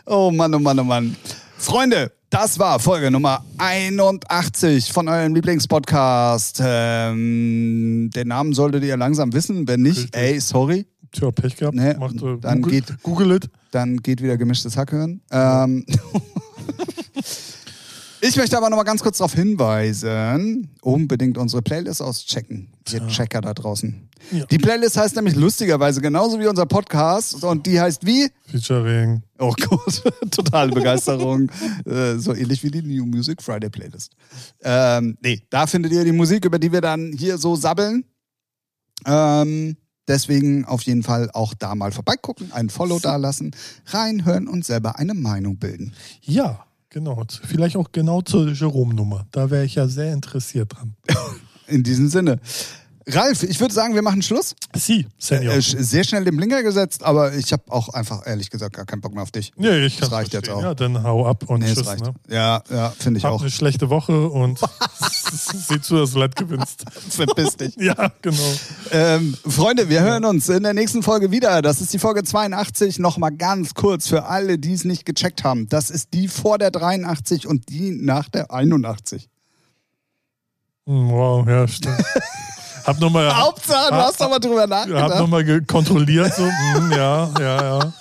Oh 0.05 0.31
Mann, 0.31 0.53
oh 0.53 0.59
Mann, 0.59 0.79
oh 0.79 0.83
Mann. 0.85 1.15
Freunde, 1.57 2.11
das 2.29 2.59
war 2.59 2.79
Folge 2.79 3.11
Nummer 3.11 3.43
81 3.57 4.93
von 4.93 5.09
eurem 5.09 5.35
Lieblingspodcast. 5.35 6.61
Ähm, 6.63 8.09
den 8.15 8.27
Namen 8.29 8.53
solltet 8.53 8.83
ihr 8.83 8.95
langsam 8.95 9.33
wissen. 9.33 9.67
Wenn 9.67 9.81
nicht, 9.81 9.97
Richtig. 9.97 10.15
ey, 10.21 10.39
sorry, 10.39 10.85
Tja, 11.11 11.31
Pech 11.31 11.55
gehabt. 11.57 11.75
Nee, 11.75 11.93
Macht, 11.95 12.21
äh, 12.21 12.37
dann 12.39 12.61
Google, 12.61 12.81
geht- 12.81 13.03
Google 13.03 13.31
it. 13.33 13.49
Dann 13.77 13.97
geht 13.97 14.23
wieder 14.23 14.37
gemischtes 14.37 14.75
Hack 14.75 14.91
hören. 14.91 15.21
Ähm, 15.29 15.85
ich 18.21 18.35
möchte 18.35 18.57
aber 18.57 18.71
noch 18.71 18.77
mal 18.77 18.83
ganz 18.83 19.03
kurz 19.03 19.19
darauf 19.19 19.35
hinweisen, 19.35 20.71
unbedingt 20.81 21.37
unsere 21.37 21.61
Playlist 21.61 22.01
auschecken, 22.01 22.73
ihr 22.91 23.05
Checker 23.07 23.41
da 23.41 23.53
draußen. 23.53 24.09
Ja. 24.31 24.45
Die 24.47 24.57
Playlist 24.57 24.97
heißt 24.97 25.15
nämlich 25.15 25.35
lustigerweise 25.35 26.01
genauso 26.01 26.39
wie 26.39 26.47
unser 26.47 26.65
Podcast 26.65 27.43
und 27.43 27.67
die 27.67 27.79
heißt 27.79 28.03
wie? 28.03 28.31
Featuring. 28.47 29.21
Oh 29.37 29.53
Gott, 29.69 30.03
totale 30.31 30.71
Begeisterung. 30.71 31.51
äh, 31.85 32.15
so 32.15 32.33
ähnlich 32.33 32.63
wie 32.63 32.71
die 32.71 32.81
New 32.81 33.05
Music 33.05 33.43
Friday 33.43 33.69
Playlist. 33.69 34.13
Ähm, 34.63 35.19
nee, 35.21 35.43
da 35.51 35.67
findet 35.67 35.91
ihr 35.91 36.03
die 36.03 36.11
Musik, 36.11 36.45
über 36.45 36.57
die 36.57 36.71
wir 36.71 36.81
dann 36.81 37.13
hier 37.15 37.37
so 37.37 37.55
sabbeln. 37.55 38.05
Ähm, 39.05 39.77
deswegen 40.07 40.65
auf 40.65 40.81
jeden 40.83 41.03
Fall 41.03 41.29
auch 41.33 41.53
da 41.53 41.75
mal 41.75 41.91
vorbeigucken, 41.91 42.51
ein 42.51 42.69
Follow 42.69 42.99
dalassen, 42.99 43.55
reinhören 43.87 44.47
und 44.47 44.65
selber 44.65 44.97
eine 44.97 45.13
Meinung 45.13 45.57
bilden. 45.57 45.93
Ja, 46.21 46.65
genau. 46.89 47.23
Vielleicht 47.43 47.75
auch 47.75 47.91
genau 47.91 48.21
zur 48.21 48.51
Jerome-Nummer. 48.51 49.27
Da 49.31 49.49
wäre 49.49 49.65
ich 49.65 49.75
ja 49.75 49.87
sehr 49.87 50.13
interessiert 50.13 50.73
dran. 50.73 50.95
In 51.67 51.83
diesem 51.83 52.07
Sinne. 52.07 52.39
Ralf, 53.09 53.43
ich 53.43 53.59
würde 53.61 53.73
sagen, 53.73 53.95
wir 53.95 54.01
machen 54.01 54.21
Schluss. 54.21 54.53
Sie, 54.75 55.07
Senior. 55.17 55.53
Äh, 55.53 55.61
sehr 55.61 56.03
schnell 56.03 56.25
den 56.25 56.35
Blinker 56.35 56.61
gesetzt, 56.61 57.03
aber 57.03 57.33
ich 57.35 57.53
habe 57.53 57.63
auch 57.69 57.89
einfach 57.89 58.27
ehrlich 58.27 58.49
gesagt 58.49 58.75
gar 58.75 58.85
keinen 58.85 58.99
Bock 58.99 59.13
mehr 59.13 59.23
auf 59.23 59.31
dich. 59.31 59.53
nee, 59.55 59.85
ich 59.85 59.97
das 59.97 60.09
kann 60.09 60.17
reicht 60.19 60.33
jetzt 60.33 60.49
auch. 60.49 60.61
Ja, 60.61 60.73
dann 60.75 61.03
hau 61.03 61.25
ab 61.25 61.45
und 61.47 61.61
Nee, 61.61 61.73
tschüss. 61.73 61.87
reicht. 61.87 62.03
Ne? 62.03 62.13
Ja, 62.29 62.61
ja, 62.69 62.89
finde 62.99 63.19
ich 63.19 63.23
Hab 63.23 63.31
auch. 63.31 63.41
eine 63.41 63.49
schlechte 63.49 63.89
Woche 63.89 64.27
und 64.27 64.59
sieh 65.31 65.79
zu, 65.79 65.95
dass 65.95 66.11
du 66.11 66.19
Leid 66.19 66.35
gewinnst. 66.35 66.83
Verpiss 67.09 67.55
dich. 67.55 67.75
Ja, 67.79 68.11
genau. 68.21 68.37
Ähm, 68.91 69.37
Freunde, 69.47 69.87
wir 69.87 70.01
hören 70.01 70.25
uns 70.25 70.49
in 70.49 70.63
der 70.63 70.73
nächsten 70.73 71.01
Folge 71.03 71.31
wieder. 71.31 71.61
Das 71.61 71.79
ist 71.79 71.93
die 71.93 71.99
Folge 71.99 72.23
82. 72.23 72.99
Nochmal 72.99 73.31
ganz 73.31 73.73
kurz 73.73 74.07
für 74.09 74.25
alle, 74.25 74.57
die 74.59 74.73
es 74.73 74.83
nicht 74.83 75.05
gecheckt 75.05 75.45
haben. 75.45 75.69
Das 75.69 75.89
ist 75.89 76.13
die 76.13 76.27
vor 76.27 76.57
der 76.57 76.71
83 76.71 77.47
und 77.47 77.69
die 77.69 77.91
nach 77.91 78.27
der 78.27 78.51
81. 78.51 79.29
Hm, 80.85 81.09
Wow, 81.09 81.47
ja, 81.47 81.67
stimmt. 81.67 82.03
Hab 82.87 82.99
nochmal 83.01 83.35
Hauptsache, 83.37 83.91
du 83.91 83.97
hast 83.97 84.21
doch 84.21 84.29
mal 84.29 84.39
drüber 84.39 84.61
hab 84.61 84.69
nachgedacht. 84.69 85.19
noch 85.19 85.27
mal 85.27 85.61
kontrolliert, 85.61 86.33
so, 86.33 86.43
hm, 86.43 86.91
ja, 86.91 87.29
ja, 87.39 87.63
ja. 87.79 87.93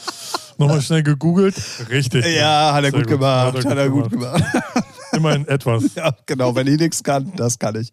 Nochmal 0.58 0.80
schnell 0.80 1.02
gegoogelt. 1.02 1.56
Richtig. 1.90 2.24
Ja, 2.24 2.72
hat 2.72 2.84
er 2.84 2.90
Sehr 2.90 3.00
gut 3.00 3.08
gemacht. 3.08 3.64
Hat 3.64 3.76
er 3.76 3.90
gut 3.90 4.10
gemacht. 4.10 4.42
gemacht. 4.52 4.86
Immerhin 5.12 5.46
etwas. 5.48 5.82
Ja, 5.96 6.12
genau. 6.26 6.54
Wenn 6.54 6.66
ich 6.66 6.78
nichts 6.78 7.02
kann, 7.02 7.32
das 7.36 7.58
kann 7.58 7.74
ich. 7.78 7.92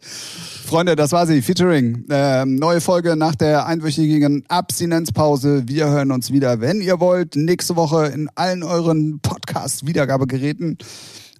Freunde, 0.65 0.95
das 0.95 1.11
war 1.11 1.25
sie. 1.27 1.41
Featuring. 1.41 2.05
Ähm, 2.09 2.55
neue 2.55 2.79
Folge 2.79 3.15
nach 3.15 3.35
der 3.35 3.65
einwöchigen 3.65 4.45
Abstinenzpause. 4.47 5.63
Wir 5.67 5.87
hören 5.87 6.11
uns 6.11 6.31
wieder, 6.31 6.61
wenn 6.61 6.79
ihr 6.79 6.99
wollt, 6.99 7.35
nächste 7.35 7.75
Woche 7.75 8.07
in 8.07 8.29
allen 8.35 8.63
euren 8.63 9.19
Podcast-Wiedergabegeräten. 9.19 10.77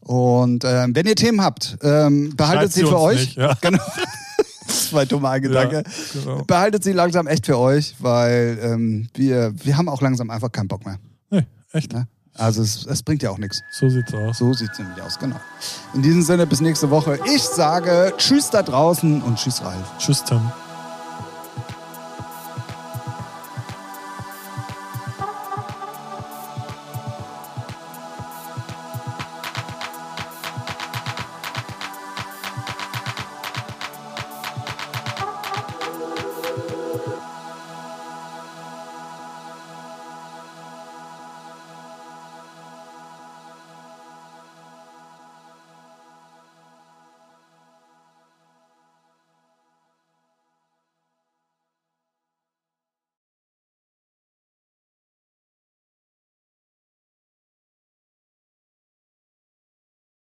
Und 0.01 0.65
ähm, 0.65 0.95
wenn 0.95 1.05
ihr 1.05 1.15
Themen 1.15 1.41
habt, 1.41 1.77
ähm, 1.81 2.35
behaltet 2.35 2.73
sie 2.73 2.81
sie 2.81 2.85
für 2.85 2.99
euch. 2.99 3.19
nicht, 3.19 3.37
ja. 3.37 3.53
Genau. 3.61 3.83
Zwei 4.67 5.05
dumme 5.05 5.39
Gedanke. 5.41 5.83
Ja, 5.85 6.21
genau. 6.21 6.43
Behaltet 6.43 6.83
sie 6.83 6.91
langsam 6.91 7.27
echt 7.27 7.45
für 7.45 7.57
euch, 7.57 7.95
weil 7.99 8.59
ähm, 8.61 9.09
wir, 9.15 9.53
wir 9.63 9.77
haben 9.77 9.89
auch 9.89 10.01
langsam 10.01 10.29
einfach 10.29 10.51
keinen 10.51 10.67
Bock 10.67 10.85
mehr. 10.85 10.97
Nee, 11.29 11.45
echt. 11.71 11.93
Ne? 11.93 12.07
Also 12.35 12.61
es, 12.61 12.85
es 12.85 13.03
bringt 13.03 13.21
ja 13.21 13.29
auch 13.29 13.37
nichts. 13.37 13.61
So 13.71 13.89
sieht's 13.89 14.13
aus. 14.13 14.39
So 14.39 14.53
sieht 14.53 14.71
es 14.71 14.79
nämlich 14.79 15.01
aus, 15.01 15.19
genau. 15.19 15.39
In 15.93 16.01
diesem 16.01 16.23
Sinne, 16.23 16.47
bis 16.47 16.61
nächste 16.61 16.89
Woche. 16.89 17.19
Ich 17.33 17.43
sage 17.43 18.13
Tschüss 18.17 18.49
da 18.49 18.63
draußen 18.63 19.21
und 19.21 19.37
Tschüss, 19.37 19.63
Ralf. 19.63 19.85
Tschüss, 19.99 20.23
Tim. 20.23 20.41